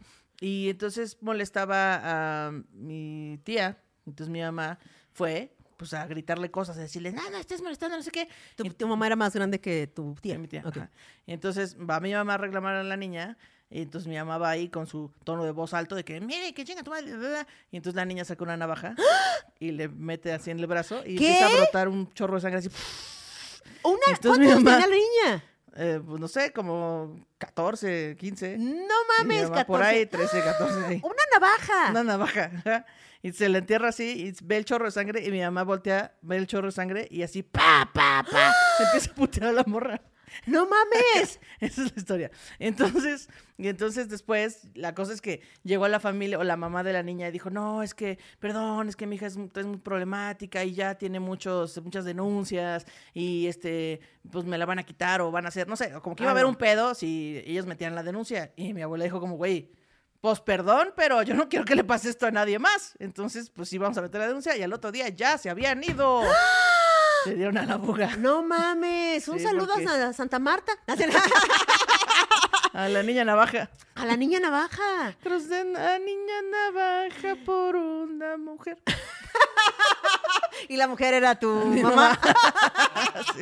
Y 0.41 0.69
entonces 0.71 1.19
molestaba 1.23 2.47
a 2.49 2.51
mi 2.73 3.41
tía. 3.45 3.83
Entonces 4.07 4.31
mi 4.31 4.41
mamá 4.41 4.79
fue 5.13 5.53
pues 5.77 5.93
a 5.93 6.07
gritarle 6.07 6.51
cosas, 6.51 6.79
a 6.79 6.81
decirle, 6.81 7.13
no, 7.13 7.29
no, 7.31 7.37
estés 7.37 7.61
molestando, 7.61 7.99
no 7.99 8.03
sé 8.03 8.11
qué. 8.11 8.29
tu, 8.57 8.89
mamá 8.89 9.07
era 9.09 9.17
más 9.17 9.35
grande 9.35 9.61
que 9.61 9.87
tu 9.87 10.15
tía. 10.15 10.39
Mi 10.39 10.49
tía. 10.49 10.63
Ok. 10.65 10.77
ajá. 10.79 10.91
Y 11.27 11.33
entonces 11.35 11.77
va 11.79 12.01
mi 12.01 12.15
mamá 12.15 12.35
a 12.35 12.39
reclamar 12.39 12.77
a 12.77 12.83
la 12.83 12.97
niña. 12.97 13.37
Y 13.69 13.83
entonces 13.83 14.07
mi 14.09 14.17
mamá 14.17 14.39
va 14.39 14.51
ahí 14.51 14.69
con 14.69 14.87
su 14.87 15.11
tono 15.25 15.45
de 15.45 15.51
voz 15.51 15.75
alto 15.75 15.97
de 15.97 16.05
que, 16.05 16.21
mire, 16.21 16.55
que 16.55 16.65
chinga 16.65 16.83
tu 16.85 16.91
madre. 16.91 17.07
bla, 17.07 17.17
bla, 17.19 17.29
bla". 17.29 17.47
Y 17.71 17.77
entonces 17.77 17.97
la 17.97 18.05
niña 18.05 18.25
saca 18.25 18.45
una 18.45 18.57
navaja 18.57 18.95
y 19.59 19.73
le 19.73 19.89
mete 19.89 20.33
así 20.33 20.51
en 20.51 20.61
el 20.61 20.67
brazo 20.67 21.03
y 21.05 21.17
¿Qué? 21.17 21.27
empieza 21.39 21.47
a 21.47 21.57
brotar 21.61 21.89
un 21.89 22.13
chorro 22.13 22.37
de 22.37 22.41
sangre 22.43 22.59
así. 22.61 22.71
Una, 23.83 23.97
Entonces 24.09 24.39
mi 24.41 24.47
¿Cuántos 24.47 24.53
años 24.53 24.63
mamá- 24.65 24.71
tenía 24.83 24.87
la 24.89 24.95
niña? 24.95 25.45
eh, 25.79 26.01
pues 26.07 26.21
no 26.21 26.29
sé, 26.29 26.53
como 26.53 27.21
14, 27.39 28.17
15. 28.19 28.57
No 28.59 28.95
mames, 29.19 29.45
mamá 29.51 29.57
14. 29.57 29.65
Por 29.67 29.83
ahí, 29.83 30.07
13, 30.07 30.43
14. 30.43 30.89
sí. 30.89 31.01
Una 31.05 31.15
navaja. 31.33 31.91
Una 31.91 32.05
navaja. 32.05 32.87
Y 33.23 33.33
se 33.33 33.49
le 33.49 33.59
entierra 33.59 33.89
así 33.89 34.05
y 34.29 34.45
ve 34.45 34.57
el 34.59 34.65
chorro 34.65 34.85
de 34.85 34.93
sangre 34.93 35.25
y 35.27 35.31
mi 35.33 35.41
mamá 35.41 35.65
voltea, 35.65 36.15
ve 36.23 36.37
el 36.37 36.47
chorro 36.47 36.67
de 36.69 36.73
sangre 36.73 37.09
y 37.11 37.23
así, 37.23 37.43
pa, 37.43 37.91
pa, 37.93 38.25
pa. 38.31 38.55
Se 38.79 38.85
empieza 38.85 39.11
a 39.11 39.15
putear 39.15 39.47
a 39.49 39.53
la 39.53 39.65
morra. 39.67 40.01
¡No 40.45 40.67
mames! 40.67 41.41
Esa 41.61 41.83
es 41.85 41.93
la 41.93 41.99
historia. 41.99 42.31
Entonces, 42.59 43.29
y 43.57 43.69
entonces 43.69 44.09
después, 44.09 44.69
la 44.75 44.95
cosa 44.95 45.13
es 45.15 45.21
que 45.21 45.41
llegó 45.65 45.85
a 45.87 45.89
la 45.89 46.01
familia 46.01 46.39
o 46.39 46.45
la 46.45 46.57
mamá 46.57 46.83
de 46.83 46.93
la 46.93 47.03
niña 47.03 47.29
y 47.29 47.33
dijo, 47.33 47.49
no, 47.51 47.83
es 47.83 47.95
que, 47.95 48.19
perdón, 48.39 48.89
es 48.89 48.97
que 48.97 49.07
mi 49.07 49.17
hija 49.17 49.27
es, 49.27 49.37
mu- 49.37 49.49
es 49.55 49.67
muy 49.67 49.79
problemática 49.79 50.63
y 50.65 50.75
ya 50.75 50.97
tiene 50.97 51.21
muchos, 51.21 51.81
muchas 51.83 52.05
denuncias 52.05 52.85
y 53.15 53.47
este, 53.47 54.01
pues 54.31 54.45
me 54.45 54.59
la 54.59 54.67
van 54.67 54.79
a 54.79 54.83
quitar 54.83 55.21
o 55.23 55.31
van 55.31 55.47
a 55.47 55.49
hacer, 55.49 55.69
no 55.69 55.77
sé, 55.77 55.93
como 56.03 56.15
que 56.17 56.23
iba 56.25 56.31
a 56.31 56.35
Ah, 56.35 56.37
haber 56.37 56.45
un 56.47 56.57
pedo 56.57 56.95
si 56.95 57.43
ellos 57.47 57.67
metían 57.67 57.95
la 57.95 58.03
denuncia. 58.03 58.53
Y 58.57 58.75
mi 58.75 58.83
abuela 58.83 59.05
dijo 59.05 59.21
como, 59.21 59.37
güey, 59.37 59.71
pues 60.21 60.41
perdón, 60.41 60.93
pero 60.97 61.23
yo 61.23 61.35
no 61.35 61.49
quiero 61.49 61.65
que 61.65 61.77
le 61.77 61.85
pase 61.85 62.09
esto 62.11 62.27
a 62.27 62.31
nadie 62.31 62.59
más. 62.59 62.95
Entonces, 62.99 63.51
pues 63.51 63.69
sí, 63.69 63.79
vamos 63.79 63.97
a 63.99 64.03
meter 64.03 64.21
la 64.21 64.27
denuncia 64.27 64.57
y 64.57 64.63
al 64.63 64.73
otro 64.73 64.91
día 64.91 65.09
ya 65.09 65.39
se 65.39 65.49
habían 65.51 65.83
ido. 65.85 66.23
Se 67.27 67.35
dieron 67.35 67.59
a 67.59 67.67
la 67.67 67.79
fuga. 67.79 68.17
¡No 68.17 68.43
mames! 68.43 69.27
Un 69.29 69.39
Sí, 69.39 69.45
saludo 69.45 69.75
porque- 69.75 69.89
a 69.89 70.13
Santa 70.13 70.39
Marta. 70.39 70.73
A 72.73 72.89
la 72.89 73.03
niña 73.03 73.25
navaja. 73.25 73.71
A 73.95 74.05
la 74.05 74.17
niña 74.19 74.39
navaja. 74.39 75.15
De 75.25 75.65
la 75.65 75.99
niña 75.99 76.43
navaja 76.51 77.37
por 77.45 77.75
una 77.77 78.37
mujer. 78.37 78.79
Y 80.69 80.77
la 80.77 80.89
mujer 80.89 81.15
era 81.15 81.39
tu 81.39 81.49
mamá. 81.55 82.19
sí. 83.35 83.41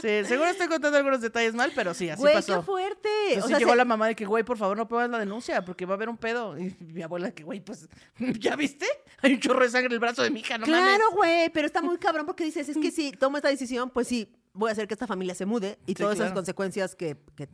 Sí, 0.00 0.24
seguro 0.28 0.48
estoy 0.50 0.68
contando 0.68 0.96
algunos 0.98 1.20
detalles 1.20 1.54
mal, 1.54 1.72
pero 1.74 1.94
sí, 1.94 2.08
así 2.10 2.20
Güey, 2.20 2.34
pasó. 2.34 2.56
qué 2.60 2.62
fuerte. 2.66 3.08
Entonces 3.28 3.44
o 3.44 3.48
sea, 3.48 3.58
llegó 3.58 3.70
se- 3.72 3.76
la 3.76 3.84
mamá 3.84 4.06
de 4.08 4.14
que, 4.16 4.24
güey, 4.24 4.42
por 4.44 4.56
favor, 4.58 4.76
no 4.76 4.88
pongas 4.88 5.10
la 5.10 5.18
denuncia 5.18 5.64
porque 5.64 5.86
va 5.86 5.94
a 5.94 5.96
haber 5.96 6.08
un 6.08 6.16
pedo. 6.16 6.58
Y 6.58 6.74
mi 6.80 7.02
abuela 7.02 7.30
que, 7.32 7.42
güey, 7.44 7.60
pues, 7.60 7.88
¿ya 8.40 8.56
viste? 8.56 8.86
Hay 9.22 9.34
un 9.34 9.40
chorro 9.40 9.62
de 9.64 9.70
sangre 9.70 9.86
en 9.86 9.92
el 9.92 9.98
brazo 10.00 10.22
de 10.22 10.30
mi 10.30 10.40
hija, 10.40 10.58
no 10.58 10.66
mames. 10.66 10.80
Claro, 10.82 11.04
güey, 11.14 11.50
pero 11.50 11.66
está 11.66 11.82
muy 11.82 11.98
cabrón 11.98 12.26
porque 12.26 12.44
dices, 12.44 12.68
es 12.68 12.76
que 12.78 12.90
si 12.90 13.12
tomo 13.12 13.36
esta 13.36 13.48
decisión, 13.48 13.90
pues 13.90 14.08
sí, 14.08 14.32
voy 14.52 14.68
a 14.70 14.72
hacer 14.72 14.88
que 14.88 14.94
esta 14.94 15.06
familia 15.06 15.34
se 15.34 15.46
mude 15.46 15.78
y 15.86 15.92
Sí, 15.92 15.94
todas 15.94 16.14
esas 16.14 16.26
claro. 16.26 16.34
consecuencias 16.36 16.96
que, 16.96 17.16
que, 17.36 17.48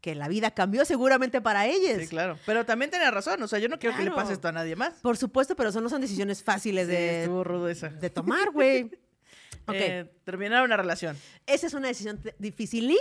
que 0.00 0.14
la 0.16 0.26
vida 0.26 0.50
cambió 0.50 0.84
seguramente 0.84 1.40
para 1.40 1.66
ellos. 1.66 2.00
Sí, 2.02 2.08
claro. 2.08 2.36
Pero 2.44 2.66
también 2.66 2.90
tenía 2.90 3.10
razón, 3.12 3.40
o 3.42 3.46
sea, 3.46 3.60
yo 3.60 3.68
no 3.68 3.78
quiero 3.78 3.96
que 3.96 4.02
le 4.02 4.10
pase 4.10 4.32
esto 4.32 4.48
a 4.48 4.52
nadie 4.52 4.74
más. 4.74 4.94
Por 4.94 5.16
supuesto, 5.16 5.54
pero 5.54 5.68
eso 5.70 5.80
no 5.80 5.88
son 5.88 6.00
decisiones 6.00 6.42
fáciles 6.42 6.86
Sí, 6.86 6.92
de, 6.92 7.20
estuvo 7.22 7.44
rudo 7.44 7.68
esa. 7.68 7.88
de 7.90 8.10
tomar, 8.10 8.50
güey. 8.50 8.90
ok, 9.66 9.74
Eh, 9.74 10.12
terminar 10.24 10.62
una 10.64 10.76
relación. 10.76 11.16
esa 11.46 11.66
es 11.66 11.74
una 11.74 11.88
decisión 11.88 12.20
te- 12.20 12.34
dificilí. 12.38 12.98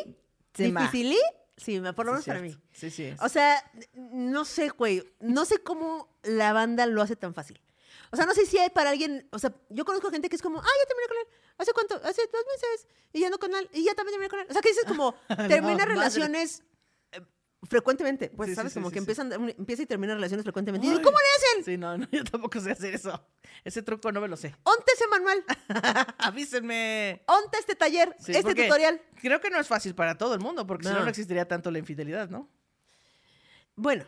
Sí, 1.57 1.80
por 1.95 2.05
lo 2.05 2.12
menos 2.14 2.24
Sí, 2.26 2.30
para 2.32 2.41
mí. 2.41 2.57
Sí, 2.74 2.89
sí. 2.89 3.14
O 3.22 3.30
sea, 3.30 3.64
no 3.93 4.45
sé, 4.45 4.70
güey. 4.70 5.03
No 5.20 5.45
sé 5.45 5.59
cómo 5.59 6.09
la 6.24 6.53
banda 6.53 6.86
lo 6.88 7.01
hace 7.01 7.16
tan 7.16 7.34
fácil. 7.34 7.62
O 8.12 8.16
sea, 8.18 8.26
no 8.26 8.34
sé 8.34 8.45
si 8.45 8.57
hay 8.57 8.70
para 8.72 8.89
alguien. 8.89 9.28
O 9.32 9.39
sea, 9.39 9.53
yo 9.70 9.86
conozco 9.86 10.09
gente 10.09 10.28
que 10.28 10.36
es 10.36 10.41
como, 10.41 10.59
ah, 10.59 10.64
ya 10.64 10.88
terminé 10.88 11.07
con 11.07 11.18
él. 11.18 11.28
¿Hace 11.57 11.72
cuánto? 11.74 11.95
Hace 12.03 12.22
dos 12.34 12.45
meses. 12.53 12.88
Y 13.14 13.22
ya 13.22 13.30
no 13.30 13.38
con 13.39 13.53
él. 13.55 13.70
Y 13.74 13.84
ya 13.86 13.93
también 13.93 14.14
terminé 14.14 14.30
con 14.30 14.39
él. 14.39 14.47
O 14.49 14.53
sea, 14.53 14.62
que 14.62 14.70
dices 14.70 14.86
como, 14.86 15.14
termina 15.47 15.86
relaciones 15.86 16.64
frecuentemente. 17.70 18.30
Pues, 18.30 18.49
Sí, 18.49 18.55
¿sabes? 18.55 18.74
sí, 18.74 18.80
como 18.80 18.89
sí, 18.89 18.93
que 18.93 18.99
empiezan, 18.99 19.32
empieza 19.32 19.84
y 19.84 19.86
termina 19.86 20.14
relaciones 20.14 20.43
frecuentemente. 20.43 20.88
Ay. 20.88 21.01
¿cómo 21.01 21.18
le 21.18 21.26
hacen? 21.38 21.64
Sí, 21.66 21.78
no, 21.78 21.97
no, 21.97 22.07
yo 22.12 22.24
tampoco 22.24 22.59
sé 22.59 22.72
hacer 22.72 22.95
eso. 22.95 23.24
Ese 23.64 23.82
truco 23.82 24.12
no 24.12 24.20
me 24.22 24.28
lo 24.28 24.36
sé. 24.38 24.55
Onte 24.64 24.91
ese 24.93 25.07
manual. 25.07 25.43
Avísenme. 26.18 27.24
Onte 27.28 27.57
este 27.59 27.76
taller. 27.76 28.16
Este 28.20 28.41
tutorial. 28.55 29.01
Creo 29.22 29.39
que 29.39 29.49
no 29.49 29.59
es 29.59 29.68
fácil 29.68 29.93
para 29.95 30.18
todo 30.18 30.34
el 30.34 30.39
mundo, 30.39 30.66
porque 30.66 30.88
si 30.88 30.93
no, 30.93 31.01
No. 31.01 31.07
existiría 31.09 31.47
tanto 31.47 31.70
la 31.72 31.80
infidelidad, 31.80 32.30
¿no? 32.30 32.49
Bueno, 33.76 34.05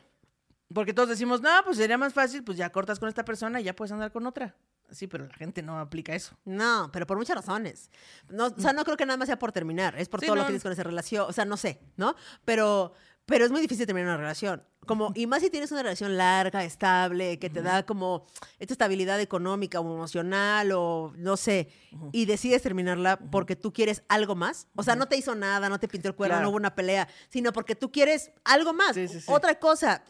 Porque 0.74 0.92
todos 0.94 1.10
decimos, 1.10 1.40
no, 1.42 1.52
pues 1.66 1.78
sería 1.78 2.00
más 2.00 2.14
fácil, 2.14 2.44
pues 2.44 2.58
ya 2.58 2.72
cortas 2.72 2.98
con 3.00 3.08
esta 3.08 3.24
persona 3.24 3.62
y 3.62 3.64
ya 3.66 3.76
puedes 3.76 3.92
andar 3.92 4.12
con 4.12 4.26
otra. 4.26 4.56
Sí, 4.90 5.06
pero 5.08 5.28
la 5.28 5.34
gente 5.36 5.62
no 5.62 5.80
aplica 5.80 6.16
eso. 6.16 6.36
No, 6.46 6.90
pero 6.92 7.06
por 7.06 7.16
muchas 7.18 7.36
razones. 7.36 7.92
No, 8.30 8.48
o 8.48 8.60
sea, 8.60 8.74
no 8.74 8.84
creo 8.84 8.98
que 8.98 9.06
nada 9.06 9.18
más 9.18 9.28
sea 9.28 9.38
por 9.38 9.52
terminar, 9.52 9.96
es 10.00 10.10
por 10.10 10.20
Sí, 10.20 10.26
todo 10.26 10.36
lo 10.36 10.42
que 10.44 10.48
tienes 10.48 10.64
con 10.64 10.72
esa 10.72 10.82
relación. 10.84 11.26
O 11.30 11.32
sea, 11.34 11.46
no 11.46 11.58
sé, 11.58 11.80
¿no? 11.96 12.16
Pero, 12.44 12.94
pero 13.26 13.46
es 13.46 13.52
muy 13.52 13.62
difícil 13.62 13.86
terminar 13.86 14.10
una 14.10 14.18
relación. 14.18 14.64
Como, 14.86 15.14
y 15.16 15.28
más 15.28 15.42
si 15.42 15.50
tienes 15.50 15.72
una 15.72 15.82
relación 15.82 16.18
larga, 16.18 16.66
estable, 16.66 17.40
que 17.40 17.50
te 17.50 17.62
da 17.62 17.86
como 17.86 18.26
esta 18.60 18.74
estabilidad 18.74 19.22
económica 19.22 19.80
o 19.80 19.94
emocional 19.96 20.74
o 20.74 21.14
no 21.16 21.38
sé, 21.38 21.70
y 22.12 22.26
decides 22.26 22.62
terminarla 22.62 23.18
porque 23.18 23.56
tú 23.56 23.72
quieres 23.72 24.04
algo 24.10 24.36
más. 24.36 24.68
O 24.76 24.84
sea, 24.84 24.98
no 24.98 25.08
te 25.08 25.16
hizo 25.16 25.36
nada, 25.36 25.70
no 25.70 25.80
te 25.80 25.88
pintó 25.88 26.10
el 26.10 26.16
cuerno, 26.16 26.34
Claro. 26.34 26.44
no 26.44 26.50
hubo 26.50 26.58
una 26.58 26.76
pelea, 26.76 27.08
sino 27.30 27.54
porque 27.54 27.76
tú 27.76 27.94
quieres 27.94 28.32
algo 28.44 28.74
más, 28.74 28.94
Sí, 28.96 29.08
sí, 29.08 29.22
sí. 29.22 29.26
otra 29.32 29.58
cosa. 29.58 30.04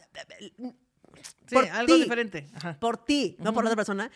Sí, 0.48 1.54
Por 1.54 1.64
algo 1.66 1.94
ti. 1.94 2.02
diferente. 2.02 2.46
Ajá. 2.54 2.76
Por 2.80 2.96
ti, 3.04 3.36
no 3.38 3.52
por 3.52 3.64
otra 3.64 3.76
persona, 3.76 4.10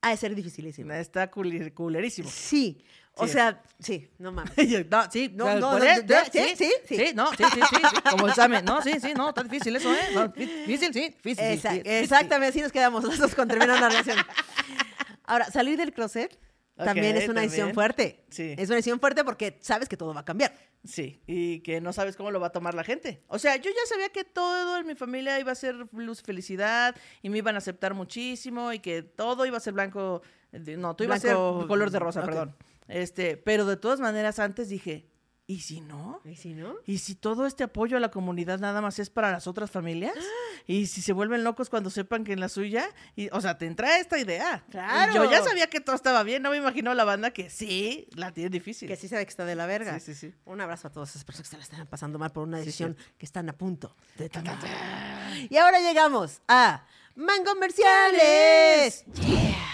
ha 0.00 0.10
de 0.10 0.16
ser 0.16 0.34
dificilísimo. 0.34 0.92
Está 0.92 1.30
culerísimo. 1.30 2.30
Sí. 2.30 2.82
O 3.18 3.26
sea, 3.28 3.62
sí, 3.78 4.10
no 4.18 4.32
mames. 4.32 4.52
no, 4.90 5.10
sí, 5.10 5.30
No, 5.34 5.58
no, 5.58 5.78
sí, 5.80 5.86
sí, 6.56 6.72
sí. 6.86 6.96
sí, 6.96 7.12
no, 7.14 7.30
sí, 7.30 7.44
sí, 7.44 7.60
sí, 7.70 7.76
sí, 7.76 8.00
como 8.10 8.28
examen, 8.28 8.64
no, 8.64 8.82
sí, 8.82 8.98
sí, 9.00 9.12
no, 9.14 9.30
está 9.30 9.42
difícil 9.42 9.76
eso, 9.76 9.92
¿eh? 9.92 10.30
Difícil, 10.36 10.92
sí, 10.92 11.14
difícil. 11.22 11.82
exactamente, 11.84 12.50
así 12.50 12.62
nos 12.62 12.72
quedamos 12.72 13.04
los 13.04 13.18
dos 13.18 13.34
con 13.34 13.48
terminar 13.48 13.80
la 13.80 13.88
relación. 13.88 14.18
Ahora, 15.24 15.50
salir 15.50 15.76
del 15.76 15.92
closet 15.92 16.38
también 16.84 17.16
es 17.16 17.28
una 17.28 17.40
decisión 17.42 17.74
fuerte. 17.74 18.24
Sí. 18.30 18.54
Es 18.56 18.68
una 18.68 18.76
decisión 18.76 19.00
fuerte 19.00 19.24
porque 19.24 19.58
sabes 19.60 19.88
que 19.88 19.96
todo 19.96 20.14
va 20.14 20.20
a 20.20 20.24
cambiar. 20.24 20.52
Sí, 20.84 21.20
y 21.26 21.60
que 21.60 21.80
no 21.80 21.92
sabes 21.92 22.16
cómo 22.16 22.30
lo 22.30 22.38
va 22.40 22.48
a 22.48 22.52
tomar 22.52 22.74
la 22.74 22.84
gente. 22.84 23.22
O 23.26 23.38
sea, 23.38 23.56
yo 23.56 23.70
ya 23.70 23.86
sabía 23.88 24.10
que 24.10 24.24
todo 24.24 24.78
en 24.78 24.86
mi 24.86 24.94
familia 24.94 25.38
iba 25.40 25.50
a 25.50 25.56
ser 25.56 25.74
luz 25.92 26.20
y 26.20 26.24
felicidad 26.24 26.94
y 27.20 27.30
me 27.30 27.38
iban 27.38 27.56
a 27.56 27.58
aceptar 27.58 27.94
muchísimo 27.94 28.72
y 28.72 28.78
que 28.78 29.02
todo 29.02 29.44
iba 29.44 29.56
a 29.56 29.60
ser 29.60 29.72
blanco. 29.72 30.22
No, 30.52 30.94
todo 30.94 31.04
iba 31.04 31.16
a 31.16 31.20
ser 31.20 31.34
color 31.34 31.90
de 31.90 31.98
rosa, 31.98 32.20
ok. 32.20 32.26
perdón. 32.26 32.56
Este, 32.88 33.36
pero 33.36 33.66
de 33.66 33.76
todas 33.76 34.00
maneras 34.00 34.38
antes 34.38 34.68
dije, 34.68 35.06
¿y 35.46 35.60
si 35.60 35.80
no? 35.80 36.20
¿Y 36.24 36.36
si 36.36 36.54
no? 36.54 36.76
¿Y 36.86 36.98
si 36.98 37.14
todo 37.14 37.46
este 37.46 37.64
apoyo 37.64 37.96
a 37.96 38.00
la 38.00 38.10
comunidad 38.10 38.58
nada 38.58 38.80
más 38.80 38.98
es 38.98 39.10
para 39.10 39.30
las 39.30 39.46
otras 39.46 39.70
familias? 39.70 40.14
¿Y 40.66 40.86
si 40.86 41.00
se 41.00 41.12
vuelven 41.12 41.44
locos 41.44 41.70
cuando 41.70 41.90
sepan 41.90 42.24
que 42.24 42.32
en 42.32 42.40
la 42.40 42.48
suya? 42.48 42.88
Y, 43.16 43.28
o 43.30 43.40
sea, 43.40 43.56
te 43.56 43.66
entra 43.66 43.98
esta 43.98 44.18
idea. 44.18 44.64
¡Claro! 44.70 45.14
Yo 45.14 45.30
ya 45.30 45.42
sabía 45.42 45.68
que 45.68 45.80
todo 45.80 45.96
estaba 45.96 46.22
bien, 46.22 46.42
no 46.42 46.50
me 46.50 46.58
imagino 46.58 46.92
la 46.94 47.04
banda 47.04 47.30
que 47.30 47.48
sí 47.50 48.08
la 48.14 48.32
tiene 48.32 48.50
difícil. 48.50 48.88
Que 48.88 48.96
sí 48.96 49.08
sabe 49.08 49.24
que 49.24 49.30
está 49.30 49.44
de 49.44 49.54
la 49.54 49.66
verga. 49.66 49.98
Sí, 50.00 50.14
sí, 50.14 50.28
sí. 50.28 50.34
Un 50.44 50.60
abrazo 50.60 50.88
a 50.88 50.90
todas 50.90 51.10
esas 51.10 51.24
personas 51.24 51.48
que 51.48 51.52
se 51.52 51.56
la 51.56 51.62
están 51.62 51.86
pasando 51.86 52.18
mal 52.18 52.30
por 52.30 52.42
una 52.42 52.58
decisión 52.58 52.96
que 53.16 53.24
están 53.26 53.48
a 53.48 53.54
punto 53.54 53.96
de 54.16 54.28
tomar. 54.28 54.58
Y 55.48 55.56
ahora 55.56 55.80
llegamos 55.80 56.42
a 56.48 56.86
Mango 57.14 57.52
Comerciales. 57.54 59.04
Yeah. 59.14 59.67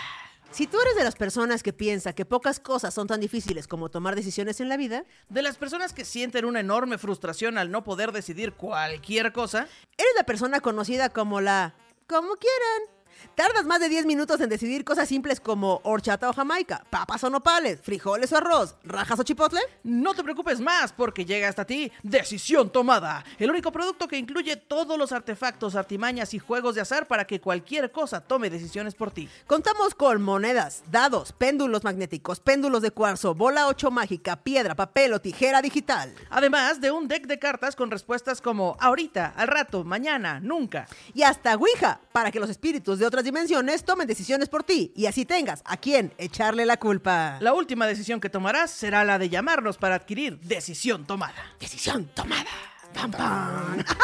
Si 0.55 0.68
tú 0.68 0.80
eres 0.80 0.94
de 0.94 1.02
las 1.02 1.16
personas 1.16 1.64
que 1.64 1.72
piensa 1.72 2.12
que 2.12 2.24
pocas 2.24 2.61
cosas 2.61 2.94
son 2.94 3.09
tan 3.09 3.18
difíciles 3.18 3.66
como 3.66 3.88
tomar 3.88 4.14
decisiones 4.14 4.61
en 4.61 4.68
la 4.68 4.76
vida, 4.76 5.05
De 5.28 5.42
las 5.42 5.57
personas 5.57 5.92
que 5.92 6.05
sienten 6.05 6.44
una 6.44 6.61
enorme 6.61 6.96
frustración 6.96 7.59
al 7.59 7.72
no 7.72 7.82
poder 7.82 8.12
decidir 8.12 8.52
cualquier 8.52 9.32
cosa, 9.32 9.66
Eres 9.98 10.12
la 10.16 10.22
persona 10.22 10.61
conocida 10.61 11.09
como 11.09 11.40
la... 11.40 11.74
como 12.07 12.36
quieran. 12.36 12.93
Tardas 13.34 13.64
más 13.64 13.80
de 13.80 13.88
10 13.88 14.06
minutos 14.06 14.40
en 14.40 14.48
decidir 14.48 14.84
cosas 14.84 15.08
simples 15.08 15.40
como 15.40 15.80
horchata 15.84 16.30
o 16.30 16.32
jamaica, 16.32 16.84
papas 16.90 17.24
o 17.24 17.30
nopales, 17.30 17.80
frijoles 17.80 18.32
o 18.32 18.36
arroz, 18.36 18.76
rajas 18.84 19.18
o 19.18 19.22
chipotle. 19.22 19.60
no 19.82 20.14
te 20.14 20.22
preocupes 20.22 20.60
más 20.60 20.92
porque 20.92 21.24
llega 21.24 21.48
hasta 21.48 21.64
ti 21.64 21.90
Decisión 22.02 22.70
Tomada, 22.70 23.24
el 23.38 23.50
único 23.50 23.72
producto 23.72 24.08
que 24.08 24.18
incluye 24.18 24.56
todos 24.56 24.98
los 24.98 25.12
artefactos, 25.12 25.74
artimañas 25.74 26.34
y 26.34 26.38
juegos 26.38 26.74
de 26.74 26.80
azar 26.80 27.06
para 27.06 27.26
que 27.26 27.40
cualquier 27.40 27.90
cosa 27.90 28.20
tome 28.20 28.50
decisiones 28.50 28.94
por 28.94 29.10
ti. 29.10 29.28
Contamos 29.46 29.94
con 29.94 30.22
monedas, 30.22 30.82
dados, 30.90 31.32
péndulos 31.32 31.84
magnéticos, 31.84 32.40
péndulos 32.40 32.82
de 32.82 32.90
cuarzo, 32.90 33.34
bola 33.34 33.66
8 33.66 33.90
mágica, 33.90 34.36
piedra, 34.42 34.74
papel 34.74 35.12
o 35.12 35.20
tijera 35.20 35.62
digital. 35.62 36.14
Además 36.30 36.80
de 36.80 36.90
un 36.90 37.08
deck 37.08 37.26
de 37.26 37.38
cartas 37.38 37.76
con 37.76 37.90
respuestas 37.90 38.40
como 38.40 38.76
ahorita, 38.80 39.34
al 39.36 39.48
rato, 39.48 39.84
mañana, 39.84 40.40
nunca. 40.40 40.86
Y 41.14 41.22
hasta 41.22 41.54
Ouija, 41.54 42.00
para 42.12 42.30
que 42.30 42.40
los 42.40 42.50
espíritus 42.50 42.98
de 42.98 43.03
otras 43.05 43.24
dimensiones 43.24 43.84
tomen 43.84 44.07
decisiones 44.07 44.48
por 44.48 44.62
ti 44.64 44.92
y 44.96 45.07
así 45.07 45.24
tengas 45.24 45.62
a 45.64 45.76
quien 45.76 46.12
echarle 46.18 46.66
la 46.66 46.76
culpa. 46.78 47.38
La 47.40 47.52
última 47.55 47.86
decisión 47.86 48.20
que 48.20 48.30
tomarás 48.30 48.70
será 48.70 49.05
la 49.05 49.18
de 49.18 49.28
llamarnos 49.28 49.76
para 49.78 49.94
adquirir 49.96 50.38
Decisión 50.40 51.07
Tomada. 51.07 51.57
Decisión 51.61 52.07
tomada. 52.14 52.50
Pam, 52.92 53.11
pam. 53.11 53.84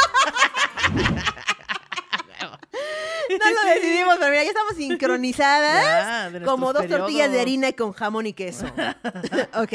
No 3.30 3.50
lo 3.50 3.74
decidimos, 3.74 4.16
pero 4.18 4.30
mira, 4.30 4.42
ya 4.42 4.48
estamos 4.48 4.74
sincronizadas 4.76 6.32
Ya, 6.32 6.44
como 6.44 6.72
dos 6.72 6.86
tortillas 6.88 7.30
de 7.30 7.40
harina 7.40 7.68
y 7.68 7.72
con 7.74 7.92
jamón 7.92 8.26
y 8.26 8.32
queso. 8.32 8.66
ok, 9.54 9.72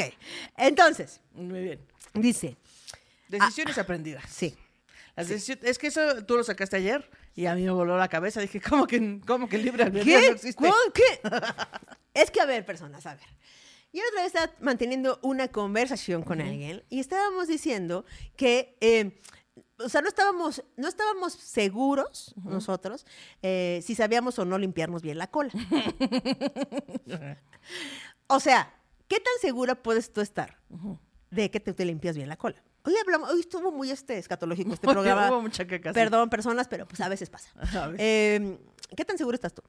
entonces, 0.58 1.20
Muy 1.32 1.60
bien. 1.62 1.80
dice, 2.12 2.56
Decisiones 3.28 3.78
aprendidas. 3.78 4.24
sí, 4.30 4.54
Las 5.16 5.30
Es 5.30 5.78
que 5.78 5.86
eso 5.86 6.22
tú 6.26 6.36
lo 6.36 6.44
sacaste 6.44 6.76
ayer 6.76 7.08
y 7.36 7.44
a 7.44 7.54
mí 7.54 7.62
me 7.62 7.70
voló 7.70 7.98
la 7.98 8.08
cabeza. 8.08 8.40
Dije, 8.40 8.60
¿cómo 8.60 8.86
que, 8.86 9.20
cómo 9.26 9.46
que 9.48 9.58
libre 9.58 9.84
albedrío 9.84 10.18
¿Qué? 10.18 10.26
no 10.28 10.34
existe? 10.34 10.70
¿Qué? 10.94 11.20
es 12.14 12.30
que, 12.30 12.40
a 12.40 12.46
ver, 12.46 12.64
personas, 12.64 13.04
a 13.04 13.14
ver. 13.14 13.26
Yo 13.92 14.02
otra 14.10 14.22
vez 14.22 14.34
estaba 14.34 14.52
manteniendo 14.60 15.20
una 15.22 15.48
conversación 15.48 16.22
con 16.22 16.40
alguien 16.40 16.82
y 16.90 16.98
estábamos 16.98 17.46
diciendo 17.46 18.04
que, 18.36 18.76
eh, 18.80 19.20
o 19.78 19.88
sea, 19.88 20.02
no 20.02 20.08
estábamos, 20.08 20.64
no 20.76 20.88
estábamos 20.88 21.34
seguros 21.34 22.34
nosotros 22.44 23.06
eh, 23.42 23.80
si 23.82 23.94
sabíamos 23.94 24.38
o 24.38 24.44
no 24.44 24.58
limpiarnos 24.58 25.02
bien 25.02 25.18
la 25.18 25.30
cola. 25.30 25.50
o 28.26 28.40
sea, 28.40 28.74
¿qué 29.08 29.16
tan 29.16 29.32
segura 29.40 29.82
puedes 29.82 30.12
tú 30.12 30.20
estar 30.20 30.58
de 31.30 31.50
que 31.50 31.60
te, 31.60 31.72
te 31.72 31.84
limpias 31.84 32.16
bien 32.16 32.28
la 32.28 32.36
cola? 32.36 32.62
Hoy 32.86 32.94
hablamos, 33.02 33.28
hoy 33.30 33.40
estuvo 33.40 33.72
muy 33.72 33.90
este 33.90 34.16
escatológico 34.16 34.72
este 34.72 34.86
Hubo 34.86 34.94
programa. 34.94 35.40
mucha 35.40 35.66
caca, 35.66 35.90
sí. 35.90 35.94
Perdón, 35.94 36.30
personas, 36.30 36.68
pero 36.68 36.86
pues 36.86 37.00
a 37.00 37.08
veces 37.08 37.28
pasa. 37.28 37.50
A. 37.60 37.92
Eh, 37.98 38.58
¿Qué 38.96 39.04
tan 39.04 39.18
seguro 39.18 39.34
estás 39.34 39.52
tú? 39.52 39.62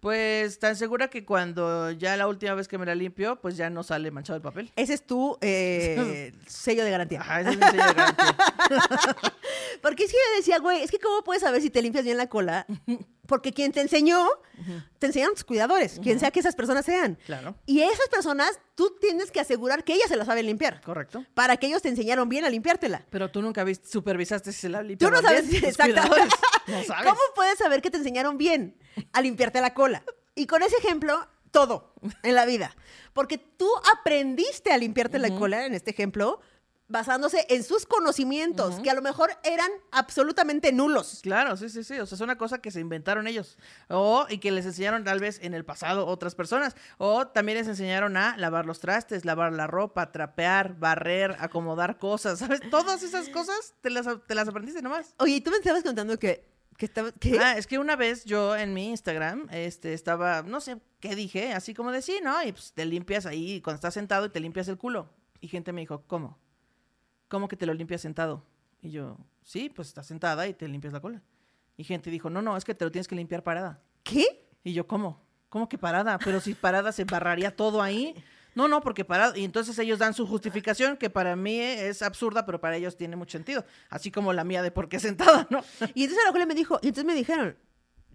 Pues 0.00 0.58
tan 0.58 0.76
segura 0.76 1.08
que 1.08 1.24
cuando 1.24 1.90
ya 1.92 2.16
la 2.16 2.26
última 2.26 2.54
vez 2.54 2.68
que 2.68 2.76
me 2.76 2.84
la 2.84 2.94
limpio, 2.94 3.40
pues 3.40 3.56
ya 3.56 3.70
no 3.70 3.82
sale 3.82 4.10
manchado 4.10 4.36
el 4.36 4.42
papel. 4.42 4.70
Ese 4.76 4.94
es 4.94 5.06
tu 5.06 5.38
eh, 5.40 6.32
sello 6.46 6.84
de 6.84 6.90
garantía. 6.90 7.20
Ajá, 7.20 7.40
ese 7.40 7.50
es 7.50 7.56
mi 7.56 7.62
sello 7.62 7.86
de 7.86 7.94
garantía. 7.94 8.36
Porque 9.80 10.04
es 10.04 10.10
que 10.10 10.16
yo 10.16 10.36
decía, 10.36 10.58
güey, 10.58 10.82
es 10.82 10.90
que 10.90 10.98
¿cómo 10.98 11.22
puedes 11.22 11.42
saber 11.42 11.62
si 11.62 11.70
te 11.70 11.80
limpias 11.82 12.04
bien 12.04 12.16
la 12.16 12.28
cola? 12.28 12.66
Porque 13.26 13.52
quien 13.52 13.72
te 13.72 13.80
enseñó, 13.80 14.26
te 14.98 15.06
enseñaron 15.06 15.34
tus 15.34 15.44
cuidadores, 15.44 15.98
quien 16.02 16.18
sea 16.20 16.30
que 16.30 16.40
esas 16.40 16.54
personas 16.54 16.84
sean. 16.84 17.18
Claro. 17.26 17.56
Y 17.66 17.82
esas 17.82 18.08
personas, 18.08 18.60
tú 18.74 18.96
tienes 19.00 19.30
que 19.30 19.40
asegurar 19.40 19.84
que 19.84 19.94
ellas 19.94 20.08
se 20.08 20.16
la 20.16 20.24
saben 20.24 20.46
limpiar. 20.46 20.80
Correcto. 20.82 21.24
Para 21.34 21.56
que 21.56 21.66
ellos 21.66 21.82
te 21.82 21.88
enseñaron 21.88 22.28
bien 22.28 22.44
a 22.44 22.50
limpiártela. 22.50 23.04
Pero 23.10 23.30
tú 23.30 23.42
nunca 23.42 23.64
viste, 23.64 23.88
supervisaste 23.88 24.52
si 24.52 24.60
se 24.60 24.68
la 24.68 24.80
Tú 24.80 24.86
limpiaban 24.88 25.22
no 25.22 25.28
sabes 25.28 25.48
bien. 25.48 25.64
No 26.66 26.82
sabes. 26.82 27.04
¿Cómo 27.04 27.20
puedes 27.36 27.58
saber 27.58 27.80
que 27.80 27.92
te 27.92 27.98
enseñaron 27.98 28.38
bien 28.38 28.76
a 29.12 29.20
limpiarte 29.20 29.60
la 29.60 29.72
cola? 29.72 30.02
Y 30.34 30.46
con 30.46 30.62
ese 30.62 30.76
ejemplo, 30.78 31.26
todo 31.52 31.94
en 32.22 32.34
la 32.34 32.44
vida. 32.44 32.74
Porque 33.12 33.38
tú 33.38 33.68
aprendiste 33.98 34.72
a 34.72 34.78
limpiarte 34.78 35.18
la 35.18 35.30
cola, 35.30 35.64
en 35.64 35.74
este 35.74 35.92
ejemplo, 35.92 36.40
basándose 36.88 37.46
en 37.48 37.64
sus 37.64 37.84
conocimientos, 37.84 38.78
que 38.80 38.90
a 38.90 38.94
lo 38.94 39.02
mejor 39.02 39.30
eran 39.42 39.70
absolutamente 39.90 40.72
nulos. 40.72 41.20
Claro, 41.22 41.56
sí, 41.56 41.68
sí, 41.68 41.82
sí. 41.82 41.98
O 41.98 42.06
sea, 42.06 42.16
es 42.16 42.20
una 42.20 42.38
cosa 42.38 42.58
que 42.58 42.70
se 42.70 42.80
inventaron 42.80 43.26
ellos. 43.26 43.58
O, 43.88 44.26
y 44.28 44.38
que 44.38 44.50
les 44.52 44.66
enseñaron 44.66 45.04
tal 45.04 45.18
vez 45.18 45.40
en 45.42 45.54
el 45.54 45.64
pasado 45.64 46.06
otras 46.06 46.34
personas. 46.34 46.76
O 46.98 47.26
también 47.26 47.58
les 47.58 47.66
enseñaron 47.66 48.16
a 48.16 48.36
lavar 48.36 48.66
los 48.66 48.80
trastes, 48.80 49.24
lavar 49.24 49.52
la 49.52 49.66
ropa, 49.66 50.12
trapear, 50.12 50.78
barrer, 50.78 51.36
acomodar 51.40 51.98
cosas, 51.98 52.38
¿sabes? 52.38 52.60
Todas 52.70 53.02
esas 53.02 53.28
cosas 53.30 53.74
te 53.80 53.90
las, 53.90 54.06
te 54.26 54.34
las 54.34 54.48
aprendiste 54.48 54.82
nomás. 54.82 55.14
Oye, 55.18 55.36
y 55.36 55.40
tú 55.40 55.50
me 55.50 55.56
estabas 55.56 55.82
contando 55.82 56.18
que, 56.18 56.46
que 56.76 56.86
estaba... 56.86 57.10
Que... 57.12 57.38
Ah, 57.40 57.58
es 57.58 57.66
que 57.66 57.78
una 57.78 57.96
vez 57.96 58.24
yo 58.24 58.54
en 58.54 58.74
mi 58.74 58.90
Instagram 58.90 59.48
este, 59.50 59.92
estaba, 59.92 60.42
no 60.42 60.60
sé 60.60 60.78
qué 61.00 61.16
dije, 61.16 61.52
así 61.52 61.74
como 61.74 61.90
de 61.90 62.02
sí, 62.02 62.20
¿no? 62.22 62.42
Y 62.44 62.52
pues 62.52 62.72
te 62.72 62.84
limpias 62.84 63.26
ahí 63.26 63.60
cuando 63.60 63.76
estás 63.76 63.94
sentado 63.94 64.26
y 64.26 64.30
te 64.30 64.38
limpias 64.38 64.68
el 64.68 64.78
culo. 64.78 65.10
Y 65.40 65.48
gente 65.48 65.72
me 65.72 65.80
dijo, 65.80 66.04
¿cómo? 66.06 66.38
¿Cómo 67.28 67.48
que 67.48 67.56
te 67.56 67.66
lo 67.66 67.74
limpias 67.74 68.00
sentado? 68.00 68.42
Y 68.82 68.90
yo, 68.90 69.16
sí, 69.42 69.68
pues 69.68 69.88
estás 69.88 70.06
sentada 70.06 70.46
y 70.46 70.54
te 70.54 70.68
limpias 70.68 70.92
la 70.92 71.00
cola. 71.00 71.22
Y 71.76 71.84
gente 71.84 72.10
dijo, 72.10 72.30
no, 72.30 72.40
no, 72.42 72.56
es 72.56 72.64
que 72.64 72.74
te 72.74 72.84
lo 72.84 72.90
tienes 72.92 73.08
que 73.08 73.16
limpiar 73.16 73.42
parada. 73.42 73.80
¿Qué? 74.02 74.46
Y 74.64 74.72
yo, 74.72 74.86
¿cómo? 74.86 75.20
¿Cómo 75.48 75.68
que 75.68 75.78
parada? 75.78 76.18
Pero 76.18 76.40
si 76.40 76.54
parada 76.54 76.92
se 76.92 77.04
barraría 77.04 77.54
todo 77.54 77.82
ahí. 77.82 78.14
No, 78.54 78.68
no, 78.68 78.80
porque 78.80 79.04
parada. 79.04 79.36
Y 79.36 79.44
entonces 79.44 79.78
ellos 79.78 79.98
dan 79.98 80.14
su 80.14 80.26
justificación, 80.26 80.96
que 80.96 81.10
para 81.10 81.36
mí 81.36 81.60
es 81.60 82.00
absurda, 82.02 82.46
pero 82.46 82.60
para 82.60 82.76
ellos 82.76 82.96
tiene 82.96 83.14
mucho 83.16 83.32
sentido. 83.36 83.64
Así 83.90 84.10
como 84.10 84.32
la 84.32 84.44
mía 84.44 84.62
de 84.62 84.70
por 84.70 84.88
qué 84.88 84.98
sentada, 84.98 85.46
¿no? 85.50 85.62
Y 85.94 86.04
entonces 86.04 86.24
la 86.24 86.32
cola 86.32 86.46
me 86.46 86.54
dijo, 86.54 86.78
y 86.82 86.88
entonces 86.88 87.04
me 87.04 87.14
dijeron, 87.14 87.56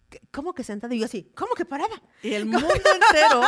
"¿Qué- 0.09 0.19
¿cómo 0.31 0.53
que 0.55 0.63
sentada? 0.63 0.95
Y 0.95 0.99
yo 0.99 1.05
así, 1.05 1.31
¿cómo 1.35 1.53
que 1.53 1.65
parada? 1.65 2.01
Y 2.23 2.33
el 2.33 2.45
mundo 2.45 2.67
entero. 2.67 3.41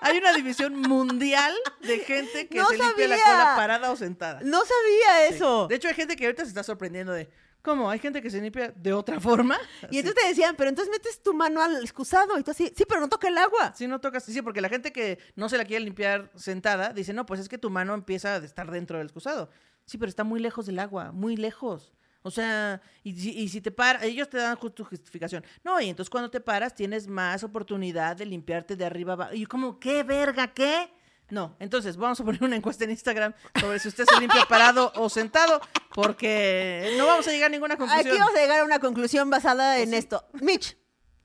Hay 0.00 0.18
una 0.18 0.32
división 0.32 0.76
mundial 0.80 1.54
de 1.82 1.98
gente 2.00 2.48
que 2.48 2.58
No 2.58 2.66
se 2.68 2.78
limpia 2.78 3.08
la 3.08 3.16
cola 3.16 3.52
parada 3.56 3.90
o 3.90 3.96
sentada. 3.96 4.40
No 4.42 4.60
sabía 4.60 5.28
Sí. 5.28 5.34
eso. 5.34 5.66
De 5.68 5.74
hecho, 5.76 5.88
hay 5.88 5.94
gente 5.94 6.16
que 6.16 6.24
ahorita 6.26 6.42
se 6.44 6.48
está 6.48 6.62
sorprendiendo 6.62 7.12
de. 7.12 7.28
¿Cómo? 7.62 7.90
¿Hay 7.90 7.98
gente 7.98 8.22
que 8.22 8.30
se 8.30 8.40
limpia 8.40 8.72
de 8.74 8.92
otra 8.94 9.20
forma? 9.20 9.58
Y 9.90 9.98
entonces 9.98 10.22
te 10.22 10.28
decían, 10.28 10.56
pero 10.56 10.70
entonces 10.70 10.90
metes 10.90 11.22
tu 11.22 11.34
mano 11.34 11.60
al 11.62 11.76
excusado 11.82 12.38
y 12.38 12.42
tú 12.42 12.52
así, 12.52 12.72
sí, 12.74 12.84
pero 12.88 13.02
no 13.02 13.08
toca 13.10 13.28
el 13.28 13.36
agua. 13.36 13.74
Si 13.76 13.86
no 13.86 14.00
tocas, 14.00 14.24
sí, 14.24 14.40
porque 14.40 14.62
la 14.62 14.70
gente 14.70 14.92
que 14.94 15.18
no 15.36 15.50
se 15.50 15.58
la 15.58 15.66
quiere 15.66 15.84
limpiar 15.84 16.30
sentada 16.36 16.94
dice, 16.94 17.12
no, 17.12 17.26
pues 17.26 17.38
es 17.38 17.50
que 17.50 17.58
tu 17.58 17.68
mano 17.68 17.92
empieza 17.92 18.36
a 18.36 18.38
estar 18.38 18.70
dentro 18.70 18.96
del 18.96 19.08
excusado. 19.08 19.50
Sí, 19.84 19.98
pero 19.98 20.08
está 20.08 20.24
muy 20.24 20.40
lejos 20.40 20.64
del 20.64 20.78
agua, 20.78 21.12
muy 21.12 21.36
lejos. 21.36 21.92
O 22.22 22.30
sea, 22.30 22.80
y 23.02 23.14
si, 23.14 23.30
y 23.38 23.48
si 23.48 23.60
te 23.62 23.70
paras, 23.70 24.02
ellos 24.02 24.28
te 24.28 24.36
dan 24.36 24.56
ju- 24.58 24.72
tu 24.74 24.84
justificación. 24.84 25.42
No, 25.64 25.80
y 25.80 25.88
entonces 25.88 26.10
cuando 26.10 26.30
te 26.30 26.40
paras 26.40 26.74
tienes 26.74 27.06
más 27.08 27.42
oportunidad 27.44 28.16
de 28.16 28.26
limpiarte 28.26 28.76
de 28.76 28.84
arriba 28.84 29.14
abajo. 29.14 29.32
Y 29.34 29.40
yo 29.40 29.48
como, 29.48 29.78
¿qué 29.80 30.02
verga, 30.02 30.48
qué? 30.52 30.92
No, 31.30 31.56
entonces 31.60 31.96
vamos 31.96 32.20
a 32.20 32.24
poner 32.24 32.42
una 32.42 32.56
encuesta 32.56 32.84
en 32.84 32.90
Instagram 32.90 33.32
sobre 33.60 33.78
si 33.78 33.86
usted 33.88 34.04
se 34.04 34.18
limpia 34.20 34.44
parado 34.46 34.92
o 34.96 35.08
sentado, 35.08 35.60
porque 35.94 36.94
no 36.98 37.06
vamos 37.06 37.26
a 37.28 37.30
llegar 37.30 37.46
a 37.46 37.52
ninguna 37.52 37.76
conclusión. 37.76 38.08
Aquí 38.08 38.18
vamos 38.18 38.34
a 38.34 38.40
llegar 38.40 38.60
a 38.60 38.64
una 38.64 38.80
conclusión 38.80 39.30
basada 39.30 39.78
en 39.78 39.94
esto. 39.94 40.26
Mitch, 40.40 40.76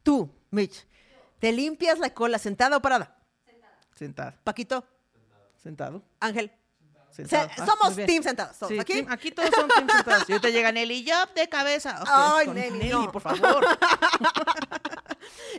tú, 0.03 0.31
Mitch, 0.51 0.85
¿te 1.39 1.51
limpias 1.51 1.97
la 1.99 2.13
cola 2.13 2.37
sentada 2.37 2.77
o 2.77 2.81
parada? 2.81 3.17
Sentado, 3.95 4.37
Paquito, 4.43 4.85
sentado, 5.57 6.03
Ángel. 6.19 6.51
Se- 7.15 7.35
Ah, 7.37 7.49
somos 7.65 7.95
team 7.95 8.21
sentados. 8.23 8.57
Sí, 8.67 8.77
aquí. 8.79 8.93
team- 8.93 9.07
aquí 9.09 9.31
todos 9.31 9.49
son 9.55 9.67
team 9.69 9.87
sentados. 9.89 10.29
Y 10.29 10.33
ahorita 10.33 10.49
llega 10.49 10.71
Nelly, 10.71 11.03
yo 11.03 11.15
de 11.35 11.47
cabeza. 11.47 12.03
Ay, 12.07 12.45
con 12.47 12.55
Nelly, 12.55 12.89
no. 12.89 13.11
por 13.11 13.21
favor. 13.21 13.65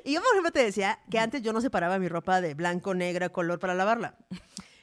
Y 0.04 0.12
yo, 0.14 0.20
por 0.20 0.30
ejemplo, 0.30 0.52
te 0.52 0.62
decía 0.62 1.00
que 1.11 1.18
antes 1.18 1.42
yo 1.42 1.52
no 1.52 1.61
separaba 1.61 1.98
mi 1.98 2.09
ropa 2.09 2.40
de 2.40 2.54
blanco, 2.54 2.94
negra, 2.94 3.28
color 3.30 3.59
para 3.59 3.74
lavarla. 3.74 4.16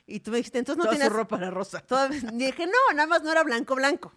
Y 0.05 0.19
tú 0.19 0.31
me 0.31 0.37
dijiste, 0.37 0.59
entonces 0.59 0.77
no 0.77 0.83
Toda 0.83 0.95
tienes... 0.95 1.07
su 1.07 1.13
ropa 1.13 1.37
era 1.37 1.49
rosa. 1.49 1.79
Toda- 1.81 2.09
dije, 2.09 2.65
no, 2.65 2.93
nada 2.93 3.07
más 3.07 3.23
no 3.23 3.31
era 3.31 3.43
blanco, 3.43 3.75
blanco. 3.75 4.11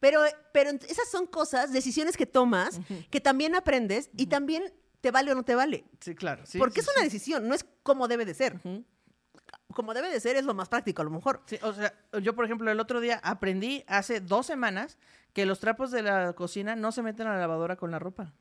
Pero, 0.00 0.24
pero 0.52 0.70
esas 0.70 1.08
son 1.08 1.26
cosas, 1.26 1.72
decisiones 1.72 2.16
que 2.16 2.26
tomas, 2.26 2.80
que 3.10 3.20
también 3.20 3.54
aprendes 3.54 4.10
y 4.16 4.26
también 4.26 4.72
te 5.00 5.12
vale 5.12 5.30
o 5.30 5.34
no 5.36 5.44
te 5.44 5.54
vale. 5.54 5.84
Sí, 6.00 6.16
claro. 6.16 6.44
sí, 6.44 6.58
Porque 6.58 6.82
sí, 6.82 6.88
es 6.90 6.96
una 6.96 7.04
decisión, 7.04 7.46
no 7.48 7.54
es 7.54 7.64
como 7.84 8.08
debe 8.08 8.24
de 8.24 8.34
ser. 8.34 8.60
Como 9.74 9.92
debe 9.94 10.10
de 10.10 10.20
ser 10.20 10.36
es 10.36 10.44
lo 10.44 10.54
más 10.54 10.68
práctico, 10.68 11.02
a 11.02 11.04
lo 11.04 11.10
mejor. 11.10 11.42
Sí, 11.46 11.58
o 11.62 11.72
sea, 11.72 11.92
yo, 12.22 12.34
por 12.34 12.44
ejemplo, 12.44 12.70
el 12.70 12.80
otro 12.80 13.00
día 13.00 13.20
aprendí 13.22 13.84
hace 13.88 14.20
dos 14.20 14.46
semanas 14.46 14.96
que 15.32 15.44
los 15.46 15.60
trapos 15.60 15.90
de 15.90 16.02
la 16.02 16.32
cocina 16.32 16.76
no 16.76 16.92
se 16.92 17.02
meten 17.02 17.26
a 17.26 17.34
la 17.34 17.40
lavadora 17.40 17.76
con 17.76 17.90
la 17.90 17.98
ropa. 17.98 18.32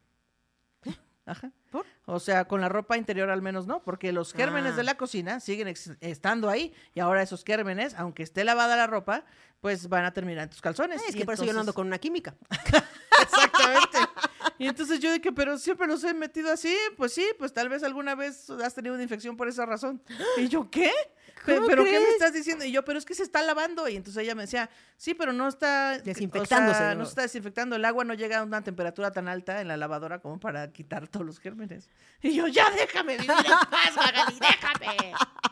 Ajá. 1.28 1.52
¿Por? 1.72 1.84
O 2.06 2.20
sea, 2.20 2.46
con 2.46 2.62
la 2.62 2.70
ropa 2.70 2.98
interior 2.98 3.32
al 3.32 3.42
menos 3.42 3.66
no, 3.66 3.82
porque 3.84 4.12
los 4.14 4.32
gérmenes 4.32 4.74
Ah. 4.74 4.78
de 4.78 4.84
la 4.84 4.96
cocina 4.96 5.40
siguen 5.40 5.74
estando 6.00 6.50
ahí 6.50 6.72
y 6.94 7.00
ahora 7.00 7.24
esos 7.24 7.44
gérmenes, 7.44 7.96
aunque 7.96 8.22
esté 8.22 8.44
lavada 8.44 8.76
la 8.76 8.86
ropa, 8.86 9.26
pues 9.60 9.90
van 9.90 10.06
a 10.06 10.14
terminar 10.14 10.44
en 10.44 10.50
tus 10.52 10.62
calzones. 10.62 11.02
Es 11.08 11.16
Y 11.16 11.18
que 11.20 11.26
por 11.26 11.34
eso 11.34 11.44
yo 11.44 11.54
no 11.54 11.62
ando 11.62 11.74
con 11.74 11.88
una 11.88 11.98
química. 11.98 12.36
Exactamente. 13.22 13.98
Y 14.60 14.68
entonces 14.68 15.00
yo 15.02 15.12
dije, 15.12 15.32
pero 15.34 15.58
siempre 15.58 15.86
los 15.88 16.04
he 16.06 16.14
metido 16.14 16.52
así. 16.52 16.76
Pues 16.96 17.14
sí, 17.14 17.26
pues 17.38 17.52
tal 17.52 17.68
vez 17.70 17.84
alguna 17.84 18.16
vez 18.16 18.50
has 18.50 18.74
tenido 18.74 18.94
una 18.96 19.04
infección 19.04 19.36
por 19.36 19.48
esa 19.50 19.66
razón. 19.66 20.02
Y 20.38 20.48
yo, 20.48 20.70
¿qué? 20.72 20.90
Pe- 21.46 21.56
¿Cómo 21.56 21.68
¿Pero 21.68 21.84
qué 21.84 21.92
me 21.92 21.98
crees? 21.98 22.14
estás 22.14 22.34
diciendo? 22.34 22.66
Y 22.66 22.72
yo, 22.72 22.84
pero 22.86 22.98
es 22.98 23.06
que 23.06 23.14
se 23.14 23.22
está 23.24 23.42
lavando. 23.44 23.88
Y 23.90 23.96
entonces 23.98 24.24
ella 24.24 24.34
me 24.34 24.44
decía, 24.44 24.70
sí, 24.98 25.14
pero 25.14 25.32
no 25.34 25.48
está... 25.48 26.00
Desinfectándose, 26.00 26.76
o 26.78 26.80
sea, 26.80 26.94
¿no? 26.94 27.00
no 27.00 27.06
se 27.06 27.10
está 27.10 27.22
desinfectando. 27.24 27.76
El 27.76 27.86
agua 27.86 28.04
no 28.06 28.14
llega 28.16 28.40
a 28.40 28.44
una 28.44 28.64
temperatura 28.64 29.12
tan 29.12 29.28
alta 29.28 29.62
en 29.62 29.68
la 29.68 29.78
lavadora 29.78 30.20
como 30.20 30.40
para 30.40 30.72
quitar 30.72 31.08
todos 31.08 31.26
los 31.26 31.40
gérmenes. 31.40 31.90
Y 32.22 32.34
yo, 32.34 32.48
ya 32.48 32.72
déjame 32.72 33.18
vivir 33.18 33.30
en 33.30 33.70
paz, 33.70 33.96
Magali, 33.96 34.40
déjame. 34.40 35.14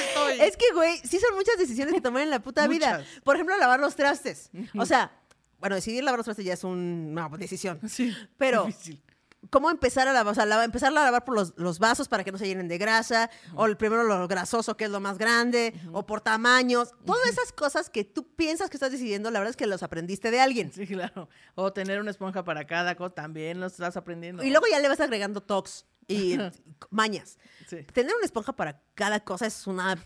Estoy. 0.00 0.40
Es 0.40 0.56
que, 0.56 0.64
güey, 0.74 0.98
sí 0.98 1.18
son 1.18 1.34
muchas 1.34 1.56
decisiones 1.56 1.94
que 1.94 2.00
tomar 2.00 2.22
en 2.22 2.30
la 2.30 2.40
puta 2.40 2.66
vida. 2.66 2.98
Muchas. 2.98 3.20
Por 3.22 3.36
ejemplo, 3.36 3.56
lavar 3.58 3.80
los 3.80 3.94
trastes. 3.96 4.50
O 4.76 4.84
sea, 4.86 5.10
bueno, 5.58 5.76
decidir 5.76 6.04
lavar 6.04 6.18
los 6.18 6.24
trastes 6.24 6.44
ya 6.44 6.54
es 6.54 6.64
un- 6.64 7.08
una 7.12 7.28
decisión. 7.36 7.80
Sí, 7.88 8.14
Pero- 8.36 8.64
difícil. 8.66 9.02
¿Cómo 9.50 9.70
empezar 9.70 10.08
a 10.08 10.12
lavar? 10.12 10.32
O 10.32 10.34
sea, 10.34 10.64
empezar 10.64 10.88
a 10.88 10.90
lavar 11.04 11.24
por 11.24 11.32
los, 11.36 11.54
los 11.56 11.78
vasos 11.78 12.08
para 12.08 12.24
que 12.24 12.32
no 12.32 12.38
se 12.38 12.46
llenen 12.48 12.66
de 12.66 12.76
grasa, 12.76 13.30
o 13.54 13.66
el 13.66 13.76
primero 13.76 14.02
lo 14.02 14.26
grasoso, 14.26 14.76
que 14.76 14.86
es 14.86 14.90
lo 14.90 14.98
más 14.98 15.16
grande, 15.16 15.80
o 15.92 16.04
por 16.04 16.20
tamaños. 16.20 16.90
Todas 17.06 17.24
esas 17.28 17.52
cosas 17.52 17.88
que 17.88 18.02
tú 18.02 18.26
piensas 18.34 18.68
que 18.68 18.76
estás 18.76 18.90
decidiendo, 18.90 19.30
la 19.30 19.38
verdad 19.38 19.50
es 19.50 19.56
que 19.56 19.66
los 19.68 19.84
aprendiste 19.84 20.32
de 20.32 20.40
alguien. 20.40 20.72
Sí, 20.72 20.88
claro. 20.88 21.28
O 21.54 21.72
tener 21.72 22.00
una 22.00 22.10
esponja 22.10 22.42
para 22.42 22.66
cada 22.66 22.96
cosa, 22.96 23.14
también 23.14 23.60
lo 23.60 23.66
estás 23.66 23.96
aprendiendo. 23.96 24.42
Y 24.42 24.50
luego 24.50 24.66
ya 24.68 24.80
le 24.80 24.88
vas 24.88 24.98
agregando 24.98 25.40
tocs 25.40 25.86
y 26.08 26.36
mañas. 26.90 27.38
Sí. 27.68 27.84
Tener 27.92 28.16
una 28.16 28.24
esponja 28.24 28.54
para 28.54 28.82
cada 28.96 29.20
cosa 29.20 29.46
es 29.46 29.68
una 29.68 29.96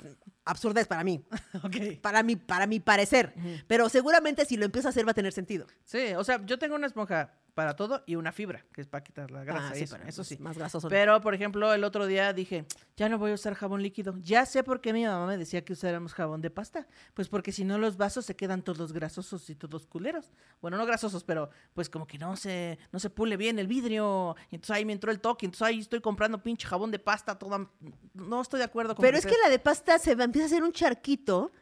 absurdez 0.45 0.87
para 0.87 1.05
mí, 1.05 1.25
para 2.03 2.23
mi, 2.23 2.37
para 2.37 2.67
mi 2.67 2.81
parecer. 2.81 3.35
Pero 3.67 3.89
seguramente 3.89 4.45
si 4.45 4.57
lo 4.57 4.65
empiezas 4.65 4.87
a 4.87 4.91
hacer 4.91 5.07
va 5.07 5.13
a 5.13 5.15
tener 5.15 5.33
sentido. 5.33 5.67
Sí, 5.85 6.15
o 6.17 6.25
sea, 6.25 6.45
yo 6.45 6.59
tengo 6.59 6.75
una 6.75 6.87
esponja 6.87 7.33
para 7.55 7.77
todo 7.77 8.03
y 8.07 8.17
una 8.17 8.33
fibra, 8.33 8.65
que 8.73 8.81
es 8.81 8.87
para 8.87 9.05
quitar 9.05 9.31
la 9.31 9.45
grasa. 9.45 9.71
Ah, 9.73 9.77
y 9.77 9.87
sí, 9.87 9.95
eso, 10.07 10.25
sí. 10.25 10.39
más 10.39 10.57
grasoso. 10.57 10.89
Pero, 10.89 11.21
por 11.21 11.35
ejemplo, 11.35 11.73
el 11.75 11.85
otro 11.85 12.07
día 12.07 12.33
dije, 12.33 12.65
ya 12.97 13.09
no 13.09 13.19
voy 13.19 13.33
a 13.33 13.35
usar 13.35 13.55
jabón 13.55 13.83
líquido. 13.83 14.15
Ya 14.19 14.47
sé 14.47 14.65
por 14.65 14.81
qué 14.81 14.93
mi 14.93 15.05
mamá 15.05 15.27
me 15.27 15.37
decía 15.37 15.65
que 15.65 15.73
usáramos 15.73 16.15
jabón 16.15 16.41
de 16.41 16.51
pasta. 16.51 16.87
Pues 17.15 17.29
porque 17.29 17.53
si 17.53 17.65
no 17.65 17.79
los 17.79 17.97
vasos 17.97 18.25
se 18.25 18.37
quedan 18.37 18.63
todos 18.63 18.93
grasosos 18.93 19.49
y 19.51 19.55
todos 19.55 19.87
culeros. 19.87 20.31
Bueno, 20.61 20.77
no 20.77 20.87
grasosos, 20.87 21.25
pero 21.25 21.51
pues 21.75 21.91
como 21.91 22.07
que 22.07 22.19
no 22.19 22.37
se, 22.37 22.79
no 22.91 22.99
se 22.99 23.11
pule 23.11 23.37
bien 23.37 23.59
el 23.59 23.67
vidrio. 23.67 24.35
Y 24.51 24.57
entonces 24.57 24.77
ahí 24.77 24.85
me 24.85 24.95
entró 24.95 25.11
el 25.11 25.21
toque. 25.21 25.47
Entonces 25.47 25.67
ahí 25.67 25.81
estoy 25.81 26.01
comprando 26.01 26.43
pinche 26.43 26.67
jabón 26.67 26.91
de 26.91 26.99
pasta 26.99 27.39
toda... 27.39 27.69
No 28.15 28.41
estoy 28.41 28.59
de 28.59 28.65
acuerdo 28.65 28.95
con 28.95 29.03
Pero 29.03 29.19
es 29.19 29.27
que 29.27 29.37
la 29.43 29.51
de 29.51 29.59
pasta 29.59 29.99
se 29.99 30.15
va, 30.15 30.25
empieza 30.25 30.45
a 30.45 30.47
hacer 30.47 30.63
un 30.63 30.73
charquito 30.73 31.53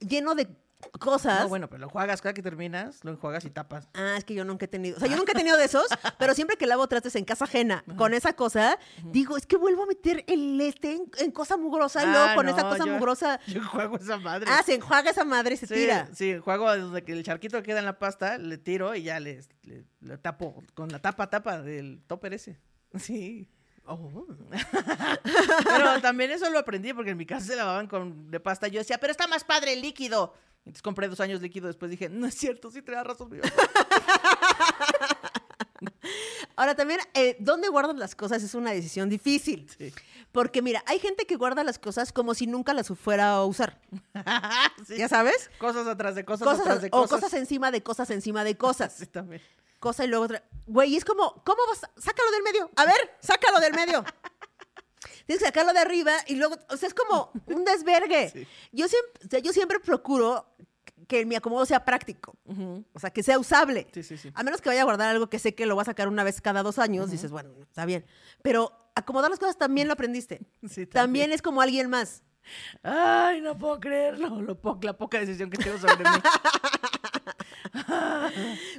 lleno 0.00 0.34
de 0.34 0.48
cosas. 0.98 1.42
No, 1.42 1.48
bueno, 1.48 1.68
pero 1.68 1.80
lo 1.80 1.88
juegas 1.88 2.20
cada 2.22 2.32
que 2.34 2.42
terminas, 2.42 3.04
lo 3.04 3.10
enjuagas 3.12 3.44
y 3.44 3.50
tapas. 3.50 3.88
Ah, 3.94 4.14
es 4.16 4.24
que 4.24 4.34
yo 4.34 4.44
nunca 4.44 4.64
he 4.64 4.68
tenido. 4.68 4.96
O 4.96 5.00
sea, 5.00 5.08
yo 5.08 5.16
nunca 5.16 5.32
he 5.32 5.34
tenido 5.34 5.56
de 5.56 5.64
esos, 5.64 5.86
pero 6.18 6.34
siempre 6.34 6.56
que 6.56 6.66
lavo 6.66 6.86
trastes 6.88 7.16
en 7.16 7.24
casa 7.24 7.44
ajena 7.44 7.84
con 7.96 8.14
esa 8.14 8.32
cosa, 8.34 8.78
digo, 9.04 9.36
es 9.36 9.46
que 9.46 9.56
vuelvo 9.56 9.82
a 9.82 9.86
meter 9.86 10.24
el 10.26 10.60
este 10.60 10.92
en, 10.96 11.10
en 11.18 11.30
cosa 11.30 11.56
mugrosa 11.56 12.02
y 12.02 12.06
luego 12.06 12.26
Ah, 12.30 12.34
con 12.34 12.48
esa 12.48 12.62
cosa 12.62 12.84
yo- 12.86 12.92
mugrosa. 12.94 13.40
Yo 13.46 13.64
juego 13.64 13.96
esa 13.96 14.16
madre. 14.18 14.50
Ah, 14.50 14.62
se 14.64 14.74
enjuaga 14.74 15.10
esa 15.10 15.24
madre 15.24 15.54
y 15.54 15.56
se 15.56 15.66
Sí, 15.66 15.74
tira. 15.74 16.08
Sí, 16.14 16.38
juego 16.38 16.76
donde 16.76 17.02
que 17.02 17.12
el 17.12 17.22
charquito 17.24 17.58
que 17.58 17.62
queda 17.64 17.78
en 17.80 17.86
la 17.86 17.98
pasta, 17.98 18.38
le 18.38 18.58
tiro 18.58 18.94
y 18.94 19.02
ya 19.02 19.20
le, 19.20 19.40
le- 19.62 19.84
le 20.00 20.18
tapo 20.18 20.62
con 20.74 20.88
la 20.90 20.98
tapa 21.00 21.28
tapa 21.30 21.60
del 21.62 22.02
topper 22.06 22.34
ese. 22.34 22.58
Sí. 22.98 23.48
Oh. 23.86 24.26
Pero 25.64 26.00
también 26.00 26.30
eso 26.30 26.48
lo 26.50 26.58
aprendí 26.58 26.92
porque 26.92 27.10
en 27.10 27.16
mi 27.16 27.26
casa 27.26 27.46
se 27.46 27.56
lavaban 27.56 27.86
con 27.86 28.30
de 28.30 28.38
pasta. 28.40 28.68
Yo 28.68 28.78
decía, 28.78 28.98
pero 28.98 29.10
está 29.10 29.26
más 29.26 29.44
padre 29.44 29.72
el 29.72 29.80
líquido. 29.82 30.34
Entonces 30.64 30.82
compré 30.82 31.08
dos 31.08 31.20
años 31.20 31.40
líquido. 31.40 31.66
Después 31.68 31.90
dije, 31.90 32.08
no 32.08 32.26
es 32.26 32.34
cierto, 32.34 32.70
sí 32.70 32.82
tenía 32.82 33.02
razón. 33.02 33.30
mi 33.30 33.38
mamá". 33.38 33.50
Ahora 36.56 36.74
también, 36.74 37.00
eh, 37.14 37.36
¿dónde 37.40 37.68
guardas 37.68 37.96
las 37.96 38.14
cosas? 38.14 38.42
Es 38.42 38.54
una 38.54 38.70
decisión 38.72 39.08
difícil. 39.08 39.66
Sí. 39.78 39.94
Porque 40.30 40.60
mira, 40.60 40.82
hay 40.86 40.98
gente 40.98 41.26
que 41.26 41.36
guarda 41.36 41.64
las 41.64 41.78
cosas 41.78 42.12
como 42.12 42.34
si 42.34 42.46
nunca 42.46 42.74
las 42.74 42.88
fuera 42.88 43.30
a 43.32 43.44
usar. 43.44 43.80
Sí. 44.86 44.96
¿Ya 44.96 45.08
sabes? 45.08 45.50
Cosas 45.58 45.86
atrás 45.86 46.14
de 46.14 46.24
cosas, 46.24 46.46
Cosas, 46.48 46.60
atrás 46.62 46.82
de 46.82 46.88
o 46.88 47.02
cosas. 47.02 47.10
cosas 47.20 47.34
encima 47.34 47.70
de 47.70 47.82
cosas 47.82 48.10
encima 48.10 48.44
de 48.44 48.56
cosas. 48.56 48.94
Sí, 48.94 49.06
también. 49.06 49.42
Cosa 49.78 50.04
y 50.04 50.08
luego 50.08 50.24
otra. 50.24 50.42
Güey, 50.66 50.96
es 50.96 51.04
como, 51.04 51.42
¿cómo 51.44 51.58
vas? 51.68 51.80
Sácalo 52.02 52.30
del 52.32 52.42
medio. 52.42 52.70
A 52.76 52.84
ver, 52.86 52.96
sácalo 53.20 53.60
del 53.60 53.74
medio. 53.74 54.04
Tienes 55.26 55.40
que 55.40 55.46
sacarlo 55.46 55.72
de 55.72 55.78
arriba 55.78 56.12
y 56.26 56.36
luego, 56.36 56.56
o 56.68 56.76
sea, 56.76 56.88
es 56.88 56.94
como 56.94 57.32
un 57.46 57.64
desvergue. 57.64 58.30
Sí. 58.32 58.46
Yo, 58.72 58.88
siempre, 58.88 59.26
o 59.26 59.30
sea, 59.30 59.38
yo 59.40 59.52
siempre 59.52 59.80
procuro 59.80 60.46
que 61.08 61.26
mi 61.26 61.34
acomodo 61.34 61.66
sea 61.66 61.84
práctico, 61.84 62.36
o 62.92 63.00
sea, 63.00 63.10
que 63.10 63.22
sea 63.22 63.38
usable. 63.38 63.88
Sí, 63.92 64.02
sí, 64.04 64.16
sí. 64.16 64.30
A 64.34 64.42
menos 64.44 64.60
que 64.60 64.68
vaya 64.68 64.82
a 64.82 64.84
guardar 64.84 65.08
algo 65.10 65.28
que 65.28 65.40
sé 65.40 65.54
que 65.56 65.66
lo 65.66 65.74
voy 65.74 65.82
a 65.82 65.86
sacar 65.86 66.06
una 66.08 66.22
vez 66.22 66.40
cada 66.40 66.62
dos 66.62 66.78
años, 66.78 67.10
dices, 67.10 67.32
bueno, 67.32 67.50
está 67.62 67.84
bien. 67.84 68.04
Pero 68.42 68.72
acomodar 68.94 69.30
las 69.30 69.40
cosas 69.40 69.58
también 69.58 69.88
lo 69.88 69.94
aprendiste. 69.94 70.40
Sí, 70.68 70.86
También 70.86 71.32
es 71.32 71.42
como 71.42 71.62
alguien 71.62 71.90
más. 71.90 72.22
Ay, 72.82 73.40
no 73.40 73.58
puedo 73.58 73.80
creerlo. 73.80 74.40
Lo 74.40 74.60
po- 74.60 74.78
la 74.82 74.96
poca 74.96 75.18
decisión 75.18 75.50
que 75.50 75.58
tengo 75.58 75.78
sobre 75.78 75.96
mí. 75.98 76.04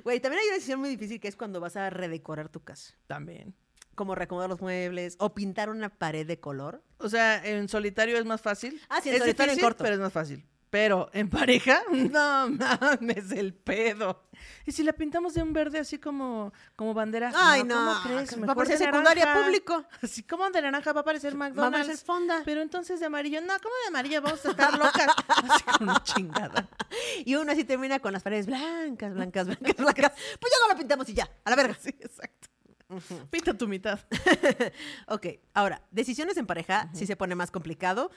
Güey, 0.03 0.19
también 0.19 0.41
hay 0.41 0.47
una 0.47 0.55
decisión 0.55 0.79
muy 0.79 0.89
difícil 0.89 1.19
que 1.19 1.27
es 1.27 1.35
cuando 1.35 1.59
vas 1.59 1.75
a 1.75 1.89
redecorar 1.89 2.49
tu 2.49 2.63
casa. 2.63 2.93
También. 3.07 3.53
Como 4.01 4.15
reacomodar 4.15 4.49
los 4.49 4.61
muebles 4.61 5.15
o 5.19 5.35
pintar 5.35 5.69
una 5.69 5.89
pared 5.89 6.25
de 6.25 6.39
color. 6.39 6.81
O 6.97 7.07
sea, 7.07 7.39
en 7.45 7.69
solitario 7.69 8.17
es 8.17 8.25
más 8.25 8.41
fácil. 8.41 8.81
Ah, 8.89 8.99
sí, 8.99 9.09
en 9.09 9.13
es 9.13 9.21
solitario 9.21 9.53
en 9.53 9.59
corto. 9.59 9.83
pero 9.83 9.93
es 9.93 10.01
más 10.01 10.11
fácil. 10.11 10.43
Pero 10.71 11.11
en 11.13 11.29
pareja, 11.29 11.83
no 11.91 12.49
mames 12.49 13.31
el 13.31 13.53
pedo. 13.53 14.23
¿Y 14.65 14.71
si 14.71 14.81
la 14.81 14.93
pintamos 14.93 15.35
de 15.35 15.43
un 15.43 15.53
verde 15.53 15.77
así 15.77 15.99
como, 15.99 16.51
como 16.75 16.95
bandera? 16.95 17.31
Ay, 17.35 17.63
no, 17.63 17.75
¿cómo 17.75 17.95
crees? 18.01 18.41
va 18.41 18.53
a 18.53 18.55
parecer 18.55 18.79
secundaria 18.79 19.25
naranja. 19.25 19.45
público. 19.45 19.85
Así 20.01 20.23
como 20.23 20.49
de 20.49 20.61
naranja 20.63 20.93
va 20.93 21.01
a 21.01 21.03
parecer 21.03 21.33
Va 21.33 21.45
a 21.45 21.49
McDonald's. 21.49 21.85
parecer 21.85 22.03
fonda. 22.03 22.41
Pero 22.43 22.63
entonces 22.63 22.99
de 22.99 23.05
amarillo, 23.05 23.39
no, 23.41 23.53
¿cómo 23.61 23.75
de 23.83 23.87
amarillo? 23.89 24.19
Vamos 24.23 24.43
a 24.43 24.49
estar 24.49 24.73
locas. 24.79 25.07
Así 25.27 25.63
como 25.63 25.91
una 25.91 26.03
chingada. 26.03 26.67
Y 27.23 27.35
uno 27.35 27.51
así 27.51 27.65
termina 27.65 27.99
con 27.99 28.13
las 28.13 28.23
paredes 28.23 28.47
blancas, 28.47 29.13
blancas, 29.13 29.45
blancas, 29.45 29.75
blancas. 29.77 30.11
Pues 30.39 30.51
ya 30.51 30.67
no 30.67 30.73
lo 30.73 30.79
pintamos 30.79 31.07
y 31.09 31.13
ya, 31.13 31.29
a 31.45 31.49
la 31.51 31.55
verga. 31.55 31.77
Sí, 31.79 31.89
exacto. 31.89 32.50
Pinta 33.29 33.53
tu 33.57 33.67
mitad. 33.67 33.99
Ok, 35.07 35.27
ahora, 35.53 35.81
decisiones 35.91 36.37
en 36.37 36.45
pareja 36.45 36.89
sí 36.93 37.05
se 37.05 37.15
pone 37.15 37.35
más 37.35 37.51
complicado. 37.51 38.11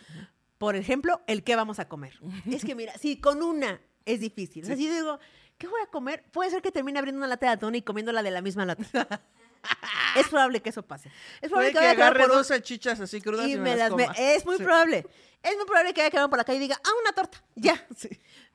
Por 0.58 0.76
ejemplo, 0.76 1.20
el 1.26 1.42
qué 1.44 1.56
vamos 1.56 1.78
a 1.78 1.88
comer. 1.88 2.18
Es 2.50 2.64
que 2.64 2.74
mira, 2.74 2.92
sí, 2.98 3.20
con 3.20 3.42
una 3.42 3.80
es 4.04 4.20
difícil. 4.20 4.62
O 4.64 4.66
sea, 4.66 4.76
si 4.76 4.88
digo, 4.88 5.18
¿qué 5.58 5.66
voy 5.66 5.80
a 5.82 5.86
comer? 5.86 6.24
Puede 6.32 6.50
ser 6.50 6.62
que 6.62 6.70
termine 6.72 6.98
abriendo 6.98 7.18
una 7.18 7.26
lata 7.26 7.46
de 7.46 7.52
atún 7.52 7.74
y 7.74 7.82
comiéndola 7.82 8.22
de 8.22 8.30
la 8.30 8.40
misma 8.40 8.64
lata. 8.64 8.84
es 10.16 10.28
probable 10.28 10.60
que 10.62 10.70
eso 10.70 10.82
pase. 10.82 11.10
Es 11.40 11.48
probable 11.50 11.70
Puede 11.70 11.72
que 11.72 11.78
vaya 11.78 11.90
a 11.90 11.94
quedar 11.94 12.06
agarre 12.12 12.24
por 12.26 12.36
dos 12.36 12.46
salchichas 12.48 13.00
así 13.00 13.20
crudas 13.20 13.46
y, 13.48 13.52
y 13.52 13.56
me, 13.56 13.62
me 13.62 13.70
las 13.76 13.90
las 13.90 13.96
me- 13.96 14.06
coma. 14.06 14.16
Es 14.18 14.44
muy 14.46 14.56
Sí. 14.56 14.62
probable. 14.62 15.06
Es 15.42 15.56
muy 15.56 15.64
probable 15.66 15.92
que 15.92 16.00
vaya 16.00 16.08
a 16.08 16.10
quedar 16.10 16.28
por 16.30 16.38
la 16.38 16.44
calle 16.44 16.58
y 16.58 16.62
diga, 16.62 16.80
ah, 16.82 16.90
una 17.02 17.12
torta. 17.12 17.42
Ya. 17.56 17.84
Sí. 17.96 18.08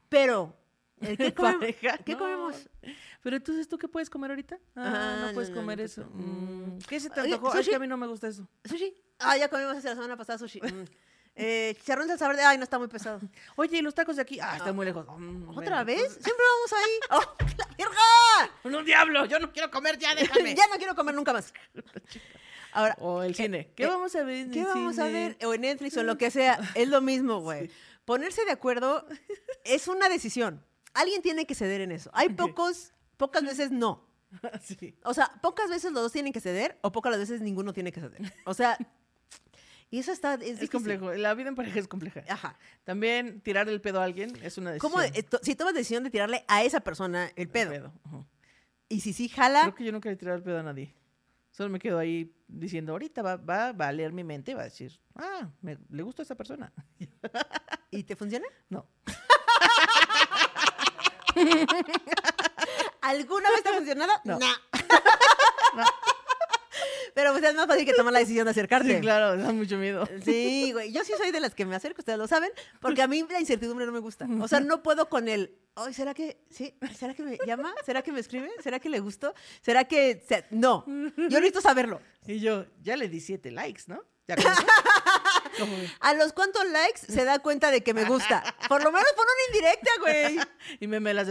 Pero, 0.08 0.56
¿el 0.56 0.56
¿qué, 1.00 1.16
En 1.26 1.32
comemos? 1.32 1.60
pareja, 1.60 1.98
¿Qué 2.00 2.14
no. 2.14 2.20
comemos? 2.20 2.56
Pero 3.22 3.36
entonces, 3.36 3.68
¿tú 3.68 3.78
qué 3.78 3.88
puedes 3.88 4.10
comer 4.10 4.32
ahorita? 4.32 4.58
Ah, 4.76 4.94
Ah, 5.22 5.26
no 5.28 5.34
puedes 5.34 5.50
no, 5.50 5.56
no, 5.58 5.62
comer 5.62 5.78
no 5.80 5.84
eso. 5.86 6.06
mm. 6.14 6.78
¿Qué 6.88 7.00
se 7.00 7.10
te 7.10 7.20
antojó? 7.20 7.48
Ay, 7.48 7.52
es 7.52 7.58
que 7.60 7.64
sushi. 7.66 7.76
a 7.76 7.80
mí 7.80 7.88
no 7.88 7.98
me 7.98 8.08
gusta 8.08 8.28
eso. 8.28 8.48
¿Sushi? 8.66 8.94
Ah, 9.20 9.36
ya 9.38 9.50
comimos 9.50 9.76
hace 9.76 9.88
la 9.90 9.96
semana 9.96 10.18
pasada 10.18 10.38
sushi. 10.40 10.60
Mm. 10.72 11.42
Eh, 11.42 11.74
chicharrón 11.80 12.06
de 12.08 12.14
salsa 12.14 12.28
verde. 12.28 12.44
Ay, 12.44 12.58
no 12.58 12.64
está 12.66 12.78
muy 12.78 12.90
pesado. 12.90 13.22
Oye, 13.56 13.78
¿y 13.78 13.82
los 13.82 13.94
tacos 13.96 14.18
de 14.18 14.22
aquí? 14.24 14.40
Ah, 14.42 14.58
están 14.58 14.76
muy 14.76 14.86
lejos. 14.86 15.06
Mm, 15.08 15.48
¿Otra 15.50 15.84
bueno, 15.84 15.86
vez? 15.86 15.98
entonces- 16.02 16.24
Siempre 16.26 16.46
vamos 16.54 16.74
ahí. 16.74 17.00
¡Oh, 17.12 17.36
la 17.58 17.68
verga! 17.78 18.54
¡No, 18.66 18.84
diablo! 18.84 19.26
Yo 19.26 19.40
no 19.40 19.54
quiero 19.54 19.72
comer 19.72 19.98
ya, 19.98 20.14
déjame. 20.16 20.54
ya 20.54 20.68
no 20.68 20.76
quiero 20.76 20.96
comer 20.96 21.16
nunca 21.16 21.32
más. 21.32 21.54
Ahora, 22.74 22.96
O 23.00 23.24
el 23.24 23.36
cine. 23.36 23.72
¿Qué 23.76 23.84
eh, 23.84 23.88
vamos 23.88 24.14
a 24.16 24.24
ver 24.24 24.36
en 24.38 24.52
¿qué 24.52 24.60
el 24.62 24.66
vamos 24.66 25.00
a 25.00 25.06
ver? 25.08 25.38
O 25.46 25.54
en 25.54 25.62
Netflix 25.62 25.96
o 25.96 26.02
en 26.02 26.08
lo 26.08 26.18
que 26.18 26.30
sea. 26.30 26.60
Es 26.76 26.90
lo 26.90 27.00
mismo, 27.00 27.40
güey. 27.40 27.70
Ponerse 28.04 28.44
de 28.44 28.52
acuerdo 28.52 29.06
es 29.64 29.88
una 29.88 30.10
decisión. 30.10 30.62
Alguien 30.94 31.22
tiene 31.22 31.46
que 31.46 31.56
ceder 31.56 31.82
en 31.82 31.92
eso. 31.92 32.10
Hay 32.14 32.30
pocos, 32.30 32.94
pocas 33.18 33.44
veces 33.44 33.72
no. 33.72 34.08
sí. 34.62 34.98
O 35.04 35.14
sea, 35.14 35.32
pocas 35.42 35.70
veces 35.70 35.92
los 35.92 36.04
dos 36.04 36.12
tienen 36.12 36.34
que 36.34 36.40
ceder 36.40 36.78
o 36.82 36.92
pocas 36.92 37.18
veces 37.18 37.42
ninguno 37.42 37.74
tiene 37.74 37.92
que 37.92 38.02
ceder. 38.02 38.34
O 38.46 38.54
sea, 38.54 38.78
y 39.92 40.00
eso 40.00 40.12
está, 40.12 40.36
es, 40.36 40.70
complejo. 40.70 41.14
La 41.14 41.34
vida 41.34 41.50
en 41.50 41.56
pareja 41.56 41.80
es 41.80 41.88
compleja. 41.88 42.24
Ajá. 42.30 42.58
También 42.84 43.42
tirar 43.42 43.68
el 43.70 43.82
pedo 43.82 44.02
a 44.02 44.04
alguien 44.04 44.32
es 44.44 44.58
una 44.58 44.72
decisión. 44.72 44.92
¿Cómo, 44.92 45.04
eh, 45.04 45.26
si 45.42 45.56
tomas 45.56 45.74
decisión 45.74 46.04
de 46.04 46.12
tirarle 46.12 46.46
a 46.48 46.64
esa 46.64 46.82
persona 46.82 47.26
el 47.36 47.44
El 47.44 47.50
pedo, 47.50 47.94
y 48.88 49.02
si 49.02 49.14
sí 49.14 49.30
jala, 49.30 49.62
Creo 49.62 49.76
que 49.76 49.84
yo 49.86 49.92
nunca 49.92 50.10
le 50.10 50.14
he 50.14 50.18
tirado 50.18 50.38
el 50.38 50.44
pedo 50.44 50.60
a 50.60 50.64
nadie. 50.64 50.94
Solo 51.52 51.70
me 51.70 51.80
quedo 51.80 51.98
ahí 51.98 52.36
diciendo, 52.48 52.92
ahorita 52.92 53.22
va, 53.22 53.36
va, 53.36 53.72
va 53.72 53.88
a 53.88 53.92
leer 53.92 54.14
mi 54.14 54.24
mente 54.24 54.52
y 54.52 54.54
va 54.54 54.62
a 54.62 54.66
decir, 54.66 55.00
ah, 55.16 55.50
me- 55.62 55.78
le 55.90 56.04
gusta 56.04 56.22
a 56.22 56.26
esa 56.26 56.36
persona. 56.36 56.72
¿y 57.92 58.04
te 58.04 58.16
funciona? 58.16 58.46
No. 58.70 58.88
¿Alguna 63.02 63.50
vez 63.52 63.64
te 63.64 63.70
ha 63.70 63.74
funcionado? 63.74 64.14
No. 64.24 64.40
No. 65.76 65.84
Pero 67.14 67.32
pues 67.34 67.44
es 67.44 67.54
más 67.56 67.68
fácil 67.68 67.86
que 67.86 67.94
tomar 67.94 68.14
la 68.14 68.20
decisión 68.20 68.46
de 68.46 68.52
acercarte. 68.52 68.96
Sí, 68.96 69.02
claro, 69.02 69.38
da 69.38 69.52
mucho 69.52 69.78
miedo. 69.78 70.08
Sí, 70.24 70.72
güey. 70.72 70.92
Yo 70.92 71.04
sí 71.04 71.14
soy 71.18 71.32
de 71.32 71.40
las 71.40 71.54
que 71.54 71.66
me 71.66 71.76
acerco, 71.76 72.00
ustedes 72.02 72.18
lo 72.18 72.28
saben, 72.28 72.50
porque 72.80 73.02
a 73.02 73.08
mí 73.08 73.26
la 73.30 73.40
incertidumbre 73.40 73.86
no 73.86 73.92
me 73.92 74.00
gusta. 74.00 74.28
O 74.42 74.48
sea, 74.48 74.60
no 74.62 74.82
puedo 74.82 75.10
con 75.10 75.28
el, 75.28 75.58
ay, 75.76 75.94
¿será 75.94 76.14
que, 76.14 76.42
sí? 76.50 76.76
¿Será 76.98 77.14
que 77.14 77.24
me 77.24 77.38
llama? 77.46 77.74
¿Será 77.86 78.02
que 78.02 78.12
me 78.12 78.20
escribe? 78.20 78.50
¿Será 78.64 78.80
que 78.80 78.90
le 78.90 79.00
gustó? 79.00 79.34
¿Será 79.62 79.84
que, 79.86 80.24
se- 80.28 80.46
no? 80.52 80.86
Yo 80.88 81.40
necesito 81.40 81.62
saberlo. 81.62 82.02
Y 82.26 82.40
yo, 82.40 82.66
ya 82.82 82.96
le 82.96 83.10
di 83.10 83.20
siete 83.20 83.52
likes, 83.52 83.84
¿no? 83.88 84.02
¿Ya 84.28 84.36
¿A 86.00 86.14
los 86.14 86.34
cuántos 86.34 86.66
likes 86.68 87.00
se 87.08 87.26
da 87.26 87.40
cuenta 87.40 87.72
de 87.72 87.82
que 87.82 87.94
me 87.94 88.06
gusta? 88.06 88.44
Por 88.68 88.84
lo 88.84 88.92
menos 88.92 89.08
pon 89.16 89.26
una 89.26 89.58
indirecta, 89.58 89.92
güey. 90.00 90.40
y 90.80 90.88
me, 90.88 91.00
me 91.00 91.14
las 91.14 91.28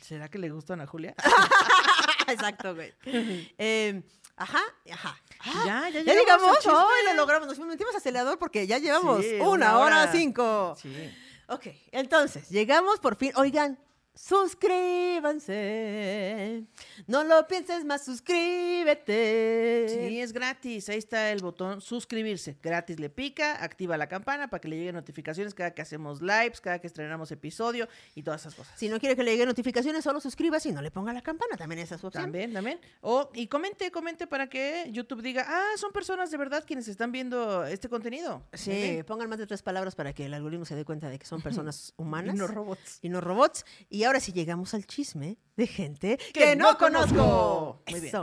¿será 0.00 0.28
que 0.28 0.38
le 0.38 0.50
gusta 0.50 0.74
a 0.74 0.86
Julia? 0.86 1.14
Exacto, 2.28 2.74
güey. 2.74 2.92
Eh, 3.04 4.02
ajá, 4.36 4.62
ajá. 4.92 5.20
Ah, 5.40 5.62
Ya, 5.66 5.88
ya 5.90 6.00
¿Ya 6.02 6.14
llegamos 6.14 6.58
chisme. 6.58 6.72
¡Ay, 6.76 7.04
lo 7.06 7.14
logramos! 7.14 7.46
Nos 7.48 7.58
metimos 7.66 7.94
acelerador 7.94 8.38
porque 8.38 8.66
ya 8.66 8.78
llevamos 8.78 9.20
Sí, 9.24 9.34
una 9.40 9.78
hora, 9.78 10.02
hora. 10.02 10.12
cinco. 10.12 10.76
Sí. 10.80 11.14
Ok, 11.48 11.66
entonces, 11.92 12.48
llegamos 12.48 12.98
por 12.98 13.14
fin. 13.16 13.32
Oigan, 13.36 13.78
suscríbanse. 14.16 16.64
No 17.06 17.22
lo 17.22 17.46
pienses 17.46 17.84
más, 17.84 18.04
suscríbete. 18.04 19.86
Sí, 19.88 20.20
es 20.20 20.32
gratis. 20.32 20.88
Ahí 20.88 20.98
está 20.98 21.30
el 21.30 21.42
botón 21.42 21.80
suscribirse. 21.80 22.56
Gratis 22.62 22.98
le 22.98 23.10
pica, 23.10 23.62
activa 23.62 23.96
la 23.96 24.08
campana 24.08 24.48
para 24.48 24.60
que 24.60 24.68
le 24.68 24.78
lleguen 24.78 24.94
notificaciones 24.94 25.54
cada 25.54 25.72
que 25.72 25.82
hacemos 25.82 26.22
lives, 26.22 26.60
cada 26.60 26.78
que 26.78 26.86
estrenamos 26.86 27.30
episodio 27.30 27.88
y 28.14 28.22
todas 28.22 28.40
esas 28.40 28.54
cosas. 28.54 28.78
Si 28.78 28.88
no 28.88 28.98
quiere 28.98 29.14
que 29.14 29.22
le 29.22 29.32
lleguen 29.32 29.48
notificaciones, 29.48 30.02
solo 30.02 30.20
suscríbase 30.20 30.70
y 30.70 30.72
no 30.72 30.80
le 30.80 30.90
ponga 30.90 31.12
la 31.12 31.22
campana. 31.22 31.56
También 31.56 31.80
esa 31.80 31.96
es 31.96 32.00
su 32.00 32.06
opción. 32.06 32.24
También, 32.24 32.52
también. 32.52 32.80
O, 33.02 33.30
y 33.34 33.48
comente, 33.48 33.90
comente 33.90 34.26
para 34.26 34.48
que 34.48 34.88
YouTube 34.90 35.20
diga, 35.20 35.44
ah, 35.46 35.76
son 35.76 35.92
personas 35.92 36.30
de 36.30 36.38
verdad 36.38 36.64
quienes 36.66 36.88
están 36.88 37.12
viendo 37.12 37.66
este 37.66 37.90
contenido. 37.90 38.42
Sí, 38.54 39.02
pongan 39.06 39.28
más 39.28 39.38
de 39.38 39.46
tres 39.46 39.62
palabras 39.62 39.94
para 39.94 40.14
que 40.14 40.24
el 40.24 40.34
algoritmo 40.34 40.64
se 40.64 40.74
dé 40.74 40.86
cuenta 40.86 41.10
de 41.10 41.18
que 41.18 41.26
son 41.26 41.40
personas 41.42 41.92
humanas. 41.98 42.34
Y 42.34 42.38
no 42.38 42.46
robots. 42.46 42.98
y 43.02 43.08
no 43.10 43.20
robots. 43.20 43.66
Y 43.90 44.05
ahora 44.06 44.20
sí 44.20 44.32
llegamos 44.32 44.74
al 44.74 44.86
chisme 44.86 45.38
de 45.56 45.66
gente 45.66 46.16
que, 46.16 46.32
Que 46.32 46.56
no, 46.56 46.72
no 46.72 46.78
conozco. 46.78 47.82
Muy 47.90 48.00
bien. 48.00 48.14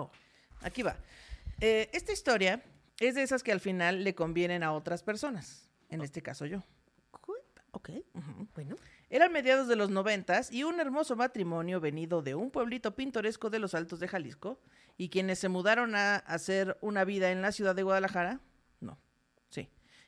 Aquí 0.61 0.81
va. 0.81 0.97
Eh, 1.59 1.89
esta 1.93 2.11
historia 2.11 2.63
es 2.99 3.15
de 3.15 3.23
esas 3.23 3.43
que 3.43 3.51
al 3.51 3.59
final 3.59 4.03
le 4.03 4.15
convienen 4.15 4.63
a 4.63 4.73
otras 4.73 5.03
personas. 5.03 5.69
En 5.89 6.01
este 6.01 6.21
caso 6.21 6.45
yo. 6.45 6.63
Ok, 7.75 7.89
bueno. 8.53 8.75
Eran 9.09 9.31
mediados 9.31 9.67
de 9.67 9.75
los 9.75 9.89
noventas 9.89 10.51
y 10.51 10.63
un 10.63 10.79
hermoso 10.79 11.15
matrimonio 11.15 11.79
venido 11.79 12.21
de 12.21 12.35
un 12.35 12.51
pueblito 12.51 12.95
pintoresco 12.95 13.49
de 13.49 13.59
los 13.59 13.73
Altos 13.73 13.99
de 13.99 14.07
Jalisco 14.07 14.59
y 14.95 15.09
quienes 15.09 15.39
se 15.39 15.49
mudaron 15.49 15.95
a 15.95 16.17
hacer 16.17 16.77
una 16.81 17.03
vida 17.03 17.31
en 17.31 17.41
la 17.41 17.51
ciudad 17.51 17.75
de 17.75 17.83
Guadalajara, 17.83 18.39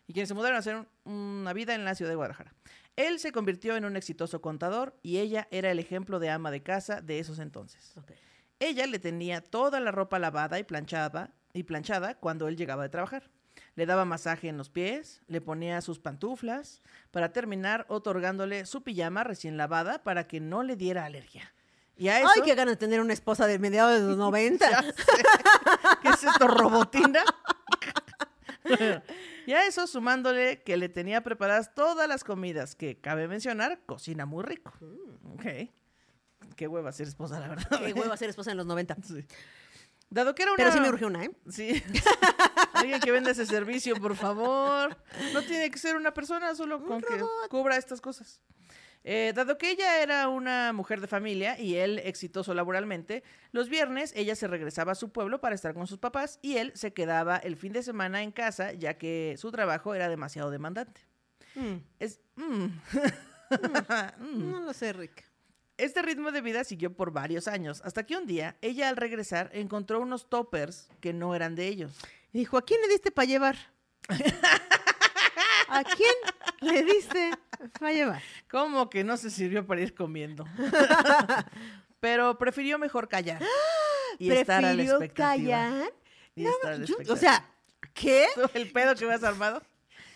y 0.08 0.14
quienes 0.14 0.28
se 0.30 0.34
mudaron 0.36 0.56
a 0.56 0.60
hacer 0.60 0.76
un- 0.76 0.88
una 1.12 1.54
vida 1.54 1.76
en 1.76 1.86
la 1.86 1.96
ciudad 1.96 2.10
de 2.12 2.16
Guadalajara. 2.16 2.54
Él 2.96 3.20
se 3.20 3.32
convirtió 3.32 3.76
en 3.76 3.86
un 3.86 3.96
exitoso 3.98 4.42
contador 4.42 4.96
y 5.04 5.18
ella 5.18 5.48
era 5.52 5.70
el 5.72 5.80
ejemplo 5.80 6.20
de 6.20 6.30
ama 6.30 6.52
de 6.52 6.64
casa 6.64 7.02
de 7.02 7.20
esos 7.20 7.40
entonces. 7.40 7.94
Ella 8.60 8.86
le 8.88 9.00
tenía 9.00 9.42
toda 9.42 9.80
la 9.82 9.92
ropa 9.92 10.18
lavada 10.18 10.60
y 10.60 10.64
planchada, 10.64 11.32
y 11.54 11.64
planchada 11.64 12.16
cuando 12.16 12.48
él 12.48 12.56
llegaba 12.56 12.84
de 12.84 12.90
trabajar. 12.90 13.30
Le 13.76 13.86
daba 13.86 14.06
masaje 14.06 14.48
en 14.48 14.58
los 14.58 14.70
pies, 14.70 15.22
le 15.28 15.42
ponía 15.42 15.82
sus 15.82 16.00
pantuflas, 16.00 16.82
para 17.12 17.34
terminar 17.34 17.86
otorgándole 17.90 18.66
su 18.66 18.82
pijama 18.84 19.24
recién 19.26 19.58
lavada 19.58 20.04
para 20.04 20.28
que 20.28 20.40
no 20.40 20.64
le 20.64 20.76
diera 20.78 21.04
alergia. 21.06 21.54
Y 21.98 22.08
a 22.10 22.20
eso, 22.20 22.30
Ay, 22.36 22.42
qué 22.44 22.56
ganas 22.56 22.74
de 22.74 22.78
tener 22.78 23.00
una 23.02 23.14
esposa 23.14 23.48
de 23.48 23.60
mediados 23.60 24.00
de 24.02 24.08
los 24.08 24.18
90. 24.18 24.70
Ya 24.70 24.82
sé. 24.84 24.94
¿Qué 26.02 26.10
es 26.10 26.24
esto, 26.24 26.48
robotina? 26.48 27.24
y 29.46 29.54
a 29.54 29.68
eso 29.68 29.88
sumándole 29.88 30.62
que 30.64 30.78
le 30.78 30.90
tenía 30.90 31.22
preparadas 31.22 31.74
todas 31.74 32.08
las 32.08 32.24
comidas, 32.24 32.76
que 32.76 33.00
cabe 33.00 33.28
mencionar, 33.28 33.82
cocina 33.86 34.26
muy 34.26 34.44
rico. 34.44 34.74
Ok. 35.34 35.70
Qué 36.56 36.68
hueva 36.68 36.92
ser 36.92 37.08
esposa, 37.08 37.40
la 37.40 37.50
verdad. 37.50 37.82
Qué 37.86 37.94
hueva 37.94 38.16
ser 38.18 38.30
esposa 38.30 38.52
en 38.52 38.58
los 38.58 38.66
90. 38.66 38.98
Sí. 39.04 39.26
Dado 40.10 40.36
que 40.36 40.44
era 40.44 40.54
una... 40.54 40.58
Pero 40.58 40.72
sí 40.72 40.80
me 40.80 40.90
urge 40.90 41.06
una, 41.06 41.24
¿eh? 41.26 41.32
Sí. 41.50 41.84
Alguien 42.74 43.00
que 43.00 43.12
venda 43.12 43.32
ese 43.32 43.46
servicio, 43.46 43.96
por 43.96 44.16
favor. 44.16 44.98
No 45.34 45.42
tiene 45.42 45.72
que 45.72 45.80
ser 45.80 45.96
una 45.96 46.14
persona, 46.14 46.56
solo 46.56 46.84
con 46.84 47.02
que 47.02 47.22
cubra 47.50 47.78
estas 47.78 48.02
cosas. 48.02 48.42
Eh, 49.08 49.34
dado 49.36 49.60
que 49.60 49.70
ella 49.70 50.02
era 50.02 50.28
una 50.30 50.74
mujer 50.74 51.00
de 51.00 51.06
familia 51.06 51.60
y 51.60 51.76
él 51.76 52.00
exitoso 52.00 52.56
laboralmente, 52.56 53.24
los 53.52 53.70
viernes 53.70 54.12
ella 54.16 54.36
se 54.36 54.48
regresaba 54.48 54.94
a 54.94 54.96
su 54.96 55.12
pueblo 55.12 55.40
para 55.40 55.54
estar 55.54 55.76
con 55.76 55.86
sus 55.86 56.00
papás 56.00 56.40
y 56.42 56.58
él 56.58 56.72
se 56.74 56.92
quedaba 56.92 57.38
el 57.38 57.56
fin 57.56 57.72
de 57.72 57.84
semana 57.84 58.24
en 58.24 58.32
casa 58.32 58.74
ya 58.74 58.98
que 58.98 59.36
su 59.38 59.52
trabajo 59.52 59.94
era 59.94 60.10
demasiado 60.10 60.50
demandante. 60.50 61.02
Mm, 61.54 61.76
Es, 62.00 62.20
mm. 62.36 62.66
Mm. 64.20 64.52
No 64.52 64.60
lo 64.62 64.74
sé, 64.74 64.92
Rick. 64.92 65.24
Este 65.78 66.02
ritmo 66.02 66.32
de 66.32 66.42
vida 66.42 66.64
siguió 66.64 66.92
por 66.96 67.12
varios 67.12 67.48
años, 67.48 67.82
hasta 67.86 68.06
que 68.06 68.18
un 68.18 68.26
día 68.26 68.58
ella 68.62 68.90
al 68.90 68.98
regresar 68.98 69.52
encontró 69.54 70.00
unos 70.02 70.30
toppers 70.30 70.90
que 71.00 71.14
no 71.14 71.36
eran 71.36 71.54
de 71.54 71.68
ellos. 71.68 71.96
Dijo, 72.34 72.58
¿a 72.58 72.66
quién 72.66 72.82
le 72.82 72.88
diste 72.88 73.12
para 73.12 73.28
llevar? 73.28 73.56
¿A 75.76 75.84
quién 75.84 76.14
le 76.62 76.84
diste 76.84 77.32
para 77.80 77.92
llevar? 77.94 78.22
Como 78.50 78.90
que 78.90 79.04
no 79.04 79.18
se 79.18 79.30
sirvió 79.30 79.66
para 79.66 79.82
ir 79.82 79.94
comiendo. 79.94 80.46
Pero 82.00 82.38
prefirió 82.38 82.78
mejor 82.78 83.08
callar. 83.08 83.42
Y 84.20 84.32
estar 84.32 84.58
a 84.60 84.62
la 84.62 84.68
¿Prefirió 84.70 84.92
expectativa. 84.94 85.58
callar? 85.58 85.94
Y 86.36 86.44
No, 86.44 86.50
estar 86.52 86.72
a 86.74 86.78
la 86.78 86.86
yo- 86.86 86.96
o 87.14 87.16
sea, 87.18 87.50
¿qué? 87.94 88.28
¿Tú 88.36 88.42
el 88.54 88.72
pedo 88.72 88.96
que 88.96 89.06
me 89.06 89.14
has 89.14 89.24
armado? 89.24 89.62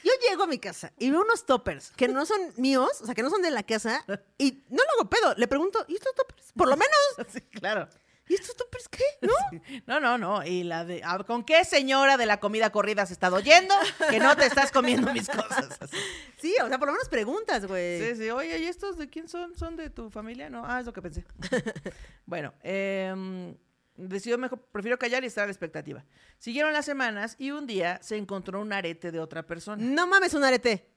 Yo 0.04 0.12
llego 0.30 0.44
a 0.44 0.48
mi 0.48 0.60
casa 0.60 0.94
y 0.98 1.10
veo 1.12 1.22
unos 1.22 1.46
toppers 1.46 1.92
que 1.92 2.08
no 2.08 2.26
son 2.26 2.40
míos, 2.56 2.90
o 3.02 3.06
sea, 3.06 3.14
que 3.14 3.22
no 3.24 3.30
son 3.30 3.42
de 3.42 3.52
la 3.52 3.64
casa, 3.64 4.06
y 4.38 4.64
no 4.70 4.78
lo 4.84 5.02
hago 5.02 5.10
pedo. 5.10 5.34
Le 5.36 5.48
pregunto, 5.50 5.84
¿y 5.90 5.96
estos 5.96 6.16
toppers? 6.16 6.54
Por 6.56 6.70
lo 6.70 6.78
menos, 6.78 6.94
Sí, 7.34 7.42
claro. 7.42 7.90
¿Y 8.30 8.36
estos 8.36 8.56
toppers 8.56 8.88
qué? 8.88 9.04
¿No? 9.22 9.34
No, 9.88 10.00
no, 10.00 10.18
no. 10.18 10.46
Y 10.46 10.64
la 10.64 10.86
de. 10.86 11.02
ah, 11.04 11.22
¿Con 11.26 11.44
qué 11.44 11.66
señora 11.66 12.16
de 12.16 12.26
la 12.26 12.40
comida 12.40 12.72
corrida 12.72 13.02
has 13.02 13.12
estado 13.12 13.40
yendo 13.40 13.74
que 14.10 14.20
no 14.20 14.36
te 14.36 14.46
estás 14.46 14.72
comiendo 14.72 15.12
mis 15.12 15.28
cosas? 15.28 15.78
Así. 15.82 15.98
Sí, 16.40 16.56
o 16.64 16.70
sea, 16.70 16.80
por 16.80 16.88
lo 16.88 16.94
menos 16.94 17.10
preguntas, 17.10 17.66
güey. 17.66 18.00
Sí, 18.00 18.16
sí. 18.16 18.30
Oye, 18.30 18.60
¿y 18.60 18.64
estos 18.64 18.98
de 18.98 19.10
quién 19.10 19.28
son? 19.28 19.58
¿Son 19.58 19.76
de 19.76 19.90
tu 19.90 20.10
familia? 20.10 20.50
No. 20.50 20.64
Ah, 20.66 20.80
es 20.80 20.86
lo 20.86 20.94
que 20.94 21.02
pensé. 21.02 21.26
bueno, 22.26 22.54
eh, 22.64 23.54
decidió 23.98 24.38
mejor, 24.38 24.62
prefiero 24.72 24.98
callar 24.98 25.22
y 25.26 25.28
estar 25.28 25.44
a 25.44 25.48
la 25.48 25.52
expectativa. 25.52 26.06
Siguieron 26.38 26.72
las 26.72 26.86
semanas 26.86 27.36
y 27.38 27.52
un 27.52 27.68
día 27.68 28.00
se 28.02 28.16
encontró 28.16 28.62
un 28.62 28.72
arete 28.72 29.12
de 29.12 29.20
otra 29.20 29.46
persona. 29.46 29.84
No 29.84 30.08
mames, 30.08 30.34
un 30.34 30.46
arete. 30.46 30.90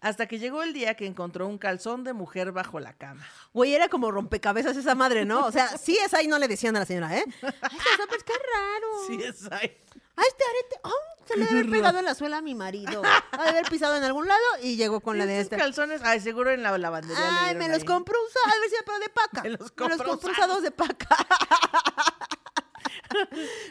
Hasta 0.00 0.26
que 0.26 0.38
llegó 0.38 0.62
el 0.62 0.72
día 0.72 0.94
que 0.94 1.04
encontró 1.06 1.46
un 1.46 1.58
calzón 1.58 2.04
de 2.04 2.12
mujer 2.14 2.52
bajo 2.52 2.80
la 2.80 2.94
cama. 2.94 3.26
Güey, 3.52 3.74
era 3.74 3.88
como 3.88 4.10
rompecabezas 4.10 4.76
esa 4.76 4.94
madre, 4.94 5.24
¿no? 5.26 5.44
O 5.44 5.52
sea, 5.52 5.68
sí 5.76 5.98
es 5.98 6.14
ahí, 6.14 6.26
no 6.26 6.38
le 6.38 6.48
decían 6.48 6.74
a 6.76 6.80
la 6.80 6.86
señora, 6.86 7.18
¿eh? 7.18 7.24
Ay, 7.42 7.52
toppers, 7.98 8.24
qué 8.24 8.32
raro. 8.32 8.88
Sí, 9.06 9.22
es 9.22 9.50
ahí. 9.52 9.76
Ah, 10.16 10.22
este 10.26 10.44
arete, 10.44 10.80
oh, 10.84 11.26
se 11.26 11.36
le 11.36 11.44
debe 11.46 11.58
haber 11.60 11.70
pegado 11.78 11.98
en 11.98 12.04
la 12.06 12.14
suela 12.14 12.38
a 12.38 12.42
mi 12.42 12.54
marido. 12.54 13.02
Ha 13.04 13.42
de 13.44 13.48
haber 13.50 13.64
pisado 13.70 13.96
en 13.96 14.04
algún 14.04 14.26
lado 14.26 14.40
y 14.62 14.76
llegó 14.76 15.00
con 15.00 15.18
la 15.18 15.26
de 15.26 15.40
este. 15.40 15.56
calzones, 15.58 16.00
ay, 16.04 16.20
seguro 16.20 16.50
en 16.50 16.62
la 16.62 16.76
lavandería. 16.78 17.44
Ay, 17.46 17.54
me 17.56 17.68
los 17.68 17.78
ahí. 17.78 17.84
compró 17.84 18.16
usados, 18.26 18.56
a 18.56 18.60
ver 18.60 18.70
si 18.70 18.76
pero 18.84 18.98
de 19.00 19.08
paca. 19.10 19.42
Me 19.44 19.50
los 19.50 19.60
Me 19.60 19.88
los 19.88 19.96
compró 19.98 20.08
compró 20.10 20.32
usados. 20.32 20.62
de 20.62 20.70
paca. 20.70 21.16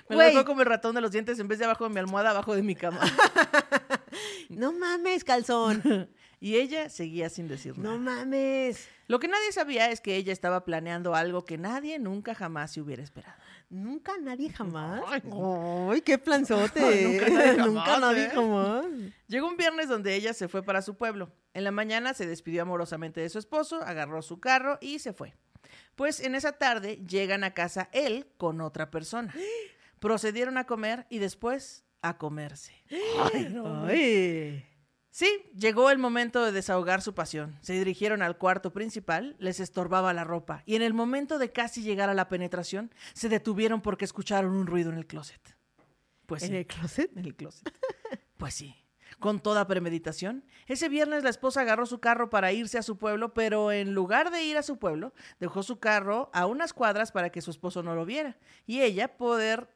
Me 0.10 0.15
lo 0.15 0.15
Güey. 0.15 0.34
dejó 0.34 0.45
como 0.45 0.61
el 0.61 0.68
ratón 0.68 0.93
de 0.95 1.01
los 1.01 1.11
dientes 1.11 1.39
en 1.39 1.47
vez 1.47 1.60
de 1.60 1.65
abajo 1.65 1.85
de 1.85 1.89
mi 1.91 1.99
almohada, 1.99 2.31
abajo 2.31 2.56
de 2.56 2.61
mi 2.61 2.76
cama. 2.76 2.99
No 4.49 4.72
mames, 4.73 5.23
calzón. 5.23 6.10
y 6.40 6.56
ella 6.56 6.90
seguía 6.90 7.30
sin 7.30 7.48
decir 7.48 7.77
nada. 7.77 7.95
No 7.95 7.99
mames. 7.99 8.88
Lo 9.07 9.19
que 9.19 9.27
nadie 9.27 9.52
sabía 9.52 9.90
es 9.91 10.02
que 10.02 10.15
ella 10.15 10.31
estaba 10.34 10.65
planeando 10.65 11.15
algo 11.15 11.45
que 11.45 11.57
nadie 11.57 11.99
nunca 11.99 12.36
jamás 12.36 12.72
se 12.72 12.81
hubiera 12.81 13.02
esperado. 13.02 13.36
Nunca 13.69 14.14
nadie 14.19 14.52
jamás. 14.52 15.02
Ay, 15.07 15.22
Ay, 15.90 16.02
qué 16.02 16.18
planzote. 16.18 16.80
Nunca 16.81 17.30
nadie 17.30 17.49
jamás, 17.57 17.68
Nunca 17.68 17.99
nadie 17.99 18.26
¿eh? 18.26 18.31
jamás. 18.34 18.86
Llegó 19.27 19.48
un 19.48 19.57
viernes 19.57 19.88
donde 19.88 20.15
ella 20.15 20.34
se 20.34 20.48
fue 20.48 20.64
para 20.64 20.81
su 20.81 20.95
pueblo. 20.95 21.31
En 21.53 21.64
la 21.64 21.72
mañana 21.72 22.14
se 22.14 22.26
despidió 22.26 22.64
amorosamente 22.64 23.22
de 23.22 23.30
su 23.30 23.38
esposo, 23.38 23.81
agarró 23.84 24.22
su 24.22 24.40
carro 24.40 24.77
y 24.81 24.99
se 24.99 25.14
fue. 25.14 25.36
Pues 25.95 26.19
en 26.19 26.34
esa 26.34 26.53
tarde 26.53 27.03
llegan 27.07 27.44
a 27.44 27.53
casa 27.53 27.90
él 27.91 28.27
con 28.38 28.61
otra 28.61 28.90
persona. 28.90 29.34
Procedieron 29.99 30.57
a 30.57 30.65
comer 30.65 31.06
y 31.10 31.19
después 31.19 31.84
a 32.01 32.17
comerse. 32.17 32.73
Ay, 33.34 33.49
no. 33.49 33.85
Ay. 33.85 34.65
Sí, 35.11 35.27
llegó 35.55 35.89
el 35.89 35.97
momento 35.97 36.45
de 36.45 36.51
desahogar 36.51 37.01
su 37.01 37.13
pasión. 37.13 37.57
Se 37.61 37.73
dirigieron 37.73 38.21
al 38.21 38.38
cuarto 38.38 38.71
principal, 38.71 39.35
les 39.39 39.59
estorbaba 39.59 40.13
la 40.13 40.23
ropa 40.23 40.63
y 40.65 40.76
en 40.76 40.81
el 40.81 40.93
momento 40.93 41.39
de 41.39 41.51
casi 41.51 41.81
llegar 41.81 42.09
a 42.09 42.13
la 42.13 42.30
penetración, 42.30 42.93
se 43.13 43.27
detuvieron 43.27 43.81
porque 43.81 44.05
escucharon 44.05 44.51
un 44.55 44.67
ruido 44.67 44.91
en 44.91 44.97
el 44.97 45.07
closet. 45.07 45.41
Pues 46.26 46.43
¿En 46.43 46.49
sí, 46.49 46.55
el 46.57 46.67
closet? 46.67 47.17
en 47.17 47.26
el 47.26 47.35
closet. 47.35 47.73
Pues 48.38 48.53
sí, 48.53 48.76
con 49.19 49.39
toda 49.41 49.67
premeditación. 49.67 50.45
Ese 50.67 50.88
viernes 50.88 51.23
la 51.23 51.30
esposa 51.31 51.61
agarró 51.61 51.85
su 51.85 51.99
carro 51.99 52.30
para 52.30 52.53
irse 52.53 52.77
a 52.77 52.84
su 52.84 52.97
pueblo, 52.97 53.34
pero 53.34 53.71
en 53.71 53.93
lugar 53.93 54.31
de 54.31 54.43
ir 54.43 54.57
a 54.57 54.63
su 54.63 54.77
pueblo, 54.77 55.13
dejó 55.39 55.63
su 55.63 55.80
carro 55.80 56.30
a 56.34 56.45
unas 56.45 56.71
cuadras 56.71 57.11
para 57.11 57.31
que 57.31 57.41
su 57.41 57.51
esposo 57.51 57.84
no 57.84 57.95
lo 57.95 58.05
viera 58.05 58.38
y 58.65 58.81
ella 58.81 59.17
poder 59.17 59.67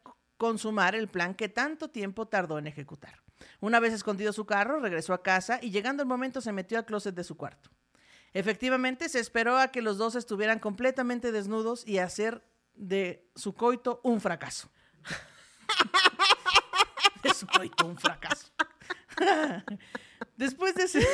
consumar 0.43 0.93
el 0.93 1.07
plan 1.07 1.35
que 1.35 1.47
tanto 1.47 1.87
tiempo 1.89 2.27
tardó 2.27 2.57
en 2.59 2.67
ejecutar. 2.67 3.21
Una 3.61 3.79
vez 3.79 3.93
escondido 3.93 4.33
su 4.33 4.45
carro, 4.45 4.81
regresó 4.81 5.13
a 5.13 5.23
casa 5.23 5.57
y 5.61 5.71
llegando 5.71 6.03
el 6.03 6.09
momento 6.09 6.41
se 6.41 6.51
metió 6.51 6.77
al 6.77 6.83
closet 6.83 7.15
de 7.15 7.23
su 7.23 7.37
cuarto. 7.37 7.69
Efectivamente, 8.33 9.07
se 9.07 9.21
esperó 9.21 9.57
a 9.57 9.69
que 9.69 9.81
los 9.81 9.97
dos 9.97 10.15
estuvieran 10.15 10.59
completamente 10.59 11.31
desnudos 11.31 11.87
y 11.87 11.99
hacer 11.99 12.43
de 12.75 13.25
su 13.37 13.53
coito 13.53 14.01
un 14.03 14.19
fracaso. 14.19 14.69
de 17.23 17.33
su 17.33 17.47
coito 17.47 17.85
un 17.85 17.97
fracaso. 17.97 18.51
Después 20.35 20.75
de 20.75 20.83
ese... 20.83 21.07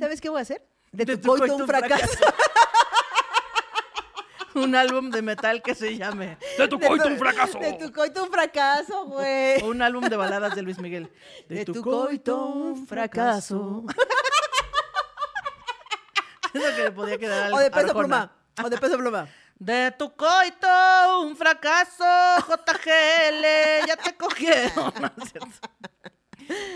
¿Sabes 0.00 0.20
qué 0.20 0.30
voy 0.30 0.40
a 0.40 0.42
hacer? 0.42 0.66
De, 0.90 1.04
De 1.04 1.16
tu, 1.16 1.22
tu 1.22 1.28
coito, 1.28 1.42
coito 1.42 1.54
un 1.54 1.62
un 1.62 1.68
fracaso. 1.68 2.18
Un 4.54 4.74
álbum 4.74 5.10
de 5.10 5.22
metal 5.22 5.62
que 5.62 5.74
se 5.74 5.96
llame 5.96 6.38
De 6.58 6.68
tu 6.68 6.78
coito 6.78 7.08
un 7.08 7.18
fracaso. 7.18 7.58
De 7.58 7.72
tu 7.74 7.92
coito 7.92 8.24
un 8.24 8.30
fracaso, 8.30 9.06
güey. 9.06 9.62
O 9.62 9.66
un 9.66 9.82
álbum 9.82 10.04
de 10.08 10.16
baladas 10.16 10.54
de 10.54 10.62
Luis 10.62 10.78
Miguel. 10.78 11.10
De 11.48 11.64
tu 11.64 11.82
coito 11.82 12.46
un 12.46 12.86
fracaso. 12.86 13.84
Es 16.54 16.62
lo 16.62 16.76
que 16.76 16.82
le 16.84 16.92
podía 16.92 17.18
quedar 17.18 17.46
al 17.48 17.52
O 17.54 17.58
de 17.58 17.68
peso 17.70 17.86
Arjona. 17.88 17.98
pluma. 17.98 18.32
O 18.64 18.70
de 18.70 18.78
peso 18.78 18.96
pluma. 18.96 19.28
De 19.58 19.92
tu 19.98 20.14
coito, 20.14 21.20
un 21.22 21.36
fracaso, 21.36 22.04
JGL, 22.46 23.86
ya 23.88 23.96
te 23.96 24.16
cogieron. 24.16 24.92
No, 25.00 25.10
es 25.24 25.30
cierto. 25.30 25.48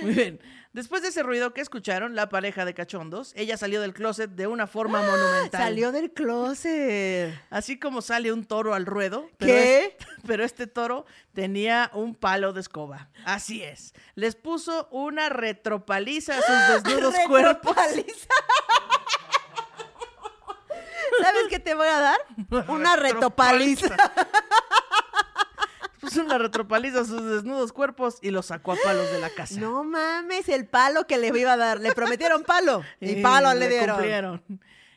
Muy 0.03 0.13
bien. 0.15 0.41
Después 0.79 1.03
de 1.03 1.09
ese 1.09 1.25
ruido 1.25 1.53
que 1.53 1.61
escucharon, 1.61 2.15
la 2.15 2.29
pareja 2.29 2.65
de 2.65 2.73
cachondos, 2.73 3.33
ella 3.35 3.57
salió 3.57 3.81
del 3.81 3.93
closet 3.93 4.31
de 4.31 4.47
una 4.47 4.69
forma 4.69 5.03
monumental. 5.03 5.61
Salió 5.61 5.91
del 5.91 6.13
closet. 6.13 7.35
Así 7.51 7.81
como 7.81 8.01
sale 8.01 8.33
un 8.33 8.45
toro 8.45 8.75
al 8.75 8.87
ruedo. 8.87 9.29
Pero 9.39 9.53
¿Qué? 9.55 9.85
es- 9.99 10.07
pero 10.29 10.45
este 10.45 10.69
toro 10.69 11.05
tenía 11.33 11.91
un 11.95 12.15
palo 12.15 12.53
de 12.53 12.61
escoba. 12.61 13.09
Así 13.25 13.61
es. 13.61 13.93
Les 14.15 14.37
puso 14.37 14.87
una 14.93 15.29
retropaliza 15.31 16.39
a 16.39 16.43
sus 16.43 16.85
desnudos 16.85 17.13
cuerpos. 17.27 17.75
Retropaliza. 17.75 18.29
¿Sabes 21.23 21.43
qué 21.51 21.59
te 21.59 21.75
voy 21.75 21.89
a 21.89 21.99
dar? 21.99 22.19
Una 22.69 22.95
retopaliza. 22.95 23.97
Puso 26.09 26.23
una 26.25 26.39
retropaliza 26.39 27.01
a 27.01 27.05
sus 27.05 27.23
desnudos 27.23 27.73
cuerpos 27.73 28.19
y 28.23 28.31
los 28.31 28.47
sacó 28.47 28.73
a 28.73 28.77
palos 28.83 29.11
de 29.11 29.21
la 29.21 29.31
casa. 29.31 29.59
No 29.61 29.85
mames, 29.85 30.49
el 30.49 30.67
palo 30.67 31.07
que 31.07 31.19
le 31.19 31.29
iba 31.29 31.53
a 31.53 31.57
dar. 31.57 31.81
Le 31.81 31.93
prometieron 31.93 32.43
palo. 32.43 32.83
Y 33.01 33.13
Y 33.13 33.23
palo 33.23 33.53
le 33.55 33.69
dieron. 33.69 33.97
cumplieron. 33.97 34.43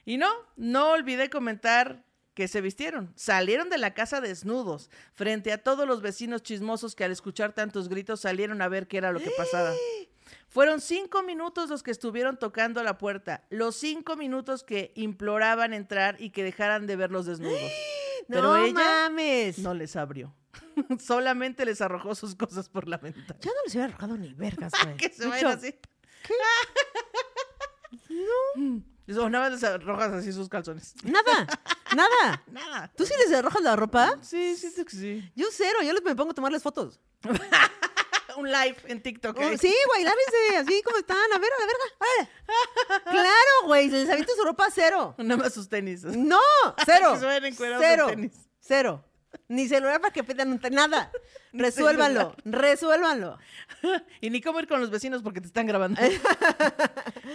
Y 0.06 0.18
no, 0.18 0.30
no 0.56 0.92
olvidé 0.92 1.30
comentar 1.30 2.04
que 2.34 2.48
se 2.48 2.62
vistieron. 2.62 3.12
Salieron 3.16 3.70
de 3.70 3.78
la 3.78 3.94
casa 3.94 4.22
desnudos, 4.22 4.90
frente 5.14 5.52
a 5.52 5.58
todos 5.62 5.88
los 5.88 6.02
vecinos 6.02 6.44
chismosos 6.44 6.96
que 6.96 7.04
al 7.04 7.12
escuchar 7.12 7.54
tantos 7.54 7.90
gritos 7.90 8.22
salieron 8.22 8.62
a 8.62 8.70
ver 8.70 8.88
qué 8.88 8.98
era 8.98 9.12
lo 9.12 9.20
que 9.20 9.32
pasaba. 9.38 9.74
Fueron 10.52 10.82
cinco 10.82 11.24
minutos 11.24 11.70
los 11.70 11.82
que 11.82 11.92
estuvieron 11.92 12.36
tocando 12.38 12.84
la 12.84 12.98
puerta, 12.98 13.46
los 13.50 13.74
cinco 13.78 14.18
minutos 14.18 14.64
que 14.66 14.92
imploraban 14.96 15.74
entrar 15.74 16.22
y 16.22 16.32
que 16.32 16.44
dejaran 16.44 16.88
de 16.88 16.98
ver 16.98 17.10
los 17.10 17.26
desnudos. 17.26 17.58
Pero 18.28 18.42
no 18.44 18.58
ella 18.58 18.74
mames. 18.74 19.60
no 19.60 19.74
les 19.74 19.96
abrió. 19.96 20.36
Solamente 21.00 21.66
les 21.66 21.80
arrojó 21.80 22.16
sus 22.16 22.36
cosas 22.36 22.68
por 22.68 22.90
la 22.90 22.98
ventana. 22.98 23.40
Yo 23.40 23.50
no 23.50 23.64
les 23.64 23.74
hubiera 23.74 23.86
arrojado 23.88 24.18
ni 24.18 24.34
vergas, 24.34 24.74
güey. 24.84 24.98
que 24.98 25.08
se 25.08 25.26
vayan 25.26 25.54
así. 25.58 25.74
no. 29.08 29.24
O 29.24 29.30
nada 29.30 29.50
les 29.50 29.64
arrojas 29.64 30.12
así 30.12 30.34
sus 30.34 30.50
calzones. 30.50 30.96
Nada, 31.06 31.48
nada. 31.96 32.44
Nada. 32.52 32.92
¿Tú 32.98 33.06
sí 33.06 33.14
les 33.26 33.34
arrojas 33.34 33.62
la 33.62 33.78
ropa? 33.78 34.18
Sí, 34.22 34.58
siento 34.58 34.84
que 34.84 34.92
sí. 34.98 35.32
Yo 35.34 35.48
cero, 35.50 35.80
yo 35.82 35.94
les 35.94 36.04
me 36.04 36.14
pongo 36.14 36.32
a 36.32 36.34
tomarles 36.34 36.62
fotos. 36.62 37.00
Un 38.38 38.52
live 38.52 38.78
en 38.86 39.02
TikTok. 39.02 39.38
Oh, 39.38 39.42
¿eh? 39.42 39.58
sí, 39.58 39.74
güey, 39.88 40.04
lárguense, 40.04 40.58
así 40.58 40.82
como 40.84 40.98
están, 40.98 41.18
a 41.34 41.38
ver, 41.38 41.50
a 41.52 41.60
la 41.60 41.66
verga. 41.66 41.84
órale. 42.00 43.04
Claro, 43.04 43.68
güey, 43.68 43.90
les 43.90 44.10
aviento 44.10 44.34
su 44.36 44.44
ropa 44.44 44.68
cero. 44.74 45.16
Nada 45.18 45.44
más 45.44 45.54
sus 45.54 45.70
tenis. 45.70 46.04
No, 46.04 46.40
cero. 46.86 47.14
Que 47.14 47.52
se 47.52 47.78
Cero, 47.80 48.08
tenis. 48.08 48.34
cero. 48.60 49.06
Ni 49.48 49.68
celular 49.68 50.02
para 50.02 50.14
que 50.14 50.24
pidan 50.24 50.60
nada. 50.72 51.12
Resuélvanlo, 51.54 52.36
resuélvanlo. 52.46 53.38
y 54.22 54.30
ni 54.30 54.42
cómo 54.42 54.60
ir 54.60 54.68
con 54.68 54.80
los 54.80 54.90
vecinos 54.90 55.22
porque 55.22 55.42
te 55.42 55.48
están 55.48 55.68
grabando. 55.68 56.02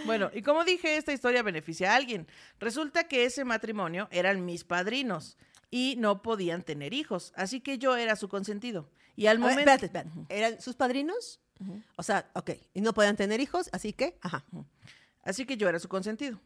bueno, 0.05 0.31
y 0.33 0.41
como 0.41 0.63
dije, 0.63 0.97
esta 0.97 1.13
historia 1.13 1.43
beneficia 1.43 1.93
a 1.93 1.95
alguien. 1.95 2.27
Resulta 2.59 3.07
que 3.07 3.25
ese 3.25 3.45
matrimonio 3.45 4.07
eran 4.11 4.45
mis 4.45 4.63
padrinos 4.63 5.37
y 5.69 5.95
no 5.97 6.21
podían 6.21 6.63
tener 6.63 6.93
hijos, 6.93 7.33
así 7.35 7.61
que 7.61 7.77
yo 7.77 7.95
era 7.95 8.15
su 8.15 8.29
consentido. 8.29 8.89
Y 9.17 9.27
al 9.27 9.37
ver, 9.39 9.49
momento... 9.49 9.59
espérate, 9.71 9.85
espérate. 9.87 10.11
¿Eran 10.29 10.61
sus 10.61 10.75
padrinos? 10.75 11.41
O 11.97 12.03
sea, 12.03 12.29
ok. 12.33 12.51
Y 12.73 12.79
no 12.81 12.93
podían 12.93 13.17
tener 13.17 13.41
hijos, 13.41 13.67
así 13.73 13.91
que, 13.91 14.17
ajá. 14.21 14.45
Así 15.23 15.45
que 15.45 15.57
yo 15.57 15.67
era 15.67 15.79
su 15.79 15.89
consentido. 15.89 16.39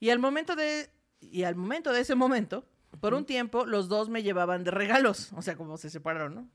Y 0.00 0.10
al 0.10 0.18
momento 0.18 0.56
de 0.56 0.90
y 1.20 1.44
al 1.44 1.54
momento 1.54 1.92
de 1.92 2.00
ese 2.00 2.14
momento, 2.14 2.66
por 3.00 3.14
un 3.14 3.24
tiempo 3.24 3.64
los 3.64 3.88
dos 3.88 4.08
me 4.08 4.22
llevaban 4.22 4.64
de 4.64 4.70
regalos, 4.70 5.32
o 5.34 5.42
sea, 5.42 5.56
como 5.56 5.76
se 5.78 5.88
separaron, 5.90 6.34
¿no? 6.34 6.48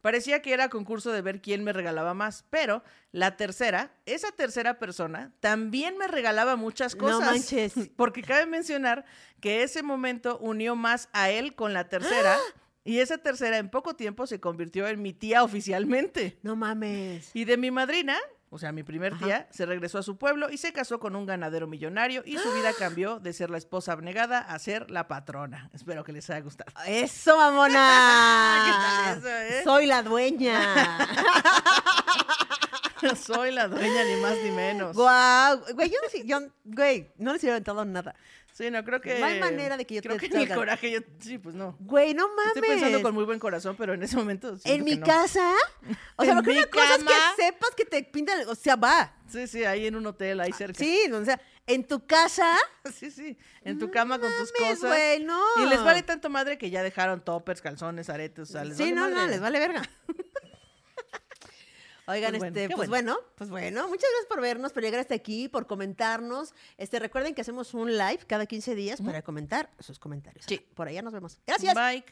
Parecía 0.00 0.42
que 0.42 0.52
era 0.52 0.68
concurso 0.68 1.12
de 1.12 1.22
ver 1.22 1.40
quién 1.40 1.64
me 1.64 1.72
regalaba 1.72 2.12
más, 2.14 2.44
pero 2.50 2.82
la 3.10 3.36
tercera, 3.36 3.90
esa 4.04 4.30
tercera 4.32 4.78
persona, 4.78 5.32
también 5.40 5.96
me 5.96 6.06
regalaba 6.08 6.56
muchas 6.56 6.94
No 6.94 7.04
cosas. 7.04 7.20
manches. 7.30 7.72
Porque 7.96 8.22
cabe 8.22 8.44
mencionar 8.46 9.04
que 9.40 9.62
ese 9.62 9.82
momento 9.82 10.38
unió 10.38 10.76
más 10.76 11.08
a 11.12 11.30
él 11.30 11.54
con 11.54 11.72
la 11.72 11.88
tercera, 11.88 12.36
y 12.84 12.98
esa 12.98 13.18
tercera 13.18 13.58
en 13.58 13.70
poco 13.70 13.96
tiempo 13.96 14.26
se 14.26 14.40
convirtió 14.40 14.86
en 14.86 15.00
mi 15.00 15.12
tía 15.14 15.42
oficialmente. 15.42 16.38
No 16.42 16.54
mames. 16.54 17.30
Y 17.34 17.46
de 17.46 17.56
mi 17.56 17.70
madrina, 17.70 18.16
o 18.50 18.58
sea, 18.58 18.72
mi 18.72 18.82
primer 18.82 19.14
Ajá. 19.14 19.24
tía, 19.24 19.48
se 19.50 19.64
regresó 19.64 19.98
a 19.98 20.02
su 20.02 20.18
pueblo 20.18 20.50
y 20.50 20.58
se 20.58 20.72
casó 20.72 21.00
con 21.00 21.16
un 21.16 21.24
ganadero 21.26 21.66
millonario 21.66 22.22
y 22.26 22.36
su 22.36 22.52
vida 22.52 22.72
cambió 22.78 23.18
de 23.20 23.32
ser 23.32 23.50
la 23.50 23.58
esposa 23.58 23.92
abnegada 23.92 24.38
a 24.38 24.58
ser 24.58 24.90
la 24.90 25.08
patrona. 25.08 25.70
Espero 25.72 26.04
que 26.04 26.12
les 26.12 26.28
haya 26.28 26.40
gustado. 26.40 26.70
Eso, 26.86 27.36
mamona. 27.36 28.62
¿Qué 28.66 28.70
tal 28.70 29.18
eso, 29.18 29.28
eh? 29.28 29.62
Soy 29.64 29.86
la 29.86 30.02
dueña. 30.02 30.98
Soy 33.26 33.50
la 33.52 33.68
dueña 33.68 34.04
ni 34.04 34.16
más 34.20 34.36
ni 34.42 34.50
menos. 34.50 34.96
Guau. 34.96 35.60
Güey, 35.74 35.90
yo 35.90 35.96
no, 36.02 36.24
yo, 36.24 36.48
güey, 36.64 37.10
no 37.18 37.32
les 37.32 37.42
hubiera 37.42 37.56
aventado 37.56 37.84
nada. 37.84 38.14
Sí, 38.52 38.70
no, 38.70 38.84
creo 38.84 39.00
que... 39.00 39.18
No 39.18 39.26
hay 39.26 39.40
manera 39.40 39.76
de 39.76 39.84
que 39.84 39.96
yo 39.96 40.00
Creo 40.02 40.14
te 40.14 40.20
que 40.20 40.26
en 40.26 40.32
el 40.34 40.38
salga. 40.42 40.54
coraje 40.54 40.88
yo... 40.92 41.00
Sí, 41.18 41.38
pues 41.38 41.56
no. 41.56 41.76
Güey, 41.80 42.14
no 42.14 42.28
mames. 42.28 42.54
Estoy 42.54 42.68
pensando 42.68 43.02
con 43.02 43.12
muy 43.12 43.24
buen 43.24 43.40
corazón, 43.40 43.74
pero 43.76 43.94
en 43.94 44.02
ese 44.04 44.14
momento 44.16 44.56
¿En 44.62 44.78
que 44.78 44.82
mi 44.84 44.96
no. 44.96 45.04
casa? 45.04 45.52
O 46.14 46.24
sea, 46.24 46.36
lo 46.36 46.42
que 46.44 46.50
mi 46.52 46.58
una 46.58 46.66
cosa 46.68 46.94
es 46.94 47.02
que 47.02 47.42
sepas 47.42 47.70
que 47.76 47.84
te 47.84 48.04
pintan, 48.04 48.48
o 48.48 48.54
sea, 48.54 48.76
va. 48.76 49.12
Sí, 49.28 49.48
sí, 49.48 49.64
ahí 49.64 49.88
en 49.88 49.96
un 49.96 50.06
hotel, 50.06 50.40
ahí 50.40 50.52
cerca. 50.52 50.78
Sí, 50.78 51.00
o 51.12 51.24
sea, 51.24 51.40
en 51.66 51.84
tu 51.84 52.06
casa. 52.06 52.56
Sí, 52.94 53.10
sí. 53.10 53.36
En 53.62 53.78
tu 53.80 53.90
cama 53.90 54.20
con 54.20 54.30
tus 54.38 54.52
cosas. 54.52 54.78
güey, 54.82 55.24
no. 55.24 55.42
Y 55.56 55.66
les 55.66 55.82
vale 55.82 56.02
tanto 56.04 56.30
madre 56.30 56.56
que 56.56 56.70
ya 56.70 56.82
dejaron 56.84 57.24
toppers, 57.24 57.60
calzones, 57.60 58.08
aretes, 58.08 58.50
o 58.50 58.52
sea, 58.52 58.62
les 58.62 58.76
Sí, 58.76 58.92
vale 58.92 58.94
no, 58.94 59.08
no, 59.08 59.26
les 59.26 59.40
vale 59.40 59.58
verga. 59.58 59.82
Oigan, 62.06 62.30
Pues 62.32 62.40
bueno, 62.40 62.56
este, 62.56 62.68
qué 62.68 62.76
pues 62.76 62.88
bueno. 62.88 63.16
pues 63.34 63.50
bueno, 63.50 63.88
muchas 63.88 64.08
gracias 64.10 64.26
por 64.28 64.40
vernos, 64.40 64.72
por 64.72 64.82
llegar 64.82 65.00
hasta 65.00 65.14
aquí, 65.14 65.48
por 65.48 65.66
comentarnos. 65.66 66.52
Este, 66.76 66.98
recuerden 66.98 67.34
que 67.34 67.40
hacemos 67.40 67.72
un 67.74 67.92
live 67.96 68.20
cada 68.26 68.46
15 68.46 68.74
días 68.74 69.00
para 69.00 69.22
comentar 69.22 69.70
sus 69.80 69.98
comentarios. 69.98 70.44
Sí. 70.46 70.58
Por 70.74 70.88
allá 70.88 71.02
nos 71.02 71.12
vemos. 71.12 71.38
Gracias. 71.46 71.74
Bye. 71.74 72.04